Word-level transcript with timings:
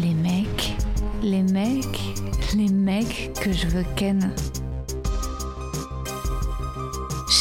Les 0.00 0.14
mecs, 0.14 0.74
les 1.22 1.42
mecs, 1.42 2.00
les 2.56 2.68
mecs 2.68 3.32
que 3.40 3.52
je 3.52 3.66
veux 3.66 3.84
ken. 3.96 4.32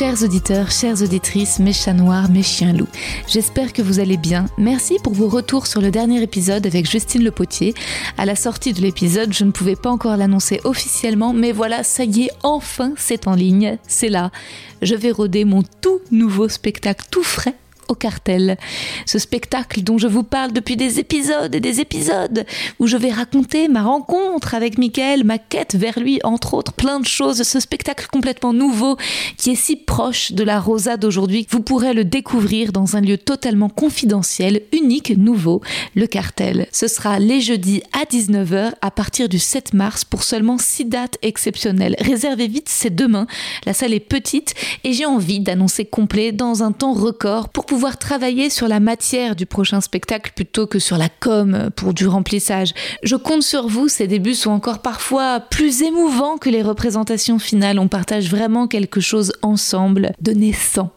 Chers 0.02 0.24
auditeurs, 0.24 0.72
chères 0.72 1.00
auditrices, 1.04 1.60
mes 1.60 1.74
chats 1.74 1.94
noirs, 1.94 2.32
mes 2.32 2.42
chiens 2.42 2.74
loups, 2.74 2.88
j'espère 3.28 3.72
que 3.72 3.84
vous 3.84 4.00
allez 4.00 4.18
bien. 4.18 4.48
Merci 4.58 4.98
pour 5.04 5.14
vos 5.14 5.28
retours 5.28 5.68
sur 5.68 5.80
le 5.80 5.92
dernier 5.92 6.24
épisode 6.24 6.66
avec 6.66 6.90
Justine 6.90 7.24
Le 7.24 7.30
Potier. 7.30 7.76
À 8.18 8.26
la 8.26 8.36
sortie 8.36 8.74
de 8.74 8.82
l'épisode, 8.82 9.32
je 9.32 9.44
ne 9.44 9.52
pouvais 9.52 9.76
pas 9.76 9.92
encore 9.92 10.18
l'annoncer 10.18 10.60
officiellement, 10.64 11.34
mais 11.34 11.52
voilà, 11.52 11.84
ça 11.84 12.04
y 12.04 12.24
est, 12.24 12.32
enfin 12.42 12.94
c'est 12.98 13.28
en 13.28 13.36
ligne, 13.36 13.78
c'est 13.88 14.10
là. 14.10 14.32
Je 14.82 14.96
vais 14.96 15.12
roder 15.12 15.46
mon 15.46 15.62
tout 15.82 16.00
nouveau 16.10 16.50
spectacle 16.50 17.06
tout 17.12 17.24
frais 17.24 17.56
au 17.92 17.96
cartel. 17.96 18.58
Ce 19.06 19.20
spectacle 19.20 19.82
dont 19.84 19.98
je 19.98 20.08
vous 20.08 20.24
parle 20.24 20.54
depuis 20.54 20.78
des 20.78 21.00
épisodes 21.00 21.54
et 21.54 21.60
des 21.60 21.80
épisodes, 21.80 22.46
où 22.80 22.88
je 22.88 22.98
vais 22.98 23.12
raconter 23.12 23.68
ma 23.68 23.84
rencontre 23.84 24.56
avec 24.56 24.78
Michael, 24.78 25.24
ma 25.24 25.38
quête 25.38 25.76
vers 25.76 26.00
lui, 26.00 26.20
entre 26.24 26.54
autres, 26.54 26.74
plein 26.74 27.00
de 27.00 27.06
choses. 27.06 27.44
Ce 27.44 27.60
spectacle 27.60 28.08
complètement 28.12 28.54
nouveau 28.54 28.98
qui 29.38 29.52
est 29.52 29.56
si 29.56 29.76
proche 29.76 30.32
de 30.32 30.44
la 30.44 30.60
Rosa 30.60 30.98
d'aujourd'hui, 30.98 31.46
vous 31.50 31.62
pourrez 31.62 31.94
le 31.94 32.06
découvrir 32.06 32.72
dans 32.72 32.96
un 32.96 33.02
lieu 33.02 33.18
totalement 33.18 33.70
confidentiel, 33.70 34.62
unique, 34.72 35.16
nouveau, 35.18 35.62
le 35.96 36.08
cartel. 36.08 36.68
Ce 36.72 36.88
sera 36.88 37.20
les 37.20 37.42
jeudis 37.42 37.84
à 37.92 38.06
19h 38.06 38.72
à 38.82 38.92
partir 38.92 39.28
du 39.28 39.40
7 39.40 39.74
mars 39.74 40.06
pour 40.06 40.24
seulement 40.24 40.58
6 40.58 40.86
dates 40.86 41.18
exceptionnelles. 41.22 41.96
Réservez 42.00 42.48
vite, 42.48 42.70
c'est 42.70 42.96
demain. 42.96 43.28
La 43.66 43.74
salle 43.74 43.94
est 43.94 44.00
petite 44.00 44.54
et 44.86 44.94
j'ai 44.94 45.06
envie 45.06 45.42
d'annoncer 45.42 45.86
complet 45.86 46.32
dans 46.32 46.64
un 46.64 46.72
temps 46.72 46.94
record 46.94 47.50
pour 47.50 47.66
pouvoir 47.66 47.81
travailler 47.90 48.50
sur 48.50 48.68
la 48.68 48.80
matière 48.80 49.36
du 49.36 49.46
prochain 49.46 49.82
spectacle 49.82 50.32
plutôt 50.36 50.68
que 50.68 50.80
sur 50.80 50.98
la 50.98 51.10
com 51.10 51.70
pour 51.76 51.94
du 51.94 52.08
remplissage. 52.08 52.74
Je 53.04 53.16
compte 53.16 53.44
sur 53.44 53.68
vous, 53.68 53.88
ces 53.88 54.08
débuts 54.08 54.36
sont 54.36 54.52
encore 54.52 54.80
parfois 54.80 55.40
plus 55.40 55.82
émouvants 55.82 56.38
que 56.38 56.50
les 56.50 56.62
représentations 56.62 57.40
finales. 57.40 57.80
On 57.80 57.88
partage 57.88 58.30
vraiment 58.30 58.68
quelque 58.68 59.02
chose 59.02 59.34
ensemble 59.42 60.14
de 60.22 60.32
naissant. 60.32 60.92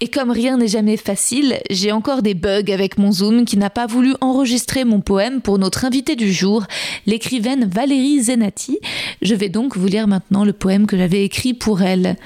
Et 0.00 0.08
comme 0.08 0.30
rien 0.30 0.56
n'est 0.56 0.68
jamais 0.68 0.96
facile, 0.96 1.60
j'ai 1.70 1.92
encore 1.92 2.22
des 2.22 2.34
bugs 2.34 2.72
avec 2.72 2.98
mon 2.98 3.12
Zoom 3.12 3.44
qui 3.44 3.56
n'a 3.56 3.70
pas 3.70 3.86
voulu 3.86 4.14
enregistrer 4.20 4.84
mon 4.84 5.00
poème 5.00 5.40
pour 5.40 5.58
notre 5.58 5.84
invité 5.84 6.16
du 6.16 6.32
jour, 6.32 6.64
l'écrivaine 7.06 7.64
Valérie 7.64 8.22
Zenati. 8.22 8.78
Je 9.22 9.34
vais 9.34 9.48
donc 9.48 9.76
vous 9.76 9.86
lire 9.86 10.08
maintenant 10.08 10.44
le 10.44 10.52
poème 10.52 10.86
que 10.86 10.96
j'avais 10.96 11.24
écrit 11.24 11.54
pour 11.54 11.82
elle. 11.82 12.16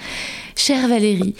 Chère 0.56 0.88
Valérie, 0.88 1.34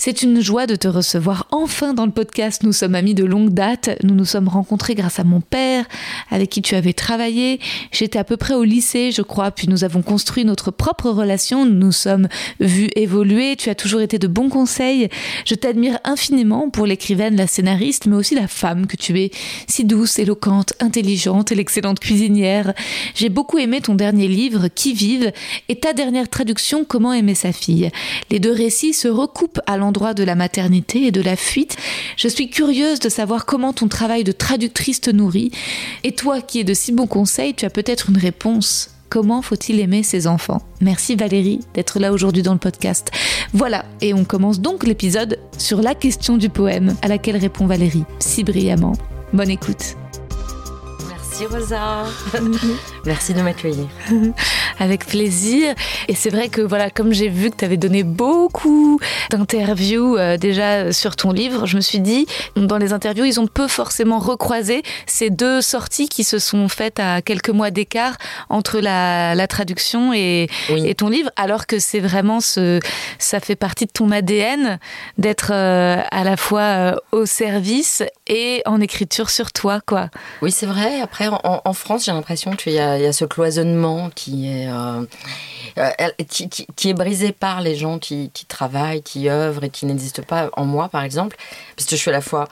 c'est 0.00 0.22
une 0.22 0.40
joie 0.40 0.66
de 0.66 0.76
te 0.76 0.88
recevoir 0.88 1.46
enfin 1.50 1.92
dans 1.92 2.06
le 2.06 2.10
podcast. 2.10 2.62
Nous 2.62 2.72
sommes 2.72 2.94
amis 2.94 3.12
de 3.12 3.22
longue 3.22 3.50
date. 3.50 3.90
Nous 4.02 4.14
nous 4.14 4.24
sommes 4.24 4.48
rencontrés 4.48 4.94
grâce 4.94 5.18
à 5.18 5.24
mon 5.24 5.42
père, 5.42 5.84
avec 6.30 6.48
qui 6.48 6.62
tu 6.62 6.74
avais 6.74 6.94
travaillé. 6.94 7.60
J'étais 7.92 8.18
à 8.18 8.24
peu 8.24 8.38
près 8.38 8.54
au 8.54 8.64
lycée, 8.64 9.12
je 9.12 9.20
crois, 9.20 9.50
puis 9.50 9.68
nous 9.68 9.84
avons 9.84 10.00
construit 10.00 10.46
notre 10.46 10.70
propre 10.70 11.10
relation. 11.10 11.66
Nous 11.66 11.74
nous 11.74 11.92
sommes 11.92 12.28
vus 12.60 12.88
évoluer. 12.96 13.56
Tu 13.56 13.68
as 13.68 13.74
toujours 13.74 14.00
été 14.00 14.18
de 14.18 14.26
bons 14.26 14.48
conseils. 14.48 15.10
Je 15.44 15.54
t'admire 15.54 15.98
infiniment 16.04 16.70
pour 16.70 16.86
l'écrivaine, 16.86 17.36
la 17.36 17.46
scénariste, 17.46 18.06
mais 18.06 18.16
aussi 18.16 18.34
la 18.34 18.48
femme 18.48 18.86
que 18.86 18.96
tu 18.96 19.20
es, 19.20 19.30
si 19.66 19.84
douce, 19.84 20.18
éloquente, 20.18 20.72
intelligente 20.80 21.52
et 21.52 21.54
l'excellente 21.54 22.00
cuisinière. 22.00 22.72
J'ai 23.14 23.28
beaucoup 23.28 23.58
aimé 23.58 23.82
ton 23.82 23.96
dernier 23.96 24.28
livre, 24.28 24.68
Qui 24.68 24.94
vive, 24.94 25.30
et 25.68 25.76
ta 25.76 25.92
dernière 25.92 26.30
traduction, 26.30 26.86
Comment 26.86 27.12
aimer 27.12 27.34
sa 27.34 27.52
fille. 27.52 27.90
Les 28.30 28.40
deux 28.40 28.52
récits 28.54 28.94
se 28.94 29.06
recoupent 29.06 29.60
à 29.66 29.76
de 29.90 30.24
la 30.24 30.34
maternité 30.34 31.06
et 31.06 31.10
de 31.10 31.20
la 31.20 31.36
fuite. 31.36 31.76
Je 32.16 32.28
suis 32.28 32.48
curieuse 32.48 33.00
de 33.00 33.08
savoir 33.08 33.46
comment 33.46 33.72
ton 33.72 33.88
travail 33.88 34.24
de 34.24 34.32
traductrice 34.32 35.00
te 35.00 35.10
nourrit. 35.10 35.50
Et 36.04 36.12
toi 36.12 36.40
qui 36.40 36.60
es 36.60 36.64
de 36.64 36.74
si 36.74 36.92
bons 36.92 37.06
conseils, 37.06 37.54
tu 37.54 37.64
as 37.64 37.70
peut-être 37.70 38.10
une 38.10 38.18
réponse. 38.18 38.90
Comment 39.08 39.42
faut-il 39.42 39.80
aimer 39.80 40.04
ses 40.04 40.28
enfants? 40.28 40.62
Merci 40.80 41.16
Valérie 41.16 41.60
d'être 41.74 41.98
là 41.98 42.12
aujourd'hui 42.12 42.42
dans 42.42 42.52
le 42.52 42.60
podcast. 42.60 43.10
Voilà, 43.52 43.84
et 44.00 44.14
on 44.14 44.24
commence 44.24 44.60
donc 44.60 44.86
l'épisode 44.86 45.38
sur 45.58 45.82
la 45.82 45.96
question 45.96 46.36
du 46.36 46.48
poème 46.48 46.94
à 47.02 47.08
laquelle 47.08 47.36
répond 47.36 47.66
Valérie 47.66 48.04
si 48.20 48.44
brillamment. 48.44 48.92
Bonne 49.32 49.50
écoute. 49.50 49.96
Merci 51.30 51.46
Rosa. 51.46 52.06
Merci 53.06 53.34
de 53.34 53.40
m'accueillir. 53.40 53.86
Avec 54.80 55.06
plaisir. 55.06 55.74
Et 56.08 56.14
c'est 56.16 56.28
vrai 56.30 56.48
que 56.48 56.60
voilà, 56.60 56.90
comme 56.90 57.12
j'ai 57.12 57.28
vu 57.28 57.50
que 57.50 57.56
tu 57.56 57.64
avais 57.64 57.76
donné 57.76 58.02
beaucoup 58.02 58.98
d'interviews 59.30 60.16
euh, 60.16 60.36
déjà 60.36 60.92
sur 60.92 61.14
ton 61.14 61.30
livre, 61.30 61.66
je 61.66 61.76
me 61.76 61.80
suis 61.80 62.00
dit, 62.00 62.26
dans 62.56 62.78
les 62.78 62.92
interviews, 62.92 63.24
ils 63.26 63.38
ont 63.38 63.46
peu 63.46 63.68
forcément 63.68 64.18
recroisé 64.18 64.82
ces 65.06 65.30
deux 65.30 65.60
sorties 65.60 66.08
qui 66.08 66.24
se 66.24 66.40
sont 66.40 66.68
faites 66.68 66.98
à 66.98 67.22
quelques 67.22 67.50
mois 67.50 67.70
d'écart 67.70 68.16
entre 68.48 68.80
la, 68.80 69.36
la 69.36 69.46
traduction 69.46 70.12
et, 70.12 70.48
Oui. 70.70 70.84
et 70.84 70.96
ton 70.96 71.08
livre, 71.10 71.30
alors 71.36 71.66
que 71.68 71.78
c'est 71.78 72.00
vraiment 72.00 72.40
ce, 72.40 72.80
ça 73.20 73.38
fait 73.38 73.56
partie 73.56 73.86
de 73.86 73.92
ton 73.92 74.10
ADN 74.10 74.80
d'être 75.16 75.52
euh, 75.52 76.02
à 76.10 76.24
la 76.24 76.36
fois 76.36 76.60
euh, 76.62 76.96
au 77.12 77.24
service 77.24 78.02
et 78.26 78.62
en 78.66 78.80
écriture 78.80 79.30
sur 79.30 79.52
toi, 79.52 79.80
quoi. 79.86 80.08
Oui, 80.42 80.50
c'est 80.50 80.66
vrai. 80.66 81.00
Après, 81.00 81.20
en, 81.32 81.72
France, 81.72 82.04
j'ai 82.04 82.12
l'impression 82.12 82.52
qu'il 82.52 82.72
y, 82.72 82.78
a- 82.78 83.12
ce 83.12 83.24
cloisonnement 83.24 84.10
qui 84.10 84.48
est, 84.48 84.68
euh, 84.68 85.04
euh, 85.78 85.90
qui, 86.28 86.90
est 86.90 86.94
brisé 86.94 87.32
par 87.32 87.60
les 87.60 87.76
gens 87.76 87.98
qui, 87.98 88.30
qui 88.32 88.46
travaillent, 88.46 89.02
qui 89.02 89.28
œuvrent 89.28 89.64
et 89.64 89.70
qui 89.70 89.86
n'existent 89.86 90.22
pas 90.22 90.50
en 90.56 90.64
moi, 90.64 90.88
par 90.88 91.02
exemple. 91.02 91.36
Parce 91.76 91.86
que 91.88 91.96
je 91.96 92.00
suis 92.00 92.10
à 92.10 92.12
la 92.12 92.20
fois 92.20 92.48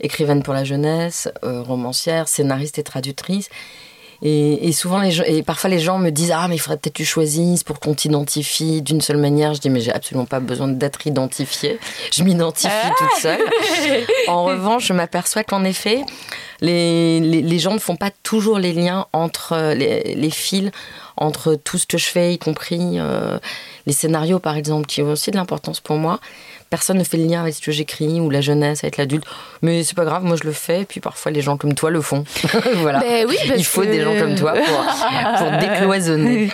écrivaine 0.00 0.42
pour 0.42 0.54
la 0.54 0.64
jeunesse, 0.64 1.28
euh, 1.44 1.62
romancière, 1.62 2.28
scénariste 2.28 2.78
et 2.78 2.82
traductrice. 2.82 3.48
Et, 4.24 4.68
et 4.68 4.72
souvent, 4.72 5.00
les 5.00 5.10
gens, 5.10 5.24
et 5.26 5.42
parfois 5.42 5.68
les 5.68 5.80
gens 5.80 5.98
me 5.98 6.10
disent 6.10 6.32
Ah, 6.32 6.46
mais 6.48 6.54
il 6.54 6.58
faudrait 6.58 6.76
peut-être 6.76 6.94
que 6.94 7.02
tu 7.02 7.04
choisisses 7.04 7.64
pour 7.64 7.80
qu'on 7.80 7.94
t'identifie 7.94 8.80
d'une 8.80 9.00
seule 9.00 9.16
manière. 9.16 9.54
Je 9.54 9.60
dis 9.60 9.68
Mais 9.68 9.80
j'ai 9.80 9.92
absolument 9.92 10.26
pas 10.26 10.38
besoin 10.38 10.68
d'être 10.68 11.06
identifiée. 11.06 11.80
Je 12.12 12.22
m'identifie 12.22 12.68
toute 12.98 13.20
seule. 13.20 13.40
En 14.28 14.44
revanche, 14.44 14.86
je 14.86 14.92
m'aperçois 14.92 15.42
qu'en 15.42 15.64
effet, 15.64 16.02
les, 16.60 17.18
les, 17.18 17.42
les 17.42 17.58
gens 17.58 17.74
ne 17.74 17.80
font 17.80 17.96
pas 17.96 18.10
toujours 18.22 18.58
les 18.58 18.72
liens 18.72 19.06
entre 19.12 19.54
euh, 19.54 19.74
les, 19.74 20.14
les 20.14 20.30
fils, 20.30 20.70
entre 21.16 21.56
tout 21.56 21.76
ce 21.76 21.86
que 21.86 21.98
je 21.98 22.06
fais, 22.06 22.34
y 22.34 22.38
compris 22.38 22.98
euh, 22.98 23.38
les 23.86 23.92
scénarios, 23.92 24.38
par 24.38 24.56
exemple, 24.56 24.86
qui 24.86 25.02
ont 25.02 25.10
aussi 25.10 25.32
de 25.32 25.36
l'importance 25.36 25.80
pour 25.80 25.96
moi. 25.96 26.20
Personne 26.72 26.96
ne 26.96 27.04
fait 27.04 27.18
le 27.18 27.26
lien 27.26 27.42
avec 27.42 27.52
ce 27.54 27.60
que 27.60 27.70
j'écris 27.70 28.18
ou 28.18 28.30
la 28.30 28.40
jeunesse 28.40 28.82
avec 28.82 28.96
l'adulte. 28.96 29.24
Mais 29.60 29.84
c'est 29.84 29.94
pas 29.94 30.06
grave, 30.06 30.24
moi 30.24 30.36
je 30.40 30.44
le 30.46 30.52
fais. 30.52 30.80
Et 30.80 30.84
puis 30.86 31.00
parfois 31.00 31.30
les 31.30 31.42
gens 31.42 31.58
comme 31.58 31.74
toi 31.74 31.90
le 31.90 32.00
font. 32.00 32.24
voilà. 32.76 33.00
Ben 33.00 33.26
oui, 33.28 33.36
parce 33.46 33.60
Il 33.60 33.64
faut 33.64 33.82
que- 33.82 33.88
des 33.88 34.00
gens 34.00 34.16
comme 34.18 34.34
toi 34.36 34.54
pour, 34.54 35.38
pour 35.38 35.58
décloisonner. 35.58 36.48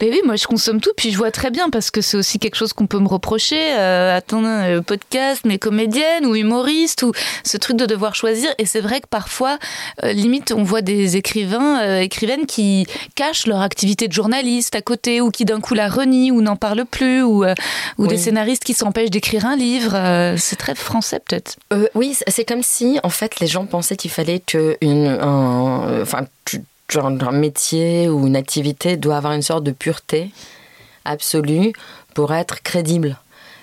Mais 0.00 0.08
oui, 0.10 0.20
moi 0.24 0.34
je 0.34 0.48
consomme 0.48 0.80
tout, 0.80 0.90
puis 0.96 1.12
je 1.12 1.16
vois 1.16 1.30
très 1.30 1.52
bien 1.52 1.70
parce 1.70 1.92
que 1.92 2.00
c'est 2.00 2.16
aussi 2.16 2.40
quelque 2.40 2.56
chose 2.56 2.72
qu'on 2.72 2.88
peut 2.88 2.98
me 2.98 3.06
reprocher. 3.06 3.60
Euh, 3.78 4.16
attends, 4.16 4.44
euh, 4.44 4.80
podcast, 4.80 5.42
mais 5.44 5.58
comédienne 5.58 6.26
ou 6.26 6.34
humoriste 6.34 7.04
ou 7.04 7.12
ce 7.44 7.56
truc 7.56 7.76
de 7.76 7.86
devoir 7.86 8.16
choisir. 8.16 8.50
Et 8.58 8.66
c'est 8.66 8.80
vrai 8.80 9.00
que 9.00 9.06
parfois, 9.08 9.56
euh, 10.02 10.12
limite, 10.12 10.52
on 10.52 10.64
voit 10.64 10.82
des 10.82 11.16
écrivains, 11.16 11.80
euh, 11.82 12.00
écrivaines 12.00 12.46
qui 12.46 12.88
cachent 13.14 13.46
leur 13.46 13.60
activité 13.60 14.08
de 14.08 14.12
journaliste 14.12 14.74
à 14.74 14.82
côté 14.82 15.20
ou 15.20 15.30
qui 15.30 15.44
d'un 15.44 15.60
coup 15.60 15.74
la 15.74 15.88
renient 15.88 16.32
ou 16.32 16.42
n'en 16.42 16.56
parlent 16.56 16.86
plus 16.90 17.22
ou, 17.22 17.44
euh, 17.44 17.54
ou 17.98 18.08
des 18.08 18.16
scénaristes 18.16 18.64
qui 18.64 18.74
s'empêchent 18.74 19.10
d'écrire 19.10 19.46
un 19.46 19.59
livre. 19.60 19.94
Euh, 19.94 20.36
c'est 20.36 20.56
très 20.56 20.74
français 20.74 21.20
peut-être. 21.20 21.56
Euh, 21.72 21.86
oui, 21.94 22.16
c'est 22.26 22.44
comme 22.44 22.62
si 22.62 22.98
en 23.02 23.10
fait 23.10 23.40
les 23.40 23.46
gens 23.46 23.66
pensaient 23.66 23.96
qu'il 23.96 24.10
fallait 24.10 24.40
que 24.40 24.76
une, 24.80 25.06
un, 25.06 26.02
enfin, 26.02 26.26
genre 26.90 27.06
un 27.06 27.32
métier 27.32 28.08
ou 28.08 28.26
une 28.26 28.36
activité 28.36 28.96
doit 28.96 29.16
avoir 29.16 29.32
une 29.34 29.42
sorte 29.42 29.64
de 29.64 29.72
pureté 29.72 30.30
absolue 31.04 31.72
pour 32.14 32.32
être 32.34 32.62
crédible. 32.62 33.18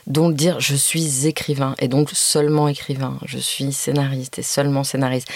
Donc 0.06 0.36
dire 0.36 0.60
je 0.62 0.76
suis 0.76 1.28
écrivain 1.28 1.76
et 1.80 1.90
donc 1.90 2.12
seulement 2.14 2.70
écrivain, 2.70 3.18
je 3.26 3.38
suis 3.38 3.74
scénariste 3.74 4.40
et 4.40 4.44
seulement 4.44 4.86
scénariste. 4.86 5.28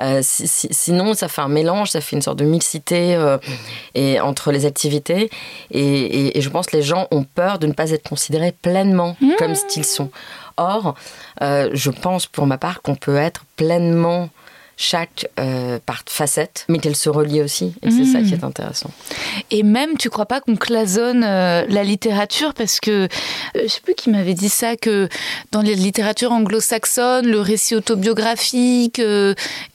Euh, 0.00 0.20
sinon, 0.22 1.14
ça 1.14 1.28
fait 1.28 1.40
un 1.40 1.48
mélange, 1.48 1.90
ça 1.90 2.00
fait 2.00 2.16
une 2.16 2.22
sorte 2.22 2.38
de 2.38 2.44
mixité 2.44 3.14
euh, 3.14 3.38
et, 3.94 4.20
entre 4.20 4.52
les 4.52 4.66
activités. 4.66 5.30
Et, 5.70 6.40
je 6.40 6.48
pense 6.48 6.66
que 6.66 6.76
les 6.76 6.82
gens 6.82 7.08
ont 7.10 7.24
peur 7.24 7.58
de 7.58 7.66
ne 7.66 7.72
pas 7.72 7.90
être 7.90 8.08
considérés 8.08 8.52
pleinement 8.52 9.16
mmh. 9.20 9.30
comme 9.38 9.54
ce 9.54 9.64
qu'ils 9.66 9.84
sont. 9.84 10.10
Or, 10.56 10.94
euh, 11.42 11.70
je 11.72 11.90
pense 11.90 12.26
pour 12.26 12.46
ma 12.46 12.58
part 12.58 12.82
qu'on 12.82 12.96
peut 12.96 13.16
être 13.16 13.44
pleinement 13.56 14.28
chaque 14.80 15.26
euh, 15.40 15.80
part 15.84 16.04
facette, 16.06 16.64
mais 16.68 16.78
qu'elle 16.78 16.94
se 16.94 17.10
relie 17.10 17.42
aussi. 17.42 17.74
Et 17.82 17.90
c'est 17.90 18.04
ça 18.04 18.20
qui 18.22 18.32
est 18.32 18.42
hmm. 18.42 18.46
intéressant. 18.46 18.90
Et 19.50 19.64
même, 19.64 19.96
tu 19.98 20.08
crois 20.08 20.26
pas 20.26 20.40
qu'on 20.40 20.54
clasonne 20.54 21.24
euh, 21.24 21.66
la 21.68 21.82
littérature? 21.82 22.54
Parce 22.54 22.78
que, 22.78 22.90
euh, 22.90 23.08
je 23.54 23.66
sais 23.66 23.80
plus 23.80 23.94
qui 23.94 24.08
m'avait 24.08 24.34
dit 24.34 24.48
ça, 24.48 24.76
que 24.76 25.08
dans 25.50 25.62
les 25.62 25.74
littératures 25.74 26.30
anglo-saxonnes, 26.30 27.26
le 27.26 27.40
récit 27.40 27.74
autobiographique 27.74 29.02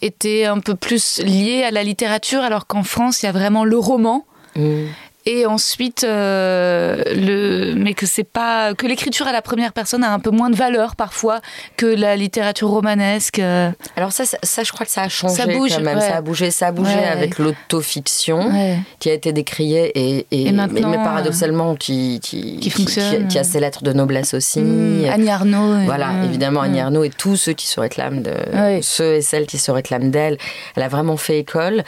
était 0.01 0.45
un 0.45 0.59
peu 0.59 0.75
plus 0.75 1.19
lié 1.19 1.63
à 1.63 1.71
la 1.71 1.83
littérature, 1.83 2.41
alors 2.41 2.65
qu'en 2.65 2.83
France, 2.83 3.21
il 3.21 3.25
y 3.25 3.29
a 3.29 3.33
vraiment 3.33 3.65
le 3.65 3.77
roman. 3.77 4.25
Hmm 4.55 4.85
et 5.25 5.45
ensuite 5.45 6.03
euh, 6.03 7.01
le 7.15 7.75
mais 7.75 7.93
que 7.93 8.05
c'est 8.05 8.23
pas 8.23 8.73
que 8.73 8.85
l'écriture 8.85 9.27
à 9.27 9.31
la 9.31 9.41
première 9.41 9.73
personne 9.73 10.03
a 10.03 10.11
un 10.11 10.19
peu 10.19 10.31
moins 10.31 10.49
de 10.49 10.55
valeur 10.55 10.95
parfois 10.95 11.39
que 11.77 11.85
la 11.85 12.15
littérature 12.15 12.69
romanesque 12.69 13.39
euh. 13.39 13.71
alors 13.95 14.11
ça, 14.11 14.25
ça, 14.25 14.63
je 14.63 14.71
crois 14.71 14.85
que 14.85 14.91
ça 14.91 15.03
a 15.03 15.09
changé 15.09 15.35
ça 15.35 15.45
bouge, 15.45 15.71
quand 15.75 15.81
même. 15.81 15.99
ça 15.99 16.17
a 16.17 16.21
bougé 16.21 16.51
ça 16.51 16.67
a 16.67 16.71
bougé 16.71 16.93
avec 16.93 17.39
l'autofiction 17.39 18.51
qui 18.99 19.09
a 19.09 19.13
été 19.13 19.31
décriée 19.31 19.91
et, 19.95 20.27
et, 20.31 20.51
mais, 20.51 20.81
paradoxalement 20.97 21.75
qui 21.75 22.19
qui, 22.21 22.57
qui, 22.57 22.69
fonctionne. 22.69 23.27
qui, 23.27 23.39
a 23.39 23.43
ses 23.43 23.59
lettres 23.59 23.83
de 23.83 23.93
noblesse 23.93 24.33
aussi. 24.33 24.59
Mmh, 24.59 25.09
Annie 25.09 25.29
Arnaud 25.29 25.85
voilà 25.85 26.11
évidemment 26.25 26.61
Annie 26.61 26.81
Arnaud 26.81 27.03
et 27.03 27.09
tous 27.09 27.37
ceux 27.37 27.53
qui 27.53 27.67
se 27.67 27.79
réclament 27.79 28.21
de 28.21 28.33
ceux 28.81 29.15
et 29.15 29.21
celles 29.21 29.45
qui 29.45 29.57
se 29.57 29.71
réclament 29.71 30.11
d'elle. 30.11 30.37
Elle 30.75 30.83
a 30.83 30.89
vraiment 30.89 31.17
fait 31.17 31.39
école 31.39 31.83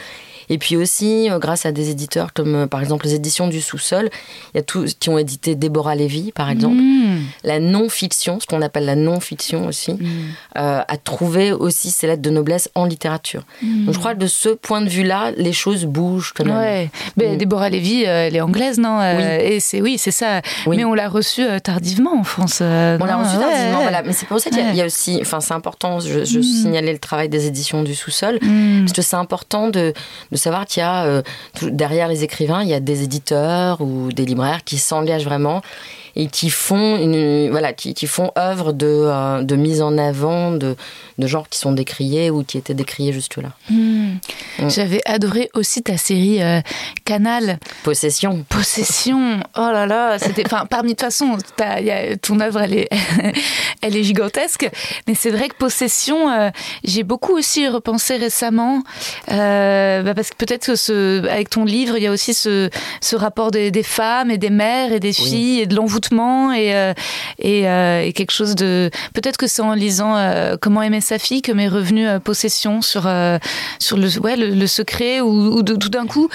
et 0.48 0.58
puis 0.58 0.76
aussi, 0.76 1.30
euh, 1.30 1.38
grâce 1.38 1.66
à 1.66 1.72
des 1.72 1.90
éditeurs 1.90 2.32
comme 2.32 2.54
euh, 2.54 2.66
par 2.66 2.80
exemple 2.80 3.06
les 3.06 3.14
éditions 3.14 3.48
du 3.48 3.60
sous-sol, 3.60 4.10
il 4.54 4.58
y 4.58 4.60
a 4.60 4.62
tous 4.62 4.94
qui 4.94 5.08
ont 5.08 5.18
édité 5.18 5.54
Déborah 5.54 5.94
Lévy, 5.94 6.32
par 6.32 6.50
exemple. 6.50 6.76
Mmh. 6.76 7.20
La 7.44 7.60
non-fiction, 7.60 8.40
ce 8.40 8.46
qu'on 8.46 8.62
appelle 8.62 8.84
la 8.84 8.96
non-fiction 8.96 9.66
aussi, 9.66 9.92
mmh. 9.92 10.06
euh, 10.58 10.80
a 10.86 10.96
trouvé 10.96 11.52
aussi 11.52 11.90
ses 11.90 12.06
lettres 12.06 12.22
de 12.22 12.30
noblesse 12.30 12.70
en 12.74 12.84
littérature. 12.84 13.42
Mmh. 13.62 13.86
Donc 13.86 13.94
je 13.94 13.98
crois 13.98 14.14
que 14.14 14.20
de 14.20 14.26
ce 14.26 14.50
point 14.50 14.80
de 14.80 14.88
vue-là, 14.88 15.32
les 15.36 15.52
choses 15.52 15.84
bougent 15.84 16.32
quand 16.36 16.44
même. 16.44 16.56
Ouais. 16.56 16.90
Mais 17.16 17.36
Déborah 17.36 17.68
Lévy, 17.68 18.02
elle 18.02 18.36
est 18.36 18.40
anglaise, 18.40 18.78
non 18.78 18.98
oui. 18.98 19.22
Et 19.40 19.60
c'est 19.60 19.80
oui, 19.80 19.98
c'est 19.98 20.10
ça. 20.10 20.40
Mais 20.66 20.84
on 20.84 20.94
l'a 20.94 21.08
reçue 21.08 21.44
tardivement 21.62 22.18
en 22.18 22.24
France. 22.24 22.60
on 22.60 22.64
l'a 23.04 23.16
reçue 23.16 23.38
tardivement, 23.38 23.82
voilà. 23.82 24.02
Mais 24.02 24.12
c'est 24.12 24.26
pour 24.26 24.40
ça 24.40 24.50
qu'il 24.50 24.74
y, 24.74 24.82
a 24.82 24.86
aussi, 24.86 25.18
enfin 25.20 25.40
c'est 25.40 25.54
important, 25.54 26.00
je, 26.00 26.24
je 26.24 26.40
signalais 26.40 26.92
le 26.92 26.98
travail 26.98 27.28
des 27.28 27.46
éditions 27.46 27.82
du 27.82 27.94
sous-sol, 27.94 28.38
parce 28.40 28.92
que 28.92 29.02
c'est 29.02 29.16
important 29.16 29.68
de 29.68 29.92
de 30.35 30.35
savoir 30.36 30.66
qu'il 30.66 30.80
y 30.80 30.84
a 30.84 31.04
euh, 31.04 31.22
derrière 31.62 32.08
les 32.08 32.24
écrivains, 32.24 32.62
il 32.62 32.68
y 32.68 32.74
a 32.74 32.80
des 32.80 33.02
éditeurs 33.02 33.80
ou 33.80 34.12
des 34.12 34.24
libraires 34.24 34.64
qui 34.64 34.78
s'engagent 34.78 35.24
vraiment 35.24 35.62
et 36.16 36.28
qui 36.28 36.50
font 36.50 36.96
une, 36.96 37.50
voilà 37.50 37.72
qui, 37.72 37.94
qui 37.94 38.06
font 38.06 38.32
œuvre 38.38 38.72
de, 38.72 38.86
euh, 38.86 39.42
de, 39.42 39.56
mise 39.56 39.82
en 39.82 39.98
avant 39.98 40.50
de, 40.50 40.76
de 41.18 41.26
genres 41.26 41.48
qui 41.48 41.58
sont 41.58 41.72
décriés 41.72 42.30
ou 42.30 42.44
qui 42.44 42.58
étaient 42.58 42.74
décriés 42.74 43.12
juste 43.12 43.36
là. 43.36 43.50
Hmm. 43.70 44.16
J'avais 44.68 45.00
adoré 45.04 45.50
aussi 45.54 45.82
ta 45.82 45.96
série 45.96 46.42
euh, 46.42 46.60
Canal. 47.04 47.58
Possession. 47.82 48.44
Possession. 48.48 49.40
Oh 49.56 49.70
là 49.72 49.86
là, 49.86 50.18
c'était 50.18 50.44
enfin 50.46 50.66
parmi 50.70 50.90
de 50.90 50.94
toute 50.94 51.02
façon 51.02 51.36
ton 52.22 52.40
œuvre 52.40 52.60
elle 52.60 52.74
est 52.74 52.88
elle 53.82 53.96
est 53.96 54.02
gigantesque, 54.02 54.68
mais 55.06 55.14
c'est 55.14 55.30
vrai 55.30 55.48
que 55.48 55.54
Possession 55.54 56.30
euh, 56.30 56.50
j'ai 56.84 57.02
beaucoup 57.02 57.36
aussi 57.36 57.68
repensé 57.68 58.16
récemment 58.16 58.82
bah 59.28 60.14
parce 60.14 60.30
que 60.30 60.36
peut-être 60.36 60.66
que 60.66 60.76
ce 60.76 61.26
avec 61.28 61.50
ton 61.50 61.64
livre 61.64 61.96
il 61.96 62.02
y 62.02 62.06
a 62.06 62.12
aussi 62.12 62.34
ce, 62.34 62.70
ce 63.00 63.16
rapport 63.16 63.50
des, 63.50 63.70
des 63.70 63.82
femmes 63.82 64.30
et 64.30 64.38
des 64.38 64.50
mères 64.50 64.92
et 64.92 65.00
des 65.00 65.12
filles 65.12 65.60
et 65.60 65.66
de 65.66 65.74
l'envoûtement 65.74 66.52
et, 66.52 66.74
euh, 66.74 66.92
euh, 67.44 68.00
et, 68.00 68.12
quelque 68.12 68.32
chose 68.32 68.54
de. 68.54 68.90
Peut-être 69.14 69.36
que 69.36 69.46
c'est 69.46 69.62
en 69.62 69.74
lisant 69.74 70.16
euh, 70.16 70.56
Comment 70.60 70.82
aimer 70.82 71.00
sa 71.06 71.18
fille 71.18 71.42
que 71.42 71.52
m'est 71.52 71.68
revenu 71.68 72.06
possession 72.20 72.82
sur, 72.82 73.08
sur 73.78 73.96
le, 73.96 74.18
ouais, 74.20 74.36
le, 74.36 74.66
secret 74.66 75.20
ou, 75.20 75.62
de, 75.62 75.74
tout 75.74 75.88
d'un 75.88 76.06
coup, 76.06 76.28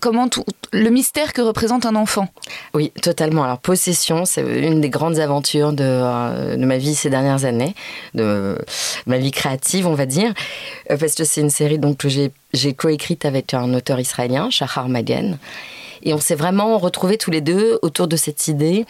comment 0.00 0.28
tout, 0.28 0.44
le 0.72 0.90
mystère 0.90 1.32
que 1.32 1.40
représente 1.40 1.86
un 1.86 1.94
enfant. 1.94 2.28
Oui, 2.74 2.90
totalement. 3.02 3.44
Alors, 3.44 3.58
possession, 3.58 4.24
c'est 4.24 4.42
une 4.42 4.80
des 4.80 4.90
grandes 4.90 5.18
aventures 5.18 5.72
de, 5.72 6.56
de 6.56 6.64
ma 6.64 6.78
vie 6.78 6.94
ces 6.94 7.10
dernières 7.10 7.44
années, 7.44 7.74
de 8.14 8.58
ma 9.06 9.18
vie 9.18 9.30
créative, 9.30 9.86
on 9.86 9.94
va 9.94 10.06
dire, 10.06 10.32
parce 10.88 11.14
que 11.14 11.24
c'est 11.24 11.40
une 11.40 11.50
série 11.50 11.78
donc, 11.78 11.98
que 11.98 12.08
j'ai 12.08 12.74
coécrite 12.74 13.24
avec 13.24 13.54
un 13.54 13.74
auteur 13.74 14.00
israélien, 14.00 14.50
Shahar 14.50 14.88
Magen. 14.88 15.38
Et 16.02 16.14
on 16.14 16.18
s'est 16.18 16.34
vraiment 16.34 16.78
retrouvés 16.78 17.18
tous 17.18 17.30
les 17.30 17.40
deux 17.40 17.78
autour 17.82 18.08
de 18.08 18.16
cette 18.16 18.48
idée 18.48 18.86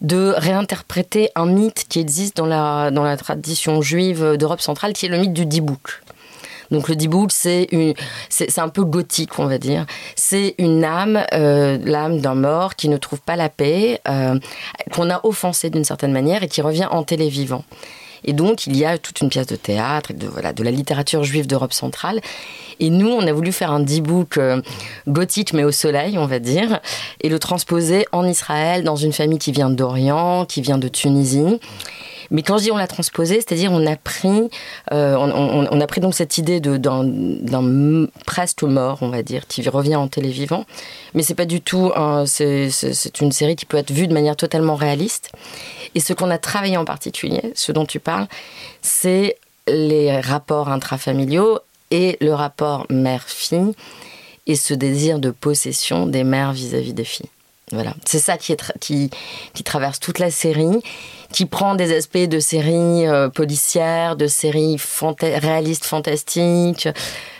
de 0.00 0.34
réinterpréter 0.36 1.30
un 1.34 1.46
mythe 1.46 1.86
qui 1.88 2.00
existe 2.00 2.36
dans 2.36 2.46
la, 2.46 2.90
dans 2.90 3.04
la 3.04 3.16
tradition 3.16 3.82
juive 3.82 4.36
d'Europe 4.36 4.60
centrale, 4.60 4.92
qui 4.92 5.06
est 5.06 5.10
le 5.10 5.18
mythe 5.18 5.32
du 5.32 5.46
Dibouk. 5.46 6.02
Donc 6.70 6.88
le 6.88 6.96
Dibouk, 6.96 7.30
c'est 7.32 8.58
un 8.58 8.68
peu 8.68 8.84
gothique, 8.84 9.38
on 9.38 9.46
va 9.46 9.58
dire. 9.58 9.86
C'est 10.14 10.54
une 10.58 10.84
âme, 10.84 11.24
euh, 11.32 11.78
l'âme 11.84 12.20
d'un 12.20 12.34
mort 12.34 12.74
qui 12.74 12.88
ne 12.88 12.96
trouve 12.96 13.20
pas 13.20 13.36
la 13.36 13.48
paix, 13.48 14.00
euh, 14.08 14.38
qu'on 14.92 15.10
a 15.10 15.20
offensé 15.24 15.70
d'une 15.70 15.84
certaine 15.84 16.12
manière 16.12 16.42
et 16.42 16.48
qui 16.48 16.62
revient 16.62 16.88
hanter 16.90 17.16
les 17.16 17.28
vivants. 17.28 17.64
Et 18.24 18.32
donc, 18.32 18.66
il 18.66 18.76
y 18.76 18.84
a 18.84 18.98
toute 18.98 19.20
une 19.20 19.28
pièce 19.28 19.46
de 19.46 19.56
théâtre, 19.56 20.12
de, 20.12 20.26
voilà, 20.26 20.52
de 20.52 20.62
la 20.64 20.70
littérature 20.70 21.22
juive 21.22 21.46
d'Europe 21.46 21.72
centrale. 21.72 22.20
Et 22.80 22.90
nous, 22.90 23.08
on 23.08 23.26
a 23.26 23.32
voulu 23.32 23.52
faire 23.52 23.70
un 23.70 23.80
D-book 23.80 24.38
euh, 24.38 24.60
gothique, 25.08 25.52
mais 25.52 25.64
au 25.64 25.72
soleil, 25.72 26.18
on 26.18 26.26
va 26.26 26.38
dire, 26.38 26.80
et 27.20 27.28
le 27.28 27.38
transposer 27.38 28.06
en 28.12 28.26
Israël, 28.26 28.84
dans 28.84 28.96
une 28.96 29.12
famille 29.12 29.38
qui 29.38 29.52
vient 29.52 29.70
d'Orient, 29.70 30.44
qui 30.46 30.60
vient 30.60 30.78
de 30.78 30.88
Tunisie. 30.88 31.58
Mais 32.30 32.42
quand 32.42 32.58
je 32.58 32.64
dis 32.64 32.70
on 32.72 32.76
l'a 32.76 32.88
transposé, 32.88 33.36
c'est-à-dire 33.36 33.70
on 33.72 33.86
a 33.86 33.94
pris, 33.94 34.50
euh, 34.92 35.16
on, 35.16 35.80
a 35.80 35.86
pris 35.86 36.00
donc 36.00 36.14
cette 36.14 36.38
idée 36.38 36.58
d'un 36.60 38.08
presque 38.26 38.64
mort, 38.64 38.98
on 39.02 39.10
va 39.10 39.22
dire, 39.22 39.46
qui 39.46 39.66
revient 39.68 39.94
en 39.94 40.08
télévivant. 40.08 40.64
Mais 41.14 41.22
c'est 41.22 41.36
pas 41.36 41.44
du 41.44 41.60
tout, 41.60 41.92
c'est 42.26 43.20
une 43.20 43.30
série 43.30 43.54
qui 43.54 43.64
peut 43.64 43.76
être 43.76 43.92
vue 43.92 44.08
de 44.08 44.12
manière 44.12 44.34
totalement 44.34 44.74
réaliste. 44.74 45.30
Et 45.94 46.00
ce 46.00 46.12
qu'on 46.12 46.30
a 46.30 46.38
travaillé 46.38 46.76
en 46.76 46.84
particulier, 46.84 47.52
ce 47.54 47.70
dont 47.70 47.86
tu 47.86 48.00
parles, 48.00 48.26
c'est 48.82 49.36
les 49.68 50.20
rapports 50.20 50.68
intrafamiliaux 50.68 51.58
et 51.90 52.16
le 52.20 52.32
rapport 52.32 52.86
mère-fille 52.90 53.72
et 54.46 54.56
ce 54.56 54.74
désir 54.74 55.18
de 55.18 55.30
possession 55.30 56.06
des 56.06 56.24
mères 56.24 56.52
vis-à-vis 56.52 56.94
des 56.94 57.04
filles. 57.04 57.30
Voilà, 57.72 57.94
c'est 58.04 58.20
ça 58.20 58.36
qui, 58.38 59.10
traverse 59.64 59.98
toute 59.98 60.20
la 60.20 60.30
série, 60.30 60.80
qui 61.32 61.46
prend 61.46 61.74
des 61.74 61.96
aspects 61.96 62.16
de 62.16 62.38
séries 62.38 63.08
euh, 63.08 63.28
policières, 63.28 64.14
de 64.14 64.28
séries 64.28 64.76
réalistes 65.20 65.84
fantastiques. 65.84 66.88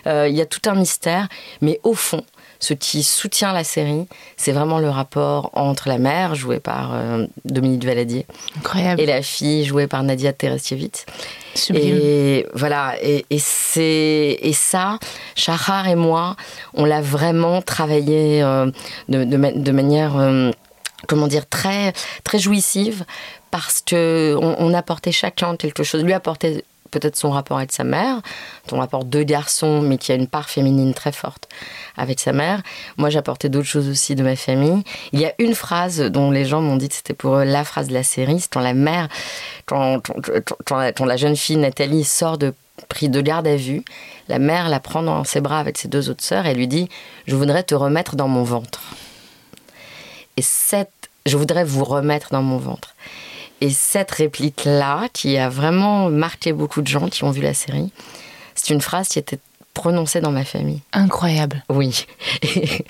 Euh, 0.08 0.26
il 0.28 0.34
y 0.34 0.40
a 0.40 0.46
tout 0.46 0.62
un 0.66 0.74
mystère, 0.74 1.28
mais 1.60 1.78
au 1.84 1.94
fond, 1.94 2.24
ce 2.58 2.74
qui 2.74 3.02
soutient 3.02 3.52
la 3.52 3.64
série, 3.64 4.06
c'est 4.36 4.52
vraiment 4.52 4.78
le 4.78 4.88
rapport 4.88 5.50
entre 5.54 5.88
la 5.88 5.98
mère, 5.98 6.34
jouée 6.34 6.60
par 6.60 6.94
euh, 6.94 7.26
Dominique 7.44 7.84
Valadier, 7.84 8.26
Incroyable. 8.58 9.00
et 9.00 9.06
la 9.06 9.22
fille, 9.22 9.64
jouée 9.64 9.86
par 9.86 10.02
Nadia 10.02 10.32
Terestievitz. 10.32 11.06
Et 11.74 12.46
voilà, 12.54 12.94
et, 13.02 13.24
c'est 13.38 14.38
et 14.40 14.52
ça, 14.52 14.98
Shahar 15.34 15.88
et 15.88 15.94
moi, 15.94 16.36
on 16.74 16.84
l'a 16.84 17.00
vraiment 17.00 17.62
travaillé 17.62 18.42
euh, 18.42 18.70
de, 19.08 19.24
de, 19.24 19.72
manière, 19.72 20.18
euh, 20.18 20.50
comment 21.06 21.26
dire, 21.28 21.48
très 21.48 21.92
très 22.24 22.38
jouissive 22.38 23.04
parce 23.50 23.80
que 23.80 24.36
on, 24.38 24.74
apportait 24.74 25.12
chacun 25.12 25.56
quelque 25.56 25.82
chose. 25.82 26.04
Lui 26.04 26.12
apportait 26.12 26.62
peut-être 26.98 27.16
son 27.16 27.30
rapport 27.30 27.58
avec 27.58 27.72
sa 27.72 27.84
mère, 27.84 28.20
son 28.68 28.78
rapport 28.78 29.04
deux 29.04 29.22
garçons, 29.22 29.82
mais 29.82 29.98
qui 29.98 30.12
a 30.12 30.14
une 30.14 30.26
part 30.26 30.48
féminine 30.48 30.94
très 30.94 31.12
forte 31.12 31.48
avec 31.96 32.20
sa 32.20 32.32
mère. 32.32 32.62
Moi, 32.96 33.10
j'apportais 33.10 33.48
d'autres 33.48 33.66
choses 33.66 33.88
aussi 33.88 34.14
de 34.14 34.22
ma 34.22 34.36
famille. 34.36 34.82
Il 35.12 35.20
y 35.20 35.26
a 35.26 35.32
une 35.38 35.54
phrase 35.54 36.00
dont 36.00 36.30
les 36.30 36.44
gens 36.44 36.60
m'ont 36.60 36.76
dit 36.76 36.88
que 36.88 36.94
c'était 36.94 37.14
pour 37.14 37.36
eux 37.36 37.44
la 37.44 37.64
phrase 37.64 37.88
de 37.88 37.94
la 37.94 38.02
série, 38.02 38.40
c'est 38.40 38.52
quand 38.52 38.60
la 38.60 38.74
mère, 38.74 39.08
quand, 39.66 40.00
quand, 40.64 41.04
la 41.04 41.16
jeune 41.16 41.36
fille 41.36 41.56
Nathalie 41.56 42.04
sort 42.04 42.38
de 42.38 42.54
pris 42.88 43.08
de 43.08 43.20
garde 43.20 43.46
à 43.46 43.56
vue, 43.56 43.82
la 44.28 44.38
mère 44.38 44.68
la 44.68 44.80
prend 44.80 45.02
dans 45.02 45.24
ses 45.24 45.40
bras 45.40 45.58
avec 45.58 45.78
ses 45.78 45.88
deux 45.88 46.10
autres 46.10 46.24
sœurs 46.24 46.46
et 46.46 46.54
lui 46.54 46.68
dit 46.68 46.88
Je 47.26 47.36
voudrais 47.36 47.62
te 47.62 47.74
remettre 47.74 48.16
dans 48.16 48.28
mon 48.28 48.42
ventre. 48.42 48.80
Et 50.36 50.42
cette, 50.42 50.90
je 51.24 51.36
voudrais 51.36 51.64
vous 51.64 51.84
remettre 51.84 52.28
dans 52.32 52.42
mon 52.42 52.58
ventre. 52.58 52.94
Et 53.60 53.70
cette 53.70 54.10
réplique-là, 54.10 55.08
qui 55.12 55.38
a 55.38 55.48
vraiment 55.48 56.10
marqué 56.10 56.52
beaucoup 56.52 56.82
de 56.82 56.88
gens 56.88 57.08
qui 57.08 57.24
ont 57.24 57.30
vu 57.30 57.40
la 57.40 57.54
série, 57.54 57.90
c'est 58.54 58.74
une 58.74 58.80
phrase 58.80 59.08
qui 59.08 59.18
était 59.18 59.38
prononcée 59.72 60.20
dans 60.20 60.32
ma 60.32 60.44
famille. 60.44 60.80
Incroyable. 60.92 61.62
Oui. 61.68 62.06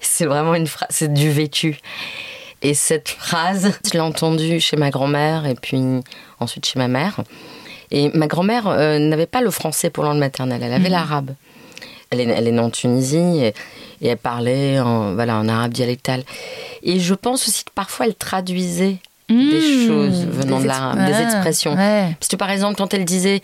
c'est 0.00 0.26
vraiment 0.26 0.54
une 0.54 0.66
phrase, 0.66 0.88
c'est 0.90 1.12
du 1.12 1.30
vécu. 1.30 1.78
Et 2.62 2.74
cette 2.74 3.08
phrase, 3.08 3.72
je 3.84 3.90
l'ai 3.92 4.00
entendue 4.00 4.60
chez 4.60 4.76
ma 4.76 4.90
grand-mère 4.90 5.46
et 5.46 5.54
puis 5.54 5.82
ensuite 6.38 6.66
chez 6.66 6.78
ma 6.78 6.88
mère. 6.88 7.20
Et 7.90 8.10
ma 8.14 8.26
grand-mère 8.26 8.68
euh, 8.68 8.98
n'avait 8.98 9.26
pas 9.26 9.40
le 9.40 9.50
français 9.50 9.90
pour 9.90 10.04
langue 10.04 10.18
maternelle, 10.18 10.62
elle 10.62 10.72
avait 10.72 10.88
mmh. 10.88 10.92
l'arabe. 10.92 11.34
Elle 12.10 12.20
est, 12.20 12.24
elle 12.24 12.48
est 12.48 12.52
née 12.52 12.60
en 12.60 12.70
Tunisie 12.70 13.40
et, 13.40 13.54
elle 14.02 14.16
parlait 14.16 14.80
en, 14.80 15.14
voilà, 15.14 15.36
en 15.36 15.48
arabe 15.48 15.72
dialectal. 15.72 16.22
Et 16.82 16.98
je 17.00 17.14
pense 17.14 17.48
aussi 17.48 17.64
que 17.64 17.72
parfois 17.74 18.06
elle 18.06 18.14
traduisait 18.14 18.98
des 19.30 19.84
mmh. 19.84 19.86
choses 19.86 20.26
venant 20.26 20.60
de 20.60 20.66
l'arabe, 20.66 21.06
des 21.06 21.22
expressions. 21.22 21.74
Parce 21.74 22.28
que 22.28 22.36
par 22.36 22.50
exemple, 22.50 22.76
quand 22.76 22.92
elle 22.94 23.04
disait 23.04 23.42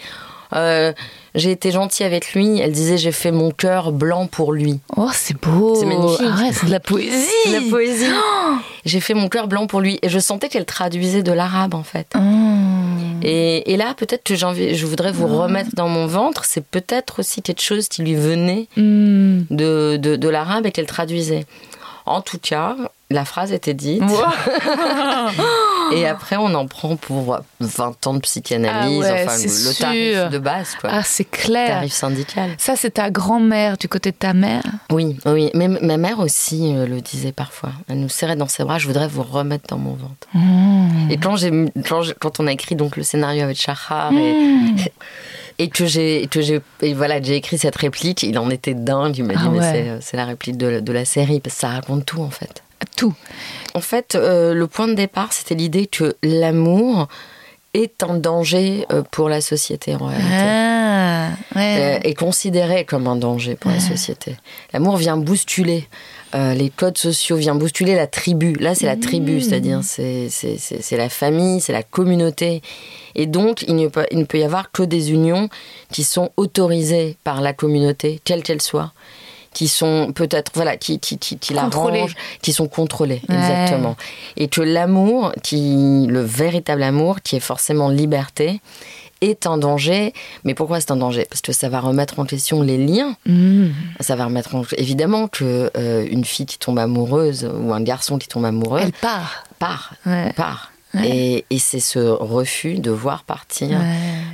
euh, 0.54 0.92
j'ai 1.34 1.50
été 1.50 1.70
gentille 1.70 2.06
avec 2.06 2.32
lui. 2.32 2.58
Elle 2.60 2.72
disait 2.72 2.96
j'ai 2.96 3.12
fait 3.12 3.30
mon 3.30 3.50
cœur 3.50 3.92
blanc 3.92 4.26
pour 4.26 4.52
lui. 4.52 4.80
Oh, 4.96 5.10
c'est 5.12 5.38
beau. 5.40 5.74
C'est 5.74 5.86
magnifique. 5.86 6.26
Ah 6.28 6.48
c'est 6.52 6.66
de 6.66 6.70
la 6.70 6.80
poésie. 6.80 7.26
la 7.50 7.60
poésie. 7.68 8.06
Oh 8.10 8.54
j'ai 8.84 9.00
fait 9.00 9.14
mon 9.14 9.28
cœur 9.28 9.48
blanc 9.48 9.66
pour 9.66 9.80
lui. 9.80 9.98
Et 10.02 10.08
je 10.08 10.18
sentais 10.18 10.48
qu'elle 10.48 10.64
traduisait 10.64 11.22
de 11.22 11.32
l'arabe, 11.32 11.74
en 11.74 11.82
fait. 11.82 12.12
Oh. 12.16 12.20
Et, 13.22 13.72
et, 13.72 13.76
là, 13.76 13.94
peut-être 13.96 14.22
que 14.22 14.34
je 14.34 14.86
voudrais 14.86 15.12
vous 15.12 15.26
oh. 15.26 15.42
remettre 15.42 15.70
dans 15.74 15.88
mon 15.88 16.06
ventre. 16.06 16.44
C'est 16.44 16.64
peut-être 16.64 17.20
aussi 17.20 17.42
quelque 17.42 17.62
chose 17.62 17.88
qui 17.88 18.02
lui 18.02 18.14
venait 18.14 18.68
de, 18.76 19.96
de, 19.96 20.16
de 20.16 20.28
l'arabe 20.28 20.66
et 20.66 20.72
qu'elle 20.72 20.86
traduisait. 20.86 21.44
En 22.06 22.20
tout 22.20 22.38
cas, 22.38 22.76
la 23.10 23.24
phrase 23.24 23.52
était 23.52 23.74
dite. 23.74 24.02
et 25.92 26.06
après, 26.06 26.36
on 26.36 26.52
en 26.54 26.66
prend 26.66 26.96
pour 26.96 27.38
20 27.60 28.06
ans 28.06 28.14
de 28.14 28.18
psychanalyse, 28.18 29.04
ah 29.06 29.24
enfin 29.24 29.36
le, 29.36 29.78
tarif 29.78 30.30
de 30.30 30.38
base. 30.38 30.74
Quoi. 30.80 30.90
Ah, 30.92 31.02
c'est 31.04 31.24
clair. 31.24 31.68
Tarif 31.68 31.92
syndical. 31.92 32.50
Ça, 32.58 32.74
c'est 32.74 32.92
ta 32.92 33.10
grand-mère 33.10 33.76
du 33.78 33.88
côté 33.88 34.10
de 34.10 34.16
ta 34.16 34.32
mère? 34.32 34.64
Oui, 34.90 35.16
oui. 35.24 35.50
Mais 35.54 35.68
ma 35.68 35.96
mère 35.96 36.18
aussi 36.18 36.74
euh, 36.74 36.86
le 36.86 37.00
disait 37.00 37.32
parfois. 37.32 37.70
Elle 37.88 38.00
nous 38.00 38.08
serrait 38.08 38.36
dans 38.36 38.48
ses 38.48 38.64
bras, 38.64 38.78
je 38.78 38.88
voudrais 38.88 39.08
vous 39.08 39.22
remettre 39.22 39.68
dans 39.68 39.78
mon 39.78 39.92
ventre. 39.92 40.26
Mmh. 40.34 41.10
Et 41.10 41.16
quand, 41.18 41.36
quand, 41.88 42.02
quand, 42.18 42.40
on 42.40 42.46
a 42.48 42.52
écrit 42.52 42.74
donc, 42.74 42.96
le 42.96 43.04
scénario 43.04 43.44
avec 43.44 43.56
Chahar 43.56 44.12
et. 44.12 44.32
Mmh. 44.32 44.76
et 45.58 45.68
que 45.68 45.86
j'ai 45.86 46.26
que 46.30 46.42
j'ai 46.42 46.60
voilà 46.92 47.22
j'ai 47.22 47.36
écrit 47.36 47.56
cette 47.56 47.76
réplique 47.76 48.22
il 48.22 48.38
en 48.38 48.50
était 48.50 48.74
dingue 48.74 49.16
il 49.16 49.24
m'a 49.24 49.32
dit 49.32 49.40
ah 49.42 49.48
mais 49.48 49.98
c'est 50.02 50.18
la 50.18 50.26
réplique 50.26 50.58
de, 50.58 50.80
de, 50.80 50.92
la 50.92 51.06
série 51.06 51.40
parce 51.40 51.54
que 51.54 51.60
ça 51.62 51.68
raconte 51.68 52.04
tout 52.04 52.20
en 52.20 52.28
fait 52.28 52.62
tout. 52.96 53.14
En 53.74 53.80
fait, 53.80 54.14
euh, 54.14 54.54
le 54.54 54.66
point 54.66 54.88
de 54.88 54.94
départ, 54.94 55.32
c'était 55.32 55.54
l'idée 55.54 55.86
que 55.86 56.16
l'amour 56.22 57.08
est 57.74 58.02
un 58.02 58.16
danger 58.16 58.86
euh, 58.90 59.02
pour 59.10 59.28
la 59.28 59.40
société 59.40 59.94
en 59.94 60.06
réalité. 60.06 60.28
Ah, 60.32 61.28
euh, 61.56 61.98
est 62.02 62.14
considéré 62.14 62.84
comme 62.84 63.06
un 63.06 63.16
danger 63.16 63.54
pour 63.54 63.70
la 63.70 63.80
société. 63.80 64.36
L'amour 64.72 64.96
vient 64.96 65.16
bousculer 65.16 65.88
les 66.34 66.68
codes 66.68 66.98
sociaux, 66.98 67.36
vient 67.36 67.54
bousculer 67.54 67.94
la 67.94 68.06
tribu. 68.06 68.52
Là, 68.60 68.74
c'est 68.74 68.84
la 68.84 68.96
tribu, 68.96 69.36
mmh. 69.36 69.40
c'est-à-dire 69.40 69.80
c'est 69.82 70.96
la 70.96 71.08
famille, 71.08 71.62
c'est 71.62 71.72
la 71.72 71.82
communauté. 71.82 72.60
Et 73.14 73.24
donc, 73.24 73.62
il 73.66 73.76
ne, 73.76 73.88
peut, 73.88 74.04
il 74.10 74.18
ne 74.18 74.24
peut 74.24 74.38
y 74.38 74.44
avoir 74.44 74.70
que 74.70 74.82
des 74.82 75.12
unions 75.12 75.48
qui 75.90 76.04
sont 76.04 76.32
autorisées 76.36 77.16
par 77.24 77.40
la 77.40 77.54
communauté, 77.54 78.20
quelle 78.22 78.42
qu'elle 78.42 78.60
soit 78.60 78.92
qui 79.56 79.68
sont 79.68 80.12
peut-être 80.14 80.52
voilà 80.54 80.76
qui 80.76 81.00
qui 81.00 81.16
qui, 81.16 81.38
qui 81.38 81.54
qui 82.42 82.52
sont 82.52 82.68
contrôlés 82.68 83.22
exactement 83.26 83.96
et 84.36 84.48
que 84.48 84.60
l'amour 84.60 85.32
qui 85.42 86.06
le 86.10 86.20
véritable 86.20 86.82
amour 86.82 87.22
qui 87.22 87.36
est 87.36 87.40
forcément 87.40 87.88
liberté 87.88 88.60
est 89.22 89.46
un 89.46 89.56
danger. 89.56 90.12
Mais 90.44 90.52
pourquoi 90.52 90.78
c'est 90.78 90.90
un 90.90 90.96
danger? 90.96 91.24
Parce 91.30 91.40
que 91.40 91.52
ça 91.52 91.70
va 91.70 91.80
remettre 91.80 92.18
en 92.18 92.26
question 92.26 92.60
les 92.60 92.76
liens. 92.76 93.16
Mm. 93.24 93.68
Ça 94.00 94.14
va 94.14 94.26
remettre 94.26 94.54
en 94.54 94.62
évidemment 94.76 95.26
que 95.26 95.70
euh, 95.74 96.06
une 96.06 96.26
fille 96.26 96.44
qui 96.44 96.58
tombe 96.58 96.78
amoureuse 96.78 97.50
ou 97.50 97.72
un 97.72 97.80
garçon 97.80 98.18
qui 98.18 98.28
tombe 98.28 98.44
amoureux, 98.44 98.80
elle 98.82 98.92
part, 98.92 99.44
part, 99.58 99.94
part. 100.36 100.70
Et, 101.04 101.44
c'est 101.58 101.80
ce 101.80 101.98
refus 101.98 102.78
de 102.78 102.90
voir 102.90 103.24
partir 103.24 103.80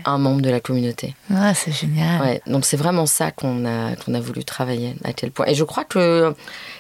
un 0.05 0.19
membre 0.19 0.43
de 0.43 0.51
la 0.51 0.61
communauté. 0.61 1.15
Ah, 1.35 1.55
c'est 1.55 1.73
génial. 1.73 2.41
donc 2.47 2.65
c'est 2.65 2.77
vraiment 2.77 3.07
ça 3.07 3.31
qu'on 3.31 3.65
a, 3.65 3.97
qu'on 3.97 4.13
a 4.15 4.21
voulu 4.21 4.45
travailler, 4.45 4.97
à 5.05 5.13
quel 5.13 5.31
point. 5.31 5.47
Et 5.47 5.55
je 5.55 5.65
crois 5.65 5.85
que 5.85 6.35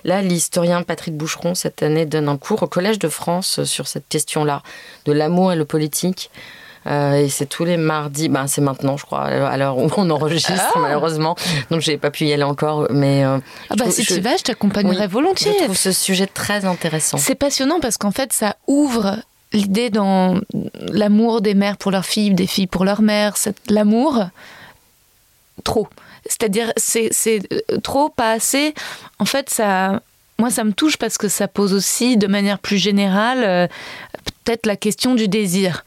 là, 0.05 0.21
l'historien 0.21 0.83
Patrick 0.83 1.17
Boucheron, 1.17 1.55
cette 1.55 1.83
année, 1.83 2.07
donne 2.07 2.29
un 2.29 2.37
cours 2.37 2.62
au 2.62 2.67
Collège 2.67 2.99
de 2.99 3.09
France 3.09 3.65
sur 3.65 3.89
cette 3.89 4.09
question-là, 4.09 4.62
de 5.07 5.12
l'amour 5.12 5.53
et 5.53 5.57
le 5.57 5.65
politique. 5.65 6.31
Euh, 6.87 7.15
et 7.15 7.29
c'est 7.29 7.47
tous 7.47 7.65
les 7.65 7.77
mardis, 7.77 8.29
ben, 8.29 8.47
c'est 8.47 8.61
maintenant, 8.61 8.97
je 8.97 9.05
crois, 9.05 9.23
à 9.23 9.57
l'heure 9.57 9.79
où 9.79 9.89
on 9.97 10.11
enregistre, 10.11 10.53
ah. 10.75 10.79
malheureusement. 10.79 11.37
Donc, 11.71 11.81
j'ai 11.81 11.97
pas 11.97 12.11
pu 12.11 12.25
y 12.25 12.33
aller 12.33 12.43
encore. 12.43 12.89
Mais 12.91 13.25
euh, 13.25 13.39
ah 13.71 13.77
bah, 13.77 13.91
si 13.91 14.05
tu 14.05 14.21
vas, 14.21 14.37
je 14.37 14.43
t'accompagnerai 14.43 15.07
volontiers. 15.07 15.55
Je 15.59 15.65
trouve 15.65 15.77
ce 15.77 15.93
sujet 15.93 16.27
très 16.27 16.65
intéressant. 16.65 17.19
C'est 17.19 17.35
passionnant 17.35 17.81
parce 17.81 17.99
qu'en 17.99 18.11
fait, 18.11 18.33
ça 18.33 18.57
ouvre 18.67 19.17
l'idée 19.52 19.90
dans 19.90 20.40
l'amour 20.88 21.40
des 21.40 21.54
mères 21.54 21.76
pour 21.76 21.90
leurs 21.90 22.06
filles, 22.06 22.35
des 22.35 22.47
filles 22.47 22.66
pour 22.66 22.85
leurs 22.85 23.02
mères, 23.02 23.35
l'amour, 23.68 24.25
trop. 25.64 25.88
C'est-à-dire, 26.26 26.73
c'est 26.76 27.11
euh, 27.52 27.78
trop, 27.82 28.09
pas 28.09 28.32
assez. 28.32 28.75
En 29.18 29.25
fait, 29.25 29.50
ça, 29.50 30.00
moi, 30.38 30.50
ça 30.50 30.64
me 30.64 30.73
touche 30.73 30.97
parce 30.97 31.18
que 31.18 31.28
ça 31.28 31.49
pose 31.49 31.73
aussi, 31.73 32.16
de 32.16 32.26
manière 32.26 32.59
plus 32.59 32.78
générale, 32.78 33.42
euh, 33.44 33.66
peut-être 34.44 34.66
la 34.66 34.76
question 34.76 35.14
du 35.14 35.28
désir. 35.28 35.85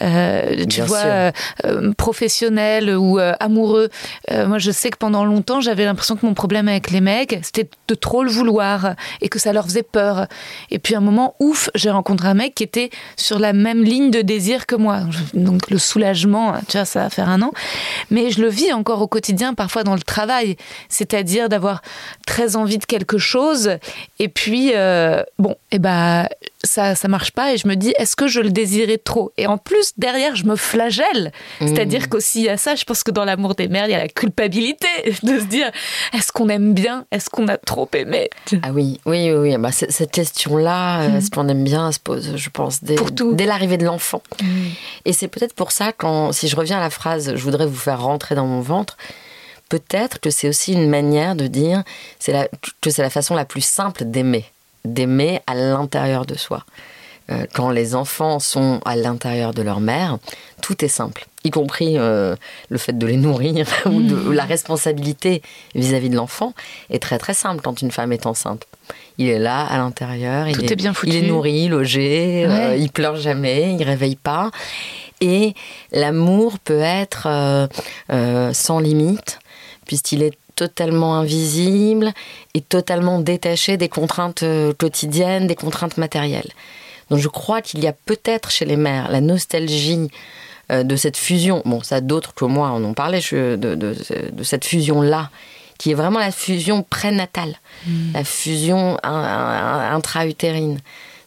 Euh, 0.00 0.64
tu 0.66 0.82
vois, 0.82 0.98
euh, 0.98 1.32
euh, 1.64 1.92
professionnel 1.92 2.96
ou 2.96 3.18
amoureux. 3.40 3.88
moi, 4.30 4.58
je 4.58 4.70
sais 4.70 4.90
que 4.90 4.98
pendant 4.98 5.24
longtemps, 5.24 5.60
j'avais 5.60 5.84
l'impression 5.84 6.16
que 6.16 6.24
mon 6.24 6.34
problème 6.34 6.68
avec 6.68 6.90
les 6.90 7.00
mecs, 7.00 7.38
c'était 7.42 7.68
de 7.88 7.94
trop 7.94 8.22
le 8.22 8.30
vouloir 8.30 8.94
et 9.20 9.28
que 9.28 9.38
ça 9.38 9.52
leur 9.52 9.64
faisait 9.64 9.82
peur. 9.82 10.26
Et 10.70 10.78
puis, 10.78 10.94
à 10.94 10.98
un 10.98 11.02
moment, 11.02 11.34
ouf, 11.40 11.70
j'ai 11.74 11.90
rencontré 11.90 12.28
un 12.28 12.34
mec 12.34 12.54
qui 12.54 12.62
était 12.62 12.90
sur 13.16 13.38
la 13.38 13.52
même 13.52 13.82
ligne 13.82 14.10
de 14.10 14.22
désir 14.22 14.66
que 14.66 14.76
moi. 14.76 15.00
Donc, 15.34 15.70
le 15.70 15.78
soulagement, 15.78 16.54
tu 16.68 16.76
vois, 16.76 16.84
ça 16.84 17.04
va 17.04 17.10
faire 17.10 17.28
un 17.28 17.42
an. 17.42 17.52
Mais 18.10 18.30
je 18.30 18.40
le 18.40 18.48
vis 18.48 18.72
encore 18.72 19.02
au 19.02 19.08
quotidien, 19.08 19.54
parfois 19.54 19.84
dans 19.84 19.94
le 19.94 20.02
travail. 20.02 20.56
C'est-à-dire 20.88 21.48
d'avoir 21.48 21.82
très 22.26 22.56
envie 22.56 22.78
de 22.78 22.84
quelque 22.84 23.18
chose 23.18 23.78
et 24.18 24.28
puis, 24.28 24.72
bon, 25.38 25.52
et 25.70 25.76
eh 25.76 25.78
ben, 25.78 26.26
ça, 26.64 26.94
ça 26.94 27.08
marche 27.08 27.30
pas 27.30 27.52
et 27.52 27.56
je 27.56 27.68
me 27.68 27.76
dis, 27.76 27.94
est-ce 27.98 28.16
que 28.16 28.26
je 28.26 28.40
le 28.40 28.50
désirais 28.50 28.98
trop? 28.98 29.32
Et 29.36 29.46
en 29.46 29.58
plus, 29.58 29.92
derrière, 29.96 30.34
je 30.34 30.44
me 30.44 30.56
flagelle. 30.56 31.32
C'est-à-dire 31.60 32.02
mmh. 32.02 32.06
qu'aussi 32.08 32.48
à 32.48 32.56
ça, 32.56 32.74
je 32.74 32.84
pense 32.84 33.04
que 33.04 33.10
dans 33.10 33.24
l'amour 33.24 33.54
des 33.54 33.68
mères, 33.68 33.86
il 33.86 33.92
y 33.92 33.94
a 33.94 33.98
la 33.98 34.08
culpabilité 34.08 34.88
de 35.22 35.38
se 35.38 35.44
dire 35.44 35.70
est-ce 36.12 36.32
qu'on 36.32 36.48
aime 36.48 36.74
bien? 36.74 37.06
Est-ce 37.12 37.30
qu'on 37.30 37.46
a 37.48 37.56
trop 37.56 37.88
aimé? 37.94 38.30
Ah 38.62 38.70
oui, 38.72 39.00
oui, 39.06 39.32
oui. 39.32 39.56
Bah, 39.56 39.70
cette 39.72 40.10
question-là, 40.10 41.02
euh, 41.02 41.08
mmh. 41.08 41.16
est-ce 41.16 41.30
qu'on 41.30 41.48
aime 41.48 41.64
bien, 41.64 41.92
se 41.92 42.00
pose, 42.00 42.36
je 42.36 42.50
pense, 42.50 42.82
dès, 42.82 42.96
dès 43.32 43.46
l'arrivée 43.46 43.78
de 43.78 43.84
l'enfant. 43.84 44.22
Mmh. 44.42 44.46
Et 45.04 45.12
c'est 45.12 45.28
peut-être 45.28 45.54
pour 45.54 45.70
ça, 45.70 45.92
quand, 45.92 46.32
si 46.32 46.48
je 46.48 46.56
reviens 46.56 46.78
à 46.78 46.80
la 46.80 46.90
phrase 46.90 47.34
je 47.34 47.42
voudrais 47.42 47.66
vous 47.66 47.76
faire 47.76 48.02
rentrer 48.02 48.34
dans 48.34 48.46
mon 48.46 48.60
ventre, 48.60 48.96
peut-être 49.68 50.18
que 50.20 50.30
c'est 50.30 50.48
aussi 50.48 50.72
une 50.72 50.88
manière 50.88 51.36
de 51.36 51.46
dire 51.46 51.84
que 52.80 52.90
c'est 52.90 53.02
la 53.02 53.10
façon 53.10 53.34
la 53.34 53.44
plus 53.44 53.64
simple 53.64 54.04
d'aimer, 54.04 54.44
d'aimer 54.84 55.40
à 55.46 55.54
l'intérieur 55.54 56.26
de 56.26 56.34
soi. 56.34 56.64
Euh, 57.30 57.44
quand 57.52 57.70
les 57.70 57.94
enfants 57.94 58.38
sont 58.38 58.80
à 58.86 58.96
l'intérieur 58.96 59.52
de 59.52 59.60
leur 59.60 59.80
mère, 59.80 60.18
tout 60.62 60.82
est 60.82 60.88
simple, 60.88 61.26
y 61.44 61.50
compris 61.50 61.98
euh, 61.98 62.34
le 62.70 62.78
fait 62.78 62.96
de 62.96 63.06
les 63.06 63.16
nourrir 63.18 63.66
ou, 63.84 64.02
de, 64.02 64.30
la 64.30 64.44
responsabilité 64.44 65.42
vis-à-vis 65.74 66.08
de 66.08 66.16
l'enfant 66.16 66.54
est 66.88 67.02
très 67.02 67.18
très 67.18 67.34
simple 67.34 67.60
quand 67.62 67.82
une 67.82 67.90
femme 67.90 68.12
est 68.12 68.24
enceinte. 68.24 68.66
Il 69.18 69.28
est 69.28 69.38
là 69.38 69.66
à 69.66 69.76
l'intérieur, 69.76 70.48
il, 70.48 70.64
est, 70.64 70.76
bien 70.76 70.94
il 71.04 71.16
est 71.16 71.22
nourri, 71.22 71.68
logé, 71.68 72.46
euh, 72.46 72.76
il 72.76 72.90
pleure 72.90 73.16
jamais, 73.16 73.74
il 73.78 73.82
réveille 73.82 74.16
pas. 74.16 74.50
Et 75.20 75.52
l'amour 75.92 76.58
peut 76.60 76.80
être 76.80 77.68
sans 78.52 78.78
limite 78.78 79.40
puisqu'il 79.84 80.22
est 80.22 80.38
totalement 80.58 81.14
invisible 81.14 82.12
et 82.54 82.60
totalement 82.60 83.20
détaché 83.20 83.76
des 83.76 83.88
contraintes 83.88 84.44
quotidiennes, 84.76 85.46
des 85.46 85.54
contraintes 85.54 85.98
matérielles. 85.98 86.50
Donc 87.10 87.20
je 87.20 87.28
crois 87.28 87.62
qu'il 87.62 87.80
y 87.80 87.86
a 87.86 87.92
peut-être 87.92 88.50
chez 88.50 88.64
les 88.64 88.76
mères 88.76 89.08
la 89.08 89.20
nostalgie 89.20 90.10
euh, 90.72 90.82
de 90.82 90.96
cette 90.96 91.16
fusion. 91.16 91.62
Bon, 91.64 91.80
ça 91.80 92.00
d'autres 92.00 92.34
que 92.34 92.44
moi 92.44 92.70
en 92.70 92.82
ont 92.82 92.94
parlé 92.94 93.20
de, 93.30 93.56
de, 93.56 94.42
cette 94.42 94.64
fusion-là, 94.64 95.30
qui 95.78 95.92
est 95.92 95.94
vraiment 95.94 96.18
la 96.18 96.32
fusion 96.32 96.82
prénatale, 96.82 97.54
hmm. 97.86 98.12
la 98.14 98.24
fusion 98.24 98.98
intra-utérine 99.04 100.80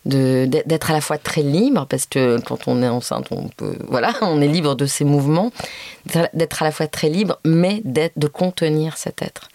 d'être 0.05 0.89
à 0.89 0.93
la 0.93 1.01
fois 1.01 1.17
très 1.19 1.43
libre 1.43 1.85
parce 1.87 2.05
que 2.07 2.39
quand 2.41 2.67
on 2.67 2.81
est 2.81 2.87
enceinte 2.87 3.27
on 3.31 3.49
peut 3.49 3.75
voilà 3.87 4.13
on 4.21 4.41
est 4.41 4.47
libre 4.47 4.75
de 4.75 4.85
ses 4.87 5.05
mouvements 5.05 5.51
d'être 6.33 6.61
à 6.63 6.65
la 6.65 6.71
fois 6.71 6.87
très 6.87 7.09
libre 7.09 7.37
mais 7.45 7.81
de 7.85 8.27
contenir 8.27 8.97
cet 8.97 9.21
être 9.21 9.49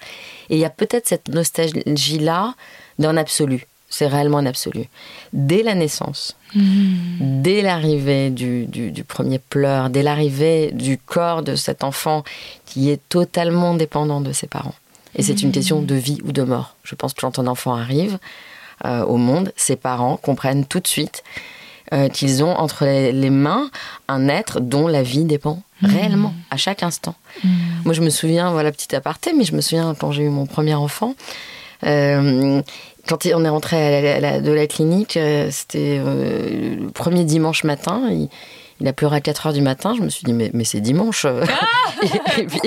et 0.49 0.55
il 0.55 0.61
y 0.61 0.65
a 0.65 0.71
peut-être 0.71 1.09
cette 1.09 1.29
nostalgie 1.29 2.21
là 2.21 2.55
d'un 3.00 3.17
absolu 3.17 3.67
c'est 3.88 4.09
réellement 4.09 4.38
un 4.38 4.47
absolu. 4.47 4.88
Dès 5.33 5.62
la 5.62 5.75
naissance, 5.76 6.37
Hmm. 6.55 7.43
dès 7.43 7.62
l'arrivée 7.62 8.31
du, 8.31 8.67
du- 8.67 8.91
du 8.91 9.05
premier 9.05 9.38
pleur, 9.38 9.91
dès 9.91 10.03
l'arrivée 10.03 10.71
du 10.73 10.99
corps 10.99 11.43
de 11.43 11.55
cet 11.55 11.85
enfant 11.85 12.25
qui 12.67 12.91
est 12.91 13.00
totalement 13.09 13.75
dépendant 13.75 14.21
de 14.21 14.33
ses 14.33 14.49
parents. 14.49 14.75
Et 15.15 15.23
c'est 15.23 15.41
une 15.43 15.53
question 15.53 15.81
de 15.83 15.95
vie 15.95 16.19
ou 16.25 16.33
de 16.33 16.43
mort. 16.43 16.75
Je 16.83 16.95
pense 16.97 17.15
que 17.15 17.21
quand 17.21 17.38
un 17.38 17.47
enfant 17.47 17.75
arrive 17.76 18.19
euh, 18.85 19.04
au 19.04 19.16
monde, 19.16 19.52
ses 19.56 19.76
parents 19.76 20.16
comprennent 20.16 20.64
tout 20.64 20.80
de 20.80 20.87
suite 20.87 21.23
euh, 21.92 22.09
qu'ils 22.09 22.42
ont 22.42 22.54
entre 22.54 22.85
les, 22.85 23.30
mains 23.30 23.71
un 24.09 24.28
être 24.28 24.61
dont 24.61 24.88
la 24.88 25.02
vie 25.02 25.25
dépend 25.25 25.62
réellement, 25.83 26.35
à 26.50 26.56
chaque 26.56 26.83
instant. 26.83 27.14
Moi, 27.85 27.95
je 27.95 28.00
me 28.00 28.11
souviens, 28.11 28.50
voilà, 28.50 28.73
petit 28.73 28.95
aparté, 28.97 29.33
mais 29.37 29.45
je 29.45 29.54
me 29.54 29.61
souviens 29.61 29.95
quand 29.95 30.11
j'ai 30.11 30.25
eu 30.25 30.30
mon 30.30 30.47
premier 30.47 30.75
enfant, 30.75 31.14
euh, 31.85 32.62
quand 33.06 33.26
on 33.26 33.45
est 33.45 33.49
rentré 33.49 34.40
de 34.40 34.50
la 34.50 34.66
clinique, 34.66 35.18
c'était 35.50 36.00
le 36.02 36.88
premier 36.90 37.25
dimanche 37.25 37.62
matin. 37.62 38.09
Il, 38.11 38.28
il 38.80 38.88
a 38.88 38.92
pleuré 38.92 39.16
à 39.16 39.21
4 39.21 39.47
heures 39.47 39.52
du 39.52 39.62
matin. 39.62 39.95
Je 39.97 40.02
me 40.02 40.09
suis 40.09 40.25
dit, 40.25 40.33
mais, 40.33 40.50
mais 40.52 40.64
c'est 40.64 40.80
dimanche. 40.80 41.25
et, 41.25 42.06
et 42.40 42.47
puis, 42.47 42.61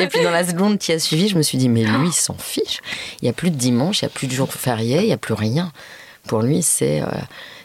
et 0.00 0.06
puis 0.08 0.22
dans 0.22 0.30
la 0.30 0.44
seconde 0.44 0.78
qui 0.78 0.92
a 0.92 0.98
suivi, 0.98 1.28
je 1.28 1.36
me 1.36 1.42
suis 1.42 1.58
dit, 1.58 1.68
mais 1.68 1.84
lui, 1.84 2.08
il 2.08 2.12
s'en 2.12 2.34
fiche. 2.34 2.80
Il 3.20 3.24
n'y 3.24 3.30
a 3.30 3.32
plus 3.32 3.50
de 3.50 3.56
dimanche, 3.56 4.02
il 4.02 4.04
n'y 4.04 4.10
a 4.10 4.14
plus 4.14 4.26
de 4.26 4.32
jour 4.32 4.52
férié, 4.52 5.00
il 5.00 5.06
n'y 5.06 5.12
a 5.12 5.18
plus 5.18 5.34
rien. 5.34 5.72
Pour 6.26 6.42
lui, 6.42 6.62
c'est 6.62 7.02
euh, 7.02 7.06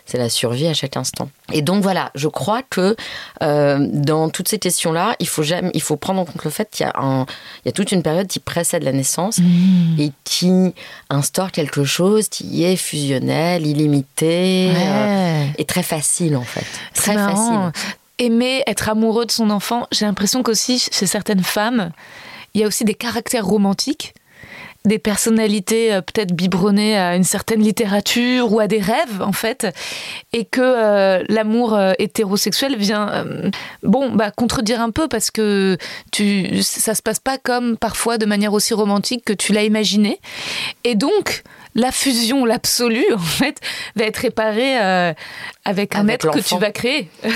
c'est 0.10 0.18
la 0.18 0.30
survie 0.30 0.68
à 0.68 0.74
chaque 0.74 0.98
instant. 0.98 1.30
Et 1.54 1.62
donc 1.62 1.84
voilà, 1.84 2.12
je 2.16 2.28
crois 2.28 2.62
que 2.64 2.96
euh, 3.44 3.88
dans 3.92 4.30
toutes 4.30 4.48
ces 4.48 4.60
questions-là, 4.60 5.16
il 5.20 5.28
faut 5.28 5.44
jamais, 5.44 5.72
il 5.74 5.82
faut 5.82 5.96
prendre 5.98 6.20
en 6.22 6.26
compte 6.26 6.44
le 6.44 6.50
fait 6.50 6.68
qu'il 6.72 6.86
y 6.86 6.90
a 6.90 6.94
un, 7.00 7.24
il 7.64 7.68
y 7.68 7.70
a 7.70 7.72
toute 7.72 7.92
une 7.92 8.04
période 8.04 8.28
qui 8.28 8.40
précède 8.40 8.84
la 8.84 8.92
naissance 8.92 9.40
et 9.98 10.12
qui 10.24 10.74
instaure 11.10 11.52
quelque 11.52 11.84
chose 11.84 12.28
qui 12.30 12.64
est 12.64 12.76
fusionnel, 12.76 13.66
illimité 13.66 14.70
Ouais. 14.70 14.76
euh, 14.76 15.46
et 15.58 15.66
très 15.66 15.84
facile 15.84 16.36
en 16.36 16.44
fait. 16.44 16.66
Très 16.94 17.16
marrant. 17.16 17.72
facile. 17.72 17.90
Aimer, 18.20 18.64
être 18.68 18.90
amoureux 18.90 19.26
de 19.26 19.32
son 19.32 19.50
enfant, 19.50 19.88
j'ai 19.92 20.06
l'impression 20.06 20.44
qu'aussi 20.44 20.80
chez 20.92 21.06
certaines 21.06 21.44
femmes, 21.44 21.92
il 22.54 22.62
y 22.62 22.64
a 22.64 22.68
aussi 22.68 22.84
des 22.84 22.94
caractères 22.96 23.46
romantiques, 23.46 24.14
des 24.86 24.98
personnalités 25.00 25.94
euh, 25.94 26.02
peut-être 26.02 26.32
biberonnées 26.34 26.98
à 26.98 27.16
une 27.16 27.24
certaine 27.26 27.62
littérature 27.62 28.52
ou 28.54 28.60
à 28.60 28.68
des 28.68 28.80
rêves 28.80 29.22
en 29.22 29.34
fait, 29.34 29.68
et 30.34 30.46
que 30.46 30.62
euh, 30.62 31.24
l'amour 31.28 31.74
euh, 31.76 31.94
hétérosexuel 32.00 32.78
vient, 32.78 33.10
euh, 33.10 33.50
bon, 33.84 34.12
bah 34.12 34.32
contredire 34.32 34.80
un 34.82 34.90
peu 34.92 35.08
parce 35.08 35.32
que 35.32 35.78
tu, 36.12 36.64
ça 36.64 36.96
se 36.96 37.02
passe 37.02 37.20
pas 37.20 37.38
comme 37.38 37.78
parfois 37.78 38.18
de 38.18 38.26
manière 38.26 38.54
aussi 38.54 38.74
romantique 38.74 39.24
que 39.26 39.34
tu 39.34 39.52
l'as 39.54 39.64
imaginé, 39.64 40.20
et 40.86 40.96
donc 40.96 41.44
la 41.76 41.92
fusion, 41.92 42.46
l'absolu 42.46 43.06
en 43.14 43.18
fait, 43.20 43.60
va 43.96 44.06
être 44.06 44.18
réparée 44.18 44.82
euh, 44.82 45.14
avec 45.66 45.96
un 45.96 46.00
Avec 46.00 46.16
être 46.16 46.32
que 46.32 46.40
tu 46.40 46.58
vas 46.58 46.72
créer. 46.72 47.10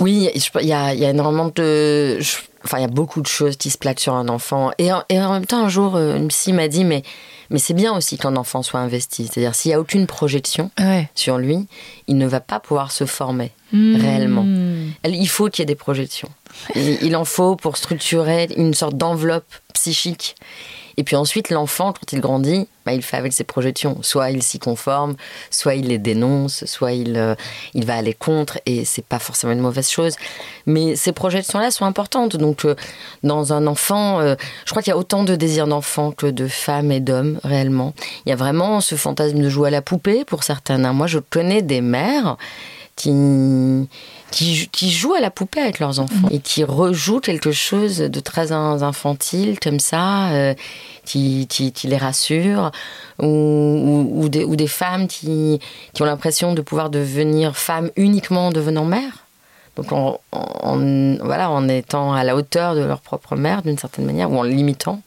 Oui, 0.00 0.30
il 0.34 0.66
y 0.66 0.72
a, 0.72 0.94
il 0.94 0.98
y 1.00 1.04
a 1.04 1.10
énormément 1.10 1.52
de. 1.54 2.18
je- 2.20 2.38
Enfin, 2.64 2.78
il 2.78 2.82
y 2.82 2.84
a 2.84 2.88
beaucoup 2.88 3.20
de 3.22 3.26
choses 3.26 3.56
qui 3.56 3.70
se 3.70 3.78
plaquent 3.78 4.00
sur 4.00 4.14
un 4.14 4.28
enfant. 4.28 4.70
Et 4.78 4.92
en, 4.92 5.02
et 5.08 5.20
en 5.20 5.32
même 5.32 5.46
temps, 5.46 5.64
un 5.64 5.68
jour, 5.68 5.96
euh, 5.96 6.16
une 6.16 6.28
psy 6.28 6.52
m'a 6.52 6.68
dit 6.68 6.84
mais, 6.84 7.02
mais 7.48 7.58
c'est 7.58 7.74
bien 7.74 7.96
aussi 7.96 8.18
qu'un 8.18 8.36
enfant 8.36 8.62
soit 8.62 8.80
investi. 8.80 9.26
C'est-à-dire, 9.26 9.54
s'il 9.54 9.70
n'y 9.70 9.74
a 9.74 9.80
aucune 9.80 10.06
projection 10.06 10.70
Ouais. 10.78 11.08
sur 11.14 11.38
lui, 11.38 11.66
il 12.06 12.16
ne 12.18 12.26
va 12.26 12.40
pas 12.40 12.60
pouvoir 12.60 12.92
se 12.92 13.06
former 13.06 13.52
Hmm. 13.72 13.94
réellement. 13.96 14.44
Elle- 15.04 15.14
Il 15.14 15.28
faut 15.28 15.48
qu'il 15.48 15.62
y 15.62 15.64
ait 15.64 15.66
des 15.66 15.76
projections. 15.76 16.28
Il, 16.74 16.98
il 17.02 17.14
en 17.16 17.24
faut 17.24 17.54
pour 17.54 17.76
structurer 17.76 18.48
une 18.56 18.74
sorte 18.74 18.96
d'enveloppe 18.96 19.46
psychique. 19.74 20.34
Et 21.00 21.02
puis 21.02 21.16
ensuite, 21.16 21.48
l'enfant, 21.48 21.94
quand 21.94 22.12
il 22.12 22.20
grandit, 22.20 22.68
bah, 22.84 22.92
il 22.92 23.00
fait 23.00 23.16
avec 23.16 23.32
ses 23.32 23.42
projections. 23.42 24.02
Soit 24.02 24.32
il 24.32 24.42
s'y 24.42 24.58
conforme, 24.58 25.16
soit 25.50 25.74
il 25.74 25.86
les 25.86 25.96
dénonce, 25.96 26.66
soit 26.66 26.92
il, 26.92 27.16
euh, 27.16 27.34
il 27.72 27.86
va 27.86 27.94
aller 27.94 28.12
contre, 28.12 28.60
et 28.66 28.84
c'est 28.84 29.06
pas 29.06 29.18
forcément 29.18 29.54
une 29.54 29.60
mauvaise 29.60 29.88
chose. 29.88 30.16
Mais 30.66 30.96
ces 30.96 31.12
projections-là 31.12 31.70
sont 31.70 31.86
importantes. 31.86 32.36
Donc, 32.36 32.66
euh, 32.66 32.74
dans 33.22 33.54
un 33.54 33.66
enfant, 33.66 34.20
euh, 34.20 34.34
je 34.66 34.72
crois 34.72 34.82
qu'il 34.82 34.90
y 34.90 34.92
a 34.92 34.98
autant 34.98 35.24
de 35.24 35.36
désirs 35.36 35.66
d'enfant 35.66 36.12
que 36.12 36.26
de 36.26 36.46
femmes 36.48 36.92
et 36.92 37.00
d'hommes, 37.00 37.40
réellement. 37.44 37.94
Il 38.26 38.28
y 38.28 38.32
a 38.32 38.36
vraiment 38.36 38.82
ce 38.82 38.94
fantasme 38.94 39.38
de 39.38 39.48
jouer 39.48 39.68
à 39.68 39.70
la 39.70 39.80
poupée 39.80 40.26
pour 40.26 40.44
certains. 40.44 40.76
Moi, 40.92 41.06
je 41.06 41.18
connais 41.18 41.62
des 41.62 41.80
mères 41.80 42.36
qui, 42.96 43.88
qui, 44.30 44.68
qui 44.70 44.90
jouent 44.90 45.14
à 45.14 45.20
la 45.20 45.30
poupée 45.30 45.60
avec 45.60 45.78
leurs 45.78 46.00
enfants 46.00 46.28
et 46.30 46.38
qui 46.38 46.64
rejouent 46.64 47.20
quelque 47.20 47.52
chose 47.52 47.98
de 47.98 48.20
très 48.20 48.52
in- 48.52 48.82
infantile 48.82 49.58
comme 49.58 49.80
ça, 49.80 50.28
euh, 50.30 50.54
qui, 51.04 51.46
qui, 51.48 51.72
qui 51.72 51.86
les 51.86 51.96
rassure, 51.96 52.70
ou, 53.18 53.26
ou, 53.26 54.22
ou 54.22 54.28
des, 54.28 54.44
ou 54.44 54.54
des 54.56 54.66
femmes 54.66 55.08
qui, 55.08 55.60
qui 55.94 56.02
ont 56.02 56.06
l'impression 56.06 56.52
de 56.52 56.60
pouvoir 56.60 56.90
devenir 56.90 57.56
femmes 57.56 57.90
uniquement 57.96 58.48
en 58.48 58.50
devenant 58.52 58.84
mères. 58.84 59.24
Donc 59.76 59.92
en, 59.92 60.20
en- 60.32 61.16
voilà, 61.24 61.50
en 61.50 61.68
étant 61.68 62.12
à 62.12 62.22
la 62.24 62.36
hauteur 62.36 62.74
de 62.74 62.80
leur 62.82 63.00
propre 63.00 63.34
mère 63.36 63.62
d'une 63.62 63.78
certaine 63.78 64.04
manière, 64.04 64.30
ou 64.30 64.38
en 64.38 64.42
l'imitant. 64.42 65.00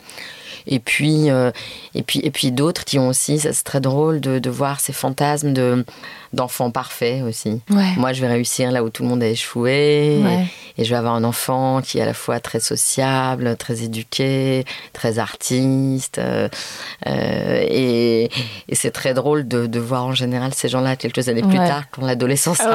Et 0.65 0.79
puis, 0.79 1.29
euh, 1.29 1.51
et 1.93 2.03
puis, 2.03 2.21
et 2.23 2.31
puis 2.31 2.51
d'autres 2.51 2.85
qui 2.85 2.97
ont 2.97 3.09
aussi, 3.09 3.37
ça 3.37 3.51
c'est 3.51 3.65
très 3.65 3.81
drôle 3.81 4.21
de, 4.21 4.39
de 4.39 4.49
voir 4.49 4.79
ces 4.79 4.93
fantasmes 4.93 5.51
de 5.51 5.85
d'enfants 6.33 6.71
parfaits 6.71 7.21
aussi. 7.23 7.61
Ouais. 7.69 7.93
Moi, 7.97 8.11
je 8.11 8.19
vais 8.21 8.27
réussir 8.27 8.71
là 8.71 8.83
où 8.83 8.89
tout 8.89 9.03
le 9.03 9.09
monde 9.09 9.21
a 9.23 9.27
échoué, 9.27 10.19
Ouais. 10.23 10.45
et, 10.77 10.81
et 10.81 10.85
je 10.85 10.89
vais 10.89 10.95
avoir 10.97 11.13
un 11.13 11.23
enfant 11.23 11.81
qui 11.81 11.99
est 11.99 12.01
à 12.01 12.05
la 12.05 12.13
fois 12.15 12.39
très 12.39 12.59
sociable, 12.59 13.55
très 13.57 13.83
éduqué, 13.83 14.65
très 14.93 15.19
artiste, 15.19 16.17
euh, 16.17 16.49
euh, 17.07 17.63
et, 17.69 18.23
et 18.67 18.75
c'est 18.75 18.91
très 18.91 19.13
drôle 19.13 19.47
de, 19.47 19.67
de 19.67 19.79
voir 19.79 20.05
en 20.05 20.13
général 20.13 20.53
ces 20.53 20.69
gens-là 20.69 20.95
quelques 20.95 21.29
années 21.29 21.41
plus 21.43 21.57
tard, 21.57 21.83
quand 21.91 22.05
l'adolescence 22.05 22.57
Ah 22.61 22.71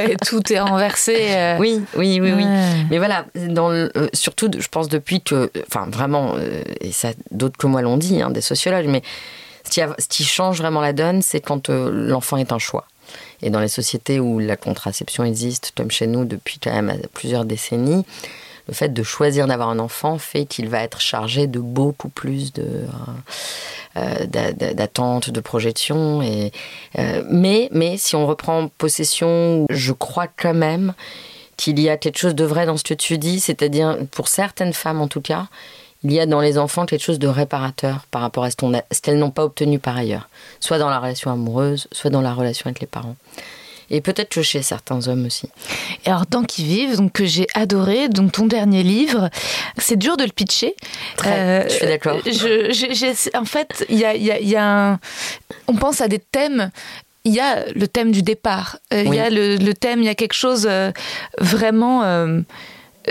arrive. 0.00 0.16
tout 0.26 0.52
est 0.52 0.60
renversé. 0.60 1.16
euh. 1.30 1.56
Oui, 1.58 1.82
oui, 1.96 2.18
oui, 2.22 2.32
oui. 2.34 2.44
Mais 2.90 2.98
voilà, 2.98 3.26
dans 3.34 3.68
le- 3.68 3.90
euh, 3.96 4.08
surtout, 4.14 4.50
je 4.58 4.68
pense 4.68 4.88
depuis 4.88 5.20
que, 5.20 5.50
enfin 5.68 5.86
vraiment, 5.90 6.34
et 6.80 6.92
ça, 6.92 7.10
d'autres 7.30 7.58
que 7.58 7.66
moi 7.66 7.82
l'ont 7.82 7.98
dit, 7.98 8.22
hein, 8.22 8.30
des 8.30 8.40
sociologues, 8.40 8.86
mais 8.88 9.02
ce 9.70 10.08
qui, 10.08 10.24
change 10.24 10.58
vraiment 10.58 10.80
la 10.80 10.92
donne, 10.92 11.22
c'est 11.22 11.40
quand 11.40 11.70
euh, 11.70 11.90
l'enfant 11.90 12.36
est 12.36 12.52
un 12.52 12.58
choix. 12.58 12.86
Et 13.42 13.50
dans 13.50 13.60
les 13.60 13.68
sociétés 13.68 14.18
où 14.18 14.38
la 14.38 14.56
contraception 14.56 15.24
existe, 15.24 15.72
comme 15.76 15.90
chez 15.90 16.06
nous 16.06 16.24
depuis 16.24 16.58
quand 16.58 16.72
même 16.72 16.98
plusieurs 17.12 17.44
décennies, 17.44 18.04
le 18.68 18.74
fait 18.74 18.92
de 18.92 19.02
choisir 19.04 19.46
d'avoir 19.46 19.68
un 19.68 19.78
enfant 19.78 20.18
fait 20.18 20.44
qu'il 20.44 20.68
va 20.68 20.82
être 20.82 21.00
chargé 21.00 21.46
de 21.46 21.60
beaucoup 21.60 22.08
plus 22.08 22.52
de 22.52 22.84
euh, 23.96 24.26
d'a- 24.26 24.52
d'a- 24.52 24.74
d'attentes, 24.74 25.30
de 25.30 25.40
projections. 25.40 26.20
Euh, 26.98 27.22
mais, 27.30 27.68
mais 27.72 27.96
si 27.96 28.16
on 28.16 28.26
reprend 28.26 28.68
possession, 28.68 29.66
je 29.70 29.92
crois 29.92 30.26
quand 30.26 30.54
même 30.54 30.94
qu'il 31.56 31.78
y 31.80 31.88
a 31.88 31.96
quelque 31.96 32.18
chose 32.18 32.34
de 32.34 32.44
vrai 32.44 32.66
dans 32.66 32.76
ce 32.76 32.84
que 32.84 32.92
tu 32.94 33.18
dis, 33.18 33.40
c'est-à-dire 33.40 33.96
pour 34.10 34.28
certaines 34.28 34.74
femmes 34.74 35.00
en 35.00 35.08
tout 35.08 35.22
cas, 35.22 35.46
il 36.10 36.16
y 36.16 36.20
a 36.20 36.26
dans 36.26 36.40
les 36.40 36.56
enfants 36.58 36.86
quelque 36.86 37.02
chose 37.02 37.18
de 37.18 37.28
réparateur 37.28 38.06
par 38.10 38.20
rapport 38.22 38.44
à 38.44 38.50
ce 38.50 38.56
qu'on 38.56 38.74
a- 38.74 38.82
ce 38.92 39.00
qu'elles 39.00 39.18
n'ont 39.18 39.30
pas 39.30 39.44
obtenu 39.44 39.78
par 39.78 39.96
ailleurs, 39.96 40.28
soit 40.60 40.78
dans 40.78 40.88
la 40.90 40.98
relation 40.98 41.30
amoureuse, 41.32 41.88
soit 41.92 42.10
dans 42.10 42.20
la 42.20 42.32
relation 42.32 42.66
avec 42.66 42.80
les 42.80 42.86
parents. 42.86 43.16
Et 43.88 44.00
peut-être 44.00 44.42
chez 44.42 44.62
certains 44.62 45.06
hommes 45.06 45.26
aussi. 45.26 45.48
Et 46.04 46.08
alors, 46.10 46.26
Tant 46.26 46.42
qu'ils 46.42 46.66
vivent, 46.66 46.96
donc, 46.96 47.12
que 47.12 47.24
j'ai 47.24 47.46
adoré, 47.54 48.08
donc 48.08 48.32
ton 48.32 48.46
dernier 48.46 48.82
livre, 48.82 49.30
c'est 49.78 49.94
dur 49.96 50.16
de 50.16 50.24
le 50.24 50.32
pitcher. 50.32 50.74
Euh, 51.24 51.62
je 51.68 51.72
suis 51.72 51.86
d'accord. 51.86 52.18
je- 52.26 53.36
en 53.38 53.44
fait, 53.44 53.86
il 53.88 53.96
y 53.98 54.04
a, 54.04 54.16
y 54.16 54.32
a- 54.32 54.40
y 54.40 54.56
a 54.56 54.64
un. 54.92 54.98
On 55.68 55.74
pense 55.76 56.00
à 56.00 56.08
des 56.08 56.18
thèmes. 56.18 56.70
Il 57.24 57.32
y 57.32 57.38
a 57.40 57.64
le 57.72 57.86
thème 57.86 58.10
du 58.10 58.22
départ. 58.22 58.78
Euh, 58.92 59.02
Il 59.06 59.14
y 59.14 59.18
a 59.20 59.30
le, 59.30 59.56
le 59.56 59.74
thème, 59.74 60.00
il 60.00 60.06
y 60.06 60.08
a 60.08 60.14
quelque 60.16 60.32
chose 60.34 60.66
euh, 60.68 60.90
vraiment. 61.38 62.02
euh, 62.02 62.40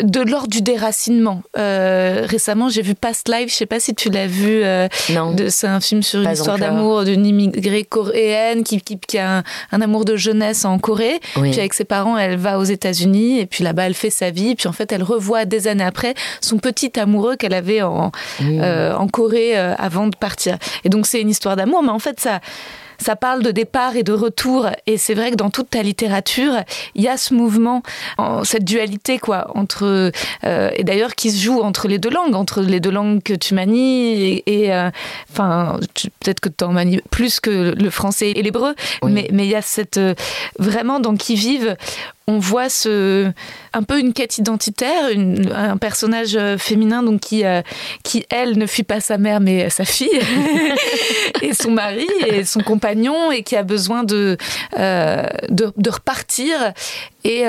de 0.01 0.21
l'ordre 0.21 0.47
du 0.49 0.61
déracinement. 0.61 1.41
Euh, 1.57 2.25
récemment, 2.27 2.69
j'ai 2.69 2.81
vu 2.81 2.95
Past 2.95 3.29
Life, 3.29 3.49
je 3.51 3.55
sais 3.55 3.65
pas 3.65 3.79
si 3.79 3.93
tu 3.95 4.09
l'as 4.09 4.27
vu. 4.27 4.61
euh, 4.63 4.87
Non. 5.11 5.35
C'est 5.49 5.67
un 5.67 5.79
film 5.79 6.01
sur 6.03 6.21
une 6.21 6.31
histoire 6.31 6.57
d'amour 6.57 7.03
d'une 7.05 7.25
immigrée 7.25 7.83
coréenne 7.83 8.63
qui, 8.63 8.81
qui, 8.81 8.97
qui 8.99 9.17
a 9.17 9.37
un, 9.37 9.43
un 9.71 9.81
amour 9.81 10.05
de 10.05 10.15
jeunesse 10.15 10.65
en 10.65 10.79
Corée. 10.79 11.19
Oui. 11.37 11.51
Puis 11.51 11.59
avec 11.59 11.73
ses 11.73 11.85
parents, 11.85 12.17
elle 12.17 12.37
va 12.37 12.59
aux 12.59 12.63
États-Unis 12.63 13.39
et 13.39 13.45
puis 13.45 13.63
là-bas, 13.63 13.83
elle 13.87 13.93
fait 13.93 14.09
sa 14.09 14.31
vie. 14.31 14.55
Puis 14.55 14.67
en 14.67 14.73
fait, 14.73 14.91
elle 14.91 15.03
revoit 15.03 15.45
des 15.45 15.67
années 15.67 15.83
après 15.83 16.13
son 16.41 16.57
petit 16.57 16.91
amoureux 16.99 17.35
qu'elle 17.35 17.53
avait 17.53 17.81
en, 17.81 18.11
Mmh. 18.39 18.59
euh, 18.61 18.95
en 18.97 19.07
Corée 19.07 19.55
avant 19.57 20.07
de 20.07 20.15
partir. 20.15 20.57
Et 20.83 20.89
donc, 20.89 21.05
c'est 21.07 21.21
une 21.21 21.29
histoire 21.29 21.55
d'amour, 21.55 21.83
mais 21.83 21.89
en 21.89 21.99
fait, 21.99 22.19
ça. 22.19 22.39
Ça 22.97 23.15
parle 23.15 23.43
de 23.43 23.51
départ 23.51 23.95
et 23.95 24.03
de 24.03 24.13
retour, 24.13 24.67
et 24.87 24.97
c'est 24.97 25.13
vrai 25.13 25.31
que 25.31 25.35
dans 25.35 25.49
toute 25.49 25.69
ta 25.69 25.81
littérature, 25.83 26.53
il 26.95 27.03
y 27.03 27.07
a 27.07 27.17
ce 27.17 27.33
mouvement, 27.33 27.83
en- 28.17 28.43
cette 28.43 28.63
dualité 28.65 29.19
quoi, 29.19 29.47
entre 29.55 30.11
euh, 30.43 30.69
et 30.75 30.83
d'ailleurs 30.83 31.15
qui 31.15 31.31
se 31.31 31.41
joue 31.43 31.61
entre 31.61 31.87
les 31.87 31.97
deux 31.97 32.09
langues, 32.09 32.35
entre 32.35 32.61
les 32.61 32.79
deux 32.79 32.91
langues 32.91 33.21
que 33.23 33.33
tu 33.33 33.53
manies 33.53 34.13
et, 34.13 34.63
et, 34.65 34.73
euh, 34.73 34.89
enfin 35.31 35.79
peut-être 36.21 36.39
que 36.39 36.49
tu 36.49 36.63
en 36.63 36.71
manies 36.73 37.01
plus 37.11 37.39
que 37.39 37.73
le 37.77 37.89
français 37.89 38.31
et 38.31 38.41
l'hébreu, 38.41 38.75
Oui. 39.01 39.11
mais 39.11 39.29
mais 39.31 39.45
il 39.45 39.51
y 39.51 39.55
a 39.55 39.61
cette 39.61 39.97
euh, 39.97 40.13
vraiment 40.59 40.99
dans 40.99 41.15
qui 41.15 41.35
vivent 41.35 41.75
on 42.27 42.39
voit 42.39 42.69
ce, 42.69 43.31
un 43.73 43.83
peu 43.83 43.99
une 43.99 44.11
quête 44.11 44.39
identitaire, 44.39 45.09
un 45.53 45.77
personnage 45.77 46.35
euh, 46.35 46.57
féminin 46.57 47.03
donc 47.03 47.19
qui, 47.19 47.45
euh, 47.45 47.61
qui, 48.03 48.25
elle, 48.31 48.57
ne 48.57 48.65
fuit 48.65 48.83
pas 48.83 48.99
sa 48.99 49.19
mère 49.19 49.39
mais 49.39 49.69
sa 49.69 49.85
fille 49.85 50.09
et 51.43 51.53
son 51.53 51.69
mari 51.69 52.07
et 52.25 52.43
son 52.43 52.61
compagnon 52.61 53.31
et 53.31 53.43
qui 53.43 53.55
a 53.55 53.61
besoin 53.61 54.03
de, 54.03 54.37
euh, 54.79 55.27
de, 55.49 55.89
repartir. 55.89 56.73
Et, 57.23 57.43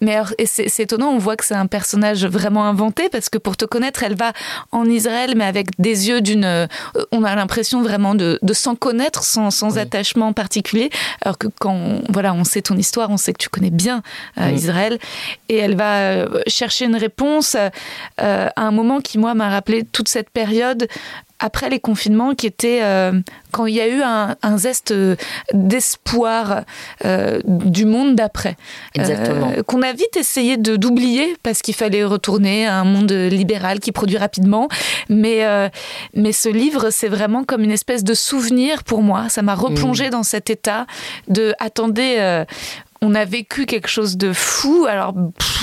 mais 0.00 0.20
c'est 0.44 0.80
étonnant, 0.80 1.08
on 1.08 1.18
voit 1.18 1.36
que 1.36 1.44
c'est 1.44 1.54
un 1.54 1.66
personnage 1.66 2.24
vraiment 2.24 2.66
inventé 2.66 3.08
parce 3.08 3.28
que 3.28 3.38
pour 3.38 3.56
te 3.56 3.64
connaître, 3.64 4.04
elle 4.04 4.14
va 4.14 4.32
en 4.70 4.84
Israël 4.84 5.34
mais 5.36 5.44
avec 5.44 5.68
des 5.78 6.08
yeux 6.08 6.20
d'une... 6.20 6.68
On 7.10 7.24
a 7.24 7.34
l'impression 7.34 7.82
vraiment 7.82 8.14
de, 8.14 8.38
de 8.42 8.52
s'en 8.52 8.76
connaître 8.76 9.24
sans, 9.24 9.50
sans 9.50 9.78
attachement 9.78 10.32
particulier. 10.32 10.90
Alors 11.22 11.36
que 11.36 11.48
quand 11.58 12.00
voilà, 12.10 12.32
on 12.32 12.44
sait 12.44 12.62
ton 12.62 12.76
histoire, 12.76 13.10
on 13.10 13.16
sait 13.16 13.32
que 13.32 13.38
tu 13.38 13.48
connais 13.48 13.70
bien 13.70 13.91
Israël. 14.38 14.98
Et 15.48 15.56
elle 15.56 15.76
va 15.76 15.98
euh, 15.98 16.40
chercher 16.46 16.86
une 16.86 16.96
réponse 16.96 17.56
euh, 17.56 17.68
à 18.54 18.62
un 18.62 18.70
moment 18.70 19.00
qui, 19.00 19.18
moi, 19.18 19.34
m'a 19.34 19.50
rappelé 19.50 19.84
toute 19.84 20.08
cette 20.08 20.30
période 20.30 20.86
après 21.44 21.68
les 21.70 21.80
confinements 21.80 22.36
qui 22.36 22.46
était 22.46 22.80
euh, 22.82 23.20
quand 23.50 23.66
il 23.66 23.74
y 23.74 23.80
a 23.80 23.88
eu 23.88 24.00
un, 24.00 24.58
zeste 24.58 24.94
d'espoir 25.52 26.62
du 27.44 27.84
monde 27.84 28.14
d'après. 28.14 28.56
Exactement. 28.94 29.52
Qu'on 29.66 29.82
a 29.82 29.92
vite 29.92 30.16
essayé 30.16 30.56
de 30.56 30.76
d'oublier 30.76 31.36
parce 31.42 31.60
qu'il 31.60 31.74
fallait 31.74 32.04
retourner 32.04 32.68
à 32.68 32.76
un 32.76 32.84
monde 32.84 33.10
libéral 33.10 33.80
qui 33.80 33.90
produit 33.90 34.18
rapidement. 34.18 34.68
Mais, 35.08 35.44
mais 36.14 36.30
ce 36.30 36.48
livre, 36.48 36.90
c'est 36.90 37.08
vraiment 37.08 37.42
comme 37.42 37.64
une 37.64 37.72
espèce 37.72 38.04
de 38.04 38.14
souvenir 38.14 38.84
pour 38.84 39.02
moi. 39.02 39.28
Ça 39.28 39.42
m'a 39.42 39.56
replongé 39.56 40.06
mm. 40.06 40.10
dans 40.10 40.22
cet 40.22 40.48
état 40.48 40.86
de 41.26 41.54
attendez 41.58 42.44
on 43.02 43.14
a 43.16 43.24
vécu 43.24 43.66
quelque 43.66 43.88
chose 43.88 44.16
de 44.16 44.32
fou. 44.32 44.86
Alors, 44.88 45.12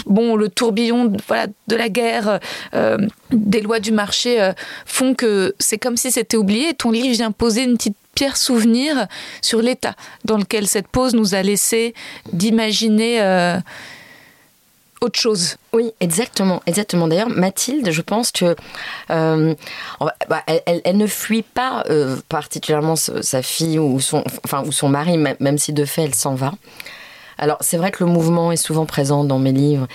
bon, 0.05 0.35
le 0.35 0.49
tourbillon 0.49 1.05
de 1.05 1.75
la 1.75 1.89
guerre, 1.89 2.39
euh, 2.75 2.97
des 3.31 3.61
lois 3.61 3.79
du 3.79 3.93
marché 3.93 4.41
euh, 4.41 4.51
font 4.85 5.15
que 5.15 5.55
c'est 5.57 5.77
comme 5.77 5.97
si 5.97 6.11
c'était 6.11 6.37
oublié. 6.37 6.73
ton 6.73 6.91
livre 6.91 7.09
vient 7.09 7.31
poser 7.31 7.63
une 7.63 7.77
petite 7.77 7.95
pierre 8.13 8.35
souvenir 8.35 9.07
sur 9.41 9.61
l'état 9.61 9.95
dans 10.25 10.37
lequel 10.37 10.67
cette 10.67 10.89
pause 10.89 11.15
nous 11.15 11.33
a 11.33 11.41
laissé 11.41 11.95
d'imaginer. 12.33 13.21
Euh, 13.21 13.57
autre 15.01 15.17
chose. 15.17 15.55
Oui, 15.71 15.93
exactement, 16.01 16.61
exactement. 16.65 17.07
D'ailleurs, 17.07 17.29
Mathilde, 17.29 17.89
je 17.89 18.01
pense 18.01 18.33
que 18.33 18.57
bah, 19.07 20.43
elle, 20.65 20.97
ne 20.97 21.07
fuit 21.07 21.41
pas 21.41 21.85
particulièrement 22.27 22.97
sa 22.97 23.41
fille 23.41 23.79
ou 23.79 24.01
son, 24.01 24.25
enfin, 24.43 24.61
ou 24.65 24.73
son 24.73 24.89
mari, 24.89 25.17
même 25.17 25.57
si 25.57 25.71
de 25.71 25.85
fait 25.85 26.03
elle 26.03 26.15
s'en 26.15 26.35
va. 26.35 26.51
Alors, 27.41 27.57
c'est 27.61 27.77
vrai 27.77 27.89
que 27.89 28.03
le 28.03 28.11
mouvement 28.11 28.51
est 28.51 28.57
souvent 28.57 28.85
présent 28.85 29.23
dans 29.23 29.39
mes 29.39 29.53
livres 29.53 29.87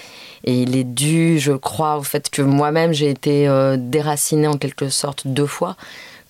et 0.44 0.62
il 0.62 0.76
est 0.76 0.85
dû, 0.85 1.38
je 1.38 1.52
crois, 1.52 1.98
au 1.98 2.02
fait 2.02 2.30
que 2.30 2.40
moi-même 2.40 2.94
j'ai 2.94 3.11
été 3.11 3.46
euh, 3.46 3.76
déracinée 3.78 4.46
en 4.46 4.57
quelque 4.57 4.88
sorte 4.88 5.26
deux 5.26 5.46
fois 5.46 5.76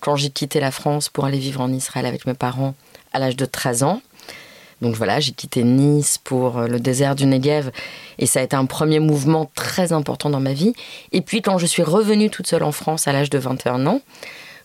quand 0.01 0.17
j'ai 0.17 0.29
quitté 0.29 0.59
la 0.59 0.71
France 0.71 1.07
pour 1.07 1.23
aller 1.23 1.39
vivre 1.39 1.61
en 1.61 1.71
Israël 1.71 2.05
avec 2.05 2.25
mes 2.25 2.33
parents 2.33 2.75
à 3.13 3.19
l'âge 3.19 3.37
de 3.37 3.45
13 3.45 3.83
ans. 3.83 4.01
Donc 4.81 4.95
voilà, 4.95 5.21
j'ai 5.21 5.31
quitté 5.31 5.63
Nice 5.63 6.17
pour 6.17 6.57
euh, 6.57 6.67
le 6.67 6.81
désert 6.81 7.15
du 7.15 7.25
Negev 7.25 7.71
et 8.19 8.25
ça 8.25 8.41
a 8.41 8.43
été 8.43 8.57
un 8.57 8.65
premier 8.65 8.99
mouvement 8.99 9.49
très 9.55 9.93
important 9.93 10.29
dans 10.29 10.41
ma 10.41 10.51
vie. 10.51 10.73
Et 11.13 11.21
puis 11.21 11.41
quand 11.41 11.57
je 11.57 11.65
suis 11.65 11.83
revenue 11.83 12.29
toute 12.29 12.47
seule 12.47 12.63
en 12.63 12.73
France 12.73 13.07
à 13.07 13.13
l'âge 13.13 13.29
de 13.29 13.37
21 13.37 13.87
ans, 13.87 14.01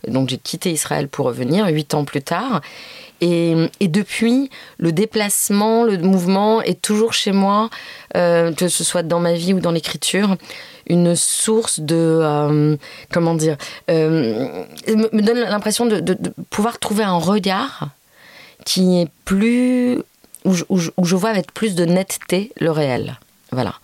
donc 0.08 0.28
j'ai 0.28 0.38
quitté 0.38 0.70
Israël 0.70 1.08
pour 1.08 1.26
revenir 1.26 1.66
huit 1.68 1.94
ans 1.94 2.04
plus 2.04 2.22
tard. 2.22 2.60
Et, 3.20 3.54
depuis, 3.80 4.50
le 4.78 4.92
déplacement, 4.92 5.84
le 5.84 5.98
mouvement 5.98 6.62
est 6.62 6.80
toujours 6.80 7.12
chez 7.12 7.32
moi, 7.32 7.68
euh, 8.16 8.52
que 8.52 8.68
ce 8.68 8.82
soit 8.82 9.02
dans 9.02 9.20
ma 9.20 9.34
vie 9.34 9.52
ou 9.52 9.60
dans 9.60 9.72
l'écriture, 9.72 10.36
une 10.86 11.14
source 11.14 11.80
de 11.80 11.96
euh, 11.96 12.76
comment 13.12 13.34
dire, 13.34 13.56
euh, 13.90 14.64
me 14.88 15.20
donne 15.20 15.38
l'impression 15.40 15.84
de, 15.84 16.16
pouvoir 16.48 16.78
trouver 16.78 17.04
un 17.04 17.18
regard 17.18 17.88
qui 18.64 19.00
est 19.00 19.08
plus 19.24 19.98
où 20.46 20.54
je 20.78 21.16
vois 21.16 21.28
avec 21.28 21.52
plus 21.52 21.74
de 21.74 21.84
netteté 21.84 22.50
le 22.58 22.70
réel. 22.70 23.18
Voilà. 23.52 23.74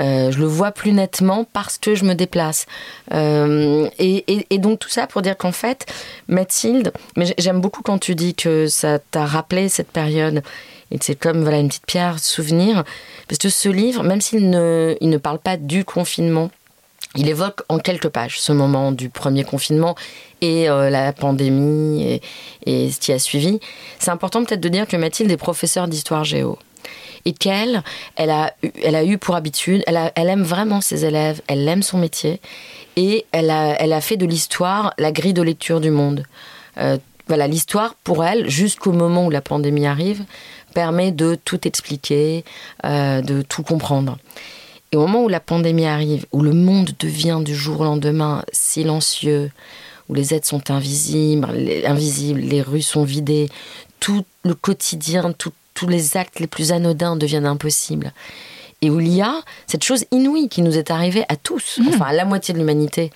Euh, 0.00 0.30
je 0.30 0.38
le 0.38 0.46
vois 0.46 0.72
plus 0.72 0.92
nettement 0.92 1.44
parce 1.52 1.78
que 1.78 1.94
je 1.94 2.04
me 2.04 2.14
déplace. 2.14 2.66
Euh, 3.12 3.88
et, 3.98 4.58
donc 4.58 4.78
tout 4.78 4.88
ça 4.88 5.06
pour 5.06 5.22
dire 5.22 5.36
qu'en 5.36 5.52
fait, 5.52 5.86
Mathilde, 6.28 6.92
mais 7.16 7.26
j'aime 7.38 7.60
beaucoup 7.60 7.82
quand 7.82 7.98
tu 7.98 8.14
dis 8.14 8.34
que 8.34 8.66
ça 8.66 8.98
t'a 8.98 9.26
rappelé 9.26 9.68
cette 9.68 9.90
période. 9.90 10.42
Et 10.90 10.98
c'est 11.00 11.14
comme 11.14 11.42
voilà 11.42 11.58
une 11.58 11.68
petite 11.68 11.86
pierre 11.86 12.18
souvenir. 12.18 12.84
Parce 13.28 13.38
que 13.38 13.48
ce 13.48 13.68
livre, 13.68 14.02
même 14.02 14.20
s'il 14.20 14.50
ne, 14.50 14.96
il 15.00 15.10
ne 15.10 15.18
parle 15.18 15.38
pas 15.38 15.56
du 15.56 15.84
confinement, 15.84 16.50
il 17.16 17.28
évoque 17.28 17.62
en 17.68 17.78
quelques 17.78 18.08
pages 18.08 18.40
ce 18.40 18.52
moment 18.52 18.92
du 18.92 19.08
premier 19.08 19.44
confinement 19.44 19.96
et 20.40 20.68
euh, 20.68 20.90
la 20.90 21.12
pandémie 21.12 22.02
et, 22.02 22.22
et, 22.66 22.90
ce 22.90 23.00
qui 23.00 23.12
a 23.12 23.18
suivi. 23.18 23.60
C'est 23.98 24.10
important 24.10 24.44
peut-être 24.44 24.60
de 24.60 24.68
dire 24.68 24.86
que 24.86 24.96
Mathilde 24.96 25.30
est 25.30 25.36
professeure 25.36 25.88
d'histoire 25.88 26.24
géo 26.24 26.58
et 27.24 27.32
qu'elle, 27.32 27.82
elle 28.16 28.30
a, 28.30 28.52
elle 28.82 28.94
a 28.94 29.04
eu 29.04 29.18
pour 29.18 29.34
habitude, 29.36 29.82
elle, 29.86 30.28
aime 30.28 30.42
vraiment 30.42 30.80
ses 30.80 31.04
élèves, 31.04 31.42
elle 31.48 31.66
aime 31.68 31.82
son 31.82 31.98
métier 31.98 32.40
et 32.96 33.26
elle 33.32 33.50
a, 33.50 33.80
elle 33.80 33.92
a 33.92 34.00
fait 34.00 34.16
de 34.16 34.26
l'histoire 34.26 34.94
la 34.98 35.12
grille 35.12 35.34
de 35.34 35.42
lecture 35.42 35.80
du 35.80 35.90
monde. 35.90 36.24
Euh, 36.78 36.98
voilà, 37.28 37.46
l'histoire 37.46 37.94
pour 38.02 38.24
elle, 38.24 38.50
jusqu'au 38.50 38.92
moment 38.92 39.26
où 39.26 39.30
la 39.30 39.40
pandémie 39.40 39.86
arrive, 39.86 40.24
permet 40.74 41.12
de 41.12 41.36
tout 41.44 41.66
expliquer, 41.66 42.44
euh, 42.84 43.22
de 43.22 43.42
tout 43.42 43.62
comprendre. 43.62 44.18
Et 44.92 44.96
au 44.96 45.00
moment 45.00 45.24
où 45.24 45.28
la 45.28 45.40
pandémie 45.40 45.86
arrive, 45.86 46.26
où 46.32 46.42
le 46.42 46.52
monde 46.52 46.90
devient 46.98 47.40
du 47.44 47.54
jour 47.54 47.80
au 47.80 47.84
lendemain 47.84 48.44
silencieux, 48.52 49.52
où 50.08 50.14
les 50.14 50.34
aides 50.34 50.44
sont 50.44 50.72
invisibles, 50.72 51.48
les, 51.52 52.62
rues 52.62 52.82
sont 52.82 53.04
vidées, 53.04 53.48
tout 54.00 54.24
le 54.42 54.54
quotidien, 54.54 55.32
tout, 55.32 55.52
tous 55.80 55.86
les 55.86 56.18
actes 56.18 56.40
les 56.40 56.46
plus 56.46 56.72
anodins 56.72 57.16
deviennent 57.16 57.46
impossibles. 57.46 58.12
Et 58.82 58.90
où 58.90 59.00
il 59.00 59.08
y 59.08 59.22
a 59.22 59.40
cette 59.66 59.82
chose 59.82 60.04
inouïe 60.10 60.50
qui 60.50 60.60
nous 60.60 60.76
est 60.76 60.90
arrivée 60.90 61.24
à 61.30 61.36
tous, 61.36 61.78
mmh. 61.78 61.88
enfin 61.88 62.04
à 62.04 62.12
la 62.12 62.26
moitié 62.26 62.52
de 62.52 62.58
l'humanité 62.58 63.10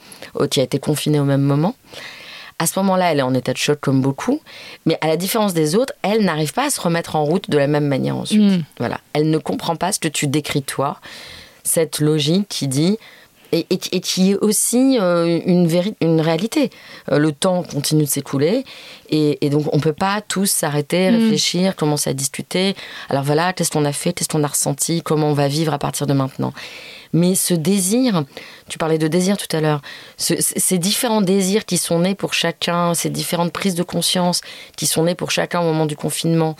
qui 0.50 0.60
a 0.60 0.62
été 0.62 0.78
confinée 0.78 1.20
au 1.20 1.24
même 1.24 1.42
moment. 1.42 1.74
À 2.58 2.66
ce 2.66 2.78
moment-là, 2.78 3.12
elle 3.12 3.18
est 3.18 3.22
en 3.22 3.34
état 3.34 3.52
de 3.52 3.58
choc 3.58 3.80
comme 3.80 4.00
beaucoup, 4.00 4.40
mais 4.86 4.96
à 5.02 5.08
la 5.08 5.18
différence 5.18 5.52
des 5.52 5.76
autres, 5.76 5.92
elle 6.00 6.24
n'arrive 6.24 6.54
pas 6.54 6.66
à 6.66 6.70
se 6.70 6.80
remettre 6.80 7.16
en 7.16 7.24
route 7.24 7.50
de 7.50 7.58
la 7.58 7.66
même 7.66 7.86
manière 7.86 8.16
ensuite. 8.16 8.40
Mmh. 8.40 8.64
Voilà, 8.78 8.98
elle 9.12 9.28
ne 9.28 9.36
comprend 9.36 9.76
pas 9.76 9.92
ce 9.92 9.98
que 9.98 10.08
tu 10.08 10.26
décris 10.26 10.62
toi, 10.62 11.00
cette 11.64 11.98
logique 11.98 12.48
qui 12.48 12.66
dit 12.66 12.96
et, 13.54 14.00
qui 14.00 14.32
est 14.32 14.36
aussi 14.36 14.98
euh, 15.00 15.40
une, 15.46 15.68
une 16.00 16.20
réalité. 16.20 16.70
Euh, 17.10 17.18
le 17.18 17.32
temps 17.32 17.62
continue 17.62 18.04
de 18.04 18.08
s'écouler 18.08 18.64
et, 19.10 19.48
donc 19.50 19.66
on 19.72 19.76
ne 19.76 19.82
peut 19.82 19.92
pas 19.92 20.20
tous 20.20 20.50
s'arrêter, 20.50 21.10
mm. 21.10 21.14
réfléchir, 21.14 21.76
commencer 21.76 22.10
à 22.10 22.14
discuter. 22.14 22.74
Alors 23.08 23.22
voilà, 23.22 23.52
qu'est-ce 23.52 23.70
qu'on 23.70 23.84
a 23.84 23.92
fait, 23.92 24.12
qu'est-ce 24.12 24.28
qu'on 24.28 24.44
a 24.44 24.48
ressenti, 24.48 25.02
comment 25.02 25.28
on 25.30 25.34
va 25.34 25.48
vivre 25.48 25.72
à 25.72 25.78
partir 25.78 26.06
de 26.06 26.12
maintenant. 26.12 26.52
Mais 27.14 27.36
ce 27.36 27.54
désir, 27.54 28.24
tu 28.68 28.76
parlais 28.76 28.98
de 28.98 29.06
désir 29.06 29.36
tout 29.36 29.56
à 29.56 29.60
l'heure, 29.60 29.82
ces 30.16 30.78
différents 30.78 31.20
désirs 31.20 31.64
qui 31.64 31.78
sont 31.78 32.00
nés 32.00 32.16
pour 32.16 32.34
chacun, 32.34 32.92
ces 32.92 33.08
différentes 33.08 33.52
prises 33.52 33.76
de 33.76 33.84
conscience 33.84 34.40
qui 34.76 34.86
sont 34.86 35.04
nées 35.04 35.14
pour 35.14 35.30
chacun 35.30 35.60
au 35.60 35.62
moment 35.62 35.86
du 35.86 35.94
confinement, 35.94 36.56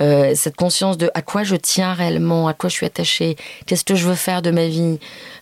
euh, 0.00 0.32
cette 0.36 0.54
conscience 0.54 0.96
de 0.96 1.10
à 1.14 1.22
quoi 1.22 1.42
je 1.42 1.56
tiens 1.56 1.92
réellement, 1.92 2.46
à 2.46 2.54
quoi 2.54 2.70
je 2.70 2.74
suis 2.76 2.86
attachée, 2.86 3.36
qu'est-ce 3.66 3.84
que 3.84 3.96
je 3.96 4.06
veux 4.06 4.14
faire 4.14 4.42
de 4.42 4.52
ma 4.52 4.68
vie, 4.68 5.00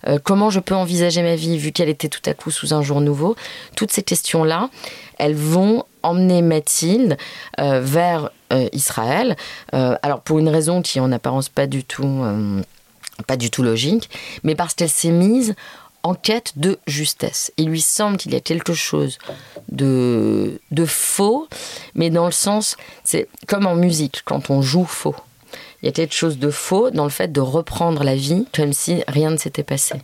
euh, 0.08 0.18
comment 0.22 0.48
je 0.48 0.60
peux 0.60 0.74
envisager 0.74 1.22
ma 1.22 1.36
vie 1.36 1.58
vu 1.58 1.70
qu'elle 1.70 1.90
était 1.90 2.08
tout 2.08 2.22
à 2.24 2.32
coup 2.32 2.50
sous 2.50 2.72
un 2.72 2.80
jour 2.80 3.02
nouveau, 3.02 3.36
toutes 3.76 3.92
ces 3.92 4.02
questions-là, 4.02 4.70
elles 5.18 5.36
vont 5.36 5.84
emmener 6.02 6.40
Mathilde 6.40 7.18
euh, 7.60 7.80
vers 7.82 8.30
Israël. 8.72 9.34
alors 9.72 10.20
pour 10.20 10.38
une 10.38 10.48
raison 10.48 10.80
qui 10.80 11.00
en 11.00 11.10
apparence 11.10 11.48
pas 11.48 11.66
du 11.66 11.82
tout 11.82 12.24
pas 13.26 13.36
du 13.36 13.50
tout 13.50 13.62
logique, 13.62 14.10
mais 14.42 14.54
parce 14.54 14.74
qu'elle 14.74 14.90
s'est 14.90 15.10
mise 15.10 15.54
en 16.02 16.14
quête 16.14 16.52
de 16.56 16.78
justesse. 16.86 17.50
Il 17.56 17.70
lui 17.70 17.80
semble 17.80 18.18
qu'il 18.18 18.32
y 18.32 18.36
a 18.36 18.40
quelque 18.40 18.74
chose 18.74 19.18
de, 19.70 20.60
de 20.70 20.84
faux, 20.84 21.48
mais 21.94 22.10
dans 22.10 22.26
le 22.26 22.32
sens, 22.32 22.76
c'est 23.04 23.26
comme 23.46 23.66
en 23.66 23.74
musique, 23.74 24.22
quand 24.24 24.50
on 24.50 24.60
joue 24.60 24.84
faux. 24.84 25.16
Il 25.82 25.86
y 25.86 25.88
a 25.88 25.92
quelque 25.92 26.14
chose 26.14 26.38
de 26.38 26.50
faux 26.50 26.90
dans 26.90 27.04
le 27.04 27.10
fait 27.10 27.32
de 27.32 27.40
reprendre 27.40 28.04
la 28.04 28.16
vie 28.16 28.46
comme 28.54 28.72
si 28.72 29.02
rien 29.08 29.30
ne 29.30 29.36
s'était 29.36 29.62
passé. 29.62 29.94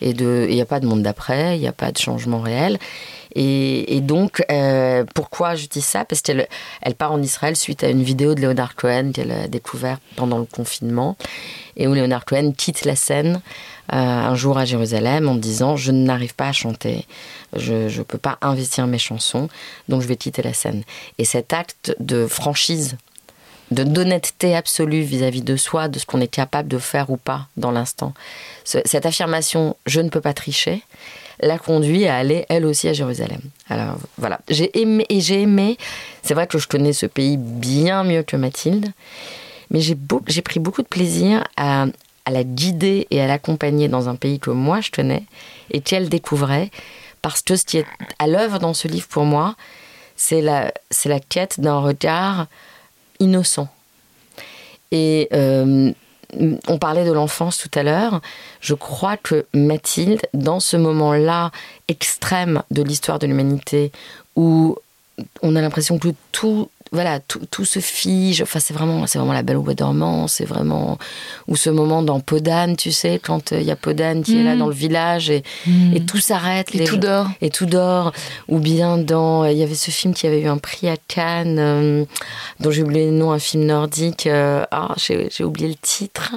Et 0.00 0.10
il 0.10 0.48
n'y 0.48 0.60
a 0.60 0.66
pas 0.66 0.80
de 0.80 0.86
monde 0.86 1.02
d'après, 1.02 1.56
il 1.56 1.60
n'y 1.60 1.68
a 1.68 1.72
pas 1.72 1.90
de 1.90 1.98
changement 1.98 2.40
réel. 2.40 2.78
Et, 3.38 4.00
donc, 4.00 4.42
euh, 4.50 5.04
pourquoi 5.14 5.56
je 5.56 5.66
dis 5.66 5.82
ça? 5.82 6.06
Parce 6.06 6.22
qu'elle 6.22 6.48
elle 6.80 6.94
part 6.94 7.12
en 7.12 7.20
Israël 7.20 7.54
suite 7.54 7.84
à 7.84 7.88
une 7.88 8.02
vidéo 8.02 8.34
de 8.34 8.40
Leonard 8.40 8.74
Cohen 8.76 9.10
qu'elle 9.12 9.30
a 9.30 9.46
découvert 9.46 9.98
pendant 10.16 10.38
le 10.38 10.46
confinement, 10.46 11.18
et 11.76 11.86
où 11.86 11.92
Leonard 11.92 12.24
Cohen 12.24 12.52
quitte 12.56 12.86
la 12.86 12.96
scène 12.96 13.42
euh, 13.92 13.96
un 13.96 14.34
jour 14.34 14.56
à 14.56 14.64
Jérusalem 14.64 15.28
en 15.28 15.34
disant 15.34 15.76
Je 15.76 15.92
n'arrive 15.92 16.34
pas 16.34 16.48
à 16.48 16.52
chanter, 16.52 17.04
je 17.54 17.94
ne 17.94 18.02
peux 18.04 18.16
pas 18.16 18.38
investir 18.40 18.86
mes 18.86 18.98
chansons, 18.98 19.50
donc 19.90 20.00
je 20.00 20.08
vais 20.08 20.16
quitter 20.16 20.40
la 20.40 20.54
scène. 20.54 20.82
Et 21.18 21.26
cet 21.26 21.52
acte 21.52 21.94
de 22.00 22.26
franchise 22.26 22.96
d'honnêteté 23.70 24.56
absolue 24.56 25.02
vis-à-vis 25.02 25.42
de 25.42 25.56
soi, 25.56 25.88
de 25.88 25.98
ce 25.98 26.06
qu'on 26.06 26.22
est 26.22 26.28
capable 26.28 26.68
de 26.68 26.78
faire 26.78 27.10
ou 27.10 27.18
pas 27.18 27.48
dans 27.58 27.72
l'instant. 27.72 28.14
cette 28.64 29.04
affirmation, 29.04 29.76
je 29.84 30.00
ne 30.00 30.08
peux 30.08 30.20
pas 30.22 30.32
tricher, 30.32 30.84
l'a 31.40 31.58
conduit 31.58 32.06
à 32.06 32.16
aller 32.16 32.46
elle 32.48 32.66
aussi 32.66 32.88
à 32.88 32.92
Jérusalem. 32.92 33.40
Alors 33.68 33.96
voilà, 34.18 34.40
j'ai 34.48 34.78
aimé 34.78 35.04
et 35.08 35.20
j'ai 35.20 35.42
aimé. 35.42 35.76
C'est 36.22 36.34
vrai 36.34 36.46
que 36.46 36.58
je 36.58 36.68
connais 36.68 36.92
ce 36.92 37.06
pays 37.06 37.36
bien 37.36 38.04
mieux 38.04 38.22
que 38.22 38.36
Mathilde, 38.36 38.92
mais 39.70 39.80
j'ai 39.80 39.96
j'ai 40.28 40.42
pris 40.42 40.60
beaucoup 40.60 40.82
de 40.82 40.88
plaisir 40.88 41.44
à, 41.56 41.86
la 42.28 42.42
guider 42.42 43.06
et 43.10 43.20
à 43.20 43.26
l'accompagner 43.26 43.88
dans 43.88 44.08
un 44.08 44.16
pays 44.16 44.40
que 44.40 44.50
moi 44.50 44.80
je 44.80 44.90
tenais 44.90 45.22
et 45.70 45.80
qu'elle 45.80 46.08
découvrait, 46.08 46.70
parce 47.22 47.40
que 47.42 47.54
ce 47.54 47.64
qui 47.64 47.78
est 47.78 47.86
à 48.18 48.26
l'œuvre 48.26 48.58
dans 48.58 48.74
ce 48.74 48.88
livre 48.88 49.06
pour 49.08 49.24
moi, 49.24 49.54
c'est 50.16 50.40
la, 50.40 50.72
la 51.04 51.20
quête 51.20 51.60
d'un 51.60 51.78
regard 51.78 52.46
innocent. 53.20 53.68
Et 54.92 55.28
euh, 55.32 55.92
on 56.68 56.78
parlait 56.78 57.04
de 57.04 57.12
l'enfance 57.12 57.58
tout 57.58 57.78
à 57.78 57.82
l'heure. 57.82 58.20
Je 58.60 58.74
crois 58.74 59.16
que 59.16 59.46
Mathilde, 59.54 60.22
dans 60.34 60.60
ce 60.60 60.76
moment-là 60.76 61.50
extrême 61.88 62.62
de 62.70 62.82
l'histoire 62.82 63.18
de 63.18 63.26
l'humanité, 63.26 63.92
où 64.34 64.76
on 65.42 65.56
a 65.56 65.60
l'impression 65.60 65.98
que 65.98 66.08
tout 66.32 66.68
voilà, 66.92 67.20
tout, 67.20 67.64
se 67.64 67.80
fige. 67.80 68.42
Enfin, 68.42 68.60
c'est 68.60 68.74
vraiment, 68.74 69.06
c'est 69.06 69.18
vraiment 69.18 69.32
la 69.32 69.42
belle 69.42 69.56
au 69.56 69.62
bois 69.62 69.74
dormant. 69.74 70.28
C'est 70.28 70.44
vraiment 70.44 70.98
ou 71.48 71.56
ce 71.56 71.70
moment 71.70 72.02
dans 72.02 72.20
Podane, 72.20 72.76
tu 72.76 72.92
sais, 72.92 73.20
quand 73.22 73.52
euh, 73.52 73.60
il 73.60 73.66
y 73.66 73.70
a 73.70 73.76
Podane 73.76 74.22
qui 74.22 74.38
est 74.38 74.42
là 74.42 74.54
mm. 74.54 74.58
dans 74.58 74.68
le 74.68 74.74
village 74.74 75.30
et, 75.30 75.42
mm. 75.66 76.06
tout 76.06 76.18
s'arrête. 76.18 76.74
Et 76.74 76.84
tout 76.84 76.96
dort. 76.96 77.28
Et 77.40 77.50
tout 77.50 77.66
dort. 77.66 78.12
Ou 78.48 78.58
bien 78.58 78.98
dans, 78.98 79.44
il 79.44 79.56
y 79.56 79.62
avait 79.62 79.74
ce 79.74 79.90
film 79.90 80.14
qui 80.14 80.26
avait 80.26 80.40
eu 80.40 80.48
un 80.48 80.58
prix 80.58 80.88
à 80.88 80.96
Cannes, 81.08 81.58
euh, 81.58 82.04
dont 82.60 82.70
j'ai 82.70 82.82
oublié 82.82 83.06
le 83.06 83.12
nom, 83.12 83.32
un 83.32 83.38
film 83.38 83.64
nordique. 83.64 84.26
Euh, 84.26 84.64
ah, 84.70 84.94
j'ai 84.96 85.44
oublié 85.44 85.68
le 85.68 85.74
titre. 85.74 86.34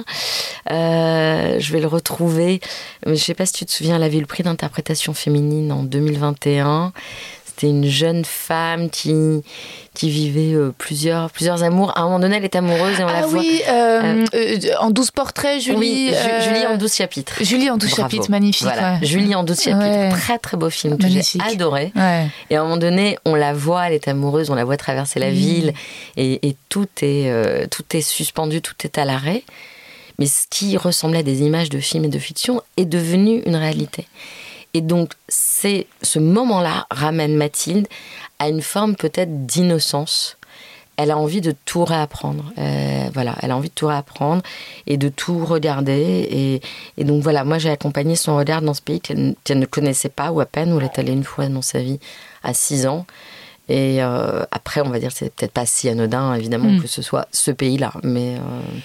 je 0.68 1.72
vais 1.72 1.80
le 1.80 1.86
retrouver. 1.86 2.60
Mais 3.06 3.16
je 3.16 3.22
sais 3.22 3.34
pas 3.34 3.46
si 3.46 3.52
tu 3.52 3.66
te 3.66 3.70
souviens, 3.70 3.96
elle 3.96 4.02
avait 4.02 4.18
eu 4.18 4.20
le 4.20 4.26
prix 4.26 4.42
d'interprétation 4.42 5.14
féminine 5.14 5.72
en 5.72 5.84
2021. 5.84 6.92
C'était 7.60 7.72
une 7.72 7.84
jeune 7.84 8.24
femme 8.24 8.88
qui, 8.88 9.12
qui 9.92 10.08
vivait 10.08 10.54
euh, 10.54 10.72
plusieurs, 10.78 11.30
plusieurs 11.30 11.62
amours. 11.62 11.92
À 11.94 12.00
un 12.00 12.04
moment 12.04 12.18
donné, 12.18 12.36
elle 12.36 12.44
est 12.44 12.56
amoureuse 12.56 12.98
et 12.98 13.04
on 13.04 13.08
ah 13.08 13.20
la 13.20 13.26
voit. 13.26 13.38
oui, 13.38 13.60
euh, 13.68 14.24
euh, 14.34 14.58
en 14.80 14.88
12 14.88 15.10
portraits, 15.10 15.60
Julie. 15.60 15.76
Oui, 15.76 16.14
Julie 16.42 16.66
en 16.66 16.78
12 16.78 16.94
chapitres. 16.94 17.34
Julie 17.42 17.68
en 17.68 17.76
12 17.76 17.96
chapitres, 17.96 18.30
magnifique. 18.30 18.66
Julie 19.02 19.34
en 19.34 19.44
12 19.44 19.60
chapitres. 19.60 20.16
Très, 20.16 20.38
très 20.38 20.56
beau 20.56 20.70
film 20.70 20.96
que 20.96 21.06
j'ai 21.06 21.20
adoré. 21.52 21.92
Et 22.48 22.56
à 22.56 22.60
un 22.60 22.62
moment 22.62 22.78
donné, 22.78 23.18
on 23.26 23.34
la 23.34 23.52
voit, 23.52 23.88
elle 23.88 23.94
est 23.94 24.08
amoureuse, 24.08 24.48
on 24.48 24.54
la 24.54 24.64
voit 24.64 24.78
traverser 24.78 25.20
la 25.20 25.30
ville 25.30 25.74
et, 26.16 26.48
et, 26.48 26.56
tout, 26.70 26.88
est, 27.02 27.68
tout 27.70 27.84
est 27.92 28.00
suspendu, 28.00 28.62
tout 28.62 28.74
est 28.84 28.96
à 28.96 29.04
l'arrêt. 29.04 29.42
Mais 30.18 30.26
ce 30.26 30.46
qui 30.48 30.78
ressemblait 30.78 31.18
à 31.18 31.22
des 31.22 31.42
images 31.42 31.68
de 31.68 31.78
films 31.78 32.06
et 32.06 32.08
de 32.08 32.18
fiction 32.18 32.62
est 32.78 32.86
devenu 32.86 33.42
une 33.44 33.56
réalité. 33.56 34.06
Et 34.72 34.80
donc, 34.80 35.12
c'est 35.60 35.86
ce 36.00 36.18
moment-là 36.18 36.86
ramène 36.90 37.36
Mathilde 37.36 37.86
à 38.38 38.48
une 38.48 38.62
forme 38.62 38.96
peut-être 38.96 39.44
d'innocence. 39.44 40.38
Elle 40.96 41.10
a 41.10 41.18
envie 41.18 41.42
de 41.42 41.54
tout 41.66 41.84
réapprendre. 41.84 42.50
Euh, 42.58 43.10
voilà, 43.12 43.36
elle 43.42 43.50
a 43.50 43.56
envie 43.56 43.68
de 43.68 43.74
tout 43.74 43.86
réapprendre 43.86 44.42
et 44.86 44.96
de 44.96 45.10
tout 45.10 45.44
regarder. 45.44 46.60
Et, 46.96 47.04
donc 47.04 47.22
voilà, 47.22 47.44
moi 47.44 47.58
j'ai 47.58 47.68
accompagné 47.68 48.16
son 48.16 48.36
regard 48.36 48.62
dans 48.62 48.72
ce 48.72 48.80
pays 48.80 49.00
qu'elle 49.00 49.34
ne 49.50 49.66
connaissait 49.66 50.08
pas 50.08 50.30
ou 50.32 50.40
à 50.40 50.46
peine, 50.46 50.72
où 50.72 50.78
elle 50.78 50.86
est 50.86 50.98
allée 50.98 51.12
une 51.12 51.24
fois 51.24 51.46
dans 51.48 51.62
sa 51.62 51.80
vie 51.80 52.00
à 52.42 52.54
6 52.54 52.86
ans. 52.86 53.04
Et 53.68 54.02
euh, 54.02 54.44
après, 54.50 54.80
on 54.80 54.88
va 54.88 54.98
dire, 54.98 55.12
c'est 55.12 55.32
peut-être 55.32 55.52
pas 55.52 55.66
si 55.66 55.90
anodin, 55.90 56.34
évidemment, 56.34 56.70
mm. 56.70 56.80
que 56.80 56.88
ce 56.88 57.02
soit 57.02 57.28
ce 57.32 57.50
pays-là. 57.50 57.92
Mais 58.02 58.36
euh, 58.36 58.78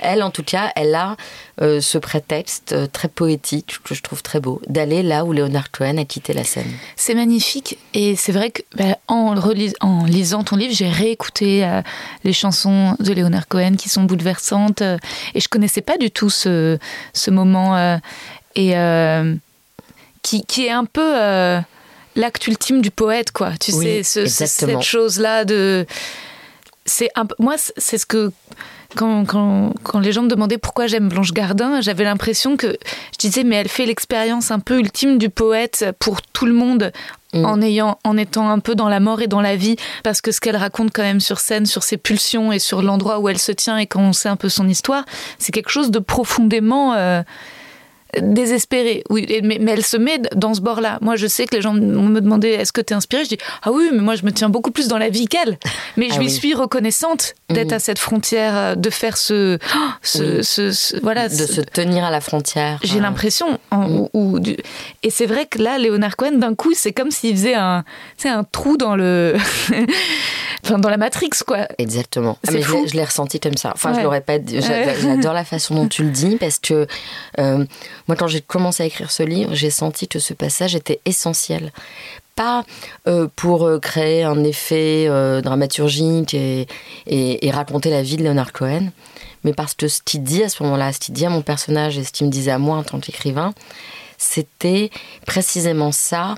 elle, 0.00 0.22
en 0.22 0.30
tout 0.30 0.42
cas, 0.42 0.70
elle 0.76 0.94
a 0.94 1.16
euh, 1.60 1.80
ce 1.80 1.98
prétexte 1.98 2.72
euh, 2.72 2.86
très 2.86 3.08
poétique 3.08 3.78
que 3.84 3.94
je 3.94 4.02
trouve 4.02 4.22
très 4.22 4.40
beau, 4.40 4.60
d'aller 4.68 5.02
là 5.02 5.24
où 5.24 5.32
Léonard 5.32 5.70
Cohen 5.70 5.98
a 5.98 6.04
quitté 6.04 6.32
la 6.32 6.44
scène. 6.44 6.70
C'est 6.96 7.14
magnifique 7.14 7.78
et 7.94 8.16
c'est 8.16 8.32
vrai 8.32 8.50
que 8.50 8.62
bah, 8.76 8.98
en, 9.08 9.34
en, 9.80 10.04
lisant 10.04 10.44
ton 10.44 10.56
livre, 10.56 10.74
j'ai 10.74 10.88
réécouté 10.88 11.64
euh, 11.64 11.82
les 12.24 12.32
chansons 12.32 12.96
de 13.00 13.12
Léonard 13.12 13.48
Cohen 13.48 13.76
qui 13.76 13.88
sont 13.88 14.04
bouleversantes 14.04 14.82
et 14.82 15.40
je 15.40 15.48
connaissais 15.48 15.80
pas 15.80 15.96
du 15.96 16.10
tout 16.10 16.30
ce, 16.30 16.78
ce 17.12 17.30
moment 17.30 17.98
et 18.54 18.74
qui, 20.22 20.44
qui, 20.44 20.66
est 20.66 20.70
un 20.70 20.84
peu 20.84 21.14
l'acte 22.16 22.46
ultime 22.46 22.82
du 22.82 22.90
poète, 22.90 23.30
quoi. 23.30 23.52
Tu 23.58 23.72
sais, 23.72 24.02
cette 24.02 24.82
chose-là 24.82 25.44
de 25.44 25.86
c'est 26.88 27.10
moi 27.38 27.56
c'est 27.58 27.98
ce 27.98 28.06
que 28.06 28.32
quand, 28.96 29.26
quand, 29.26 29.74
quand, 29.82 30.00
les 30.00 30.12
gens 30.12 30.22
me 30.22 30.28
demandaient 30.28 30.58
pourquoi 30.58 30.86
j'aime 30.86 31.08
Blanche 31.08 31.32
Gardin, 31.32 31.80
j'avais 31.80 32.04
l'impression 32.04 32.56
que 32.56 32.78
je 33.12 33.18
disais 33.18 33.44
mais 33.44 33.56
elle 33.56 33.68
fait 33.68 33.84
l'expérience 33.84 34.50
un 34.50 34.60
peu 34.60 34.78
ultime 34.78 35.18
du 35.18 35.28
poète 35.28 35.84
pour 35.98 36.22
tout 36.22 36.46
le 36.46 36.54
monde 36.54 36.92
mm. 37.34 37.44
en 37.44 37.60
ayant 37.60 37.98
en 38.04 38.16
étant 38.16 38.48
un 38.48 38.60
peu 38.60 38.74
dans 38.74 38.88
la 38.88 39.00
mort 39.00 39.20
et 39.20 39.26
dans 39.26 39.42
la 39.42 39.56
vie 39.56 39.76
parce 40.04 40.22
que 40.22 40.32
ce 40.32 40.40
qu'elle 40.40 40.56
raconte 40.56 40.90
quand 40.92 41.02
même 41.02 41.20
sur 41.20 41.38
scène 41.38 41.66
sur 41.66 41.82
ses 41.82 41.98
pulsions 41.98 42.50
et 42.50 42.58
sur 42.58 42.80
l'endroit 42.80 43.18
où 43.18 43.28
elle 43.28 43.38
se 43.38 43.52
tient 43.52 43.76
et 43.76 43.86
quand 43.86 44.00
on 44.00 44.14
sait 44.14 44.30
un 44.30 44.36
peu 44.36 44.48
son 44.48 44.66
histoire, 44.66 45.04
c'est 45.38 45.52
quelque 45.52 45.70
chose 45.70 45.90
de 45.90 45.98
profondément 45.98 46.94
euh, 46.94 47.22
désespérée. 48.16 49.04
Oui, 49.10 49.26
mais, 49.42 49.60
elle 49.66 49.84
se 49.84 49.96
met 49.96 50.18
dans 50.34 50.54
ce 50.54 50.60
bord-là. 50.60 50.98
Moi, 51.02 51.16
je 51.16 51.26
sais 51.26 51.46
que 51.46 51.54
les 51.54 51.60
gens 51.60 51.74
me 51.74 52.20
demandaient 52.20 52.52
est-ce 52.52 52.72
que 52.72 52.80
tu 52.80 52.92
es 52.92 52.96
inspirée? 52.96 53.24
Je 53.24 53.30
dis 53.30 53.38
ah 53.62 53.70
oui, 53.70 53.90
mais 53.92 54.00
moi, 54.00 54.14
je 54.14 54.24
me 54.24 54.32
tiens 54.32 54.48
beaucoup 54.48 54.70
plus 54.70 54.88
dans 54.88 54.98
la 54.98 55.10
vie 55.10 55.26
qu'elle. 55.26 55.58
Mais 55.96 56.08
je 56.08 56.14
ah 56.14 56.20
lui 56.20 56.30
suis 56.30 56.54
reconnaissante 56.54 57.34
d'être 57.48 57.68
mhm. 57.68 57.74
à 57.74 57.78
cette 57.78 57.98
frontière, 57.98 58.56
euh, 58.56 58.74
de 58.74 58.90
faire 58.90 59.16
ce. 59.16 59.58
ce, 60.02 61.00
voilà, 61.02 61.28
de 61.28 61.34
se 61.34 61.60
tenir 61.60 62.04
à 62.04 62.10
la 62.10 62.20
frontière. 62.20 62.78
J'ai 62.82 63.00
l'impression. 63.00 63.58
Mhm. 63.72 64.08
et 65.02 65.10
c'est 65.10 65.26
vrai 65.26 65.46
que 65.46 65.58
là, 65.58 65.78
Léonard 65.78 66.16
Cohen, 66.16 66.38
d'un 66.38 66.54
coup, 66.54 66.72
c'est 66.74 66.92
comme 66.92 67.10
s'il 67.10 67.36
faisait 67.36 67.54
un, 67.54 67.84
un 68.24 68.44
trou 68.44 68.76
dans 68.76 68.96
le. 68.96 69.36
enfin, 70.64 70.78
dans 70.78 70.90
la 70.90 70.96
Matrix, 70.96 71.30
quoi. 71.46 71.66
Exactement. 71.78 72.38
Ah, 72.46 72.50
mais 72.52 72.62
je 72.62 72.94
l'ai 72.94 73.04
ressenti 73.04 73.40
comme 73.40 73.56
ça. 73.56 73.72
Enfin, 73.74 73.94
je 73.94 74.00
l'aurais 74.00 74.20
pas 74.20 74.38
dit. 74.38 74.60
J'adore 74.60 75.32
la 75.32 75.44
façon 75.44 75.74
dont 75.74 75.88
tu 75.88 76.04
le 76.04 76.10
dis 76.10 76.36
parce 76.36 76.58
que. 76.58 76.86
Euh, 77.38 77.64
moi, 78.06 78.16
quand 78.16 78.26
j'ai 78.26 78.40
commencé 78.40 78.82
à 78.82 78.86
écrire 78.86 79.10
ce 79.10 79.22
livre, 79.22 79.54
j'ai 79.54 79.70
senti 79.70 80.08
que 80.08 80.18
ce 80.18 80.34
passage 80.34 80.74
était 80.74 81.00
essentiel. 81.04 81.72
Pas 82.38 82.64
euh, 83.08 83.26
pour 83.34 83.66
euh, 83.66 83.80
créer 83.80 84.22
un 84.22 84.44
effet 84.44 85.06
euh, 85.08 85.40
dramaturgique 85.40 86.34
et, 86.34 86.68
raconter 87.50 87.90
la 87.90 88.00
vie 88.00 88.16
de 88.16 88.22
Leonard 88.22 88.52
Cohen, 88.52 88.92
mais 89.42 89.52
parce 89.52 89.74
que 89.74 89.88
ce 89.88 90.00
qu'il 90.04 90.22
dit 90.22 90.44
à 90.44 90.48
ce 90.48 90.62
moment-là, 90.62 90.92
ce 90.92 91.00
qu'il 91.00 91.14
dit 91.14 91.26
à 91.26 91.30
mon 91.30 91.42
personnage 91.42 91.98
et 91.98 92.04
ce 92.04 92.12
qu'il 92.12 92.28
me 92.28 92.30
disait 92.30 92.52
à 92.52 92.60
moi 92.60 92.76
en 92.76 92.84
tant 92.84 93.00
qu'écrivain, 93.00 93.54
c'était 94.18 94.90
précisément 95.26 95.90
ça, 95.90 96.36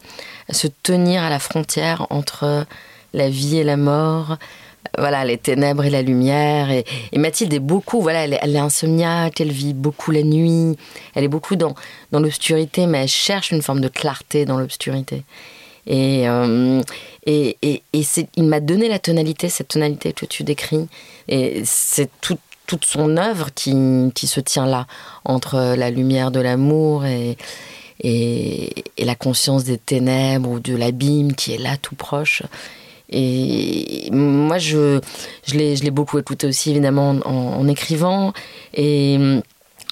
se 0.48 0.68
tenir 0.68 1.22
à 1.22 1.28
la 1.28 1.38
frontière 1.38 2.06
entre 2.08 2.64
la 3.12 3.28
vie 3.28 3.58
et 3.58 3.64
la 3.64 3.76
mort, 3.76 4.38
voilà, 4.96 5.26
les 5.26 5.36
ténèbres 5.36 5.84
et 5.84 5.90
la 5.90 6.00
lumière. 6.00 6.70
Et, 6.70 6.86
Mathilde 7.14 7.52
est 7.52 7.58
beaucoup, 7.58 8.00
voilà, 8.00 8.24
elle, 8.24 8.56
est 8.56 8.58
insomniaque, 8.58 9.38
elle 9.42 9.52
vit 9.52 9.74
beaucoup 9.74 10.12
la 10.12 10.22
nuit, 10.22 10.78
elle 11.14 11.24
est 11.24 11.28
beaucoup 11.28 11.56
dans, 11.56 11.74
dans 12.10 12.20
l'obscurité, 12.20 12.86
mais 12.86 13.02
elle 13.02 13.08
cherche 13.08 13.50
une 13.50 13.60
forme 13.60 13.82
de 13.82 13.88
clarté 13.88 14.46
dans 14.46 14.58
l'obscurité. 14.58 15.24
Et, 15.86 16.28
euh, 16.28 16.82
et, 17.26 17.56
et, 17.62 17.82
il 18.36 18.44
m'a 18.44 18.60
donné 18.60 18.88
la 18.88 18.98
tonalité, 18.98 19.48
cette 19.48 19.68
tonalité 19.68 20.12
que 20.12 20.26
tu 20.26 20.44
décris. 20.44 20.88
Et 21.28 21.62
c'est 21.64 22.10
toute 22.20 22.84
son 22.84 23.16
œuvre 23.16 23.48
qui, 23.54 23.74
qui, 24.14 24.26
se 24.26 24.40
tient 24.40 24.66
là, 24.66 24.86
entre 25.24 25.74
la 25.76 25.90
lumière 25.90 26.30
de 26.30 26.40
l'amour 26.40 27.04
et, 27.04 27.36
et, 28.02 28.84
la 28.98 29.14
conscience 29.14 29.64
des 29.64 29.78
ténèbres 29.78 30.50
ou 30.50 30.60
de 30.60 30.76
l'abîme 30.76 31.34
qui 31.34 31.54
est 31.54 31.58
là 31.58 31.76
tout 31.76 31.94
proche. 31.94 32.42
Et 33.10 34.08
moi, 34.12 34.58
je, 34.58 35.00
je 35.44 35.54
l'ai 35.54 35.90
beaucoup 35.90 36.18
écouté 36.18 36.46
aussi, 36.46 36.70
évidemment, 36.70 37.16
en, 37.24 37.66
écrivant. 37.66 38.32
Et, 38.72 39.18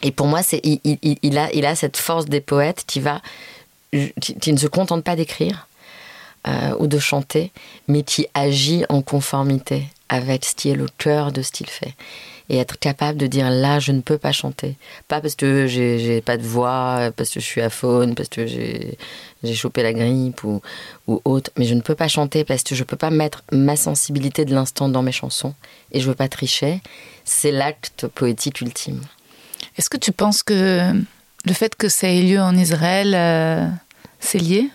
et, 0.03 0.12
pour 0.12 0.29
moi, 0.29 0.40
il, 0.62 0.79
il, 0.85 1.38
a, 1.38 1.53
il 1.53 1.66
a 1.66 1.74
cette 1.74 1.96
force 1.96 2.27
des 2.27 2.40
poètes 2.40 2.85
qui, 2.87 3.01
va, 3.01 3.20
qui, 4.20 4.53
ne 4.53 4.59
se 4.59 4.68
contente 4.68 5.03
pas 5.03 5.16
d'écrire 5.16 5.66
euh, 6.49 6.75
ou 6.79 6.87
de 6.87 6.99
chanter, 6.99 7.53
mais 7.89 8.03
qui 8.03 8.27
agit 8.33 8.85
en 8.89 9.03
conformité 9.03 9.85
avec 10.09 10.47
ce 10.47 10.55
qui 10.55 10.71
est 10.71 10.75
le 10.75 10.87
cœur 10.97 11.31
de 11.31 11.43
ce 11.43 11.53
qu'il 11.53 11.69
fait. 11.69 11.95
Et 12.49 12.57
être 12.57 12.79
capable 12.79 13.19
de 13.19 13.27
dire 13.27 13.51
là 13.51 13.79
je 13.79 13.93
ne 13.93 14.01
peux 14.01 14.17
pas 14.17 14.33
chanter. 14.33 14.77
Pas 15.09 15.21
parce 15.21 15.35
que 15.35 15.67
j'ai 15.67 16.23
pas 16.23 16.39
de 16.39 16.43
voix 16.43 17.11
parce 17.15 17.29
que 17.29 17.41
je 17.41 17.45
suis 17.45 17.61
aphone 17.61 18.15
parce 18.15 18.31
que 18.31 18.47
j'ai 18.47 18.97
chopé 19.55 19.83
la 19.83 19.93
grippe 19.93 20.43
ou, 20.45 20.63
ou 21.07 21.21
autre 21.27 21.51
mais 21.59 21.67
je 21.67 21.75
ne 21.75 21.83
peux 21.83 21.95
pas 21.95 22.09
chanter 22.09 22.45
parce 22.45 22.63
que 22.63 22.75
je 22.75 22.85
peux 22.85 22.97
pas 22.97 23.11
mettre 23.11 23.45
ma 23.53 23.77
sensibilité 23.77 24.47
de 24.47 24.55
l'instant 24.55 24.89
dans 24.89 25.03
mes 25.03 25.13
chansons 25.13 25.53
et 25.93 26.01
je 26.01 26.09
veux 26.09 26.15
pas 26.15 26.29
tricher. 26.29 26.81
C'est 27.25 27.53
l'acte 27.53 28.07
poétique 28.07 28.63
ultime. 28.63 29.03
Est-ce 29.77 29.91
que 29.91 29.99
tu 29.99 30.13
penses 30.13 30.43
que 30.43 30.95
le 31.45 31.53
fait 31.53 31.77
que 31.77 31.91
ça 31.91 32.09
ait 32.09 32.23
lieu 32.23 32.41
en 32.41 32.57
Israël 32.57 33.13
euh, 33.15 33.69
c'est 34.21 34.39
lié? 34.39 34.71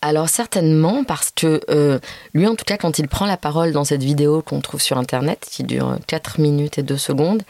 Alors 0.00 0.28
certainement 0.28 1.02
parce 1.02 1.30
que 1.34 1.60
euh, 1.70 1.98
lui 2.32 2.46
en 2.46 2.54
tout 2.54 2.64
cas 2.64 2.76
quand 2.76 2.98
il 2.98 3.08
prend 3.08 3.26
la 3.26 3.36
parole 3.36 3.72
dans 3.72 3.84
cette 3.84 4.02
vidéo 4.02 4.42
qu'on 4.42 4.60
trouve 4.60 4.80
sur 4.80 4.96
internet 4.96 5.46
qui 5.50 5.64
dure 5.64 5.96
4 6.06 6.40
minutes 6.40 6.78
et 6.78 6.82
2 6.82 6.96
secondes, 6.96 7.42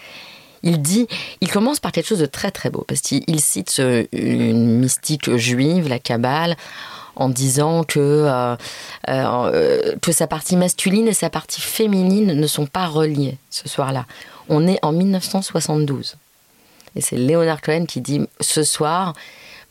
il 0.62 0.80
dit, 0.80 1.06
il 1.40 1.50
commence 1.50 1.78
par 1.78 1.92
quelque 1.92 2.06
chose 2.06 2.18
de 2.18 2.26
très 2.26 2.50
très 2.50 2.70
beau 2.70 2.84
parce 2.88 3.00
qu'il 3.00 3.40
cite 3.40 3.80
une 4.12 4.78
mystique 4.78 5.36
juive, 5.36 5.88
la 5.88 5.98
Kabbale, 5.98 6.56
en 7.16 7.28
disant 7.28 7.84
que, 7.84 7.98
euh, 7.98 8.56
euh, 9.08 9.96
que 10.00 10.12
sa 10.12 10.26
partie 10.26 10.56
masculine 10.56 11.08
et 11.08 11.12
sa 11.12 11.30
partie 11.30 11.60
féminine 11.60 12.32
ne 12.32 12.46
sont 12.46 12.66
pas 12.66 12.86
reliées 12.86 13.36
ce 13.50 13.68
soir-là. 13.68 14.06
On 14.48 14.66
est 14.66 14.78
en 14.82 14.92
1972. 14.92 16.16
Et 16.96 17.00
c'est 17.00 17.16
Léonard 17.16 17.60
Cohen 17.60 17.86
qui 17.86 18.00
dit 18.00 18.20
ce 18.40 18.62
soir, 18.62 19.14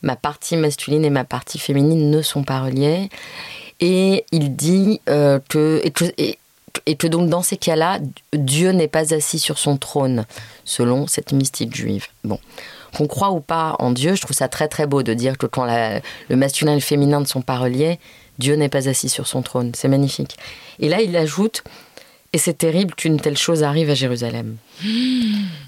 ma 0.02 0.16
partie 0.16 0.56
masculine 0.56 1.04
et 1.04 1.10
ma 1.10 1.24
partie 1.24 1.58
féminine 1.58 2.10
ne 2.10 2.22
sont 2.22 2.44
pas 2.44 2.60
reliées. 2.60 3.08
Et 3.80 4.24
il 4.32 4.56
dit 4.56 5.00
euh, 5.08 5.38
que, 5.48 5.82
et 6.86 6.96
que, 6.96 7.06
donc 7.06 7.28
dans 7.28 7.42
ces 7.42 7.56
cas-là, 7.56 8.00
Dieu 8.32 8.70
n'est 8.70 8.88
pas 8.88 9.14
assis 9.14 9.38
sur 9.38 9.58
son 9.58 9.76
trône, 9.76 10.24
selon 10.64 11.06
cette 11.06 11.32
mystique 11.32 11.74
juive. 11.74 12.06
Bon. 12.24 12.38
Qu'on 12.96 13.06
croit 13.06 13.32
ou 13.32 13.40
pas 13.40 13.76
en 13.80 13.90
Dieu, 13.90 14.14
je 14.14 14.22
trouve 14.22 14.36
ça 14.36 14.48
très 14.48 14.66
très 14.66 14.86
beau 14.86 15.02
de 15.02 15.12
dire 15.12 15.36
que 15.36 15.46
quand 15.46 15.66
le 15.66 16.36
masculin 16.36 16.72
et 16.72 16.76
le 16.76 16.80
féminin 16.80 17.20
ne 17.20 17.26
sont 17.26 17.42
pas 17.42 17.58
reliés, 17.58 17.98
Dieu 18.38 18.54
n'est 18.54 18.70
pas 18.70 18.88
assis 18.88 19.08
sur 19.08 19.26
son 19.26 19.42
trône. 19.42 19.72
C'est 19.74 19.88
magnifique. 19.88 20.36
Et 20.78 20.88
là, 20.88 21.02
il 21.02 21.14
ajoute 21.16 21.64
et 22.32 22.38
c'est 22.38 22.58
terrible 22.58 22.94
qu'une 22.94 23.18
telle 23.18 23.38
chose 23.38 23.62
arrive 23.62 23.88
à 23.88 23.94
Jérusalem. 23.94 24.56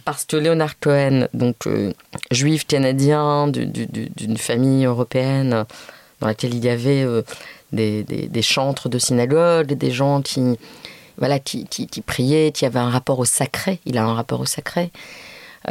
Parce 0.04 0.26
que 0.26 0.36
Leonard 0.36 0.78
Cohen, 0.78 1.26
donc 1.32 1.66
euh, 1.66 1.92
juif 2.30 2.66
canadien 2.66 3.48
d'une 3.48 4.36
famille 4.36 4.84
européenne 4.84 5.64
dans 6.20 6.26
laquelle 6.26 6.54
il 6.54 6.62
y 6.62 6.68
avait 6.68 7.02
euh, 7.02 7.22
des, 7.72 8.42
chantres 8.42 8.90
de 8.90 8.98
synagogue, 8.98 9.72
des 9.72 9.90
gens 9.90 10.20
qui, 10.20 10.58
voilà, 11.16 11.38
qui, 11.38 11.66
priaient, 12.04 12.52
qui 12.52 12.66
avaient 12.66 12.78
un 12.78 12.90
rapport 12.90 13.18
au 13.18 13.24
sacré. 13.24 13.80
Il 13.86 13.96
a 13.96 14.04
un 14.04 14.12
rapport 14.12 14.40
au 14.40 14.46
sacré. 14.46 14.90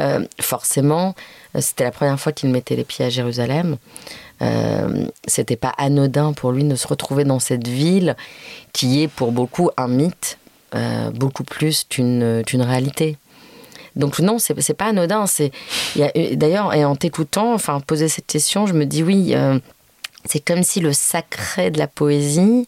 Euh, 0.00 0.24
forcément, 0.40 1.14
c'était 1.58 1.84
la 1.84 1.92
première 1.92 2.18
fois 2.18 2.32
qu'il 2.32 2.50
mettait 2.50 2.74
les 2.74 2.84
pieds 2.84 3.04
à 3.04 3.10
Jérusalem. 3.10 3.76
c'était 5.28 5.56
pas 5.56 5.72
anodin 5.78 6.32
pour 6.32 6.50
lui 6.50 6.64
de 6.64 6.74
se 6.74 6.88
retrouver 6.88 7.22
dans 7.22 7.38
cette 7.38 7.68
ville 7.68 8.16
qui 8.72 9.02
est 9.02 9.08
pour 9.08 9.30
beaucoup 9.30 9.70
un 9.76 9.86
mythe 9.86 10.38
euh, 10.74 11.10
beaucoup 11.10 11.44
plus 11.44 11.84
qu'une 11.84 12.44
réalité. 12.46 13.16
Donc 13.96 14.20
non, 14.20 14.38
c'est 14.38 14.74
pas 14.74 14.86
anodin. 14.86 15.26
C'est 15.26 15.50
d'ailleurs 16.34 16.74
et 16.74 16.84
en 16.84 16.96
t'écoutant, 16.96 17.54
enfin 17.54 17.80
poser 17.80 18.08
cette 18.08 18.26
question, 18.26 18.66
je 18.66 18.74
me 18.74 18.86
dis 18.86 19.02
oui, 19.02 19.34
euh, 19.34 19.58
c'est 20.24 20.44
comme 20.44 20.62
si 20.62 20.80
le 20.80 20.92
sacré 20.92 21.70
de 21.70 21.78
la 21.78 21.86
poésie 21.86 22.66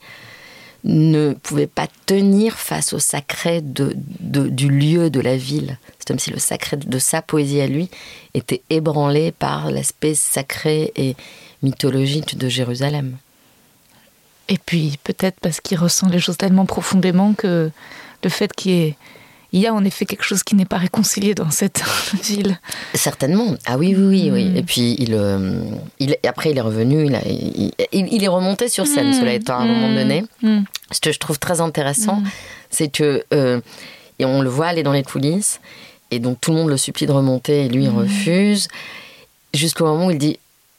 ne 0.85 1.35
pouvait 1.35 1.69
pas 1.69 1.87
tenir 2.07 2.59
face 2.59 2.93
au 2.93 2.99
sacré 2.99 3.61
de, 3.61 3.95
du 4.21 4.69
lieu 4.69 5.11
de 5.11 5.21
la 5.21 5.37
ville. 5.37 5.79
C'est 5.99 6.09
comme 6.09 6.19
si 6.19 6.31
le 6.31 6.38
sacré 6.38 6.77
de 6.77 6.99
sa 6.99 7.23
poésie 7.23 7.61
à 7.61 7.69
lui 7.69 7.88
était 8.35 8.62
ébranlé 8.69 9.31
par 9.31 9.71
l'aspect 9.71 10.15
sacré 10.15 10.93
et 10.97 11.15
mythologique 11.62 12.37
de 12.37 12.49
Jérusalem. 12.49 13.17
Et 14.48 14.59
puis 14.59 14.98
peut-être 15.05 15.38
parce 15.40 15.61
qu'il 15.61 15.78
ressent 15.78 16.09
les 16.09 16.20
choses 16.20 16.37
tellement 16.37 16.66
profondément 16.66 17.33
que 17.35 17.70
le 18.22 18.31
fait 18.31 18.52
qu'il 18.52 18.72
y 18.72 18.83
ait 18.83 18.96
il 19.52 19.61
y 19.61 19.66
a 19.66 19.74
en 19.74 19.85
effet 19.85 20.07
quelque 20.07 20.24
chose 20.24 20.42
qui 20.42 20.55
n'est 20.55 20.64
pas 20.64 20.78
réconcilié 20.78 21.35
dans 21.35 21.50
cette 21.50 21.83
ville. 22.24 22.59
Certainement. 22.94 23.55
Ah 23.66 23.76
oui, 23.76 23.94
oui, 23.94 24.31
oui. 24.33 24.46
Mm. 24.46 24.57
Et 24.57 24.62
puis, 24.62 24.96
il, 24.98 25.14
euh, 25.14 25.61
il, 25.98 26.16
après, 26.26 26.50
il 26.50 26.59
est 26.59 26.62
revenu, 26.62 27.07
il, 27.26 27.72
il, 27.92 28.24
est 28.24 28.28
remonté 28.28 28.68
sur 28.68 28.87
scène, 28.87 29.11
mm. 29.11 29.12
cela 29.12 29.35
étant, 29.35 29.59
à 29.59 29.62
un 29.62 29.66
moment 29.66 29.88
mm. 29.88 29.94
donné. 29.94 30.24
Ce 30.90 31.00
que 31.00 31.12
je 31.12 31.18
trouve 31.18 31.38
très 31.38 31.61
intéressant, 31.61 32.22
c'est 32.70 32.88
que, 32.88 33.24
euh, 33.35 33.61
et 34.18 34.24
on 34.24 34.40
le 34.40 34.48
voit 34.48 34.68
aller 34.68 34.83
dans 34.83 34.92
les 34.92 35.02
coulisses, 35.02 35.61
et 36.11 36.18
donc 36.18 36.40
tout 36.40 36.52
le 36.52 36.57
monde 36.57 36.70
le 36.70 36.78
supplie 36.78 37.07
de 37.07 37.12
remonter, 37.12 37.66
et 37.66 37.68
lui, 37.68 37.85
il 37.85 37.90
refuse, 37.90 38.68
jusqu'au 39.52 39.85
moment 39.85 40.07
où 40.07 40.11
il 40.11 40.18
dit 40.18 40.38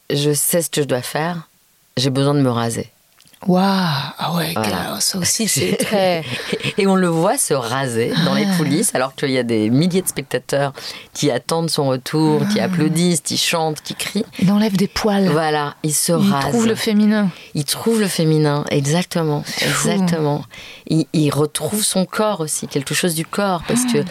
Je 0.10 0.34
sais 0.34 0.64
ce 0.64 0.72
que 0.72 0.82
je 0.82 0.88
dois 0.88 1.04
faire, 1.04 1.48
j'ai 1.96 2.10
besoin 2.10 2.34
de 2.34 2.42
me 2.42 2.50
raser. 2.50 2.90
Waouh 3.48 3.64
Ah 4.18 4.34
ouais, 4.36 4.54
ça 5.00 5.18
aussi 5.18 5.48
c'est 5.48 5.76
très... 5.80 6.24
Et 6.78 6.88
on 6.88 6.96
le 6.96 7.08
voit 7.08 7.38
se 7.38 7.54
raser 7.54 8.14
dans 8.26 8.34
les 8.34 8.46
ah. 8.50 8.58
coulisses 8.58 8.94
alors 8.96 9.16
qu'il 9.16 9.32
y 9.32 9.38
a 9.38 9.44
des 9.44 9.70
milliers 9.70 10.02
de 10.02 10.08
spectateurs 10.08 10.74
qui 11.14 11.32
attendent 11.32 11.70
son 11.70 11.88
retour, 11.88 12.42
qui 12.48 12.60
ah. 12.60 12.66
applaudissent, 12.66 13.22
qui 13.22 13.38
chantent, 13.38 13.82
qui 13.82 13.96
crient. 13.96 14.26
Il 14.40 14.52
enlève 14.52 14.78
des 14.78 14.88
poils. 14.88 15.28
Voilà, 15.28 15.76
il 15.84 15.94
se 15.94 16.12
rase. 16.12 16.26
Il 16.46 16.50
trouve 16.50 16.68
le 16.68 16.76
féminin. 16.76 17.30
Il 17.54 17.66
trouve 17.66 18.00
le 18.00 18.08
féminin, 18.08 18.66
exactement. 18.70 19.44
Exactement. 19.62 20.44
Il, 20.88 21.06
il, 21.14 21.32
retrouve 21.32 21.84
son 21.84 22.06
corps 22.06 22.42
aussi, 22.42 22.68
quelque 22.68 22.94
chose 22.94 23.16
du 23.16 23.26
corps, 23.26 23.64
parce 23.68 23.86
que 23.86 24.04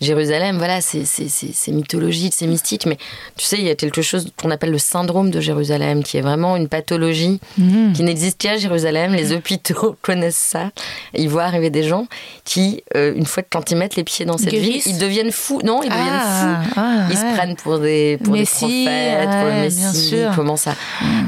Jérusalem, 0.00 0.58
voilà, 0.58 0.80
c'est 0.80 1.72
mythologique, 1.72 2.32
c'est 2.36 2.46
mystique, 2.46 2.86
mais 2.86 2.96
tu 3.36 3.44
sais, 3.44 3.56
il 3.58 3.64
y 3.64 3.70
a 3.70 3.74
quelque 3.74 4.02
chose 4.02 4.28
qu'on 4.40 4.50
appelle 4.50 4.70
le 4.70 4.78
syndrome 4.78 5.30
de 5.30 5.40
Jérusalem, 5.40 6.04
qui 6.04 6.16
est 6.16 6.20
vraiment 6.20 6.56
une 6.56 6.68
pathologie 6.68 7.40
mhm. 7.58 7.92
qui 7.94 8.02
n'existe 8.04 8.38
qu'à 8.38 8.56
Jérusalem. 8.56 9.14
Les 9.14 9.32
hôpitaux 9.32 9.96
connaissent 10.02 10.36
ça. 10.36 10.70
Ils 11.14 11.28
voient 11.28 11.44
arriver 11.44 11.70
des 11.70 11.82
gens 11.82 12.06
qui, 12.44 12.82
euh, 12.96 13.12
une 13.16 13.26
fois 13.26 13.42
que 13.42 13.48
quand 13.50 13.70
ils 13.70 13.76
mettent 13.76 13.96
les 13.96 14.04
pieds 14.04 14.24
dans 14.24 14.38
cette 14.38 14.54
ville, 14.54 14.80
ils 14.86 14.98
deviennent 14.98 15.32
fous. 15.32 15.60
Non, 15.64 15.82
ils 15.82 15.90
deviennent 15.90 16.06
ah, 16.10 16.62
fous. 16.64 16.72
Ah, 16.76 17.06
ils 17.10 17.16
se 17.16 17.34
prennent 17.34 17.56
pour 17.56 17.78
des, 17.78 18.18
pour 18.22 18.34
des 18.34 18.44
prophètes, 18.44 19.30
pour 19.30 19.48
le 19.48 19.60
Messie. 19.62 20.16
Ils 20.16 20.36
commencent 20.36 20.68
à, 20.68 20.74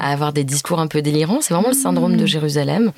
à, 0.00 0.12
avoir 0.12 0.32
des 0.32 0.44
discours 0.44 0.78
un 0.78 0.86
peu 0.86 1.02
délirants. 1.02 1.40
C'est 1.40 1.54
vraiment 1.54 1.68
le 1.70 1.74
syndrome 1.74 2.16
de 2.16 2.22
mhm. 2.22 2.26
Jérusalem. 2.26 2.92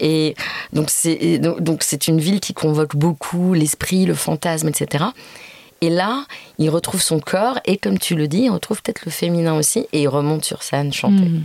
Et 0.00 0.34
donc 0.72 0.90
c'est 0.90 1.38
donc 1.38 1.82
c'est 1.82 2.08
une 2.08 2.20
ville 2.20 2.40
qui 2.40 2.54
convoque 2.54 2.96
beaucoup 2.96 3.54
l'esprit, 3.54 4.06
le 4.06 4.14
fantasme, 4.14 4.68
etc. 4.68 5.06
Et 5.80 5.90
là, 5.90 6.24
il 6.58 6.70
retrouve 6.70 7.02
son 7.02 7.20
corps 7.20 7.58
et 7.64 7.76
comme 7.76 7.98
tu 7.98 8.14
le 8.14 8.28
dis, 8.28 8.42
il 8.42 8.50
retrouve 8.50 8.82
peut-être 8.82 9.04
le 9.04 9.10
féminin 9.10 9.54
aussi 9.54 9.86
et 9.92 10.02
il 10.02 10.08
remonte 10.08 10.44
sur 10.44 10.62
scène 10.62 10.92
chanter. 10.92 11.28
Hmm. 11.28 11.42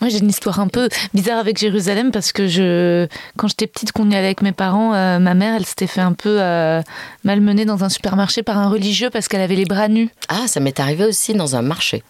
Moi, 0.00 0.10
j'ai 0.10 0.18
une 0.18 0.28
histoire 0.28 0.58
un 0.58 0.66
peu 0.66 0.88
bizarre 1.14 1.38
avec 1.38 1.56
Jérusalem 1.56 2.10
parce 2.10 2.32
que 2.32 2.48
je, 2.48 3.06
quand 3.36 3.46
j'étais 3.46 3.68
petite, 3.68 3.92
qu'on 3.92 4.10
y 4.10 4.16
allait 4.16 4.26
avec 4.26 4.42
mes 4.42 4.52
parents, 4.52 4.92
euh, 4.92 5.20
ma 5.20 5.34
mère, 5.34 5.54
elle 5.54 5.64
s'était 5.64 5.86
fait 5.86 6.00
un 6.00 6.12
peu 6.12 6.42
euh, 6.42 6.82
malmener 7.22 7.64
dans 7.64 7.84
un 7.84 7.88
supermarché 7.88 8.42
par 8.42 8.58
un 8.58 8.68
religieux 8.68 9.10
parce 9.10 9.28
qu'elle 9.28 9.40
avait 9.40 9.54
les 9.54 9.64
bras 9.64 9.88
nus. 9.88 10.10
Ah, 10.28 10.46
ça 10.48 10.58
m'est 10.58 10.80
arrivé 10.80 11.04
aussi 11.04 11.32
dans 11.34 11.54
un 11.56 11.62
marché. 11.62 12.02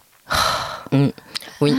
Hmm. 0.92 1.08
Oui. 1.60 1.74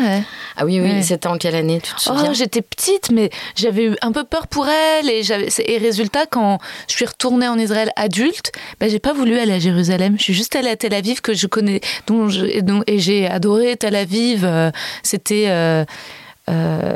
Ah 0.58 0.66
oui, 0.66 0.80
oui, 0.80 1.04
c'était 1.04 1.28
en 1.28 1.38
quelle 1.38 1.56
année, 1.56 1.82
tu 1.82 1.94
te 1.94 2.02
souviens? 2.02 2.30
oh, 2.32 2.34
J'étais 2.34 2.62
petite, 2.62 3.12
mais 3.12 3.30
j'avais 3.56 3.86
eu 3.86 3.96
un 4.02 4.12
peu 4.12 4.24
peur 4.24 4.48
pour 4.48 4.68
elle. 4.68 5.10
Et, 5.10 5.22
et 5.66 5.78
résultat, 5.78 6.26
quand 6.26 6.60
je 6.88 6.96
suis 6.96 7.06
retournée 7.06 7.48
en 7.48 7.58
Israël 7.58 7.92
adulte, 7.96 8.52
ben, 8.80 8.90
j'ai 8.90 9.00
pas 9.00 9.14
voulu 9.14 9.38
aller 9.38 9.54
à 9.54 9.60
Jérusalem. 9.60 10.16
Je 10.18 10.24
suis 10.24 10.34
juste 10.34 10.56
allée 10.56 10.70
à 10.70 10.76
Tel 10.76 10.94
Aviv, 10.94 11.22
que 11.22 11.34
je 11.34 11.48
connais, 11.48 11.82
dont 12.08 12.30
et 12.88 13.00
j'ai 13.00 13.28
adoré 13.28 13.76
Tel 13.76 13.96
Aviv. 13.96 14.44
Euh, 14.46 14.72
c'était. 15.04 15.46
Euh, 15.48 15.86
euh, 16.50 16.96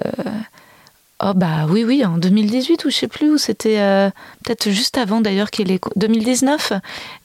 Oh 1.22 1.34
bah 1.36 1.66
oui, 1.68 1.84
oui, 1.84 2.06
en 2.06 2.18
2018 2.18 2.86
ou 2.86 2.90
je 2.90 2.96
sais 2.96 3.08
plus, 3.10 3.30
où 3.30 3.38
c'était 3.38 3.80
euh, 3.80 4.10
peut-être 4.46 4.70
juste 4.70 4.98
avant 4.98 5.20
d'ailleurs 5.20 5.52
qu'il 5.52 5.70
est 5.70 5.82
2019, 5.98 6.72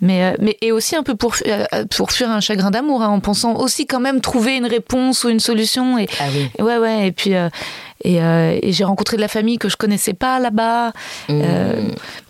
mais, 0.00 0.24
euh, 0.24 0.37
mais 0.40 0.57
et 0.62 0.72
aussi 0.72 0.96
un 0.96 1.04
peu 1.04 1.14
pour, 1.14 1.37
euh, 1.46 1.64
pour 1.96 2.11
fuir 2.11 2.28
un 2.28 2.40
chagrin 2.40 2.72
d'amour, 2.72 3.02
hein, 3.02 3.09
en 3.09 3.20
pensant 3.20 3.54
aussi 3.54 3.87
quand 3.87 4.00
même 4.00 4.20
trouver 4.20 4.57
une 4.57 4.66
réponse 4.66 5.22
ou 5.22 5.28
une 5.28 5.38
solution. 5.38 5.96
Et, 5.96 6.09
ah 6.18 6.24
oui. 6.35 6.64
ouais, 6.64 6.78
ouais, 6.78 7.07
et 7.07 7.12
puis 7.12 7.35
et, 8.02 8.16
et 8.16 8.72
j'ai 8.72 8.85
rencontré 8.85 9.16
de 9.16 9.22
la 9.22 9.28
famille 9.28 9.59
que 9.59 9.68
je 9.68 9.76
connaissais 9.76 10.12
pas 10.12 10.40
là-bas. 10.40 10.92
Mmh. 11.28 11.42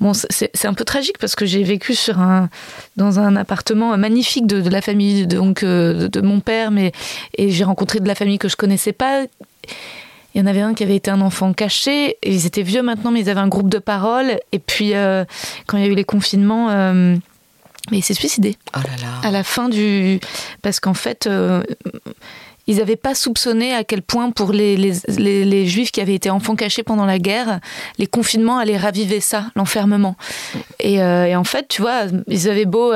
bon, 0.00 0.12
c'est 0.12 0.66
un 0.66 0.74
peu 0.74 0.84
tragique 0.84 1.16
parce 1.18 1.34
que 1.34 1.46
j'ai 1.46 1.62
vécu 1.62 1.94
sur 1.94 2.20
un 2.20 2.50
dans 2.96 3.18
un 3.18 3.36
appartement 3.36 3.96
magnifique 3.96 4.46
de, 4.46 4.60
de 4.60 4.68
la 4.68 4.82
famille 4.82 5.26
donc 5.26 5.64
de, 5.64 6.08
de 6.12 6.20
mon 6.20 6.40
père, 6.40 6.70
mais 6.70 6.92
et 7.38 7.50
j'ai 7.50 7.64
rencontré 7.64 8.00
de 8.00 8.06
la 8.06 8.14
famille 8.14 8.38
que 8.38 8.48
je 8.48 8.56
connaissais 8.56 8.92
pas 8.92 9.24
il 10.34 10.40
y 10.40 10.42
en 10.42 10.46
avait 10.46 10.60
un 10.60 10.74
qui 10.74 10.82
avait 10.82 10.96
été 10.96 11.10
un 11.10 11.20
enfant 11.20 11.52
caché. 11.52 12.18
ils 12.24 12.46
étaient 12.46 12.62
vieux 12.62 12.82
maintenant, 12.82 13.10
mais 13.10 13.20
ils 13.20 13.30
avaient 13.30 13.40
un 13.40 13.48
groupe 13.48 13.68
de 13.68 13.78
parole. 13.78 14.38
Et 14.52 14.58
puis, 14.58 14.94
euh, 14.94 15.24
quand 15.66 15.78
il 15.78 15.84
y 15.84 15.86
a 15.86 15.90
eu 15.90 15.94
les 15.94 16.04
confinements, 16.04 16.70
euh, 16.70 17.16
mais 17.90 17.98
il 17.98 18.02
s'est 18.02 18.14
suicidé. 18.14 18.56
Oh 18.76 18.80
là 18.80 18.96
là. 19.00 19.28
À 19.28 19.30
la 19.30 19.44
fin 19.44 19.68
du. 19.68 20.18
Parce 20.62 20.80
qu'en 20.80 20.94
fait. 20.94 21.26
Euh, 21.26 21.62
ils 22.66 22.76
n'avaient 22.76 22.96
pas 22.96 23.14
soupçonné 23.14 23.74
à 23.74 23.84
quel 23.84 24.02
point 24.02 24.30
pour 24.30 24.52
les, 24.52 24.92
juifs 25.66 25.92
qui 25.92 26.00
avaient 26.00 26.14
été 26.14 26.30
enfants 26.30 26.56
cachés 26.56 26.82
pendant 26.82 27.06
la 27.06 27.18
guerre, 27.18 27.60
les 27.98 28.06
confinements 28.06 28.58
allaient 28.58 28.76
raviver 28.76 29.20
ça, 29.20 29.46
l'enfermement. 29.56 30.16
Et, 30.80 30.94
et, 30.94 31.36
en 31.36 31.44
fait, 31.44 31.66
tu 31.68 31.82
vois, 31.82 32.04
ils 32.28 32.48
avaient 32.48 32.64
beau 32.64 32.92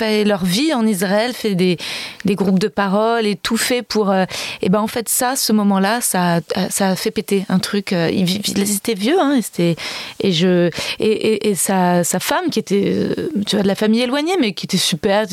fait 0.00 0.24
leur 0.24 0.44
vie 0.44 0.72
en 0.72 0.86
Israël, 0.86 1.32
fait 1.34 1.54
des, 1.54 1.76
groupes 2.24 2.58
de 2.58 2.68
parole 2.68 3.26
et 3.26 3.36
tout 3.36 3.56
fait 3.56 3.82
pour. 3.82 4.10
Euh, 4.10 4.24
et 4.62 4.68
ben 4.68 4.80
en 4.80 4.86
fait 4.86 5.08
ça, 5.08 5.36
ce 5.36 5.52
moment-là, 5.52 6.00
ça, 6.00 6.40
ça 6.70 6.90
a 6.90 6.96
fait 6.96 7.10
péter 7.10 7.44
un 7.48 7.58
truc. 7.58 7.92
Euh, 7.92 8.10
ils, 8.10 8.76
étaient 8.76 8.94
vieux, 8.94 9.20
hein, 9.20 9.38
et, 9.58 10.32
je 10.32 10.70
et, 11.00 11.54
sa, 11.54 12.02
femme 12.04 12.50
qui 12.50 12.58
était, 12.58 12.84
euh, 12.86 13.30
tu 13.46 13.56
vois, 13.56 13.62
de 13.62 13.68
la 13.68 13.74
famille 13.74 14.00
éloignée, 14.00 14.36
mais 14.40 14.52
qui 14.52 14.66
était 14.66 14.76
super, 14.76 15.26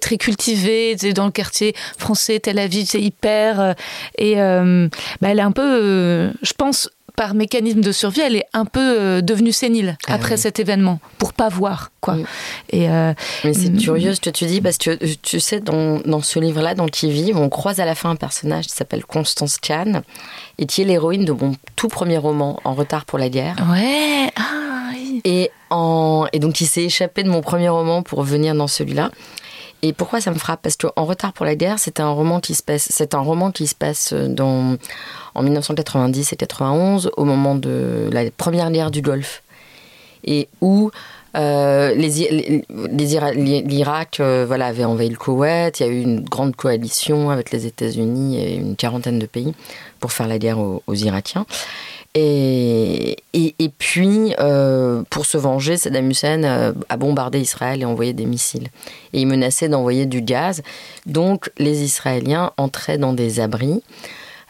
très 0.00 0.18
cultivée, 0.18 0.96
dans 1.14 1.26
le 1.26 1.32
quartier 1.32 1.74
français, 1.96 2.40
Tel 2.40 2.58
Aviv, 2.58 2.87
sais, 2.88 3.00
hyper. 3.00 3.74
et 4.16 4.36
bah, 4.36 5.28
elle 5.28 5.38
est 5.38 5.42
un 5.42 5.52
peu, 5.52 6.30
je 6.42 6.52
pense, 6.52 6.90
par 7.18 7.34
mécanisme 7.34 7.80
de 7.80 7.90
survie, 7.90 8.20
elle 8.20 8.36
est 8.36 8.46
un 8.52 8.64
peu 8.64 8.78
euh, 8.80 9.20
devenue 9.22 9.50
sénile 9.50 9.98
ah 10.06 10.14
après 10.14 10.36
cet 10.36 10.60
événement, 10.60 11.00
pour 11.18 11.32
pas 11.32 11.48
voir, 11.48 11.90
quoi. 12.00 12.16
Et 12.70 12.88
euh, 12.88 13.12
Mais 13.42 13.54
c'est 13.54 13.70
mm, 13.70 13.78
curieux 13.78 14.14
ce 14.14 14.20
que 14.20 14.30
tu 14.30 14.46
dis, 14.46 14.60
parce 14.60 14.78
que 14.78 14.90
euh, 14.90 15.14
tu 15.20 15.40
sais, 15.40 15.58
dans, 15.58 15.98
dans 15.98 16.22
ce 16.22 16.38
livre-là, 16.38 16.76
dans 16.76 16.86
Qui 16.86 17.10
vit, 17.10 17.32
on 17.34 17.48
croise 17.48 17.80
à 17.80 17.84
la 17.84 17.96
fin 17.96 18.10
un 18.10 18.16
personnage 18.16 18.66
qui 18.68 18.72
s'appelle 18.72 19.04
Constance 19.04 19.58
Chan, 19.66 20.02
et 20.58 20.66
qui 20.66 20.82
est 20.82 20.84
l'héroïne 20.84 21.24
de 21.24 21.32
mon 21.32 21.56
tout 21.74 21.88
premier 21.88 22.18
roman, 22.18 22.60
En 22.62 22.74
retard 22.74 23.04
pour 23.04 23.18
la 23.18 23.28
guerre. 23.28 23.56
Ouais, 23.68 24.30
ah, 24.36 24.92
Et, 25.24 25.50
en, 25.70 26.26
et 26.32 26.38
donc, 26.38 26.60
il 26.60 26.66
s'est 26.66 26.84
échappé 26.84 27.24
de 27.24 27.28
mon 27.28 27.40
premier 27.40 27.68
roman 27.68 28.04
pour 28.04 28.22
venir 28.22 28.54
dans 28.54 28.68
celui-là. 28.68 29.10
Et 29.82 29.92
pourquoi 29.92 30.20
ça 30.20 30.32
me 30.32 30.38
frappe? 30.38 30.60
Parce 30.62 30.76
qu'en 30.76 31.04
retard 31.04 31.32
pour 31.32 31.46
la 31.46 31.54
guerre, 31.54 31.78
c'est 31.78 32.00
un 32.00 32.10
roman 32.10 32.40
qui 32.40 32.54
se 32.54 32.62
passe, 32.62 32.88
c'est 32.90 33.14
un 33.14 33.20
roman 33.20 33.52
qui 33.52 33.66
se 33.66 33.74
passe 33.74 34.12
dans, 34.12 34.76
en 35.34 35.42
1990 35.42 36.32
et 36.32 36.36
91, 36.36 37.10
au 37.16 37.24
moment 37.24 37.54
de 37.54 38.08
la 38.12 38.30
première 38.30 38.70
guerre 38.70 38.90
du 38.90 39.02
Golfe, 39.02 39.42
et 40.24 40.48
où 40.60 40.90
euh, 41.36 41.94
l'Irak 41.94 44.18
euh, 44.18 44.44
voilà, 44.46 44.66
avait 44.66 44.84
envahi 44.84 45.10
le 45.10 45.16
Koweït, 45.16 45.78
il 45.78 45.86
y 45.86 45.88
a 45.88 45.92
eu 45.92 46.00
une 46.00 46.22
grande 46.22 46.56
coalition 46.56 47.30
avec 47.30 47.52
les 47.52 47.66
États-Unis 47.66 48.42
et 48.42 48.56
une 48.56 48.74
quarantaine 48.74 49.20
de 49.20 49.26
pays 49.26 49.54
pour 50.00 50.10
faire 50.10 50.26
la 50.26 50.38
guerre 50.38 50.58
aux 50.58 50.94
Irakiens. 50.94 51.46
Et, 52.14 53.16
et, 53.34 53.68
puis, 53.78 54.34
euh, 54.40 55.02
pour 55.10 55.26
se 55.26 55.36
venger, 55.36 55.76
Saddam 55.76 56.10
Hussein 56.10 56.42
euh, 56.42 56.72
a 56.88 56.96
bombardé 56.96 57.38
Israël 57.38 57.82
et 57.82 57.84
envoyé 57.84 58.12
des 58.12 58.24
missiles. 58.24 58.68
Et 59.12 59.20
il 59.20 59.26
menaçait 59.26 59.68
d'envoyer 59.68 60.06
du 60.06 60.22
gaz. 60.22 60.62
Donc, 61.06 61.50
les 61.58 61.82
Israéliens 61.82 62.52
entraient 62.56 62.98
dans 62.98 63.12
des 63.12 63.40
abris, 63.40 63.82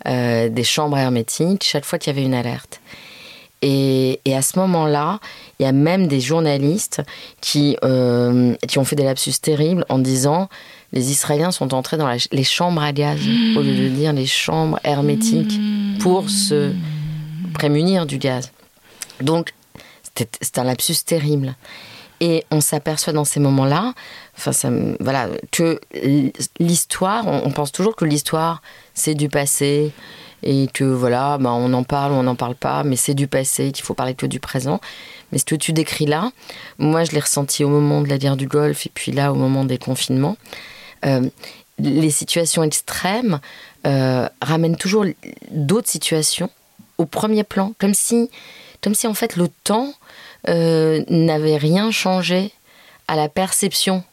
euh, 0.06 0.48
des 0.48 0.64
chambres 0.64 0.96
hermétiques, 0.96 1.64
chaque 1.64 1.84
fois 1.84 1.98
qu'il 1.98 2.14
y 2.14 2.16
avait 2.16 2.24
une 2.24 2.34
alerte. 2.34 2.80
Et, 3.60 4.20
et 4.24 4.36
à 4.36 4.40
ce 4.40 4.58
moment-là, 4.60 5.18
il 5.58 5.64
y 5.64 5.66
a 5.66 5.72
même 5.72 6.06
des 6.06 6.20
journalistes 6.20 7.02
qui, 7.40 7.76
qui 8.68 8.78
ont 8.78 8.84
fait 8.84 8.94
des 8.94 9.02
lapsus 9.02 9.32
terribles 9.42 9.84
en 9.88 9.98
disant 9.98 10.48
les 10.92 11.10
Israéliens 11.10 11.50
sont 11.50 11.74
entrés 11.74 11.96
dans 11.96 12.08
les 12.30 12.44
chambres 12.44 12.80
à 12.80 12.92
gaz, 12.92 13.18
au 13.56 13.62
lieu 13.62 13.74
de 13.74 13.88
dire 13.88 14.12
les 14.12 14.26
chambres 14.26 14.78
hermétiques, 14.84 15.60
pour 15.98 16.30
se 16.30 16.72
prémunir 17.58 18.06
du 18.06 18.18
gaz. 18.18 18.52
Donc, 19.20 19.52
c'est 20.14 20.58
un 20.58 20.64
lapsus 20.64 21.04
terrible. 21.04 21.56
Et 22.20 22.44
on 22.50 22.60
s'aperçoit 22.60 23.12
dans 23.12 23.24
ces 23.24 23.40
moments-là, 23.40 23.94
enfin, 24.36 24.50
voilà, 24.98 25.28
que 25.52 25.80
l'histoire, 26.58 27.26
on, 27.26 27.50
pense 27.50 27.70
toujours 27.70 27.94
que 27.94 28.04
l'histoire, 28.04 28.60
c'est 28.94 29.14
du 29.14 29.28
passé, 29.28 29.92
et 30.42 30.68
que 30.72 30.84
voilà, 30.84 31.38
bah, 31.38 31.50
on 31.52 31.72
en 31.72 31.84
parle 31.84 32.12
ou 32.12 32.16
on 32.16 32.24
n'en 32.24 32.34
parle 32.34 32.56
pas, 32.56 32.82
mais 32.82 32.96
c'est 32.96 33.14
du 33.14 33.28
passé, 33.28 33.70
qu'il 33.70 33.84
faut 33.84 33.94
parler 33.94 34.14
que 34.14 34.26
du 34.26 34.40
présent. 34.40 34.80
Mais 35.30 35.38
ce 35.38 35.44
que 35.44 35.54
tu 35.54 35.72
décris 35.72 36.06
là, 36.06 36.30
moi, 36.78 37.04
je 37.04 37.12
l'ai 37.12 37.20
ressenti 37.20 37.62
au 37.62 37.68
moment 37.68 38.00
de 38.00 38.08
la 38.08 38.18
guerre 38.18 38.36
du 38.36 38.48
Golfe, 38.48 38.86
et 38.86 38.90
puis 38.92 39.12
là, 39.12 39.32
au 39.32 39.36
moment 39.36 39.64
des 39.64 39.78
confinements. 39.78 40.36
Euh, 41.06 41.28
les 41.78 42.10
situations 42.10 42.64
extrêmes 42.64 43.38
euh, 43.86 44.28
ramènent 44.42 44.76
toujours 44.76 45.04
d'autres 45.52 45.88
situations 45.88 46.50
au 46.98 47.06
premier 47.06 47.44
plan, 47.44 47.72
comme 47.78 47.94
si, 47.94 48.30
comme 48.82 48.94
si 48.94 49.06
en 49.06 49.14
fait 49.14 49.36
le 49.36 49.48
temps 49.64 49.92
euh, 50.48 51.02
n'avait 51.08 51.56
rien 51.56 51.90
changé 51.90 52.52
à 53.06 53.16
la 53.16 53.28
perception 53.28 54.04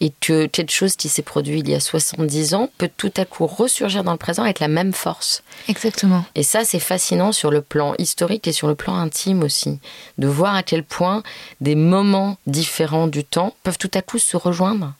et 0.00 0.12
que 0.20 0.46
quelque 0.46 0.72
chose 0.72 0.96
qui 0.96 1.08
s'est 1.08 1.22
produit 1.22 1.60
il 1.60 1.68
y 1.68 1.74
a 1.74 1.80
70 1.80 2.54
ans 2.54 2.68
peut 2.78 2.90
tout 2.96 3.12
à 3.16 3.24
coup 3.24 3.46
ressurgir 3.46 4.02
dans 4.02 4.12
le 4.12 4.18
présent 4.18 4.42
avec 4.42 4.60
la 4.60 4.68
même 4.68 4.92
force. 4.92 5.42
Exactement. 5.68 6.24
Et 6.34 6.42
ça, 6.42 6.64
c'est 6.64 6.80
fascinant 6.80 7.32
sur 7.32 7.50
le 7.50 7.62
plan 7.62 7.94
historique 7.98 8.48
et 8.48 8.52
sur 8.52 8.66
le 8.66 8.74
plan 8.74 8.96
intime 8.96 9.42
aussi, 9.42 9.78
de 10.18 10.26
voir 10.26 10.54
à 10.54 10.62
quel 10.62 10.82
point 10.82 11.22
des 11.60 11.74
moments 11.74 12.36
différents 12.46 13.06
du 13.06 13.24
temps 13.24 13.54
peuvent 13.62 13.78
tout 13.78 13.90
à 13.94 14.02
coup 14.02 14.18
se 14.18 14.36
rejoindre 14.36 14.94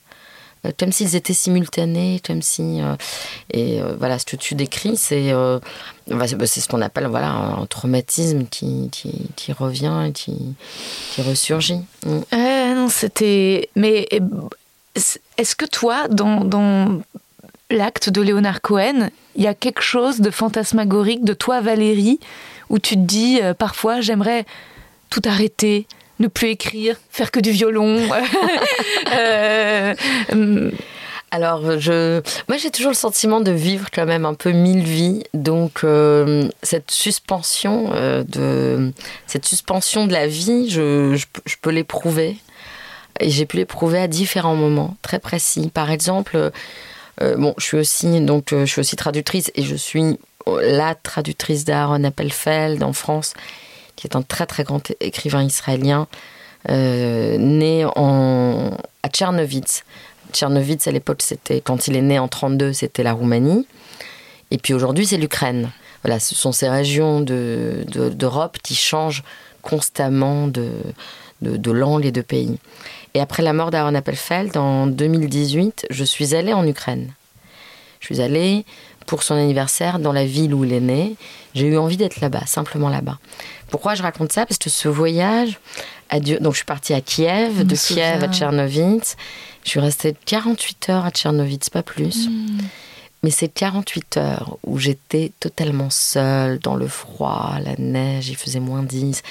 comme 0.79 0.93
s'ils 0.93 1.17
étaient 1.17 1.35
simultanés, 1.35 2.21
comme 2.27 2.43
si 2.43 2.81
euh, 2.81 2.95
et 3.53 3.81
euh, 3.81 3.95
voilà 3.99 4.19
ce 4.19 4.25
que 4.25 4.37
tu 4.37 4.55
décris, 4.55 4.97
c'est 4.97 5.31
ce 5.31 6.69
qu'on 6.69 6.81
appelle 6.81 7.07
voilà 7.07 7.31
un 7.31 7.67
traumatisme 7.67 8.47
qui, 8.47 8.91
qui, 8.91 9.53
revient 9.53 10.07
et 10.09 10.12
qui, 10.12 10.37
qui 11.12 11.23
ressurgit. 11.23 11.81
Mm. 12.07 12.75
non, 12.75 12.89
c'était 12.89 13.69
mais 13.77 14.09
est-ce 15.37 15.57
que 15.57 15.67
toi 15.67 16.09
dans, 16.09 16.45
dans 16.45 17.01
l'acte 17.71 18.11
de 18.11 18.21
Léonard 18.21 18.61
Cohen, 18.61 19.11
il 19.37 19.43
y 19.43 19.47
a 19.47 19.55
quelque 19.55 19.83
chose 19.83 20.21
de 20.21 20.31
fantasmagorique 20.31 21.25
de 21.25 21.35
toi 21.35 21.61
Valérie 21.61 22.21
où 22.71 22.79
tu 22.79 22.95
te 22.95 23.01
dis 23.01 23.41
parfois 23.59 24.01
j'aimerais 24.01 24.45
tout 25.11 25.23
arrêter, 25.27 25.87
ne 26.21 26.29
plus 26.29 26.49
écrire, 26.49 26.97
faire 27.11 27.31
que 27.31 27.41
du 27.41 27.51
violon. 27.51 28.01
Euh, 29.12 29.95
euh, 30.35 30.71
alors, 31.31 31.79
je, 31.79 32.21
moi, 32.49 32.57
j'ai 32.59 32.71
toujours 32.71 32.91
le 32.91 32.97
sentiment 32.97 33.41
de 33.41 33.53
vivre 33.53 33.89
quand 33.93 34.07
même 34.07 34.25
un 34.25 34.35
peu 34.35 34.51
mille 34.51 34.83
vies. 34.83 35.23
Donc, 35.35 35.85
euh, 35.85 36.49
cette 36.62 36.91
suspension 36.91 37.91
de 37.91 38.93
cette 39.27 39.47
suspension 39.47 40.07
de 40.07 40.12
la 40.12 40.27
vie, 40.27 40.69
je, 40.69 41.17
je, 41.45 41.57
peux 41.61 41.71
l'éprouver. 41.71 42.37
Et 43.21 43.31
j'ai 43.31 43.47
pu 43.47 43.57
l'éprouver 43.57 43.99
à 43.99 44.09
différents 44.09 44.57
moments 44.57 44.97
très 45.03 45.21
précis. 45.21 45.71
Par 45.73 45.91
exemple, 45.91 46.51
bon, 47.21 47.55
je 47.59 47.65
suis 47.65 47.77
aussi 47.77 48.21
donc 48.21 48.49
je 48.51 48.65
suis 48.65 48.81
aussi 48.81 48.97
traductrice 48.97 49.53
et 49.55 49.62
je 49.62 49.77
suis 49.77 50.19
la 50.47 50.95
traductrice 50.95 51.65
d'Aaron 51.65 52.05
Appelfeld 52.05 52.83
en 52.83 52.93
France 52.93 53.35
qui 53.97 54.07
est 54.07 54.16
un 54.16 54.22
très 54.22 54.47
très 54.47 54.64
grand 54.64 54.80
écrivain 55.01 55.42
israélien, 55.42 56.07
euh, 56.70 57.36
né 57.38 57.84
en, 57.97 58.76
à 59.03 59.09
Tchernovitz. 59.09 59.84
Tchernovitz, 60.32 60.86
à 60.86 60.92
l'époque, 60.92 61.22
c'était 61.22 61.61
quand 61.61 61.86
il 61.88 61.97
est 61.97 62.03
né 62.03 62.18
en 62.18 62.28
32, 62.28 62.72
c'était 62.72 63.03
la 63.03 63.12
Roumanie. 63.12 63.66
Et 64.51 64.59
puis 64.59 64.74
aujourd'hui, 64.74 65.07
c'est 65.07 65.16
l'Ukraine. 65.16 65.70
Voilà, 66.03 66.20
ce 66.20 66.34
sont 66.34 66.53
ces 66.53 66.68
régions 66.68 67.20
de, 67.20 67.84
d'Europe 67.88 68.59
qui 68.62 68.74
changent 68.74 69.22
constamment 69.62 70.49
de, 70.49 70.70
de, 71.40 71.57
de 71.57 72.20
pays. 72.20 72.59
Et 73.14 73.20
après 73.20 73.42
la 73.42 73.53
mort 73.53 73.70
d'Aaron 73.70 73.95
Appelfeld, 73.95 74.57
en 74.57 74.86
2018, 74.86 75.86
je 75.88 76.05
suis 76.05 76.34
allée 76.34 76.53
en 76.53 76.66
Ukraine. 76.66 77.12
Je 78.01 78.07
suis 78.07 78.20
allée 78.20 78.64
pour 79.07 79.22
son 79.22 79.34
anniversaire 79.34 79.99
dans 79.99 80.12
la 80.12 80.26
ville 80.26 80.53
où 80.53 80.64
il 80.64 80.72
est 80.72 80.80
né. 80.80 81.14
J'ai 81.55 81.66
eu 81.66 81.78
envie 81.78 81.96
d'être 81.96 82.20
là-bas, 82.20 82.46
simplement 82.46 82.88
là-bas. 82.88 83.18
Pourquoi 83.70 83.94
je 83.94 84.02
raconte 84.02 84.32
ça? 84.32 84.46
Parce 84.46 84.59
que 84.59 84.70
ce 84.70 84.88
voyage 84.88 85.59
a 86.11 86.20
Donc 86.20 86.52
je 86.52 86.59
suis 86.59 86.64
partie 86.64 86.94
à 86.94 87.00
Kiev, 87.00 87.64
de 87.64 87.76
Kiev 87.76 88.22
à 88.22 88.28
Tchernovitz. 88.28 89.16
Je 89.64 89.70
suis 89.70 89.80
restée 89.80 90.14
48 90.26 90.90
heures 90.90 91.05
à 91.05 91.11
Tchernovitz, 91.11 91.70
pas 91.70 91.82
plus. 91.82 92.28
Hmm. 92.28 92.59
Mais 93.22 93.30
c'est 93.30 93.48
48 93.48 94.18
heures 94.18 94.59
où 94.66 94.78
j'étais 94.78 95.32
totalement 95.40 95.88
seule, 95.88 96.59
dans 96.59 96.74
le 96.74 96.86
froid, 96.86 97.55
la 97.64 97.74
neige, 97.78 98.28
il 98.28 98.36
faisait 98.36 98.61
moins 98.61 98.82
10, 98.82 99.22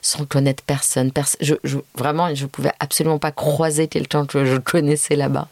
sans 0.00 0.24
connaître 0.24 0.62
personne. 0.62 1.10
je, 1.38 1.54
vraiment, 1.94 2.34
je 2.34 2.44
ne 2.44 2.48
pouvais 2.48 2.72
absolument 2.80 3.18
pas 3.18 3.30
croiser 3.30 3.88
quelqu'un 3.88 4.24
que 4.24 4.46
je 4.46 4.56
connaissais 4.56 5.16
là-bas 5.16 5.48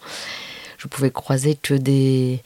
je 0.80 0.88
pouvais 0.88 1.10
croiser 1.10 1.56
que 1.56 1.74
des, 1.74 2.40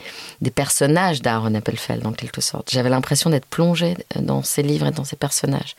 personnages 0.54 1.22
d'Aaron 1.22 1.54
Appelfeld, 1.54 2.04
en 2.06 2.12
quelque 2.12 2.40
sorte. 2.40 2.70
J'avais 2.70 2.90
l'impression 2.90 3.30
d'être 3.30 3.46
plongée 3.46 3.96
dans 4.16 4.42
ces 4.42 4.62
livres 4.62 4.86
et 4.86 4.90
dans 4.90 5.04
ces 5.04 5.16
personnages. 5.16 5.76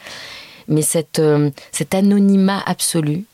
Mais 0.69 0.81
euh, 1.19 1.51
cet 1.71 1.93
anonymat 1.93 2.63
absolu, 2.65 3.25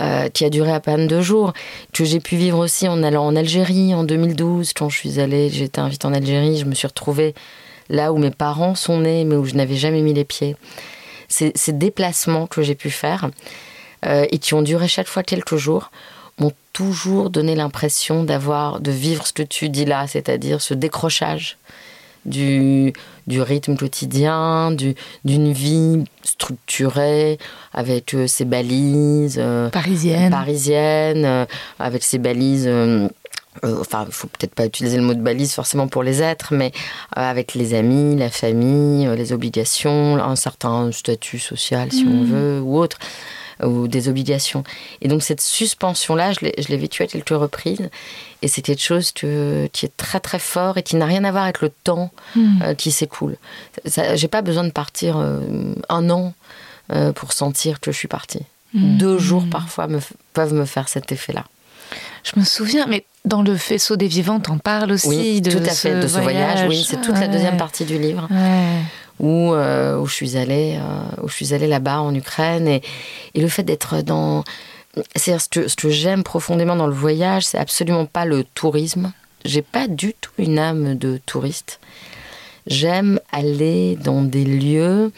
euh, 0.00 0.28
qui 0.28 0.44
a 0.44 0.50
duré 0.50 0.72
à 0.72 0.78
peine 0.78 1.08
deux 1.08 1.22
jours, 1.22 1.54
que 1.92 2.04
j'ai 2.04 2.20
pu 2.20 2.36
vivre 2.36 2.58
aussi 2.58 2.86
en 2.86 3.02
allant 3.02 3.26
en 3.26 3.34
Algérie 3.34 3.94
en 3.94 4.04
2012. 4.04 4.72
Quand 4.74 4.88
je 4.88 4.96
suis 4.96 5.18
allée, 5.18 5.50
j'étais 5.50 5.80
invitée 5.80 6.06
en 6.06 6.14
Algérie, 6.14 6.56
je 6.58 6.66
me 6.66 6.74
suis 6.74 6.86
retrouvée 6.86 7.34
là 7.88 8.12
où 8.12 8.18
mes 8.18 8.30
parents 8.30 8.76
sont 8.76 9.00
nés, 9.00 9.24
mais 9.24 9.34
où 9.34 9.44
je 9.44 9.54
n'avais 9.54 9.76
jamais 9.76 10.02
mis 10.02 10.14
les 10.14 10.24
pieds. 10.24 10.54
Ces, 11.28 11.50
ces 11.56 11.72
déplacements 11.72 12.46
que 12.46 12.62
j'ai 12.62 12.76
pu 12.76 12.90
faire 12.90 13.28
euh, 14.04 14.24
et 14.30 14.38
qui 14.38 14.54
ont 14.54 14.62
duré 14.62 14.86
chaque 14.86 15.08
fois 15.08 15.24
quelques 15.24 15.56
jours 15.56 15.90
m'ont 16.38 16.52
toujours 16.72 17.30
donné 17.30 17.54
l'impression 17.54 18.24
d'avoir, 18.24 18.80
de 18.80 18.90
vivre 18.90 19.26
ce 19.26 19.32
que 19.32 19.42
tu 19.42 19.68
dis 19.68 19.84
là, 19.84 20.06
c'est-à-dire 20.06 20.60
ce 20.60 20.74
décrochage 20.74 21.56
du, 22.26 22.92
du 23.26 23.40
rythme 23.40 23.76
quotidien, 23.76 24.72
du, 24.72 24.94
d'une 25.24 25.52
vie 25.52 26.04
structurée 26.22 27.38
avec 27.72 28.14
euh, 28.14 28.26
ses 28.26 28.44
balises 28.44 29.38
euh, 29.38 29.70
parisiennes, 29.70 30.30
parisiennes 30.30 31.24
euh, 31.24 31.46
avec 31.78 32.02
ses 32.02 32.18
balises. 32.18 32.68
enfin, 33.62 34.04
il 34.06 34.12
faut 34.12 34.26
peut-être 34.26 34.54
pas 34.54 34.66
utiliser 34.66 34.98
le 34.98 35.04
mot 35.04 35.14
de 35.14 35.20
balise 35.20 35.54
forcément 35.54 35.88
pour 35.88 36.02
les 36.02 36.20
êtres, 36.20 36.52
mais 36.52 36.72
avec 37.12 37.54
les 37.54 37.74
amis, 37.74 38.16
la 38.16 38.30
famille, 38.30 39.08
les 39.16 39.32
obligations, 39.32 40.16
un 40.16 40.36
certain 40.36 40.92
statut 40.92 41.38
social 41.38 41.90
si 41.92 42.04
on 42.06 42.22
mmh. 42.22 42.24
veut 42.24 42.60
ou 42.60 42.76
autre. 42.76 42.98
Ou 43.62 43.88
des 43.88 44.08
obligations. 44.08 44.64
Et 45.00 45.08
donc 45.08 45.22
cette 45.22 45.40
suspension-là, 45.40 46.32
je 46.32 46.40
l'ai 46.42 46.76
vécue 46.76 47.02
à 47.02 47.06
quelques 47.06 47.30
reprises. 47.30 47.88
Et 48.42 48.48
c'est 48.48 48.62
quelque 48.62 48.82
chose 48.82 49.12
qui 49.12 49.26
est 49.26 49.96
très 49.96 50.20
très 50.20 50.38
fort 50.38 50.78
et 50.78 50.82
qui 50.82 50.96
n'a 50.96 51.06
rien 51.06 51.24
à 51.24 51.30
voir 51.30 51.44
avec 51.44 51.62
le 51.62 51.70
temps 51.70 52.10
hmm. 52.34 52.62
euh, 52.62 52.74
qui 52.74 52.90
s'écoule. 52.90 53.36
J'ai 54.14 54.28
pas 54.28 54.42
besoin 54.42 54.64
de 54.64 54.70
partir 54.70 55.16
euh, 55.16 55.40
un 55.88 56.10
an 56.10 56.34
euh, 56.92 57.12
pour 57.12 57.32
sentir 57.32 57.80
que 57.80 57.90
je 57.92 57.96
suis 57.96 58.08
partie. 58.08 58.42
Hmm. 58.74 58.98
Deux 58.98 59.18
jours 59.18 59.44
parfois 59.50 59.86
me, 59.86 60.00
peuvent 60.34 60.54
me 60.54 60.64
faire 60.64 60.88
cet 60.88 61.10
effet-là. 61.12 61.44
Je 62.24 62.38
me 62.38 62.44
souviens, 62.44 62.86
mais 62.86 63.04
dans 63.24 63.42
le 63.42 63.56
faisceau 63.56 63.96
des 63.96 64.08
vivants, 64.08 64.42
on 64.48 64.58
parle 64.58 64.92
aussi 64.92 65.08
oui, 65.08 65.40
de 65.40 65.50
tout 65.50 65.64
à 65.64 65.70
fait, 65.70 66.00
de 66.00 66.08
ce 66.08 66.18
voyage. 66.18 66.68
oui, 66.68 66.84
c'est 66.86 67.00
toute 67.00 67.18
la 67.18 67.28
deuxième 67.28 67.56
partie 67.56 67.84
du 67.84 67.98
livre. 67.98 68.28
Où, 69.18 69.52
où, 69.54 70.06
je 70.06 70.12
suis 70.12 70.36
allée, 70.36 70.78
où 71.22 71.28
je 71.28 71.34
suis 71.34 71.54
allée 71.54 71.66
là-bas 71.66 72.00
en 72.00 72.14
Ukraine 72.14 72.68
et, 72.68 72.82
et 73.34 73.40
le 73.40 73.48
fait 73.48 73.62
d'être 73.62 74.02
dans 74.02 74.44
c'est 75.14 75.38
ce 75.38 75.48
que, 75.48 75.68
ce 75.68 75.76
que 75.76 75.90
j'aime 75.90 76.22
profondément 76.22 76.76
dans 76.76 76.86
le 76.86 76.94
voyage, 76.94 77.44
c'est 77.44 77.58
absolument 77.58 78.06
pas 78.06 78.24
le 78.24 78.44
tourisme. 78.44 79.12
J'ai 79.44 79.62
pas 79.62 79.88
du 79.88 80.14
tout 80.14 80.32
une 80.38 80.58
âme 80.58 80.96
de 80.96 81.20
touriste. 81.24 81.80
J'aime 82.66 83.20
aller 83.30 83.96
dans 83.96 84.22
des 84.22 84.44
lieux 84.44 85.12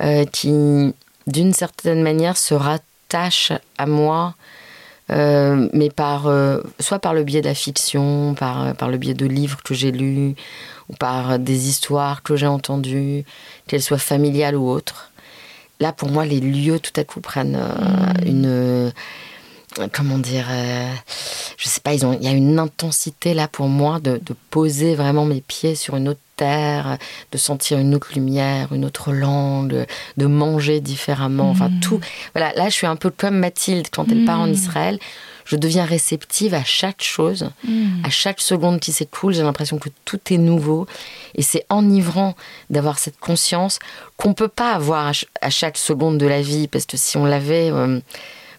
euh, 0.00 0.24
qui, 0.26 0.94
d'une 1.26 1.52
certaine 1.54 2.02
manière, 2.02 2.36
se 2.36 2.54
rattachent 2.54 3.52
à 3.78 3.86
moi, 3.86 4.34
euh, 5.10 5.68
mais 5.72 5.90
par 5.90 6.26
euh, 6.26 6.60
soit 6.78 6.98
par 6.98 7.14
le 7.14 7.24
biais 7.24 7.40
de 7.40 7.48
la 7.48 7.54
fiction, 7.54 8.34
par, 8.34 8.74
par 8.74 8.88
le 8.88 8.98
biais 8.98 9.14
de 9.14 9.26
livres 9.26 9.62
que 9.62 9.74
j'ai 9.74 9.92
lus, 9.92 10.34
ou 10.88 10.94
par 10.94 11.38
des 11.38 11.68
histoires 11.68 12.22
que 12.22 12.36
j'ai 12.36 12.46
entendues, 12.46 13.24
qu'elles 13.66 13.82
soient 13.82 13.98
familiales 13.98 14.56
ou 14.56 14.68
autres 14.68 15.10
là, 15.80 15.92
pour 15.92 16.10
moi, 16.10 16.24
les 16.24 16.40
lieux 16.40 16.78
tout 16.78 16.92
à 16.96 17.04
coup 17.04 17.20
prennent 17.20 17.56
euh, 17.56 18.22
mm. 18.22 18.28
une. 18.28 18.46
Euh, 18.46 18.90
comment 19.92 20.18
dire 20.18 20.46
euh, 20.50 20.92
Je 21.56 21.68
sais 21.68 21.80
pas, 21.80 21.94
ils 21.94 22.04
ont, 22.04 22.16
il 22.20 22.24
y 22.24 22.28
a 22.28 22.32
une 22.32 22.58
intensité 22.58 23.34
là 23.34 23.48
pour 23.48 23.68
moi 23.68 24.00
de, 24.00 24.20
poser 24.50 24.94
vraiment 24.94 25.24
mes 25.24 25.40
pieds 25.40 25.74
sur 25.74 25.96
une 25.96 26.08
autre 26.08 26.20
terre, 26.40 26.98
de 27.32 27.38
sentir 27.38 27.78
une 27.78 27.94
autre 27.94 28.10
lumière, 28.14 28.72
une 28.72 28.84
autre 28.84 29.12
langue, 29.12 29.86
de 30.16 30.26
manger 30.26 30.80
différemment. 30.80 31.50
Enfin, 31.50 31.68
mm. 31.68 31.80
tout. 31.80 32.00
Voilà, 32.34 32.52
là, 32.54 32.68
je 32.68 32.74
suis 32.74 32.86
un 32.86 32.96
peu 32.96 33.10
comme 33.10 33.38
Mathilde 33.38 33.88
quand 33.92 34.10
elle 34.10 34.24
part 34.24 34.40
en 34.40 34.46
mm. 34.46 34.52
Israël 34.52 34.98
je 35.50 35.56
deviens 35.56 35.84
réceptive 35.84 36.54
à 36.54 36.62
chaque 36.62 37.02
chose, 37.02 37.50
hmm. 37.64 38.04
à 38.04 38.10
chaque 38.10 38.40
seconde 38.40 38.78
qui 38.78 38.92
s'écoule. 38.92 39.34
J'ai 39.34 39.42
l'impression 39.42 39.78
que 39.78 39.88
tout 40.04 40.20
est 40.30 40.38
nouveau. 40.38 40.86
Et 41.34 41.42
c'est 41.42 41.66
enivrant 41.70 42.36
d'avoir 42.70 43.00
cette 43.00 43.18
conscience 43.18 43.80
qu'on 44.16 44.28
ne 44.28 44.34
peut 44.34 44.46
pas 44.46 44.72
avoir 44.72 45.10
à 45.40 45.50
chaque 45.50 45.76
seconde 45.76 46.18
de 46.18 46.26
la 46.26 46.40
vie, 46.40 46.68
parce 46.68 46.86
que 46.86 46.96
si 46.96 47.16
on 47.16 47.24
l'avait, 47.24 47.68
euh, 47.72 47.98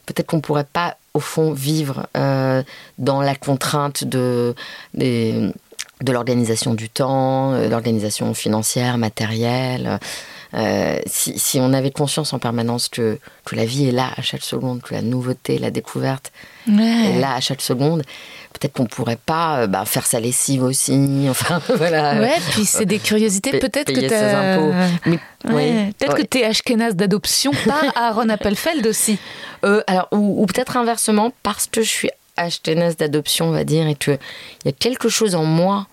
peut-être 0.06 0.28
qu'on 0.28 0.38
ne 0.38 0.42
pourrait 0.42 0.66
pas, 0.66 0.98
au 1.14 1.22
fond, 1.22 1.54
vivre 1.54 2.08
euh, 2.18 2.62
dans 2.98 3.22
la 3.22 3.36
contrainte 3.36 4.04
de, 4.04 4.54
de 6.02 6.12
l'organisation 6.12 6.74
du 6.74 6.90
temps, 6.90 7.54
de 7.60 7.68
l'organisation 7.68 8.34
financière, 8.34 8.98
matérielle. 8.98 10.00
Euh, 10.54 11.00
si, 11.06 11.60
on 11.62 11.72
avait 11.72 11.92
conscience 11.92 12.34
en 12.34 12.40
permanence 12.40 12.90
que, 12.90 13.18
que 13.46 13.56
la 13.56 13.64
vie 13.64 13.88
est 13.88 13.92
là 13.92 14.10
à 14.18 14.22
chaque 14.22 14.44
seconde, 14.44 14.82
que 14.82 14.94
la 14.94 15.02
nouveauté, 15.02 15.58
la 15.58 15.72
découverte 15.72 16.34
est 16.68 17.20
là 17.20 17.36
à 17.36 17.40
chaque 17.40 17.62
seconde, 17.62 18.04
peut-être 18.54 18.74
qu'on 18.74 18.86
pourrait 18.86 19.20
pas 19.26 19.62
euh, 19.62 19.68
bah, 19.68 19.86
faire 19.86 20.06
sa 20.06 20.20
lessive 20.20 20.64
aussi. 20.64 20.92
Enfin, 21.30 21.62
voilà. 21.78 22.20
Ouais, 22.20 22.38
puis 22.52 22.66
c'est 22.66 22.86
des 22.86 23.00
curiosités. 23.00 23.60
Peut-être 23.60 23.94
que 23.94 24.00
tu 24.02 24.14
impôts. 24.14 24.74
peut-être 25.44 26.16
que 26.16 26.22
tu 26.24 26.40
es 26.40 26.44
Ashkenaz 26.44 26.94
d'adoption 26.94 27.52
par 27.66 27.84
Aaron 27.96 28.28
Appelfeld 28.28 28.86
aussi. 28.86 29.18
Euh, 29.64 29.82
alors, 29.88 30.10
ou, 30.12 30.46
peut-être 30.46 30.76
inversement, 30.76 31.32
parce 31.44 31.68
que 31.68 31.82
je 31.82 31.90
suis 31.90 32.10
Ashkenaz 32.38 32.96
d'adoption, 32.98 33.48
on 33.50 33.52
va 33.52 33.64
dire, 33.64 33.88
et 33.88 33.96
qu'il 33.96 34.20
y 34.66 34.70
a 34.70 34.74
quelque 34.74 35.10
chose 35.10 35.36
en 35.36 35.44
moi 35.44 35.88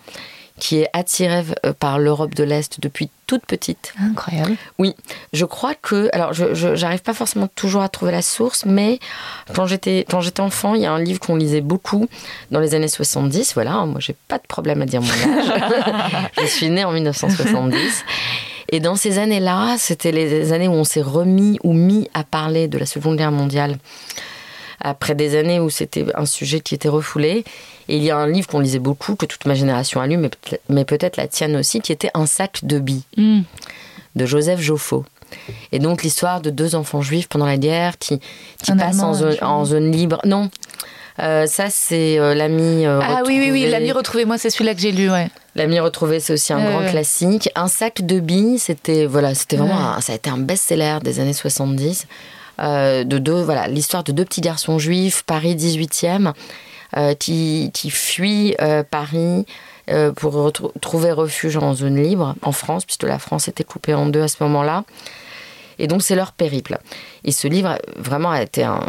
qui 0.59 0.78
est 0.78 0.89
attirée 0.93 1.45
euh, 1.64 1.72
par 1.72 1.99
l'Europe 1.99 2.34
de 2.34 2.45
l'Est 2.45 2.80
depuis 2.80 3.11
toute 3.26 3.45
petite. 3.47 3.95
Incroyable. 4.01 4.57
Oui, 4.78 4.95
je 5.32 5.45
crois 5.45 5.74
que, 5.74 6.09
alors 6.12 6.32
je 6.32 6.80
n'arrive 6.80 7.03
pas 7.03 7.14
forcément 7.14 7.49
toujours 7.55 7.82
à 7.82 7.89
trouver 7.89 8.12
la 8.12 8.22
source, 8.22 8.64
mais 8.64 8.99
quand 9.55 9.66
j'étais 9.66 10.05
quand 10.09 10.20
j'étais 10.20 10.41
enfant, 10.41 10.74
il 10.74 10.82
y 10.82 10.86
a 10.86 10.93
un 10.93 11.01
livre 11.01 11.20
qu'on 11.20 11.36
lisait 11.36 11.61
beaucoup 11.61 12.09
dans 12.51 12.61
les 12.61 12.74
années 12.74 12.89
70. 12.89 13.55
Voilà, 13.55 13.84
moi 13.86 14.01
j'ai 14.01 14.16
pas 14.28 14.39
de 14.39 14.47
problème 14.47 14.82
à 14.82 14.86
dire 14.86 15.01
mon 15.03 15.11
âge. 15.11 16.30
je 16.41 16.47
suis 16.47 16.70
née 16.70 16.84
en 16.84 16.93
1970. 16.93 18.05
Et 18.70 18.80
dans 18.80 18.97
ces 18.97 19.18
années-là, 19.18 19.76
c'était 19.78 20.12
les 20.12 20.53
années 20.53 20.68
où 20.68 20.72
on 20.72 20.84
s'est 20.84 21.03
remis 21.03 21.59
ou 21.64 21.72
mis 21.72 22.11
à 22.12 22.22
parler 22.22 22.68
de 22.68 22.76
la 22.76 22.84
Seconde 22.84 23.16
Guerre 23.16 23.32
mondiale 23.32 23.78
après 24.80 25.14
des 25.14 25.36
années 25.36 25.60
où 25.60 25.70
c'était 25.70 26.06
un 26.14 26.26
sujet 26.26 26.60
qui 26.60 26.74
était 26.74 26.88
refoulé. 26.88 27.44
Et 27.88 27.96
il 27.96 28.02
y 28.02 28.10
a 28.10 28.16
un 28.16 28.28
livre 28.28 28.46
qu'on 28.46 28.60
lisait 28.60 28.78
beaucoup, 28.78 29.16
que 29.16 29.26
toute 29.26 29.46
ma 29.46 29.54
génération 29.54 30.00
a 30.00 30.06
lu, 30.06 30.18
mais, 30.68 30.84
peut-être 30.84 31.16
la 31.16 31.26
tienne 31.26 31.56
aussi, 31.56 31.80
qui 31.80 31.92
était 31.92 32.10
Un 32.14 32.26
sac 32.26 32.64
de 32.64 32.78
billes, 32.78 33.04
hmm. 33.16 33.40
de 34.16 34.26
Joseph 34.26 34.60
Joffo. 34.60 35.04
Et 35.72 35.78
donc 35.78 36.02
l'histoire 36.02 36.40
de 36.40 36.50
deux 36.50 36.74
enfants 36.74 37.02
juifs 37.02 37.28
pendant 37.28 37.44
la 37.44 37.58
guerre 37.58 37.98
qui, 37.98 38.18
qui 38.62 38.72
passent 38.72 39.00
en 39.00 39.12
zone, 39.12 39.36
en 39.42 39.64
zone, 39.66 39.90
libre. 39.92 40.20
Non, 40.24 40.50
euh, 41.20 41.46
ça 41.46 41.66
c'est 41.68 42.18
euh, 42.18 42.34
l'ami. 42.34 42.86
Euh, 42.86 43.00
ah 43.02 43.22
oui 43.26 43.38
oui 43.40 43.50
oui, 43.50 43.66
l'ami 43.68 43.92
retrouvé. 43.92 44.24
Moi 44.24 44.38
c'est 44.38 44.50
celui-là 44.50 44.74
que 44.74 44.80
j'ai 44.80 44.92
lu. 44.92 45.10
Ouais. 45.10 45.28
L'ami 45.54 45.80
retrouvé, 45.80 46.20
c'est 46.20 46.32
aussi 46.32 46.52
un 46.52 46.64
grand 46.64 46.88
classique. 46.88 47.50
Un 47.56 47.68
sac 47.68 48.06
de 48.06 48.20
billes, 48.20 48.58
c'était 48.58 49.06
voilà, 49.06 49.34
c'était 49.34 49.56
vraiment, 49.56 50.00
ça 50.00 50.12
a 50.12 50.16
été 50.16 50.30
un 50.30 50.38
best-seller 50.38 50.98
des 51.02 51.18
années 51.18 51.32
70. 51.32 52.06
De 52.59 53.18
deux, 53.18 53.42
voilà, 53.42 53.68
l'histoire 53.68 54.04
de 54.04 54.12
deux 54.12 54.24
petits 54.24 54.40
garçons 54.40 54.78
juifs, 54.78 55.22
Paris 55.24 55.54
18e, 55.54 56.32
euh, 56.96 57.14
qui, 57.14 57.70
qui 57.74 57.90
fuit 57.90 58.54
euh, 58.62 58.82
Paris 58.82 59.44
euh, 59.90 60.11
pour 60.11 60.50
trouver 60.80 61.12
refuge 61.12 61.59
en 61.59 61.74
zone 61.74 62.02
libre 62.02 62.34
en 62.40 62.52
France, 62.52 62.86
puisque 62.86 63.02
la 63.02 63.18
France 63.18 63.46
était 63.46 63.62
coupée 63.62 63.92
en 63.92 64.06
deux 64.06 64.22
à 64.22 64.28
ce 64.28 64.42
moment-là. 64.44 64.84
Et 65.78 65.86
donc 65.86 66.02
c'est 66.02 66.14
leur 66.14 66.32
périple. 66.32 66.78
Et 67.24 67.32
ce 67.32 67.46
livre 67.46 67.78
vraiment 67.96 68.30
a 68.30 68.40
été 68.40 68.64
un, 68.64 68.80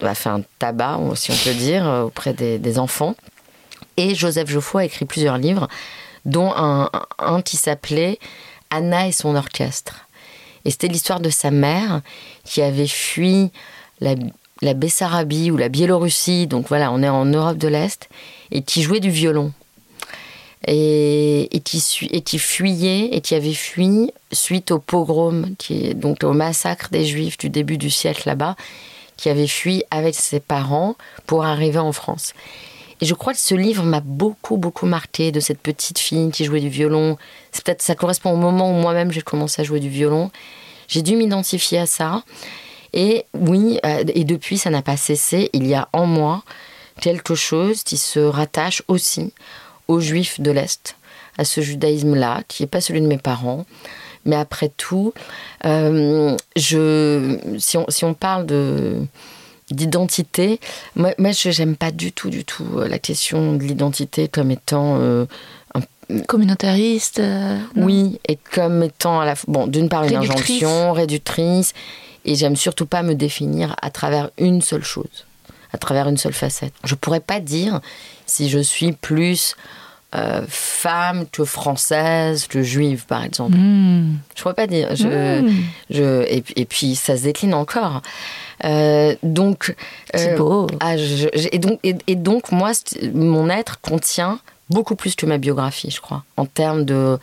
a 0.00 0.14
fait 0.14 0.30
un 0.30 0.40
tabac, 0.58 0.98
si 1.16 1.32
on 1.32 1.36
peut 1.36 1.54
dire, 1.54 1.84
auprès 2.06 2.32
des, 2.32 2.78
enfants. 2.78 3.14
Et 3.98 4.14
Joseph 4.14 4.48
Geoffroy 4.48 4.80
a 4.80 4.84
écrit 4.86 5.04
plusieurs 5.04 5.36
livres, 5.36 5.68
dont 6.24 6.50
un, 6.56 6.88
un 7.18 7.42
qui 7.42 7.58
s'appelait 7.58 8.18
Anna 8.70 9.06
et 9.06 9.12
son 9.12 9.36
orchestre. 9.36 10.03
Et 10.64 10.70
c'était 10.70 10.88
l'histoire 10.88 11.20
de 11.20 11.30
sa 11.30 11.50
mère 11.50 12.00
qui 12.44 12.62
avait 12.62 12.86
fui 12.86 13.50
la, 14.00 14.74
Bessarabie 14.74 15.50
ou 15.50 15.56
la 15.56 15.68
Biélorussie, 15.68 16.46
donc 16.46 16.68
voilà, 16.68 16.90
on 16.92 17.02
est 17.02 17.08
en 17.08 17.26
Europe 17.26 17.58
de 17.58 17.68
l'Est, 17.68 18.08
et 18.50 18.62
qui 18.62 18.82
jouait 18.82 19.00
du 19.00 19.10
violon. 19.10 19.52
Et, 20.66 21.50
qui, 21.62 22.38
fuyait, 22.38 23.14
et 23.14 23.20
qui 23.20 23.34
avait 23.34 23.52
fui 23.52 24.10
suite 24.32 24.70
au 24.70 24.78
pogrom, 24.78 25.54
donc 25.94 26.24
au 26.24 26.32
massacre 26.32 26.88
des 26.90 27.04
Juifs 27.04 27.36
du 27.36 27.50
début 27.50 27.76
du 27.76 27.90
siècle 27.90 28.22
là-bas, 28.24 28.56
qui 29.18 29.28
avait 29.28 29.46
fui 29.46 29.84
avec 29.90 30.14
ses 30.14 30.40
parents 30.40 30.96
pour 31.26 31.44
arriver 31.44 31.78
en 31.78 31.92
France. 31.92 32.32
Et 33.04 33.06
je 33.06 33.12
crois 33.12 33.34
que 33.34 33.38
ce 33.38 33.54
livre 33.54 33.82
m'a 33.84 34.00
beaucoup, 34.00 34.56
beaucoup 34.56 34.86
marqué 34.86 35.30
de 35.30 35.38
cette 35.38 35.58
petite 35.58 35.98
fille 35.98 36.30
qui 36.30 36.46
jouait 36.46 36.62
du 36.62 36.70
violon. 36.70 37.18
C'est 37.52 37.62
peut-être 37.62 37.82
ça 37.82 37.94
correspond 37.94 38.30
au 38.30 38.38
moment 38.38 38.70
où 38.70 38.80
moi-même 38.80 39.12
j'ai 39.12 39.20
commencé 39.20 39.60
à 39.60 39.64
jouer 39.66 39.78
du 39.78 39.90
violon. 39.90 40.30
J'ai 40.88 41.02
dû 41.02 41.14
m'identifier 41.14 41.80
à 41.80 41.84
ça. 41.84 42.22
Et 42.94 43.26
oui, 43.34 43.78
euh, 43.84 44.04
et 44.14 44.24
depuis, 44.24 44.56
ça 44.56 44.70
n'a 44.70 44.80
pas 44.80 44.96
cessé. 44.96 45.50
Il 45.52 45.66
y 45.66 45.74
a 45.74 45.86
en 45.92 46.06
moi 46.06 46.44
quelque 46.98 47.34
chose 47.34 47.82
qui 47.82 47.98
se 47.98 48.20
rattache 48.20 48.82
aussi 48.88 49.34
aux 49.86 50.00
juifs 50.00 50.40
de 50.40 50.50
l'Est, 50.50 50.96
à 51.36 51.44
ce 51.44 51.60
judaïsme-là, 51.60 52.42
qui 52.48 52.62
n'est 52.62 52.68
pas 52.68 52.80
celui 52.80 53.02
de 53.02 53.06
mes 53.06 53.18
parents. 53.18 53.66
Mais 54.24 54.36
après 54.36 54.70
tout, 54.74 55.12
euh, 55.66 56.34
si 56.56 57.76
on 57.76 58.14
parle 58.14 58.46
de 58.46 59.02
d'identité, 59.74 60.60
moi, 60.96 61.14
moi 61.18 61.32
je 61.32 61.50
n'aime 61.58 61.76
pas 61.76 61.90
du 61.90 62.12
tout, 62.12 62.30
du 62.30 62.44
tout 62.44 62.66
euh, 62.76 62.88
la 62.88 62.98
question 62.98 63.54
de 63.54 63.62
l'identité 63.62 64.28
comme 64.28 64.50
étant 64.50 65.00
communautariste. 66.26 67.20
oui, 67.76 68.20
et 68.28 68.36
comme 68.36 68.82
étant 68.82 69.20
à 69.20 69.24
la 69.24 69.34
bon, 69.48 69.66
d'une 69.66 69.88
part 69.88 70.04
une 70.04 70.16
injonction 70.16 70.92
réductrice, 70.92 71.72
et 72.24 72.34
j'aime 72.34 72.56
surtout 72.56 72.86
pas 72.86 73.02
me 73.02 73.14
définir 73.14 73.76
à 73.82 73.90
travers 73.90 74.30
une 74.38 74.62
seule 74.62 74.84
chose, 74.84 75.26
à 75.72 75.78
travers 75.78 76.08
une 76.08 76.16
seule 76.16 76.32
facette. 76.32 76.72
Je 76.84 76.94
pourrais 76.94 77.20
pas 77.20 77.40
dire 77.40 77.80
si 78.26 78.48
je 78.48 78.58
suis 78.58 78.92
plus 78.92 79.56
euh, 80.14 80.42
femme 80.48 81.26
que 81.32 81.44
française 81.44 82.46
que 82.46 82.62
juive, 82.62 83.04
par 83.06 83.24
exemple. 83.24 83.56
Hmm. 83.56 84.18
Je 84.36 84.42
pourrais 84.42 84.54
pas 84.54 84.68
dire. 84.68 84.94
Je, 84.94 85.40
hmm. 85.40 85.64
je, 85.90 86.22
et, 86.28 86.44
et, 86.54 86.64
puis 86.66 86.94
ça 86.94 87.16
se 87.16 87.24
décline 87.24 87.52
encore. 87.52 88.00
Euh, 88.64 89.14
donc, 89.22 89.74
euh, 90.14 90.36
beau. 90.36 90.66
Ah, 90.80 90.96
et, 90.96 91.58
donc, 91.58 91.80
et, 91.82 92.14
donc, 92.16 92.52
moi, 92.52 92.72
mon 93.14 93.48
être 93.48 93.80
contient 93.80 94.38
beaucoup 94.70 94.96
plus 94.96 95.14
que 95.14 95.26
ma 95.26 95.38
biographie, 95.38 95.90
je 95.90 96.00
crois, 96.00 96.24
en 96.36 96.46
termes 96.46 96.84
de 96.84 97.18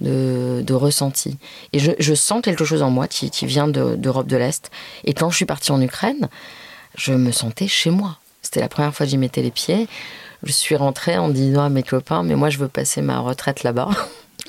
de, 0.00 0.62
de 0.66 0.72
ressenti. 0.72 1.36
Et 1.74 1.78
je, 1.78 1.92
je, 1.98 2.14
sens 2.14 2.40
quelque 2.40 2.64
chose 2.64 2.82
en 2.82 2.88
moi 2.88 3.06
qui, 3.06 3.30
qui 3.30 3.44
vient 3.44 3.68
d'Europe 3.68 4.26
de, 4.26 4.30
de 4.30 4.36
l'Est. 4.38 4.70
Et 5.04 5.12
quand 5.12 5.28
je 5.28 5.36
suis 5.36 5.44
partie 5.44 5.72
en 5.72 5.80
Ukraine, 5.82 6.30
je 6.96 7.12
me 7.12 7.32
sentais 7.32 7.68
chez 7.68 7.90
moi. 7.90 8.16
C'était 8.42 8.60
la 8.60 8.68
première 8.68 8.94
fois 8.94 9.04
que 9.04 9.10
j'y 9.10 9.18
mettais 9.18 9.42
les 9.42 9.50
pieds. 9.50 9.88
Je 10.42 10.52
suis 10.52 10.74
rentrée 10.74 11.18
en 11.18 11.28
disant 11.28 11.64
à 11.64 11.68
mes 11.68 11.82
copains, 11.82 12.22
mais 12.22 12.34
moi 12.34 12.48
je 12.48 12.58
veux 12.58 12.68
passer 12.68 13.02
ma 13.02 13.18
retraite 13.18 13.62
là-bas. 13.62 13.90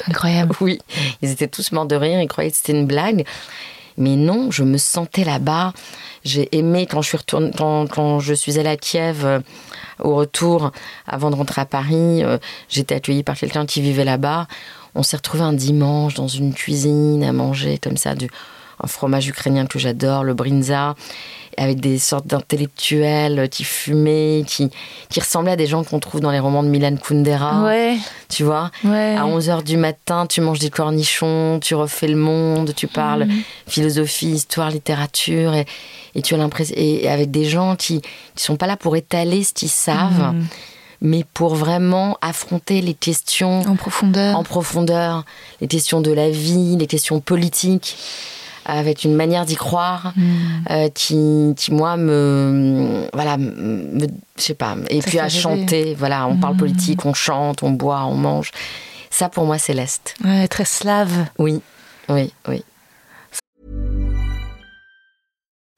Incroyable. 0.08 0.56
oui, 0.62 0.80
ils 1.22 1.30
étaient 1.30 1.48
tous 1.48 1.72
morts 1.72 1.86
de 1.86 1.96
rire, 1.96 2.22
ils 2.22 2.28
croyaient 2.28 2.52
que 2.52 2.58
c'était 2.58 2.72
une 2.72 2.88
blague. 2.88 3.26
Mais 4.02 4.16
non, 4.16 4.50
je 4.50 4.64
me 4.64 4.78
sentais 4.78 5.24
là-bas. 5.24 5.74
J'ai 6.24 6.50
aimé 6.58 6.88
quand 6.90 7.02
je 7.02 7.10
suis 7.10 7.18
retournée, 7.18 7.52
quand, 7.56 7.88
quand, 7.88 8.20
je 8.20 8.34
suis 8.34 8.58
allée 8.58 8.70
à 8.70 8.78
Kiev 8.78 9.24
euh, 9.26 9.40
au 10.00 10.16
retour, 10.16 10.72
avant 11.06 11.30
de 11.30 11.36
rentrer 11.36 11.62
à 11.62 11.66
Paris, 11.66 12.24
euh, 12.24 12.40
j'étais 12.68 12.96
accueillie 12.96 13.24
par 13.24 13.38
quelqu'un 13.38 13.68
qui 13.68 13.82
vivait 13.82 14.04
là-bas. 14.04 14.48
On 14.96 15.04
s'est 15.04 15.18
retrouvés 15.18 15.44
un 15.44 15.54
dimanche 15.54 16.16
dans 16.16 16.28
une 16.28 16.54
cuisine 16.54 17.24
à 17.24 17.32
manger 17.32 17.78
comme 17.78 17.96
ça 17.96 18.16
un 18.84 18.88
fromage 18.88 19.28
ukrainien 19.28 19.66
que 19.66 19.80
j'adore, 19.80 20.24
le 20.24 20.34
brinza, 20.34 20.96
avec 21.58 21.80
des 21.82 22.00
sortes 22.00 22.28
d'intellectuels 22.28 23.50
qui 23.50 23.64
fumaient, 23.64 24.44
qui, 24.48 24.70
qui 25.10 25.20
ressemblaient 25.20 25.52
à 25.52 25.56
des 25.58 25.68
gens 25.68 25.84
qu'on 25.84 26.00
trouve 26.00 26.22
dans 26.22 26.32
les 26.32 26.40
romans 26.40 26.64
de 26.64 26.70
Milan 26.70 26.96
Kundera. 26.96 27.64
Ouais. 27.64 27.98
Tu 28.30 28.44
vois? 28.44 28.72
Ouais. 28.86 29.16
À 29.18 29.26
11h 29.26 29.64
du 29.64 29.76
matin, 29.78 30.26
tu 30.28 30.40
manges 30.42 30.60
des 30.60 30.70
cornichons, 30.70 31.60
tu 31.62 31.76
refais 31.76 32.08
le 32.08 32.16
monde, 32.16 32.74
tu 32.76 32.88
parles 32.88 33.26
Mhm. 33.26 33.42
philosophie, 33.68 34.30
histoire, 34.32 34.70
littérature, 34.72 35.54
et, 35.54 35.66
et 36.16 36.22
tu 36.22 36.34
as 36.34 36.38
l'impression. 36.38 36.74
Et, 36.78 37.04
et 37.04 37.10
avec 37.10 37.32
des 37.32 37.46
gens 37.46 37.76
qui 37.76 37.96
ne 37.96 38.02
sont 38.40 38.56
pas 38.56 38.68
là 38.68 38.78
pour 38.78 38.96
étaler 38.96 39.44
ce 39.44 39.54
qu'ils 39.54 39.70
savent, 39.70 40.34
Mhm. 40.34 40.46
mais 41.02 41.26
pour 41.34 41.56
vraiment 41.56 42.18
affronter 42.22 42.80
les 42.82 42.94
questions 42.94 43.62
En 43.68 43.76
profondeur. 43.76 44.38
en 44.38 44.44
profondeur, 44.44 45.26
les 45.60 45.68
questions 45.68 46.00
de 46.00 46.12
la 46.14 46.30
vie, 46.30 46.78
les 46.78 46.88
questions 46.88 47.20
politiques, 47.20 47.98
avec 48.78 49.04
une 49.04 49.16
manière 49.16 49.46
d'y 49.46 49.56
croire 49.56 50.14
Mhm. 50.16 50.64
euh, 50.72 50.90
qui, 50.90 51.54
qui, 51.58 51.72
moi, 51.74 51.98
me. 51.98 53.08
Voilà, 53.14 53.38
me, 53.38 54.08
je 54.38 54.42
sais 54.42 54.54
pas. 54.54 54.76
Et 54.90 55.02
Ça 55.02 55.08
puis 55.10 55.20
à 55.20 55.24
rêver. 55.24 55.40
chanter, 55.40 55.96
voilà, 55.96 56.28
on 56.28 56.38
parle 56.38 56.54
Mhm. 56.54 56.60
politique, 56.60 57.06
on 57.06 57.14
chante, 57.14 57.64
on 57.64 57.72
boit, 57.72 58.06
on 58.06 58.16
mange. 58.16 58.52
Ça, 59.10 59.28
pour 59.30 59.46
moi, 59.46 59.58
c'est 59.58 59.74
l'Est. 59.74 60.16
Ouais, 60.24 60.48
très 60.48 60.66
slave. 60.66 61.26
Oui, 61.38 61.62
oui, 62.10 62.32
oui. 62.48 62.64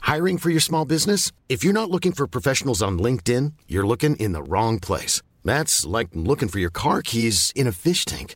Hiring 0.06 0.38
for 0.38 0.50
your 0.52 0.62
small 0.62 0.86
business? 0.86 1.32
If 1.50 1.64
you're 1.64 1.74
not 1.74 1.90
looking 1.90 2.14
for 2.14 2.28
professionals 2.28 2.82
on 2.82 2.98
LinkedIn, 3.00 3.54
you're 3.68 3.88
looking 3.88 4.16
in 4.20 4.34
the 4.34 4.44
wrong 4.48 4.80
place. 4.80 5.22
That's 5.46 5.86
like 5.86 6.10
looking 6.14 6.50
for 6.50 6.60
your 6.60 6.70
car 6.72 7.02
keys 7.02 7.52
in 7.56 7.68
a 7.68 7.72
fish 7.72 8.06
tank. 8.06 8.36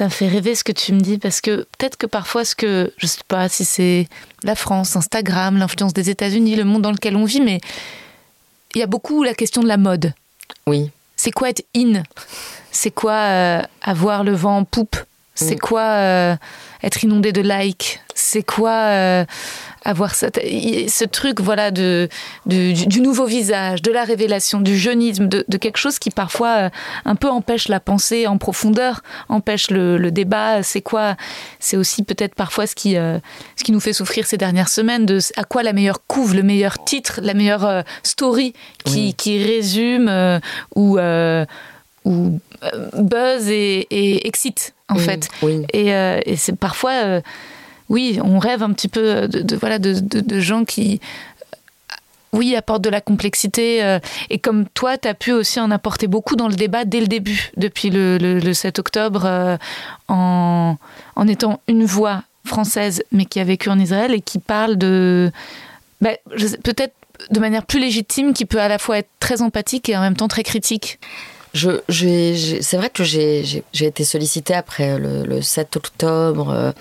Ça 0.00 0.06
me 0.06 0.10
fait 0.10 0.28
rêver 0.28 0.54
ce 0.54 0.64
que 0.64 0.72
tu 0.72 0.94
me 0.94 1.00
dis 1.00 1.18
parce 1.18 1.42
que 1.42 1.66
peut-être 1.76 1.98
que 1.98 2.06
parfois 2.06 2.46
ce 2.46 2.54
que 2.54 2.90
je 2.96 3.06
sais 3.06 3.20
pas 3.28 3.50
si 3.50 3.66
c'est 3.66 4.08
la 4.44 4.54
France, 4.54 4.96
Instagram, 4.96 5.58
l'influence 5.58 5.92
des 5.92 6.08
États-Unis, 6.08 6.56
le 6.56 6.64
monde 6.64 6.80
dans 6.80 6.90
lequel 6.90 7.16
on 7.16 7.26
vit, 7.26 7.42
mais 7.42 7.60
il 8.74 8.78
y 8.78 8.82
a 8.82 8.86
beaucoup 8.86 9.22
la 9.24 9.34
question 9.34 9.60
de 9.62 9.68
la 9.68 9.76
mode. 9.76 10.14
Oui, 10.66 10.90
C'est 11.16 11.32
quoi 11.32 11.50
être 11.50 11.62
in? 11.76 12.02
C'est 12.72 12.90
quoi 12.90 13.12
euh, 13.12 13.62
avoir 13.82 14.24
le 14.24 14.32
vent 14.32 14.56
en 14.56 14.64
poupe? 14.64 14.96
C'est 15.34 15.56
Mm. 15.56 15.58
quoi 15.58 15.82
euh, 15.82 16.36
être 16.82 17.04
inondé 17.04 17.32
de 17.32 17.42
likes? 17.42 18.00
C'est 18.14 18.42
quoi 18.42 18.70
euh, 18.70 19.26
avoir 19.84 20.14
cette- 20.14 20.40
ce 20.88 21.04
truc 21.04 21.40
voilà 21.40 21.70
de, 21.70 22.08
du, 22.46 22.74
du 22.74 23.00
nouveau 23.00 23.24
visage, 23.26 23.80
de 23.82 23.90
la 23.90 24.04
révélation, 24.04 24.60
du 24.60 24.76
jeunisme, 24.76 25.26
de, 25.28 25.44
de 25.48 25.56
quelque 25.56 25.78
chose 25.78 25.98
qui 25.98 26.10
parfois 26.10 26.56
euh, 26.66 26.70
un 27.04 27.14
peu 27.14 27.28
empêche 27.30 27.68
la 27.68 27.80
pensée 27.80 28.26
en 28.26 28.36
profondeur, 28.38 29.00
empêche 29.28 29.70
le, 29.70 29.96
le 29.96 30.10
débat. 30.10 30.62
C'est 30.62 30.82
quoi 30.82 31.16
C'est 31.60 31.76
aussi 31.78 32.02
peut-être 32.02 32.34
parfois 32.34 32.66
ce 32.66 32.74
qui, 32.74 32.96
euh, 32.96 33.18
ce 33.56 33.64
qui 33.64 33.72
nous 33.72 33.80
fait 33.80 33.92
souffrir 33.94 34.26
ces 34.26 34.36
dernières 34.36 34.68
semaines 34.68 35.06
de 35.06 35.18
à 35.36 35.44
quoi 35.44 35.62
la 35.62 35.72
meilleure 35.72 36.06
couve, 36.06 36.34
le 36.34 36.42
meilleur 36.42 36.84
titre, 36.84 37.20
la 37.22 37.32
meilleure 37.34 37.64
euh, 37.64 37.82
story 38.02 38.52
qui, 38.84 38.92
Oui. 39.06 39.14
qui 39.14 39.42
résume 39.42 40.08
euh, 40.08 40.38
ou, 40.76 40.98
ou 42.04 42.38
buzz 42.98 43.48
et, 43.48 43.86
et 43.90 44.26
excite 44.26 44.74
en 44.88 44.96
oui, 44.96 45.02
fait. 45.04 45.28
Oui. 45.42 45.62
Et, 45.72 45.88
et 45.88 46.36
c'est 46.36 46.56
parfois, 46.56 47.20
oui, 47.90 48.18
on 48.24 48.38
rêve 48.38 48.62
un 48.62 48.72
petit 48.72 48.88
peu 48.88 49.28
de, 49.28 49.56
voilà, 49.56 49.78
de, 49.78 49.92
de- 50.00 50.40
gens 50.40 50.64
qui, 50.64 51.00
oui, 52.32 52.54
apportent 52.56 52.82
de 52.82 52.88
la 52.88 53.00
complexité. 53.00 53.82
euh, 53.82 53.98
et 54.30 54.38
comme 54.38 54.66
toi, 54.68 54.96
tu 54.96 55.08
as 55.08 55.14
pu 55.14 55.32
aussi 55.32 55.58
en 55.60 55.70
apporter 55.70 56.06
beaucoup 56.06 56.36
dans 56.36 56.48
le 56.48 56.54
débat 56.54 56.84
dès 56.84 57.00
le 57.00 57.08
début, 57.08 57.50
depuis 57.56 57.90
le, 57.90 58.16
le- 58.18 58.38
le 58.38 58.54
7 58.54 58.78
octobre, 58.78 59.24
euh, 59.26 59.56
en, 60.08 60.76
en 61.16 61.28
étant 61.28 61.60
une 61.68 61.84
voix 61.84 62.22
française, 62.46 63.02
mais 63.12 63.24
qui 63.26 63.40
a 63.40 63.44
vécu 63.44 63.68
en 63.68 63.78
Israël 63.78 64.14
et 64.14 64.20
qui 64.20 64.38
parle 64.38 64.76
de. 64.78 65.30
je 66.34 66.46
sais- 66.46 66.58
Peut-être 66.58 66.94
de 67.30 67.38
manière 67.40 67.66
plus 67.66 67.80
légitime, 67.80 68.32
qui 68.32 68.46
peut 68.46 68.60
à 68.60 68.68
la 68.68 68.78
fois 68.78 68.98
être 68.98 69.10
très 69.18 69.42
empathique 69.42 69.88
et 69.90 69.96
en 69.96 70.00
même 70.00 70.16
temps 70.16 70.28
très 70.28 70.42
critique. 70.44 70.98
Je, 71.52 71.80
j'ai- 71.88 72.62
c'est 72.62 72.76
vrai 72.76 72.90
que 72.90 73.02
j'ai, 73.02 73.64
été 73.74 74.04
sollicitée 74.04 74.54
après 74.54 74.98
le, 74.98 75.24
le 75.24 75.42
7 75.42 75.76
octobre, 75.76 76.48
euh, 76.50 76.72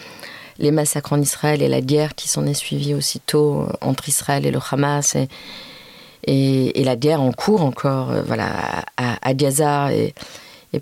les 0.59 0.71
massacres 0.71 1.13
en 1.13 1.21
Israël 1.21 1.61
et 1.61 1.67
la 1.67 1.81
guerre 1.81 2.15
qui 2.15 2.27
s'en 2.27 2.45
est 2.45 2.53
suivie 2.53 2.93
aussitôt 2.93 3.61
euh, 3.61 3.73
entre 3.81 4.09
Israël 4.09 4.45
et 4.45 4.51
le 4.51 4.59
Hamas 4.71 5.15
et, 5.15 6.83
la 6.83 6.95
guerre 6.95 7.21
en 7.21 7.31
cours 7.31 7.61
encore, 7.61 8.11
euh, 8.11 8.21
voilà, 8.23 8.83
à, 8.97 9.33
Gaza 9.33 9.91
et, 9.93 10.13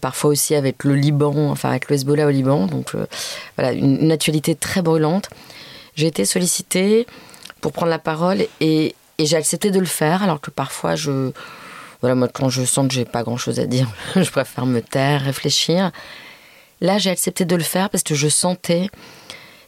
parfois 0.01 0.31
aussi 0.31 0.55
avec 0.55 0.83
le 0.83 0.95
Liban, 0.95 1.49
enfin 1.49 1.69
avec 1.69 1.89
le 1.89 1.95
Hezbollah 1.95 2.25
au 2.25 2.31
Liban. 2.31 2.65
Donc 2.65 2.95
euh, 2.95 3.05
voilà, 3.55 3.71
une, 3.71 4.11
actualité 4.11 4.55
très 4.55 4.81
brûlante. 4.81 5.29
J'ai 5.95 6.07
été 6.07 6.25
sollicitée 6.25 7.07
pour 7.61 7.71
prendre 7.71 7.89
la 7.89 7.99
parole 7.99 8.45
et, 8.59 8.95
et 9.17 9.25
j'ai 9.25 9.37
accepté 9.37 9.71
de 9.71 9.79
le 9.79 9.85
faire 9.85 10.23
alors 10.23 10.41
que 10.41 10.51
parfois 10.51 10.95
je 10.95 11.31
voilà, 12.01 12.13
moi, 12.13 12.27
quand 12.27 12.49
je 12.49 12.63
sens 12.63 12.87
que 12.87 12.93
j'ai 12.93 13.05
pas 13.05 13.23
grand 13.23 13.37
chose 13.37 13.59
à 13.59 13.65
dire, 13.65 13.87
je 14.15 14.29
préfère 14.29 14.65
me 14.65 14.81
taire, 14.81 15.21
réfléchir. 15.21 15.91
Là, 16.79 16.99
j'ai 16.99 17.09
accepté 17.09 17.43
de 17.43 17.55
le 17.55 17.63
faire 17.63 17.89
parce 17.89 18.03
que 18.03 18.13
je 18.13 18.27
sentais 18.27 18.89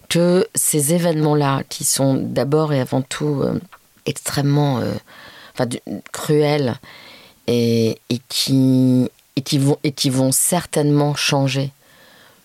que 0.10 0.48
ces 0.56 0.94
événements-là, 0.94 1.64
qui 1.70 1.86
sont 1.86 2.16
d'abord 2.16 2.74
et 2.74 2.82
avant 2.82 3.02
tout 3.02 3.42
euh, 3.42 3.60
extrêmement 4.06 4.80
euh, 4.80 4.94
enfin, 5.54 5.70
cruels 6.12 6.76
et 7.48 7.98
qui 8.30 9.10
vont 10.10 10.32
certainement 10.32 11.16
changer 11.16 11.72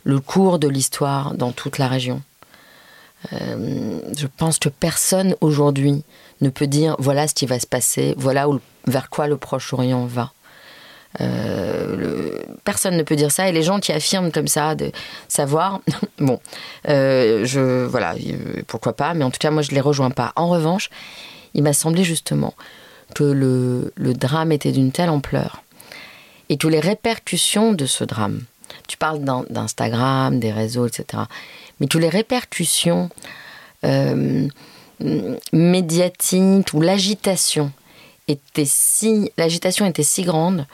le 0.05 0.21
cours 0.21 0.59
de 0.59 0.69
l'histoire 0.69 1.35
dans 1.35 1.53
toute 1.53 1.79
la 1.79 1.89
région. 1.89 2.23
Euh, 3.33 4.01
je 4.17 4.27
pense 4.27 4.59
que 4.59 4.69
personne 4.69 5.35
aujourd'hui 5.41 6.05
ne 6.41 6.51
peut 6.51 6.67
dire 6.67 6.95
voilà 6.99 7.27
ce 7.27 7.35
qui 7.35 7.47
va 7.47 7.59
se 7.59 7.67
passer, 7.67 8.15
voilà 8.19 8.49
où, 8.49 8.61
vers 8.87 9.09
quoi 9.09 9.27
le 9.27 9.37
Proche-Orient 9.37 10.05
va. 10.05 10.33
Euh, 11.21 12.39
personne 12.65 12.97
ne 12.97 13.03
peut 13.03 13.17
dire 13.17 13.31
ça 13.31 13.49
et 13.49 13.53
les 13.53 13.63
gens 13.63 13.79
qui 13.79 13.93
affirment 13.93 14.33
comme 14.33 14.49
ça 14.49 14.75
de 14.75 14.91
savoir, 15.29 15.81
bon, 16.19 16.41
euh, 16.89 17.45
je 17.45 17.85
voilà, 17.85 18.15
pourquoi 18.67 18.95
pas, 18.95 19.15
mais 19.15 19.25
en 19.25 19.31
tout 19.31 19.39
cas 19.39 19.51
moi 19.51 19.63
je 19.63 19.71
les 19.71 19.81
rejoins 19.81 20.11
pas. 20.11 20.33
En 20.37 20.49
revanche, 20.49 20.91
il 21.55 21.63
m'a 21.63 21.73
semblé 21.73 22.05
justement 22.05 22.55
que 23.15 23.25
le, 23.25 23.93
drame 24.15 24.51
était 24.53 24.73
d'une 24.73 24.91
telle 24.93 25.11
ampleur 25.11 25.63
et 26.49 26.57
que 26.57 26.67
les 26.67 26.81
répercussions 26.81 27.73
de 27.73 27.87
ce 27.87 28.03
drame, 28.03 28.43
tu 28.89 28.97
parles 28.97 29.21
d'in- 29.21 29.45
d'Instagram, 29.51 30.41
des 30.41 30.53
réseaux, 30.53 30.87
etc., 30.87 31.23
mais 31.81 31.87
que 31.87 31.99
les 31.99 32.09
répercussions 32.09 33.09
euh, 33.85 34.49
médiatiques 35.53 36.73
ou 36.73 36.81
l'agitation 36.81 37.73
était 38.27 38.65
si 38.67 39.31
l'agitation 39.37 39.87
était 39.87 40.03
si 40.03 40.23
grande 40.23 40.67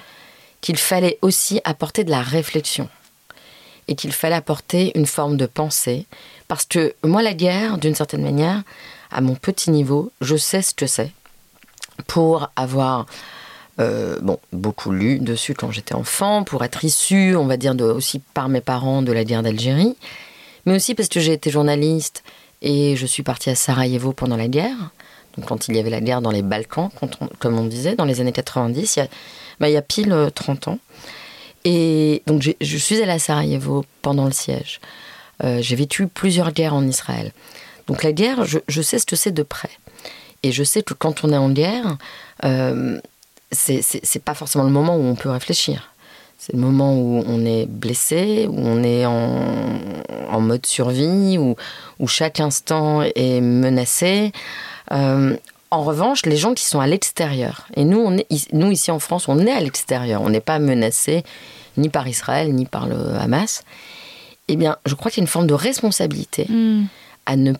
qu'il 0.61 0.77
fallait 0.77 1.19
aussi 1.23 1.61
apporter 1.65 2.05
de 2.05 2.11
la 2.11 2.23
réflexion 2.23 2.89
et 3.89 3.95
qu'il 3.95 4.13
fallait 4.13 4.37
apporter 4.37 4.97
une 4.97 5.07
forme 5.07 5.37
de 5.37 5.47
pensée 5.47 6.07
parce 6.49 6.65
que 6.65 6.95
moi 7.05 7.23
la 7.23 7.35
guerre 7.35 7.79
d'une 7.79 7.95
certaine 7.95 8.23
manière 8.23 8.63
à 9.11 9.21
mon 9.21 9.35
petit 9.35 9.71
niveau 9.71 10.13
je 10.21 10.37
sais 10.37 10.63
ce 10.63 10.75
que 10.75 10.87
c'est 10.87 11.13
pour 12.07 12.51
avoir 12.57 13.07
euh, 13.81 14.19
bon, 14.21 14.39
beaucoup 14.53 14.91
lu 14.91 15.21
dessus 15.21 15.55
quand 15.55 15.71
j'étais 15.71 15.95
enfant, 15.95 16.45
pour 16.45 16.65
être 16.65 16.85
issu, 16.85 17.35
on 17.35 17.47
va 17.47 17.57
dire, 17.57 17.75
de, 17.75 17.85
aussi 17.85 18.19
par 18.19 18.49
mes 18.49 18.61
parents 18.61 19.01
de 19.01 19.13
la 19.13 19.25
guerre 19.25 19.43
d'Algérie, 19.43 19.97
mais 20.67 20.77
aussi 20.77 20.95
parce 20.95 21.09
que 21.09 21.21
j'ai 21.21 21.33
été 21.33 21.51
journaliste 21.51 22.23
Et 22.61 22.95
je 22.97 23.07
suis 23.07 23.23
partie 23.23 23.49
à 23.49 23.55
Sarajevo 23.55 24.13
pendant 24.13 24.37
la 24.37 24.49
guerre. 24.49 24.91
Donc, 25.37 25.47
quand 25.47 25.69
il 25.69 25.77
y 25.77 25.79
avait 25.79 25.89
la 25.89 26.03
guerre 26.03 26.21
dans 26.21 26.31
les 26.31 26.43
Balkans, 26.43 26.91
comme 27.39 27.59
on 27.59 27.65
disait, 27.65 27.95
dans 27.95 28.05
les 28.05 28.21
années 28.21 28.33
90, 28.33 28.97
il 28.97 28.99
y 28.99 29.03
bah, 29.61 29.69
il 29.69 29.73
y 29.73 29.77
a 29.77 29.83
pile 29.83 30.31
30 30.35 30.69
ans. 30.69 30.79
Et 31.65 32.23
donc, 32.27 32.43
je 32.61 32.77
suis 32.77 33.01
allée 33.03 33.13
à 33.13 33.19
Sarajevo 33.19 33.85
pendant 34.03 34.25
le 34.25 34.33
siège. 34.33 34.81
Euh, 35.45 35.59
j'ai 35.61 35.77
vécu 35.77 36.07
plusieurs 36.07 36.53
guerres 36.53 36.75
en 36.75 36.87
Israël. 36.87 37.33
Donc 37.87 38.03
la 38.03 38.13
guerre, 38.13 38.45
je, 38.45 38.83
sais 38.83 38.99
ce 38.99 39.07
que 39.07 39.17
c'est 39.17 39.33
de 39.33 39.43
près. 39.43 39.71
Et 40.43 40.53
je 40.53 40.63
sais 40.63 40.83
que 40.83 40.95
quand 40.95 41.25
on 41.25 41.33
est 41.33 41.37
en 41.37 41.51
guerre, 41.51 41.99
euh, 42.45 42.99
c'est 43.51 44.23
pas 44.25 44.35
forcément 44.35 44.65
le 44.65 44.71
moment 44.71 44.97
où 44.97 45.03
on 45.03 45.15
peut 45.15 45.31
réfléchir. 45.31 45.93
C'est 46.39 46.55
le 46.55 46.61
moment 46.61 46.95
où 46.95 47.23
on 47.27 47.45
est 47.45 47.67
blessé, 47.67 48.47
où 48.49 48.59
on 48.59 48.83
est 48.83 49.05
en, 49.05 50.41
mode 50.41 50.65
survie, 50.65 51.37
où, 51.37 51.57
où, 51.99 52.07
chaque 52.07 52.41
instant 52.41 53.03
est 53.03 53.41
menacé. 53.43 54.33
Euh, 54.93 55.37
en 55.71 55.83
revanche, 55.83 56.27
les 56.27 56.37
gens 56.37 56.55
qui 56.55 56.65
sont 56.65 56.81
à 56.81 56.87
l'extérieur, 56.87 57.69
et 57.75 57.85
nous, 57.85 57.99
on 57.99 58.17
est, 58.17 58.53
nous 58.53 58.71
ici 58.71 58.91
en 58.91 58.99
France, 58.99 59.29
on 59.29 59.39
est 59.39 59.53
à 59.53 59.61
l'extérieur, 59.61 60.23
on 60.23 60.31
n'est 60.31 60.41
pas 60.41 60.59
menacé 60.59 61.23
ni 61.77 61.89
par 61.89 62.09
Israël, 62.09 62.53
ni 62.53 62.67
par 62.67 62.87
le 62.87 63.15
Hamas 63.15 63.63
eh 64.51 64.57
bien, 64.57 64.77
je 64.85 64.95
crois 64.97 65.11
qu'il 65.11 65.21
y 65.21 65.23
a 65.23 65.25
une 65.25 65.29
forme 65.29 65.47
de 65.47 65.55
responsabilité 65.55 66.47
hmm. 66.49 66.87
à, 67.27 67.37
ne, 67.37 67.53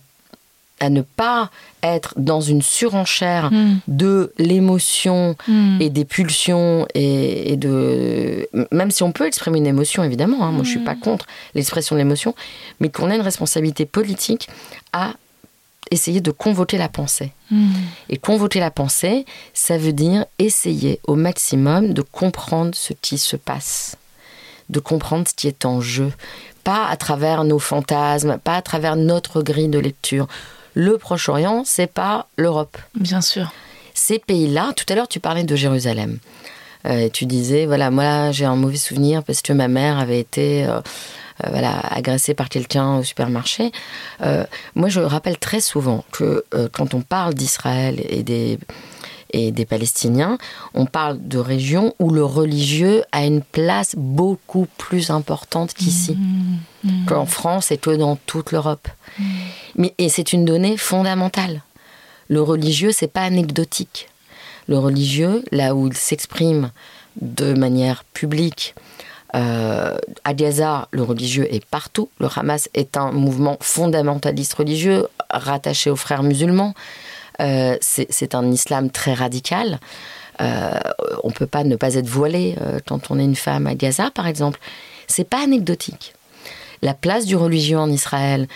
à 0.81 0.91
ne 0.91 1.03
pas 1.03 1.51
être 1.85 2.15
dans 2.17 2.41
une 2.41 2.63
surenchère 2.63 3.53
hmm. 3.53 3.79
de 3.87 4.33
l'émotion 4.39 5.37
hmm. 5.47 5.81
et 5.81 5.89
des 5.89 6.05
pulsions 6.05 6.89
et, 6.95 7.57
de 7.57 8.49
même 8.73 8.91
si 8.91 9.05
on 9.05 9.13
peut 9.13 9.27
exprimer 9.27 9.59
une 9.59 9.69
émotion 9.69 10.03
évidemment 10.03 10.45
hein, 10.45 10.51
moi 10.51 10.65
je 10.65 10.71
suis 10.71 10.81
pas 10.81 10.97
contre 10.97 11.27
l'expression 11.55 11.95
de 11.95 12.01
l'émotion 12.01 12.35
mais 12.81 12.89
qu'on 12.89 13.09
a 13.09 13.15
une 13.15 13.21
responsabilité 13.21 13.87
politique 13.87 14.49
à 14.93 15.15
essayer 15.91 16.21
de 16.21 16.31
convoquer 16.31 16.79
la 16.79 16.89
pensée. 16.89 17.33
Et 18.09 18.17
convoquer 18.17 18.61
la 18.61 18.71
pensée, 18.71 19.25
ça 19.55 19.77
veut 19.77 19.93
dire 19.93 20.25
essayer 20.39 21.01
au 21.09 21.17
maximum 21.17 21.93
de 21.93 22.03
comprendre 22.03 22.71
ce 22.75 22.93
qui 22.93 23.19
se 23.19 23.35
passe, 23.35 23.97
de 24.69 24.79
comprendre 24.79 25.27
ce 25.27 25.35
qui 25.35 25.49
est 25.49 25.65
en 25.65 25.81
jeu 25.81 26.13
pas 26.65 26.87
à 26.87 26.97
travers 26.97 27.45
nos 27.45 27.59
fantasmes, 27.59 28.39
pas 28.39 28.57
à 28.57 28.63
travers 28.63 28.97
notre 28.97 29.43
grille 29.43 29.69
de 29.69 29.79
lecture. 29.79 30.27
Le 30.75 30.99
Proche-Orient, 30.99 31.63
c'est 31.65 31.87
pas 31.87 32.27
l'Europe. 32.37 32.79
Bien 32.95 33.21
sûr. 33.21 33.53
Ces 33.95 34.19
pays-là, 34.19 34.73
tout 34.77 34.85
à 34.89 34.95
l'heure 34.95 35.09
tu 35.09 35.21
parlais 35.21 35.45
de 35.45 35.57
Jérusalem. 35.57 36.19
Euh, 36.87 37.09
tu 37.13 37.27
disais, 37.27 37.67
voilà, 37.67 37.91
moi 37.91 38.31
j'ai 38.31 38.45
un 38.47 38.57
mauvais 38.57 38.77
souvenir 38.77 39.23
parce 39.23 39.43
que 39.43 39.53
ma 39.53 39.69
mère 39.69 39.99
avait 39.99 40.21
été 40.21 40.65
euh, 40.65 40.81
voilà, 41.49 41.79
agressée 41.79 42.35
par 42.35 42.49
quelqu'un 42.49 42.99
au 42.99 43.03
supermarché. 43.03 43.73
moi 44.75 44.89
je 44.89 45.01
rappelle 45.01 45.39
très 45.39 45.61
souvent 45.61 46.05
que 46.13 46.45
quand 46.73 46.95
on 46.95 47.01
parle 47.01 47.35
d'Israël 47.35 48.01
et 48.09 48.23
des 48.23 48.59
et 49.33 49.53
des 49.53 49.65
Palestiniens, 49.65 50.39
on 50.75 50.87
parle 50.87 51.19
de 51.27 51.39
régions 51.39 51.95
où 51.99 52.11
le 52.11 52.25
religieux 52.25 53.03
a 53.13 53.25
une 53.25 53.43
place 53.43 53.95
beaucoup 53.97 54.67
plus 54.77 55.11
importante 55.11 55.75
qu'ici, 55.75 56.17
mmh, 56.17 56.89
mmh. 56.89 57.05
qu'en 57.07 57.27
France 57.27 57.71
et 57.71 57.79
que 57.79 57.91
dans 57.91 58.17
toute 58.17 58.53
l'Europe. 58.53 58.89
Mmh. 59.19 59.25
Mais 59.77 59.95
et 59.99 60.09
c'est 60.09 60.33
une 60.33 60.45
donnée 60.45 60.77
fondamentale. 60.77 61.63
Le 62.29 62.43
religieux, 62.43 62.93
c'est 62.93 63.13
pas 63.13 63.23
anecdotique. 63.23 64.09
Le 64.69 64.79
religieux, 64.79 65.45
là 65.51 65.75
où 65.75 65.89
il 65.89 65.97
s'exprime 65.97 66.71
de 67.21 67.55
manière 67.55 68.05
publique, 68.05 68.75
euh, 69.35 69.97
à 70.25 70.35
Gaza, 70.35 70.89
le 70.91 71.03
religieux 71.03 71.47
est 71.53 71.65
partout. 71.65 72.09
Le 72.19 72.29
Hamas 72.35 72.69
est 72.75 72.97
un 72.97 73.13
mouvement 73.13 73.57
fondamentaliste 73.61 74.55
religieux 74.55 75.07
rattaché 75.31 75.91
aux 75.91 75.97
frères 75.97 76.23
musulmans. 76.23 76.75
Euh, 77.41 77.77
c'est 77.81 78.35
un 78.35 78.51
islam 78.51 78.91
très 78.91 79.15
radical. 79.15 79.79
Euh, 80.41 80.79
on 81.23 81.29
ne 81.29 81.35
peut 81.35 81.47
pas 81.47 81.65
ne 81.65 81.77
pas 81.77 81.95
être 81.95 82.09
voilé 82.09 82.57
euh, 82.61 82.79
quand 82.87 83.11
on 83.11 83.19
est 83.19 83.25
une 83.25 83.37
femme 83.37 83.67
à 83.67 83.75
Gaza, 83.75 84.11
par 84.11 84.27
exemple. 84.27 84.59
C'est 85.07 85.29
pas 85.29 85.43
anecdotique. 85.43 86.15
La 86.83 86.95
place 86.95 87.27
du 87.27 87.37
religieux 87.37 87.79
en 87.79 87.91
Israël, 87.91 88.47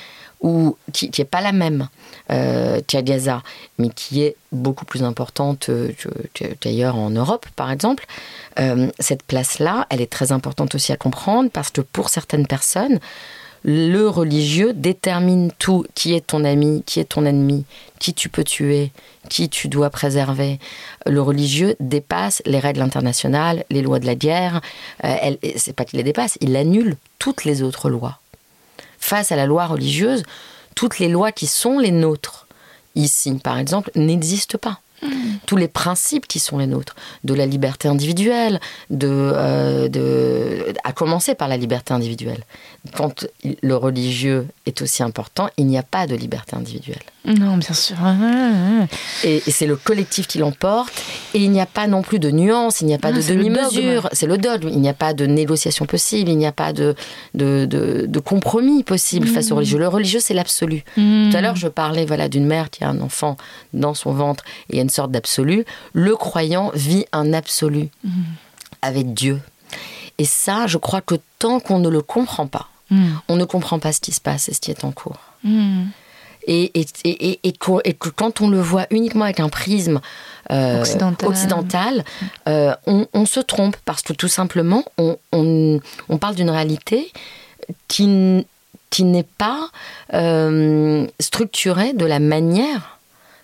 ou 0.44 0.76
qui 0.92 1.10
n'est 1.18 1.24
pas 1.24 1.40
la 1.40 1.52
même 1.52 1.88
qu'à 2.28 3.02
Gaza, 3.02 3.42
mais 3.78 3.88
qui 3.88 4.22
est 4.22 4.36
beaucoup 4.52 4.84
plus 4.84 5.02
importante 5.02 5.70
qu'ailleurs 6.60 6.96
en 6.96 7.10
Europe, 7.10 7.46
par 7.56 7.70
exemple, 7.70 8.06
cette 8.98 9.22
place-là, 9.22 9.86
elle 9.90 10.00
est 10.00 10.12
très 10.12 10.32
importante 10.32 10.74
aussi 10.74 10.92
à 10.92 10.96
comprendre 10.96 11.50
parce 11.50 11.70
que 11.70 11.80
pour 11.80 12.10
certaines 12.10 12.46
personnes, 12.46 13.00
le 13.64 14.06
religieux 14.08 14.74
détermine 14.74 15.50
tout. 15.58 15.84
Qui 15.94 16.14
est 16.14 16.26
ton 16.26 16.44
ami, 16.44 16.82
qui 16.84 17.00
est 17.00 17.04
ton 17.04 17.24
ennemi, 17.24 17.64
qui 17.98 18.12
tu 18.12 18.28
peux 18.28 18.44
tuer, 18.44 18.92
qui 19.30 19.48
tu 19.48 19.68
dois 19.68 19.88
préserver. 19.90 20.58
Le 21.06 21.20
religieux 21.22 21.74
dépasse 21.80 22.42
les 22.44 22.58
règles 22.58 22.82
internationales, 22.82 23.64
les 23.70 23.80
lois 23.80 23.98
de 23.98 24.06
la 24.06 24.14
guerre. 24.14 24.60
Euh, 25.04 25.34
c'est 25.56 25.74
pas 25.74 25.86
qu'il 25.86 25.96
les 25.96 26.04
dépasse, 26.04 26.36
il 26.40 26.54
annule 26.56 26.96
toutes 27.18 27.44
les 27.44 27.62
autres 27.62 27.88
lois. 27.88 28.18
Face 29.04 29.32
à 29.32 29.36
la 29.36 29.44
loi 29.44 29.66
religieuse, 29.66 30.22
toutes 30.74 30.98
les 30.98 31.10
lois 31.10 31.30
qui 31.30 31.46
sont 31.46 31.78
les 31.78 31.90
nôtres, 31.90 32.46
ici 32.94 33.34
par 33.34 33.58
exemple, 33.58 33.90
n'existent 33.96 34.56
pas. 34.56 34.80
Tous 35.44 35.56
les 35.56 35.68
principes 35.68 36.26
qui 36.26 36.40
sont 36.40 36.56
les 36.56 36.66
nôtres, 36.66 36.96
de 37.22 37.34
la 37.34 37.44
liberté 37.44 37.86
individuelle, 37.86 38.58
de, 38.88 39.06
euh, 39.10 39.88
de, 39.88 40.72
à 40.84 40.94
commencer 40.94 41.34
par 41.34 41.48
la 41.48 41.58
liberté 41.58 41.92
individuelle. 41.92 42.44
Quand 42.96 43.26
le 43.62 43.76
religieux 43.76 44.48
est 44.64 44.80
aussi 44.80 45.02
important, 45.02 45.50
il 45.58 45.66
n'y 45.66 45.76
a 45.76 45.82
pas 45.82 46.06
de 46.06 46.16
liberté 46.16 46.56
individuelle. 46.56 47.04
Non, 47.26 47.56
bien 47.56 47.72
sûr. 47.72 47.96
Et, 49.24 49.40
c'est 49.48 49.66
le 49.66 49.76
collectif 49.76 50.26
qui 50.26 50.38
l'emporte. 50.38 50.92
Et 51.32 51.38
il 51.38 51.50
n'y 51.50 51.60
a 51.60 51.66
pas 51.66 51.86
non 51.86 52.02
plus 52.02 52.18
de 52.18 52.30
nuance, 52.30 52.80
il 52.80 52.86
n'y 52.86 52.94
a 52.94 52.98
pas 52.98 53.12
de 53.12 53.22
demi-mesure. 53.22 54.08
C'est 54.12 54.26
le 54.26 54.36
dogme. 54.36 54.68
Il 54.68 54.80
n'y 54.80 54.88
a 54.88 54.94
pas 54.94 55.14
de 55.14 55.24
négociation 55.24 55.86
possible, 55.86 56.30
il 56.30 56.36
n'y 56.36 56.46
a 56.46 56.52
pas 56.52 56.72
de, 56.72 56.94
de, 57.34 57.66
de, 57.66 58.20
compromis 58.20 58.82
possible 58.82 59.26
face 59.26 59.50
au 59.50 59.54
mm. 59.54 59.58
religieux. 59.58 59.78
Le 59.78 59.88
religieux, 59.88 60.20
c'est 60.20 60.34
l'absolu. 60.34 60.84
Mm. 60.96 61.30
Tout 61.30 61.36
à 61.36 61.40
l'heure, 61.40 61.56
je 61.56 61.68
parlais 61.68 62.04
voilà, 62.04 62.28
d'une 62.28 62.46
mère 62.46 62.68
qui 62.70 62.84
a 62.84 62.88
un 62.88 63.00
enfant 63.00 63.36
dans 63.72 63.94
son 63.94 64.12
ventre 64.12 64.44
et 64.68 64.74
il 64.74 64.76
y 64.76 64.78
a 64.80 64.82
une 64.82 64.90
sorte 64.90 65.10
d'absolu. 65.10 65.64
Le 65.94 66.16
croyant 66.16 66.70
vit 66.74 67.06
un 67.12 67.32
absolu 67.32 67.88
mm. 68.04 68.10
avec 68.82 69.14
Dieu. 69.14 69.40
Et 70.18 70.26
ça, 70.26 70.66
je 70.66 70.78
crois 70.78 71.00
que 71.00 71.16
tant 71.38 71.58
qu'on 71.58 71.78
ne 71.78 71.88
le 71.88 72.02
comprend 72.02 72.46
pas, 72.46 72.68
on 73.28 73.34
ne 73.34 73.44
comprend 73.44 73.80
pas 73.80 73.92
ce 73.92 74.00
qui 74.00 74.12
se 74.12 74.20
passe 74.20 74.48
et 74.48 74.54
ce 74.54 74.60
qui 74.60 74.70
est 74.70 74.84
en 74.84 74.92
cours 74.92 75.18
et, 76.46 76.72
et, 77.04 77.40
et, 77.42 77.52
que, 77.52 78.08
quand 78.10 78.40
on 78.40 78.48
le 78.48 78.60
voit 78.60 78.86
uniquement 78.90 79.24
avec 79.24 79.40
un 79.40 79.48
prisme 79.48 80.00
euh, 80.50 80.82
occidental, 81.24 82.04
euh, 82.48 82.74
on, 82.86 83.26
se 83.26 83.40
trompe 83.40 83.76
parce 83.84 84.02
que 84.02 84.12
tout 84.12 84.28
simplement, 84.28 84.84
on, 84.98 85.16
on, 85.32 86.18
parle 86.18 86.34
d'une 86.34 86.50
réalité 86.50 87.10
qui, 87.88 88.46
qui 88.90 89.04
n'est 89.04 89.26
pas 89.38 89.70
euh, 90.12 91.06
structurée 91.20 91.92
de 91.92 92.04
la 92.04 92.18
manière 92.18 92.98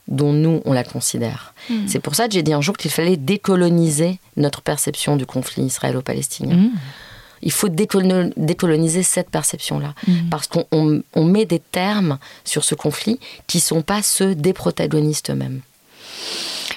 dont 0.08 0.32
nous, 0.32 0.60
on 0.64 0.72
la 0.72 0.84
considère. 0.84 1.54
Hmm. 1.70 1.86
C'est 1.86 2.00
pour 2.00 2.14
ça 2.14 2.26
que 2.26 2.34
j'ai 2.34 2.42
dit 2.42 2.52
un 2.52 2.60
jour 2.60 2.76
qu'il 2.76 2.90
fallait 2.90 3.16
décoloniser 3.16 4.18
notre 4.36 4.60
perception 4.60 5.16
du 5.16 5.24
conflit 5.24 5.62
israélo-palestinien. 5.62 6.56
Hmm 6.56 6.70
il 7.42 7.52
faut 7.52 7.68
décoloniser 7.68 9.02
cette 9.02 9.30
perception-là. 9.30 9.94
Mm. 10.06 10.12
Parce 10.30 10.46
qu'on 10.48 11.02
met 11.16 11.46
des 11.46 11.60
termes 11.60 12.18
sur 12.44 12.64
ce 12.64 12.74
conflit 12.74 13.18
qui 13.46 13.58
ne 13.58 13.62
sont 13.62 13.82
pas 13.82 14.02
ceux 14.02 14.34
des 14.34 14.52
protagonistes 14.52 15.30
eux-mêmes. 15.30 15.60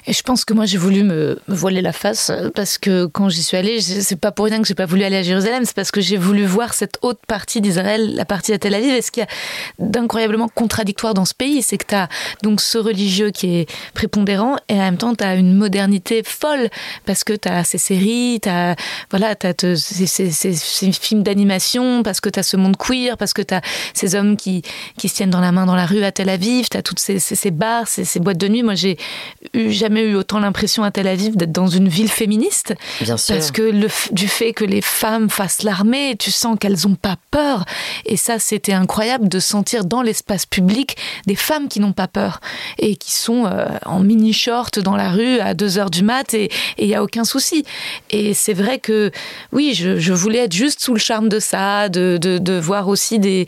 Et 0.05 0.13
je 0.13 0.21
pense 0.21 0.45
que 0.45 0.53
moi 0.53 0.65
j'ai 0.65 0.77
voulu 0.77 1.03
me, 1.03 1.39
voiler 1.47 1.81
la 1.81 1.93
face 1.93 2.29
euh, 2.29 2.49
parce 2.53 2.77
que 2.77 3.05
quand 3.05 3.29
j'y 3.29 3.43
suis 3.43 3.57
allée, 3.57 3.79
c'est 3.81 4.19
pas 4.19 4.31
pour 4.31 4.45
rien 4.45 4.61
que 4.61 4.67
j'ai 4.67 4.75
pas 4.75 4.85
voulu 4.85 5.03
aller 5.03 5.17
à 5.17 5.23
Jérusalem, 5.23 5.63
c'est 5.65 5.75
parce 5.75 5.91
que 5.91 6.01
j'ai 6.01 6.17
voulu 6.17 6.45
voir 6.45 6.73
cette 6.73 6.97
haute 7.01 7.19
partie 7.27 7.61
d'Israël, 7.61 8.15
la 8.15 8.25
partie 8.25 8.53
à 8.53 8.59
Tel 8.59 8.75
Aviv. 8.75 8.93
Et 8.93 9.01
ce 9.01 9.11
qu'il 9.11 9.21
y 9.21 9.25
a 9.25 9.29
d'incroyablement 9.79 10.49
contradictoire 10.49 11.13
dans 11.13 11.25
ce 11.25 11.33
pays, 11.33 11.61
c'est 11.61 11.77
que 11.77 11.85
tu 11.87 11.95
as 11.95 12.09
donc 12.41 12.61
ce 12.61 12.77
religieux 12.77 13.31
qui 13.31 13.55
est 13.55 13.71
prépondérant 13.93 14.57
et 14.69 14.73
en 14.73 14.79
même 14.79 14.97
temps 14.97 15.15
tu 15.15 15.23
as 15.23 15.35
une 15.35 15.55
modernité 15.55 16.21
folle 16.23 16.69
parce 17.05 17.23
que 17.23 17.33
tu 17.33 17.47
as 17.47 17.63
ces 17.63 17.77
séries, 17.77 18.39
tu 18.41 18.49
as 18.49 18.75
voilà, 19.09 19.35
as 19.43 19.75
ces, 19.75 20.31
ces, 20.31 20.91
films 20.91 21.23
d'animation, 21.23 22.03
parce 22.03 22.21
que 22.21 22.29
tu 22.29 22.39
as 22.39 22.43
ce 22.43 22.57
monde 22.57 22.77
queer, 22.77 23.17
parce 23.17 23.33
que 23.33 23.41
tu 23.41 23.53
as 23.53 23.61
ces 23.93 24.15
hommes 24.15 24.37
qui, 24.37 24.61
qui 24.97 25.09
se 25.09 25.15
tiennent 25.15 25.29
dans 25.29 25.39
la 25.39 25.51
main 25.51 25.65
dans 25.65 25.75
la 25.75 25.85
rue 25.85 26.03
à 26.03 26.11
Tel 26.11 26.29
Aviv, 26.29 26.69
tu 26.69 26.77
as 26.77 26.81
toutes 26.81 26.99
ces, 26.99 27.19
ces, 27.19 27.51
bars, 27.51 27.87
ces, 27.87 28.19
boîtes 28.19 28.37
de 28.37 28.47
nuit. 28.47 28.63
Moi 28.63 28.75
j'ai 28.75 28.97
eu 29.53 29.71
jamais 29.93 30.09
eu 30.09 30.15
autant 30.15 30.39
l'impression 30.39 30.83
à 30.83 30.89
Tel 30.89 31.07
Aviv 31.07 31.35
d'être 31.35 31.51
dans 31.51 31.67
une 31.67 31.87
ville 31.87 32.09
féministe. 32.09 32.73
Bien 33.01 33.15
sûr. 33.15 33.35
Parce 33.35 33.51
que 33.51 33.61
le, 33.61 33.87
du 34.11 34.27
fait 34.27 34.53
que 34.53 34.65
les 34.65 34.81
femmes 34.81 35.29
fassent 35.29 35.61
l'armée, 35.61 36.15
tu 36.17 36.31
sens 36.31 36.57
qu'elles 36.59 36.79
n'ont 36.85 36.95
pas 36.95 37.17
peur. 37.29 37.63
Et 38.05 38.17
ça, 38.17 38.39
c'était 38.39 38.73
incroyable 38.73 39.27
de 39.29 39.39
sentir 39.39 39.85
dans 39.85 40.01
l'espace 40.01 40.47
public 40.47 40.97
des 41.27 41.35
femmes 41.35 41.67
qui 41.67 41.79
n'ont 41.79 41.93
pas 41.93 42.07
peur 42.07 42.39
et 42.79 42.95
qui 42.95 43.11
sont 43.11 43.45
euh, 43.45 43.67
en 43.85 43.99
mini-short 43.99 44.79
dans 44.79 44.95
la 44.95 45.11
rue 45.11 45.39
à 45.39 45.53
2 45.53 45.77
heures 45.77 45.91
du 45.91 46.03
mat 46.03 46.33
et 46.33 46.49
il 46.79 46.87
n'y 46.87 46.95
a 46.95 47.03
aucun 47.03 47.23
souci. 47.23 47.63
Et 48.09 48.33
c'est 48.33 48.53
vrai 48.53 48.79
que, 48.79 49.11
oui, 49.51 49.73
je, 49.75 49.99
je, 49.99 50.13
voulais 50.13 50.39
être 50.39 50.53
juste 50.53 50.81
sous 50.81 50.93
le 50.93 50.99
charme 50.99 51.29
de 51.29 51.39
ça, 51.39 51.89
de, 51.89 52.17
de, 52.19 52.39
de 52.39 52.59
voir 52.59 52.87
aussi 52.87 53.19
des, 53.19 53.45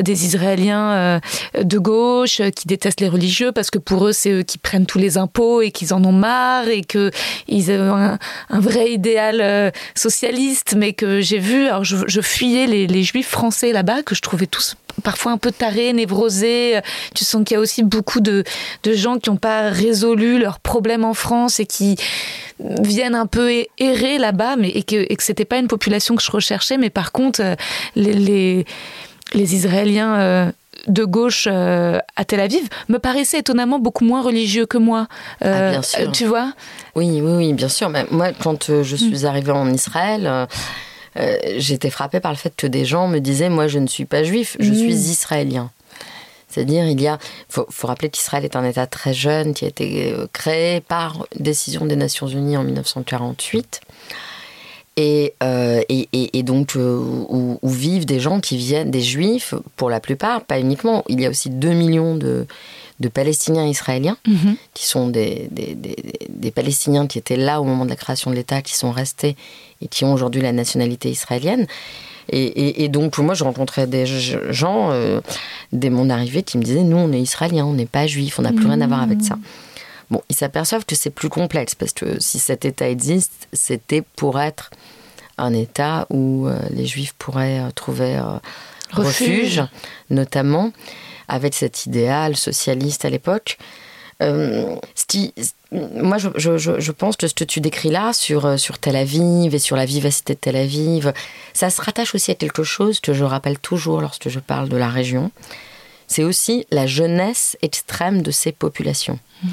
des 0.00 0.26
Israéliens 0.26 0.90
euh, 0.90 1.20
de 1.62 1.78
gauche 1.78 2.40
qui 2.56 2.66
détestent 2.66 3.00
les 3.00 3.08
religieux 3.08 3.52
parce 3.52 3.70
que 3.70 3.78
pour 3.78 4.08
eux, 4.08 4.12
c'est 4.12 4.32
eux 4.32 4.42
qui 4.42 4.58
prennent 4.58 4.86
tous 4.86 4.98
les 4.98 5.18
impôts 5.18 5.62
et 5.62 5.70
qu'ils 5.84 5.94
en 5.94 6.04
ont 6.04 6.12
marre 6.12 6.68
et 6.68 6.82
qu'ils 6.82 7.70
ont 7.72 7.96
un, 7.96 8.18
un, 8.50 8.60
vrai 8.60 8.92
idéal 8.92 9.40
euh, 9.40 9.70
socialiste, 9.94 10.74
mais 10.76 10.92
que 10.92 11.20
j'ai 11.20 11.38
vu, 11.38 11.66
alors 11.66 11.84
je, 11.84 12.20
fuyais 12.20 12.66
les, 12.66 13.02
juifs 13.02 13.28
français 13.28 13.72
là-bas, 13.72 14.02
que 14.02 14.14
je 14.14 14.22
trouvais 14.22 14.46
tous 14.46 14.76
parfois 15.02 15.32
un 15.32 15.38
peu 15.38 15.50
tarés, 15.50 15.92
névrosés. 15.92 16.78
Tu 17.14 17.24
sens 17.24 17.44
qu'il 17.44 17.56
y 17.56 17.58
a 17.58 17.60
aussi 17.60 17.82
beaucoup 17.82 18.20
de, 18.20 18.44
gens 18.86 19.18
qui 19.18 19.28
n'ont 19.28 19.36
pas 19.36 19.70
résolu 19.70 20.38
leurs 20.38 20.60
problèmes 20.60 21.04
en 21.04 21.14
France 21.14 21.58
et 21.58 21.66
qui 21.66 21.96
viennent 22.60 23.16
un 23.16 23.26
peu 23.26 23.64
errer 23.78 24.18
là-bas, 24.18 24.56
mais 24.56 24.70
et 24.70 24.84
que, 24.84 25.04
et 25.08 25.16
que 25.16 25.22
c'était 25.22 25.44
pas 25.44 25.58
une 25.58 25.66
population 25.66 26.14
que 26.14 26.22
je 26.22 26.30
recherchais, 26.30 26.78
mais 26.78 26.90
par 26.90 27.10
contre 27.10 27.42
euh, 27.42 27.54
les 27.96 28.64
Israéliens 29.54 30.14
euh, 30.20 30.52
de 30.86 31.04
gauche 31.04 31.48
euh, 31.50 31.98
à 32.16 32.24
Tel 32.24 32.40
Aviv 32.40 32.68
me 32.88 32.98
paraissaient 32.98 33.38
étonnamment 33.38 33.78
beaucoup 33.78 34.04
moins 34.04 34.22
religieux 34.22 34.66
que 34.66 34.78
moi. 34.78 35.06
Euh, 35.44 35.68
ah, 35.68 35.70
bien 35.70 35.82
sûr. 35.82 36.12
Tu 36.12 36.26
vois? 36.26 36.52
Oui, 36.94 37.20
oui, 37.22 37.32
oui, 37.32 37.52
bien 37.52 37.68
sûr. 37.68 37.88
Mais 37.88 38.06
moi, 38.10 38.32
quand 38.32 38.70
euh, 38.70 38.82
je 38.82 38.96
suis 38.96 39.26
arrivée 39.26 39.52
en 39.52 39.72
Israël, 39.72 40.46
euh, 41.16 41.36
j'étais 41.56 41.90
frappée 41.90 42.20
par 42.20 42.32
le 42.32 42.38
fait 42.38 42.54
que 42.56 42.66
des 42.66 42.84
gens 42.84 43.08
me 43.08 43.18
disaient 43.18 43.48
Moi, 43.48 43.68
je 43.68 43.78
ne 43.78 43.86
suis 43.86 44.04
pas 44.04 44.24
juif, 44.24 44.56
je 44.60 44.70
mm. 44.70 44.74
suis 44.74 44.94
israélien. 44.94 45.70
C'est-à-dire, 46.48 46.86
il 46.86 47.00
y 47.00 47.08
a. 47.08 47.18
faut, 47.48 47.66
faut 47.68 47.88
rappeler 47.88 48.10
qu'Israël 48.10 48.44
est 48.44 48.54
un 48.54 48.64
État 48.64 48.86
très 48.86 49.12
jeune 49.12 49.54
qui 49.54 49.64
a 49.64 49.68
été 49.68 50.14
créé 50.32 50.80
par 50.80 51.26
décision 51.36 51.84
des 51.84 51.96
Nations 51.96 52.28
Unies 52.28 52.56
en 52.56 52.62
1948. 52.62 53.80
Et, 54.96 55.34
euh, 55.42 55.82
et, 55.88 56.08
et, 56.12 56.38
et, 56.38 56.42
donc 56.44 56.76
euh, 56.76 56.96
où, 57.28 57.58
où, 57.60 57.68
vivent 57.68 58.06
des 58.06 58.20
gens 58.20 58.38
qui 58.38 58.56
viennent, 58.56 58.92
des 58.92 59.00
juifs 59.00 59.54
pour 59.74 59.90
la 59.90 59.98
plupart, 59.98 60.44
pas 60.44 60.60
uniquement. 60.60 61.02
Il 61.08 61.20
y 61.20 61.26
a 61.26 61.30
aussi 61.30 61.50
2 61.50 61.70
millions 61.70 62.14
de, 62.14 62.46
de 63.00 63.08
Palestiniens 63.08 63.66
israéliens, 63.66 64.16
mm 64.24 64.34
-hmm. 64.34 64.56
qui 64.72 64.86
sont 64.86 65.08
des, 65.08 65.48
des, 65.50 65.74
des, 65.74 65.96
des, 66.28 66.50
Palestiniens 66.52 67.08
qui 67.08 67.18
étaient 67.18 67.36
là 67.36 67.60
au 67.60 67.64
moment 67.64 67.84
de 67.84 67.90
la 67.90 67.96
création 67.96 68.30
de 68.30 68.36
l'État, 68.36 68.62
qui 68.62 68.74
sont 68.74 68.92
restés 68.92 69.34
et 69.82 69.88
qui 69.88 70.04
ont 70.04 70.12
aujourd'hui 70.12 70.42
la 70.42 70.52
nationalité 70.52 71.10
israélienne. 71.10 71.66
Et, 72.30 72.84
et, 72.84 72.88
donc, 72.88 73.18
moi, 73.18 73.34
je 73.34 73.44
rencontrais 73.44 73.86
des 73.86 74.06
gens, 74.06 74.90
euh, 74.92 75.20
dès 75.72 75.90
mon 75.90 76.08
arrivée, 76.08 76.42
qui 76.42 76.56
me 76.56 76.62
disaient 76.62 76.82
Nous, 76.82 76.96
on 76.96 77.12
est 77.12 77.20
israéliens, 77.20 77.66
on 77.66 77.74
n'est 77.74 77.92
pas 77.98 78.06
juifs, 78.06 78.38
on 78.38 78.42
n'a 78.42 78.52
plus 78.52 78.66
rien 78.66 78.80
à 78.80 78.86
voir 78.86 79.02
avec 79.02 79.20
ça. 79.20 79.36
Bon, 80.10 80.22
ils 80.28 80.36
s'aperçoivent 80.36 80.84
que 80.84 80.94
c'est 80.94 81.10
plus 81.10 81.28
complexe, 81.28 81.74
parce 81.74 81.92
que 81.92 82.20
si 82.20 82.38
cet 82.38 82.64
État 82.64 82.88
existe, 82.88 83.48
c'était 83.52 84.02
pour 84.02 84.40
être 84.40 84.70
un 85.38 85.52
État 85.52 86.06
où 86.10 86.46
euh, 86.46 86.58
les 86.70 86.86
Juifs 86.86 87.14
pourraient 87.18 87.60
euh, 87.60 87.70
trouver 87.74 88.16
euh, 88.16 88.38
refuge. 88.92 89.60
refuge, 89.60 89.62
notamment 90.10 90.72
avec 91.28 91.54
cet 91.54 91.86
idéal 91.86 92.36
socialiste 92.36 93.04
à 93.04 93.10
l'époque. 93.10 93.58
Euh, 94.22 94.76
moi, 95.72 96.18
je, 96.18 96.28
je, 96.36 96.78
je, 96.78 96.92
pense 96.92 97.16
que 97.16 97.26
ce 97.26 97.34
que 97.34 97.42
tu 97.42 97.60
décris 97.60 97.90
là 97.90 98.12
sur, 98.12 98.58
sur 98.60 98.78
Tel 98.78 98.94
Aviv 98.94 99.54
et 99.54 99.58
sur 99.58 99.74
la 99.74 99.86
vivacité 99.86 100.34
de 100.34 100.38
Tel 100.38 100.54
Aviv, 100.54 101.12
ça 101.52 101.68
se 101.68 101.82
rattache 101.82 102.14
aussi 102.14 102.30
à 102.30 102.36
quelque 102.36 102.62
chose 102.62 103.00
que 103.00 103.12
je 103.12 103.24
rappelle 103.24 103.58
toujours 103.58 104.00
lorsque 104.00 104.28
je 104.28 104.38
parle 104.38 104.68
de 104.68 104.76
la 104.76 104.88
région. 104.88 105.32
C'est 106.06 106.24
aussi 106.24 106.66
la 106.70 106.86
jeunesse 106.86 107.56
extrême 107.62 108.22
de 108.22 108.30
ces 108.30 108.52
populations. 108.52 109.18
Mmh. 109.42 109.48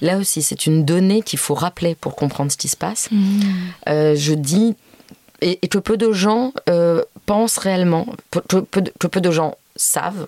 Là 0.00 0.18
aussi, 0.18 0.42
c'est 0.42 0.66
une 0.66 0.84
donnée 0.84 1.22
qu'il 1.22 1.38
faut 1.38 1.54
rappeler 1.54 1.94
pour 1.94 2.16
comprendre 2.16 2.50
ce 2.50 2.56
qui 2.56 2.68
se 2.68 2.76
passe. 2.76 3.08
Mmh. 3.10 3.40
Euh, 3.88 4.14
je 4.14 4.34
dis 4.34 4.74
et, 5.42 5.58
et, 5.62 5.68
que 5.68 5.78
peu 5.78 5.96
de 5.96 6.12
gens 6.12 6.52
euh, 6.68 7.02
pensent 7.26 7.58
réellement, 7.58 8.06
que 8.30 8.60
peu, 8.60 8.80
de, 8.80 8.92
que 8.98 9.06
peu 9.06 9.20
de 9.20 9.30
gens 9.30 9.56
savent 9.76 10.26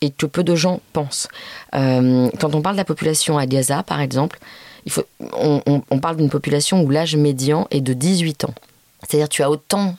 et 0.00 0.10
que 0.10 0.26
peu 0.26 0.44
de 0.44 0.54
gens 0.54 0.80
pensent. 0.92 1.28
Euh, 1.74 2.28
quand 2.40 2.54
on 2.54 2.62
parle 2.62 2.76
de 2.76 2.80
la 2.80 2.84
population 2.84 3.38
à 3.38 3.46
Gaza, 3.46 3.82
par 3.82 4.00
exemple, 4.00 4.38
il 4.84 4.92
faut, 4.92 5.04
on, 5.32 5.62
on, 5.66 5.82
on 5.90 5.98
parle 5.98 6.16
d'une 6.16 6.30
population 6.30 6.82
où 6.82 6.90
l'âge 6.90 7.16
médian 7.16 7.66
est 7.70 7.80
de 7.80 7.94
18 7.94 8.44
ans. 8.44 8.54
C'est-à-dire 9.02 9.28
tu 9.28 9.42
as 9.42 9.50
autant 9.50 9.96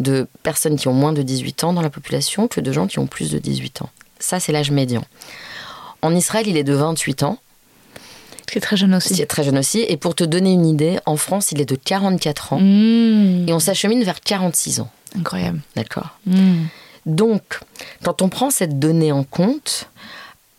de 0.00 0.26
personnes 0.42 0.76
qui 0.76 0.88
ont 0.88 0.94
moins 0.94 1.12
de 1.12 1.22
18 1.22 1.64
ans 1.64 1.72
dans 1.72 1.82
la 1.82 1.90
population 1.90 2.48
que 2.48 2.60
de 2.60 2.72
gens 2.72 2.86
qui 2.86 2.98
ont 2.98 3.06
plus 3.06 3.30
de 3.30 3.38
18 3.38 3.82
ans. 3.82 3.90
Ça, 4.20 4.38
c'est 4.38 4.52
l'âge 4.52 4.70
médian. 4.70 5.02
En 6.02 6.14
Israël, 6.14 6.46
il 6.46 6.56
est 6.56 6.64
de 6.64 6.74
28 6.74 7.24
ans. 7.24 7.38
C'est 8.52 8.60
très 8.60 8.76
jeune 8.76 8.94
aussi. 8.94 9.14
C'est 9.14 9.26
très 9.26 9.42
jeune 9.42 9.58
aussi. 9.58 9.84
Et 9.88 9.96
pour 9.96 10.14
te 10.14 10.24
donner 10.24 10.52
une 10.52 10.66
idée, 10.66 10.98
en 11.06 11.16
France, 11.16 11.52
il 11.52 11.60
est 11.60 11.66
de 11.66 11.76
44 11.76 12.52
ans. 12.52 12.60
Mmh. 12.60 13.48
Et 13.48 13.52
on 13.52 13.58
s'achemine 13.58 14.02
vers 14.02 14.20
46 14.20 14.80
ans. 14.80 14.90
Incroyable. 15.18 15.60
D'accord. 15.76 16.18
Mmh. 16.26 16.64
Donc, 17.06 17.60
quand 18.04 18.22
on 18.22 18.28
prend 18.28 18.50
cette 18.50 18.78
donnée 18.78 19.12
en 19.12 19.24
compte, 19.24 19.88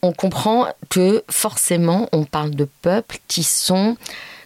on 0.02 0.14
comprend 0.14 0.68
que 0.90 1.24
forcément, 1.30 2.10
on 2.12 2.24
parle 2.24 2.52
de 2.52 2.68
peuples 2.82 3.20
qui 3.28 3.44
sont 3.44 3.98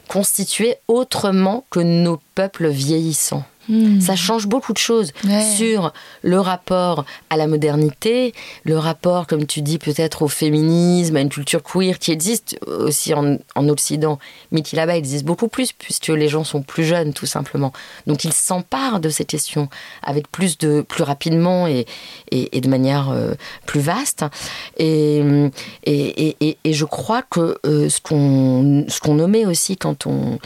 constitués 0.07 0.75
autrement 0.87 1.65
que 1.69 1.79
nos 1.79 2.19
peuples 2.35 2.67
vieillissants. 2.67 3.45
Mmh. 3.69 4.01
Ça 4.01 4.15
change 4.15 4.47
beaucoup 4.47 4.73
de 4.73 4.77
choses 4.77 5.11
ouais. 5.23 5.43
sur 5.43 5.93
le 6.21 6.39
rapport 6.39 7.05
à 7.29 7.37
la 7.37 7.47
modernité, 7.47 8.33
le 8.63 8.77
rapport, 8.77 9.27
comme 9.27 9.45
tu 9.45 9.61
dis, 9.61 9.77
peut-être 9.77 10.21
au 10.21 10.27
féminisme, 10.27 11.15
à 11.15 11.21
une 11.21 11.29
culture 11.29 11.63
queer 11.63 11.99
qui 11.99 12.11
existe 12.11 12.57
aussi 12.67 13.13
en, 13.13 13.37
en 13.55 13.69
Occident, 13.69 14.19
mais 14.51 14.61
qui 14.61 14.75
là-bas 14.75 14.95
existe 14.95 15.25
beaucoup 15.25 15.47
plus, 15.47 15.71
puisque 15.71 16.09
les 16.09 16.27
gens 16.27 16.43
sont 16.43 16.61
plus 16.61 16.83
jeunes, 16.83 17.13
tout 17.13 17.25
simplement. 17.25 17.73
Donc 18.07 18.23
ils 18.23 18.33
s'emparent 18.33 18.99
de 18.99 19.09
ces 19.09 19.25
questions 19.25 19.69
avec 20.03 20.29
plus 20.31 20.57
de 20.57 20.81
plus 20.81 21.03
rapidement 21.03 21.67
et, 21.67 21.85
et, 22.31 22.57
et 22.57 22.61
de 22.61 22.69
manière 22.69 23.09
euh, 23.09 23.33
plus 23.65 23.79
vaste. 23.79 24.25
Et, 24.77 25.23
et, 25.83 26.57
et, 26.63 26.73
je 26.73 26.85
crois 26.85 27.21
que 27.21 27.57
euh, 27.65 27.89
ce 27.89 28.01
qu'on 28.01 28.85
qu'on 29.01 29.15
nommait 29.15 29.45
aussi 29.45 29.77
quand 29.77 30.07
on 30.07 30.39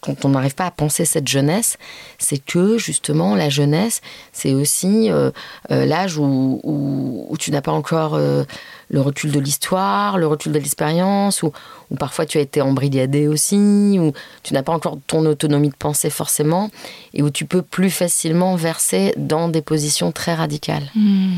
quand 0.00 0.24
on 0.24 0.30
n'arrive 0.30 0.54
pas 0.54 0.66
à 0.66 0.70
penser 0.70 1.04
cette 1.04 1.28
jeunesse, 1.28 1.76
c'est 2.18 2.38
que 2.38 2.61
justement 2.78 3.34
la 3.34 3.48
jeunesse, 3.48 4.00
c'est 4.32 4.54
aussi 4.54 5.10
euh, 5.10 5.30
euh, 5.70 5.84
l'âge 5.86 6.18
où, 6.18 6.60
où, 6.62 7.26
où, 7.28 7.36
tu 7.38 7.50
n'as 7.50 7.60
pas 7.60 7.72
encore 7.72 8.14
euh, 8.14 8.44
le 8.88 9.00
recul 9.00 9.30
de 9.32 9.40
l'histoire, 9.40 10.18
le 10.18 10.26
recul 10.26 10.52
de 10.52 10.58
l'expérience, 10.58 11.42
ou, 11.42 11.52
parfois 11.98 12.26
tu 12.26 12.38
as 12.38 12.40
été 12.40 12.60
embrigadé 12.60 13.28
aussi, 13.28 13.98
ou 13.98 14.12
tu 14.42 14.54
n'as 14.54 14.62
pas 14.62 14.72
encore 14.72 14.98
ton 15.06 15.24
autonomie 15.26 15.70
de 15.70 15.76
pensée 15.76 16.10
forcément, 16.10 16.70
et 17.14 17.22
où 17.22 17.30
tu 17.30 17.44
peux 17.44 17.62
plus 17.62 17.90
facilement 17.90 18.56
verser 18.56 19.14
dans 19.16 19.48
des 19.48 19.62
positions 19.62 20.12
très 20.12 20.34
radicales. 20.34 20.90
Mmh. 20.94 21.32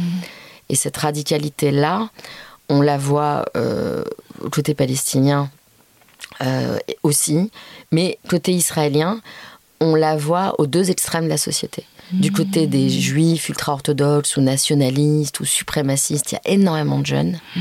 Et 0.68 0.74
cette 0.76 0.96
radicalité-là, 0.96 2.08
on 2.68 2.80
la 2.80 2.96
voit 2.96 3.44
euh, 3.56 4.04
côté 4.50 4.74
palestinien 4.74 5.50
euh, 6.42 6.78
aussi, 7.02 7.50
mais 7.92 8.18
côté 8.28 8.52
israélien, 8.52 9.20
on 9.80 9.94
la 9.94 10.16
voit 10.16 10.54
aux 10.58 10.66
deux 10.66 10.90
extrêmes 10.90 11.24
de 11.24 11.30
la 11.30 11.36
société. 11.36 11.84
Du 12.12 12.30
Mmh. 12.30 12.34
côté 12.34 12.66
des 12.66 12.90
juifs 12.90 13.48
ultra-orthodoxes 13.48 14.36
ou 14.36 14.40
nationalistes 14.40 15.40
ou 15.40 15.44
suprémacistes, 15.44 16.32
il 16.32 16.34
y 16.34 16.38
a 16.38 16.52
énormément 16.54 16.98
de 16.98 17.06
jeunes. 17.06 17.40
Mmh. 17.56 17.60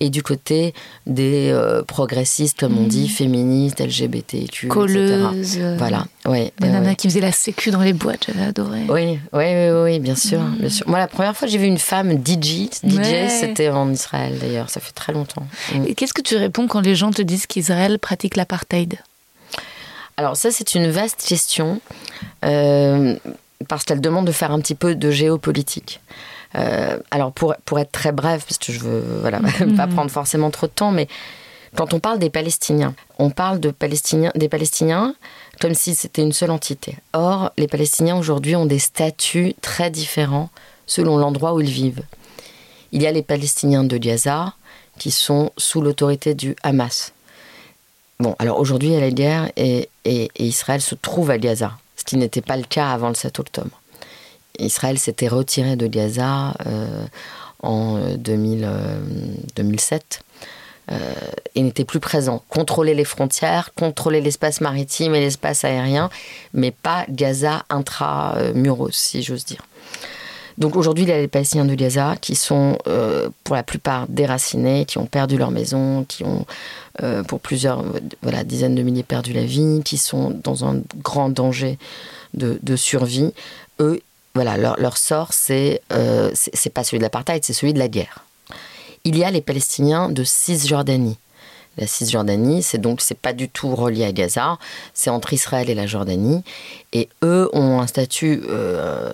Et 0.00 0.10
du 0.10 0.22
côté 0.24 0.74
des 1.06 1.50
euh, 1.52 1.84
progressistes, 1.84 2.58
comme 2.58 2.76
on 2.76 2.88
dit, 2.88 3.08
féministes, 3.08 3.80
LGBTQ, 3.80 4.66
Colleuses, 4.66 5.56
etc. 5.58 5.74
Voilà, 5.78 6.06
ouais. 6.26 6.52
Nanas 6.60 6.88
ouais. 6.88 6.96
qui 6.96 7.06
faisaient 7.08 7.20
la 7.20 7.30
sécu 7.30 7.70
dans 7.70 7.82
les 7.82 7.92
boîtes, 7.92 8.26
j'avais 8.26 8.42
adoré. 8.42 8.80
Oui, 8.88 9.20
oui, 9.32 9.44
oui, 9.44 9.70
oui, 9.84 10.00
bien 10.00 10.16
sûr, 10.16 10.40
mmh. 10.40 10.56
bien 10.58 10.68
sûr. 10.70 10.88
Moi, 10.88 10.98
la 10.98 11.06
première 11.06 11.36
fois 11.36 11.46
que 11.46 11.52
j'ai 11.52 11.58
vu 11.58 11.66
une 11.66 11.78
femme 11.78 12.12
DJ, 12.14 12.68
DJ 12.82 12.96
Ouais. 12.96 13.28
c'était 13.28 13.68
en 13.68 13.92
Israël 13.92 14.38
d'ailleurs, 14.40 14.70
ça 14.70 14.80
fait 14.80 14.92
très 14.92 15.12
longtemps. 15.12 15.46
Et 15.86 15.94
qu'est-ce 15.94 16.12
que 16.12 16.22
tu 16.22 16.36
réponds 16.36 16.66
quand 16.66 16.80
les 16.80 16.96
gens 16.96 17.12
te 17.12 17.22
disent 17.22 17.46
qu'Israël 17.46 18.00
pratique 18.00 18.34
l'apartheid? 18.34 18.98
Alors 20.16 20.36
ça, 20.36 20.50
c'est 20.50 20.74
une 20.74 20.90
vaste 20.90 21.24
question, 21.26 21.80
euh, 22.44 23.16
parce 23.68 23.84
qu'elle 23.84 24.00
demande 24.00 24.26
de 24.26 24.32
faire 24.32 24.52
un 24.52 24.60
petit 24.60 24.74
peu 24.74 24.94
de 24.94 25.10
géopolitique. 25.10 26.00
Euh, 26.54 26.98
alors 27.10 27.32
pour, 27.32 27.54
pour 27.64 27.78
être 27.78 27.92
très 27.92 28.12
bref, 28.12 28.44
parce 28.46 28.58
que 28.58 28.72
je 28.72 28.80
veux 28.80 29.02
voilà, 29.20 29.40
Mmh. 29.40 29.76
pas 29.76 29.86
prendre 29.86 30.10
forcément 30.10 30.50
trop 30.50 30.66
de 30.66 30.72
temps, 30.72 30.92
mais 30.92 31.08
quand 31.74 31.94
on 31.94 32.00
parle 32.00 32.18
des 32.18 32.28
Palestiniens, 32.28 32.94
on 33.18 33.30
parle 33.30 33.58
de 33.58 33.70
Palestiniens, 33.70 34.32
des 34.34 34.48
Palestiniens 34.48 35.14
comme 35.60 35.74
si 35.74 35.94
c'était 35.94 36.22
une 36.22 36.32
seule 36.32 36.50
entité. 36.50 36.96
Or, 37.12 37.52
les 37.56 37.68
Palestiniens 37.68 38.16
aujourd'hui 38.16 38.56
ont 38.56 38.66
des 38.66 38.78
statuts 38.78 39.54
très 39.62 39.90
différents 39.90 40.50
selon 40.86 41.16
l'endroit 41.16 41.54
où 41.54 41.60
ils 41.60 41.70
vivent. 41.70 42.02
Il 42.90 43.00
y 43.00 43.06
a 43.06 43.12
les 43.12 43.22
Palestiniens 43.22 43.84
de 43.84 43.96
Gaza 43.96 44.54
qui 44.98 45.10
sont 45.10 45.50
sous 45.56 45.80
l'autorité 45.80 46.34
du 46.34 46.54
Hamas. 46.62 47.12
Bon, 48.20 48.34
alors 48.38 48.58
aujourd'hui, 48.58 48.90
il 48.90 48.94
y 48.94 48.96
a 48.96 49.00
la 49.00 49.10
guerre 49.10 49.50
et, 49.56 49.88
et, 50.04 50.30
Israël 50.38 50.80
se 50.80 50.94
trouve 50.94 51.30
à 51.30 51.38
Gaza, 51.38 51.72
ce 51.96 52.04
qui 52.04 52.16
n'était 52.16 52.40
pas 52.40 52.56
le 52.56 52.64
cas 52.64 52.90
avant 52.90 53.08
le 53.08 53.14
7 53.14 53.38
octobre. 53.38 53.80
Israël 54.58 54.98
s'était 54.98 55.28
retiré 55.28 55.76
de 55.76 55.86
Gaza 55.86 56.54
euh, 56.66 57.04
en 57.62 57.98
2000, 58.16 58.64
euh, 58.64 59.00
2007 59.56 60.22
euh, 60.90 61.14
et 61.54 61.62
n'était 61.62 61.84
plus 61.84 62.00
présent. 62.00 62.42
Contrôler 62.48 62.94
les 62.94 63.04
frontières, 63.04 63.72
contrôler 63.74 64.20
l'espace 64.20 64.60
maritime 64.60 65.14
et 65.14 65.20
l'espace 65.20 65.64
aérien, 65.64 66.10
mais 66.52 66.70
pas 66.70 67.06
Gaza 67.08 67.64
intra-muros, 67.70 68.90
si 68.90 69.22
j'ose 69.22 69.44
dire. 69.44 69.62
Donc 70.62 70.76
aujourd'hui, 70.76 71.02
il 71.02 71.08
y 71.08 71.12
a 71.12 71.18
les 71.18 71.26
Palestiniens 71.26 71.64
de 71.64 71.74
Gaza 71.74 72.14
qui 72.20 72.36
sont 72.36 72.78
euh, 72.86 73.30
pour 73.42 73.56
la 73.56 73.64
plupart 73.64 74.06
déracinés, 74.06 74.84
qui 74.84 74.98
ont 74.98 75.06
perdu 75.06 75.36
leur 75.36 75.50
maison, 75.50 76.04
qui 76.04 76.22
ont 76.22 76.46
euh, 77.02 77.24
pour 77.24 77.40
plusieurs 77.40 77.84
voilà, 78.22 78.44
dizaines 78.44 78.76
de 78.76 78.82
milliers 78.82 79.02
perdu 79.02 79.32
la 79.32 79.44
vie, 79.44 79.80
qui 79.84 79.98
sont 79.98 80.30
dans 80.30 80.64
un 80.64 80.80
grand 81.02 81.30
danger 81.30 81.78
de, 82.34 82.76
survie. 82.76 83.34
Eux, 83.80 84.00
voilà, 84.36 84.56
leur, 84.56 84.98
sort, 84.98 85.32
c'est 85.32 85.82
euh, 85.92 86.30
c'est 86.32 86.70
pas 86.70 86.84
celui 86.84 86.98
de 86.98 87.02
l'apartheid, 87.02 87.44
c'est 87.44 87.54
celui 87.54 87.74
de 87.74 87.80
la 87.80 87.88
guerre. 87.88 88.24
Il 89.02 89.18
y 89.18 89.24
a 89.24 89.32
les 89.32 89.40
Palestiniens 89.40 90.10
de 90.10 90.22
Cisjordanie. 90.22 91.18
La 91.76 91.88
Cisjordanie, 91.88 92.62
c'est 92.62 92.78
donc 92.78 93.00
c'est 93.00 93.18
pas 93.18 93.32
du 93.32 93.48
tout 93.48 93.74
relié 93.74 94.04
à 94.04 94.12
Gaza, 94.12 94.58
c'est 94.94 95.10
entre 95.10 95.32
Israël 95.32 95.68
et 95.70 95.74
la 95.74 95.88
Jordanie, 95.88 96.44
et 96.92 97.08
eux 97.24 97.50
ont 97.52 97.80
un 97.80 97.86
statut 97.88 98.42
euh, 98.48 99.12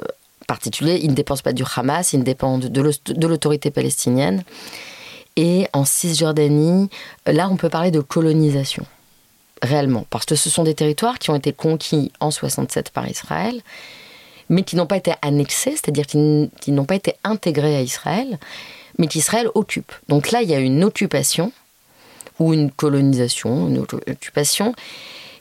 particulier. 0.48 0.98
Ils 1.00 1.10
ne 1.10 1.14
dépendent 1.14 1.42
pas 1.42 1.52
du 1.52 1.62
Hamas, 1.76 2.12
ils 2.12 2.24
dépendent 2.24 2.64
de 2.64 3.26
l'autorité 3.26 3.70
palestinienne. 3.70 4.42
Et 5.36 5.68
en 5.72 5.84
Cisjordanie, 5.84 6.90
là, 7.24 7.48
on 7.48 7.56
peut 7.56 7.68
parler 7.68 7.92
de 7.92 8.00
colonisation, 8.00 8.84
réellement, 9.62 10.04
parce 10.10 10.24
que 10.24 10.34
ce 10.34 10.50
sont 10.50 10.64
des 10.64 10.74
territoires 10.74 11.20
qui 11.20 11.30
ont 11.30 11.36
été 11.36 11.52
conquis 11.52 12.10
en 12.18 12.32
67 12.32 12.90
par 12.90 13.06
Israël, 13.08 13.62
mais 14.48 14.64
qui 14.64 14.74
n'ont 14.74 14.86
pas 14.86 14.96
été 14.96 15.12
annexés, 15.22 15.76
c'est-à-dire 15.76 16.06
qui 16.06 16.72
n'ont 16.72 16.84
pas 16.84 16.96
été 16.96 17.14
intégrés 17.22 17.76
à 17.76 17.82
Israël, 17.82 18.40
mais 18.98 19.06
qu'Israël 19.06 19.48
occupe. 19.54 19.92
Donc 20.08 20.32
là, 20.32 20.42
il 20.42 20.50
y 20.50 20.54
a 20.54 20.58
une 20.58 20.82
occupation 20.82 21.52
ou 22.40 22.52
une 22.52 22.72
colonisation, 22.72 23.68
une 23.68 23.78
occupation 23.78 24.74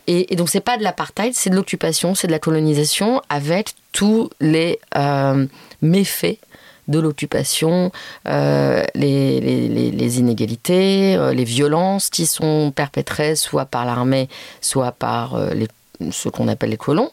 et, 0.08 0.36
donc, 0.38 0.48
c'est 0.50 0.62
pas 0.62 0.78
de 0.78 0.84
l'apartheid, 0.84 1.34
c'est 1.36 1.50
de 1.50 1.56
l'occupation, 1.56 2.16
c'est 2.16 2.28
de 2.28 2.32
la 2.32 2.40
colonisation 2.40 3.22
avec 3.28 3.74
tous 3.92 4.30
les 4.40 4.80
euh, 4.96 5.46
méfaits 5.82 6.40
de 6.88 7.00
l'occupation, 7.00 7.92
euh, 8.30 8.86
les, 8.96 9.42
les, 9.42 10.20
inégalités, 10.20 11.18
euh, 11.18 11.34
les 11.34 11.44
violences 11.44 12.10
qui 12.10 12.26
sont 12.26 12.72
perpétrées 12.74 13.36
soit 13.36 13.66
par 13.66 13.86
l'armée, 13.86 14.30
soit 14.62 14.94
par 14.94 15.38
les, 15.54 15.68
ce 16.12 16.30
qu'on 16.30 16.48
appelle 16.48 16.70
les 16.70 16.78
colons. 16.78 17.12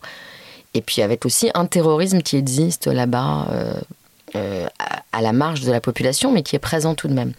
Et 0.74 0.80
puis 0.80 1.02
avec 1.02 1.26
aussi 1.26 1.50
un 1.54 1.66
terrorisme 1.66 2.22
qui 2.22 2.36
existe 2.36 2.86
là-bas 2.86 3.48
euh, 4.36 4.66
à 5.12 5.22
la 5.22 5.32
marge 5.32 5.60
de 5.60 5.70
la 5.70 5.80
population, 5.80 6.32
mais 6.32 6.42
qui 6.42 6.56
est 6.56 6.60
présent 6.60 6.94
tout 6.94 7.06
de 7.06 7.12
même. 7.14 7.34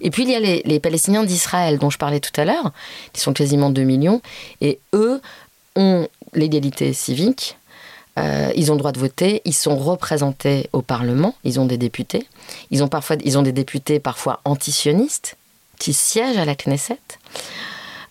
Et 0.00 0.10
puis 0.10 0.22
il 0.22 0.30
y 0.30 0.34
a 0.34 0.40
les, 0.40 0.80
Palestiniens 0.80 1.24
d'Israël 1.24 1.78
dont 1.78 1.90
je 1.90 1.98
parlais 1.98 2.20
tout 2.20 2.40
à 2.40 2.44
l'heure, 2.44 2.72
qui 3.12 3.20
sont 3.20 3.32
quasiment 3.32 3.70
2 3.70 3.82
millions, 3.82 4.22
et 4.60 4.78
eux 4.94 5.20
ont 5.74 6.06
l'égalité 6.34 6.92
civique, 6.92 7.58
euh, 8.18 8.50
ils 8.54 8.70
ont 8.70 8.74
le 8.74 8.78
droit 8.78 8.92
de 8.92 8.98
voter, 9.00 9.42
ils 9.44 9.54
sont 9.54 9.76
représentés 9.76 10.70
au 10.72 10.82
Parlement, 10.82 11.34
ils 11.42 11.58
ont 11.58 11.66
des 11.66 11.78
députés, 11.78 12.26
ils 12.70 12.84
ont, 12.84 12.88
parfois, 12.88 13.16
ils 13.24 13.36
ont 13.36 13.42
des 13.42 13.52
députés 13.52 13.98
parfois 13.98 14.40
antisionistes 14.44 15.36
qui 15.78 15.92
siègent 15.92 16.38
à 16.38 16.44
la 16.44 16.54
Knesset. 16.54 16.98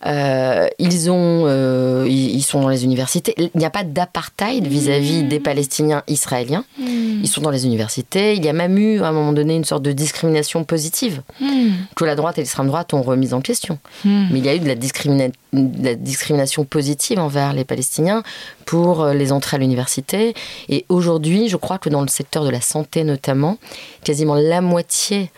Euh, 0.06 0.68
ils, 0.78 1.10
ont, 1.10 1.46
euh, 1.48 2.06
ils, 2.08 2.44
sont 2.44 2.62
dans 2.62 2.70
les 2.70 2.84
universités. 2.84 3.34
Il 3.38 3.50
n'y 3.56 3.66
a 3.66 3.70
pas 3.70 3.84
d'apartheid 3.84 4.66
vis-à-vis 4.68 5.24
des 5.24 5.40
Palestiniens 5.40 6.04
israéliens. 6.08 6.64
Hmm. 6.78 7.22
Ils 7.24 7.28
sont 7.28 7.42
dans 7.42 7.50
les 7.50 7.66
universités. 7.66 8.36
Il 8.36 8.46
y 8.46 8.50
a 8.50 8.54
même 8.54 8.78
eu, 8.78 9.02
à 9.02 9.08
un 9.08 9.12
moment 9.12 9.34
donné, 9.34 9.56
une 9.56 9.66
sorte 9.66 9.82
de 9.82 9.92
discrimination 9.92 10.64
positive 10.64 11.22
hmm. 11.40 11.70
que 11.96 12.06
la 12.06 12.16
droite 12.16 12.38
et 12.38 12.42
l'extrême 12.42 12.68
droite 12.68 12.94
ont 12.94 13.02
remise 13.02 13.34
en 13.34 13.42
question. 13.42 13.80
Mais 14.04 14.40
il 14.40 14.46
y 14.46 14.50
a 14.50 14.56
eu 14.56 14.60
de 14.60 14.68
la, 14.68 14.76
de 14.76 15.84
la, 15.84 15.96
discrimination 15.96 16.66
positive 16.66 17.20
envers 17.20 17.54
les 17.54 17.64
Palestiniens 17.64 18.22
pour 18.66 19.02
euh, 19.02 19.14
les 19.14 19.32
entrées 19.32 19.56
à 19.56 19.60
l'université. 19.60 20.36
Et 20.70 20.86
aujourd'hui, 20.90 21.50
je 21.50 21.58
crois 21.58 21.80
que 21.80 21.90
dans 21.90 22.02
le 22.02 22.08
secteur 22.08 22.44
de 22.44 22.50
la 22.50 22.62
santé 22.62 23.04
notamment, 23.04 23.58
quasiment 24.04 24.36
la 24.36 24.62
moitié 24.62 25.32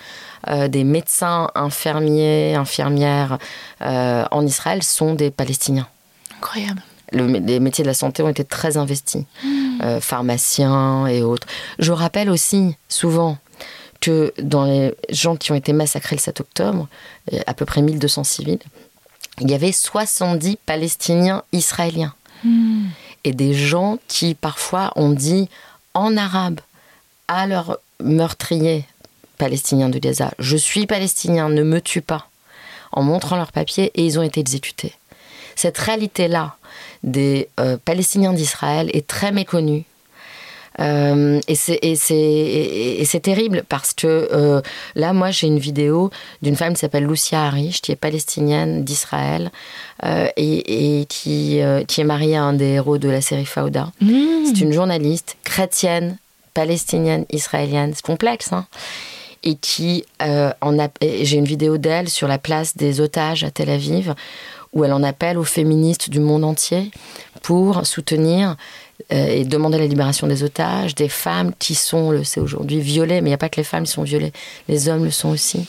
euh, 0.50 0.68
des 0.68 0.84
médecins, 0.84 1.50
infirmiers, 1.56 2.56
infirmières 2.56 3.38
euh, 3.82 4.26
en 4.32 4.46
Israël 4.46 4.84
sont 4.84 5.14
des 5.14 5.32
Palestiniens. 5.32 5.88
Incroyable. 6.38 6.82
les 7.12 7.60
métiers 7.60 7.84
de 7.84 7.88
la 7.88 7.94
santé 7.94 8.22
ont 8.22 8.30
été 8.30 8.44
très 8.44 8.78
investis, 8.78 9.24
hmm. 9.44 9.82
euh, 9.82 10.00
pharmaciens 10.00 11.08
et 11.08 11.22
autres. 11.22 11.48
Je 11.80 11.92
rappelle 11.92 12.30
aussi 12.30 12.76
souvent 12.90 13.38
que 14.00 14.34
dans 14.42 14.66
les 14.66 14.94
gens 15.10 15.36
qui 15.36 15.52
ont 15.52 15.56
été 15.56 15.74
massacrés 15.74 16.16
le 16.16 16.22
7 16.22 16.40
octobre, 16.42 16.88
à 17.48 17.54
peu 17.54 17.66
près 17.66 17.82
1200 17.82 18.24
civils, 18.24 18.60
il 19.42 19.50
y 19.50 19.56
avait 19.56 19.72
70 19.72 20.58
Palestiniens 20.66 21.44
israéliens. 21.52 22.14
Hmm. 22.44 22.86
Et 23.24 23.34
des 23.34 23.54
gens 23.54 23.98
qui 24.08 24.36
parfois 24.36 24.92
ont 24.96 25.10
dit 25.10 25.50
en 25.94 26.16
arabe 26.16 26.62
à 27.28 27.48
leurs 27.48 27.80
meurtriers 28.00 28.86
palestiniens 29.38 29.90
de 29.90 30.00
Gaza, 30.00 30.32
je 30.40 30.58
suis 30.58 30.86
palestinien, 30.86 31.50
ne 31.50 31.64
me 31.64 31.82
tue 31.82 32.02
pas, 32.02 32.30
en 32.92 33.04
montrant 33.04 33.38
leurs 33.38 33.52
papiers, 33.52 33.92
et 33.96 34.06
ils 34.06 34.20
ont 34.20 34.24
été 34.24 34.40
exécutés. 34.40 34.94
Cette 35.56 35.78
réalité-là 35.78 36.56
des 37.04 37.50
euh, 37.60 37.78
Palestiniens 37.84 38.34
d'Israël 38.34 38.90
est 38.94 39.08
très 39.08 39.32
méconnue. 39.32 39.86
Euh, 40.80 41.40
et 41.48 41.56
c'est 41.56 43.20
terrible 43.24 43.64
parce 43.68 43.96
que 43.96 44.30
euh, 44.32 44.62
là, 44.94 45.14
moi, 45.14 45.32
j'ai 45.32 45.48
une 45.48 45.58
vidéo 45.58 46.12
d'une 46.44 46.56
femme 46.56 46.74
qui 46.74 46.80
s'appelle 46.80 47.06
Lucia 47.08 47.48
Harish, 47.48 47.82
qui 47.82 47.92
est 47.92 47.96
palestinienne 47.96 48.84
d'Israël 48.84 49.50
et, 50.04 51.06
qui, 51.10 51.60
qui 51.88 52.02
est 52.02 52.04
mariée 52.04 52.36
à 52.36 52.44
un 52.44 52.54
des 52.54 52.74
héros 52.74 53.00
de 53.00 53.10
la 53.10 53.22
série 53.22 53.46
Fauda. 53.46 53.92
Mmh. 54.00 54.46
C'est 54.46 54.62
une 54.62 54.74
journaliste 54.74 55.38
chrétienne, 55.44 56.18
palestinienne, 56.54 57.26
israélienne. 57.32 57.94
C'est 57.96 58.06
complexe, 58.06 58.54
hein 58.54 58.68
et 59.44 59.56
qui 59.56 60.06
euh, 60.22 60.52
j'ai 61.02 61.38
une 61.38 61.46
vidéo 61.46 61.78
d'elle 61.78 62.10
sur 62.10 62.28
la 62.28 62.38
place 62.38 62.76
des 62.76 63.02
otages 63.02 63.44
à 63.44 63.52
Tel 63.52 63.70
Aviv 63.70 64.14
où 64.74 64.84
elle 64.84 64.94
en 64.94 65.04
appelle 65.04 65.38
aux 65.38 65.44
féministes 65.44 66.10
du 66.10 66.20
monde 66.20 66.44
entier 66.44 66.92
pour 67.42 67.86
soutenir 67.86 68.56
euh, 69.12 69.28
et 69.28 69.46
demander 69.46 69.78
la 69.78 69.88
libération 69.88 70.28
des 70.28 70.44
otages, 70.44 70.96
des 70.96 71.10
femmes 71.10 71.54
qui 71.58 71.76
sont, 71.76 72.12
le 72.12 72.24
sait 72.24 72.42
aujourd'hui, 72.42 72.82
violées, 72.82 73.22
mais 73.22 73.30
il 73.30 73.32
n'y 73.32 73.34
a 73.34 73.38
pas 73.38 73.50
que 73.50 73.58
les 73.58 73.64
femmes 73.64 73.86
qui 73.86 73.92
sont 73.92 74.04
violées, 74.04 74.34
les 74.68 74.90
hommes 74.90 75.06
le 75.06 75.12
sont 75.12 75.30
aussi. 75.30 75.66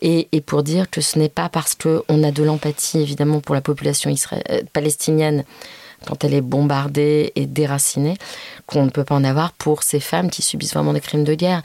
Et, 0.00 0.28
et 0.30 0.40
pour 0.40 0.62
dire 0.62 0.88
que 0.88 1.00
ce 1.00 1.18
n'est 1.18 1.28
pas 1.28 1.48
parce 1.48 1.74
qu'on 1.74 2.22
a 2.22 2.30
de 2.30 2.42
l'empathie, 2.44 3.00
évidemment, 3.00 3.40
pour 3.40 3.54
la 3.54 3.60
population 3.60 4.14
euh, 4.32 4.62
palestinienne 4.72 5.44
quand 6.06 6.24
elle 6.24 6.34
est 6.34 6.40
bombardée 6.40 7.32
et 7.34 7.46
déracinée, 7.46 8.16
qu'on 8.66 8.84
ne 8.84 8.90
peut 8.90 9.04
pas 9.04 9.14
en 9.14 9.24
avoir 9.24 9.52
pour 9.52 9.82
ces 9.82 10.00
femmes 10.00 10.30
qui 10.30 10.42
subissent 10.42 10.74
vraiment 10.74 10.92
des 10.92 11.00
crimes 11.00 11.24
de 11.24 11.34
guerre. 11.34 11.62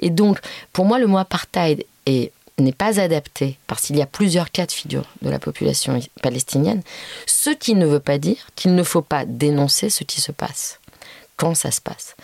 Et 0.00 0.10
donc, 0.10 0.38
pour 0.72 0.84
moi, 0.84 0.98
le 0.98 1.06
mot 1.06 1.18
apartheid 1.18 1.84
n'est 2.06 2.72
pas 2.72 3.00
adapté 3.00 3.58
parce 3.66 3.82
qu'il 3.82 3.96
y 3.96 4.02
a 4.02 4.06
plusieurs 4.06 4.50
cas 4.50 4.66
de 4.66 4.72
figure 4.72 5.06
de 5.22 5.30
la 5.30 5.38
population 5.38 5.98
palestinienne, 6.22 6.82
ce 7.26 7.50
qui 7.50 7.74
ne 7.74 7.86
veut 7.86 8.00
pas 8.00 8.18
dire 8.18 8.36
qu'il 8.54 8.74
ne 8.74 8.82
faut 8.82 9.02
pas 9.02 9.24
dénoncer 9.24 9.90
ce 9.90 10.04
qui 10.04 10.20
se 10.20 10.32
passe 10.32 10.80
quand 11.36 11.54
ça 11.54 11.70
se 11.70 11.80
passe. 11.80 12.14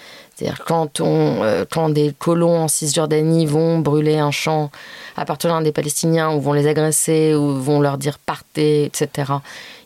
C'est-à-dire 0.41 0.65
quand, 0.65 1.01
euh, 1.01 1.67
quand 1.71 1.91
des 1.91 2.15
colons 2.19 2.61
en 2.61 2.69
Cisjordanie 2.69 3.45
vont 3.45 3.79
brûler 3.79 4.17
un 4.19 4.31
champ 4.31 4.71
appartenant 5.17 5.59
à 5.59 5.63
des 5.63 5.73
Palestiniens 5.73 6.33
ou 6.33 6.41
vont 6.41 6.55
les 6.55 6.67
agresser 6.67 7.35
ou 7.35 7.61
vont 7.61 7.81
leur 7.81 7.99
dire 7.99 8.19
partez, 8.19 8.85
etc., 8.85 9.33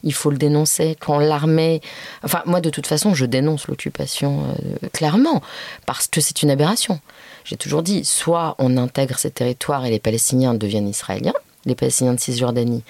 il 0.04 0.12
faut 0.12 0.30
le 0.30 0.36
dénoncer. 0.36 0.96
Quand 1.00 1.18
l'armée... 1.18 1.80
Enfin, 2.22 2.42
moi, 2.46 2.60
de 2.60 2.70
toute 2.70 2.86
façon, 2.86 3.14
je 3.14 3.26
dénonce 3.26 3.66
l'occupation 3.66 4.44
euh, 4.44 4.88
clairement 4.92 5.42
parce 5.86 6.06
que 6.06 6.20
c'est 6.20 6.42
une 6.42 6.50
aberration. 6.50 7.00
J'ai 7.44 7.56
toujours 7.56 7.82
dit, 7.82 8.04
soit 8.04 8.54
on 8.58 8.76
intègre 8.76 9.18
ces 9.18 9.32
territoires 9.32 9.84
et 9.84 9.90
les 9.90 9.98
Palestiniens 9.98 10.54
deviennent 10.54 10.88
israéliens, 10.88 11.34
les 11.64 11.74
Palestiniens 11.74 12.14
de 12.14 12.20
Cisjordanie, 12.20 12.84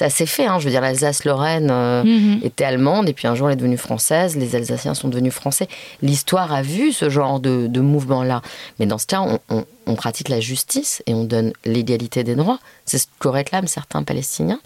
ça 0.00 0.08
s'est 0.08 0.24
fait. 0.24 0.46
Hein. 0.46 0.58
Je 0.58 0.64
veux 0.64 0.70
dire, 0.70 0.80
l'Alsace-Lorraine 0.80 1.68
euh, 1.70 2.02
mhm. 2.02 2.40
était 2.42 2.64
allemande 2.64 3.06
et 3.10 3.12
puis 3.12 3.28
un 3.28 3.34
jour 3.34 3.48
elle 3.48 3.52
est 3.52 3.56
devenue 3.56 3.76
française. 3.76 4.34
Les 4.34 4.56
Alsaciens 4.56 4.94
sont 4.94 5.08
devenus 5.08 5.34
français. 5.34 5.68
L'histoire 6.00 6.54
a 6.54 6.62
vu 6.62 6.90
ce 6.90 7.10
genre 7.10 7.38
de, 7.38 7.68
mouvement-là. 7.80 8.40
Mais 8.78 8.86
dans 8.86 8.96
ce 8.96 9.06
cas, 9.06 9.22
on, 9.50 9.94
pratique 9.96 10.30
la 10.30 10.40
justice 10.40 11.02
et 11.06 11.12
on 11.12 11.24
donne 11.24 11.52
l'égalité 11.66 12.24
des 12.24 12.34
droits. 12.34 12.60
C'est 12.86 12.96
ce 12.96 13.08
que 13.18 13.28
réclament 13.28 13.66
certains 13.66 14.02
Palestiniens. 14.02 14.60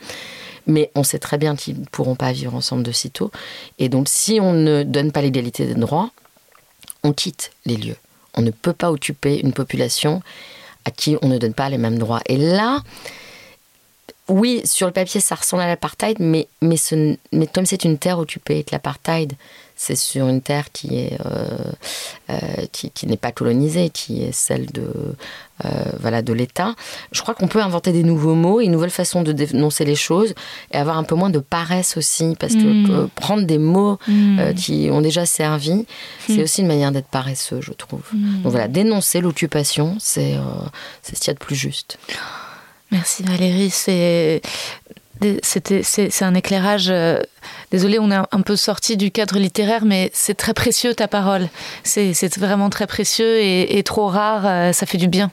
Mais 0.68 0.92
on 0.94 1.02
sait 1.02 1.18
très 1.18 1.36
bien 1.36 1.56
qu'ils 1.56 1.80
ne 1.80 1.84
pourront 1.86 2.14
pas 2.14 2.30
vivre 2.30 2.54
ensemble 2.54 2.84
de 2.84 2.92
sitôt. 2.92 3.32
Et 3.80 3.88
donc, 3.88 4.08
si 4.08 4.38
on 4.40 4.52
ne 4.52 4.84
donne 4.84 5.10
pas 5.10 5.20
l'égalité 5.20 5.66
des 5.66 5.74
droits, 5.74 6.10
on 7.02 7.12
quitte 7.12 7.50
les 7.66 7.76
lieux. 7.76 7.96
On 8.34 8.42
ne 8.42 8.52
peut 8.52 8.72
pas 8.72 8.92
occuper 8.92 9.40
une 9.40 9.52
population 9.52 10.22
à 10.84 10.92
qui 10.92 11.16
on 11.22 11.28
ne 11.28 11.38
donne 11.38 11.54
pas 11.54 11.68
les 11.70 11.78
mêmes 11.78 11.98
droits. 11.98 12.20
Et 12.26 12.36
là, 12.36 12.82
oui, 14.28 14.62
sur 14.64 14.86
le 14.86 14.92
papier, 14.92 15.20
ça 15.20 15.34
ressemble 15.34 15.62
à 15.62 15.66
l'apartheid, 15.66 16.16
mais, 16.18 16.48
mais, 16.62 16.78
ce, 16.78 17.16
mais 17.32 17.46
comme 17.46 17.66
c'est 17.66 17.84
une 17.84 17.98
terre 17.98 18.18
occupée 18.18 18.58
et 18.60 18.64
que 18.64 18.70
l'apartheid, 18.72 19.34
c'est 19.76 19.96
sur 19.96 20.28
une 20.28 20.40
terre 20.40 20.70
qui 20.72 20.96
est 20.96 21.18
euh, 21.26 21.58
euh, 22.30 22.36
qui, 22.72 22.90
qui 22.90 23.06
n'est 23.06 23.16
pas 23.18 23.32
colonisée, 23.32 23.90
qui 23.90 24.22
est 24.22 24.32
celle 24.32 24.66
de 24.66 24.86
euh, 25.64 25.68
voilà 26.00 26.22
de 26.22 26.32
l'État. 26.32 26.74
Je 27.12 27.20
crois 27.22 27.34
qu'on 27.34 27.48
peut 27.48 27.60
inventer 27.60 27.92
des 27.92 28.04
nouveaux 28.04 28.36
mots, 28.36 28.60
une 28.60 28.70
nouvelle 28.70 28.90
façon 28.90 29.22
de 29.22 29.32
dénoncer 29.32 29.84
les 29.84 29.96
choses 29.96 30.32
et 30.72 30.76
avoir 30.76 30.96
un 30.96 31.02
peu 31.02 31.16
moins 31.16 31.28
de 31.30 31.40
paresse 31.40 31.96
aussi, 31.96 32.34
parce 32.38 32.54
que 32.54 33.04
Mm. 33.04 33.08
prendre 33.16 33.42
des 33.46 33.58
mots 33.58 33.98
Mm. 34.08 34.54
qui 34.54 34.88
ont 34.92 35.00
déjà 35.00 35.26
servi, 35.26 35.86
c'est 36.28 36.42
aussi 36.42 36.60
une 36.62 36.68
manière 36.68 36.92
d'être 36.92 37.08
paresseux, 37.08 37.60
je 37.60 37.72
trouve. 37.72 38.02
Mm. 38.12 38.42
Donc 38.42 38.52
voilà, 38.52 38.68
dénoncer 38.68 39.20
l'occupation, 39.20 39.96
c'est 39.98 40.36
c'est 41.02 41.16
ce 41.16 41.20
qu'il 41.20 41.28
y 41.28 41.30
a 41.32 41.34
de 41.34 41.38
plus 41.40 41.56
juste. 41.56 41.98
Merci 42.94 43.24
Valérie, 43.24 43.70
c'est 43.70 44.40
c'est 45.42 46.22
un 46.22 46.34
éclairage. 46.34 46.86
euh, 46.90 47.20
Désolée, 47.70 47.98
on 47.98 48.10
est 48.10 48.14
un- 48.14 48.40
peu 48.44 48.56
sorti 48.56 48.96
du 48.96 49.10
cadre 49.10 49.38
littéraire, 49.38 49.84
mais 49.84 50.10
c'est 50.12 50.34
très 50.34 50.54
précieux 50.54 50.94
ta 50.94 51.08
parole. 51.08 51.48
C'est 51.82 52.36
vraiment 52.38 52.68
très 52.70 52.86
précieux 52.86 53.38
et, 53.38 53.78
et 53.78 53.82
trop 53.82 54.06
rare. 54.08 54.42
euh, 54.46 54.72
Ça 54.72 54.86
fait 54.86 54.98
du 54.98 55.08
bien. 55.08 55.30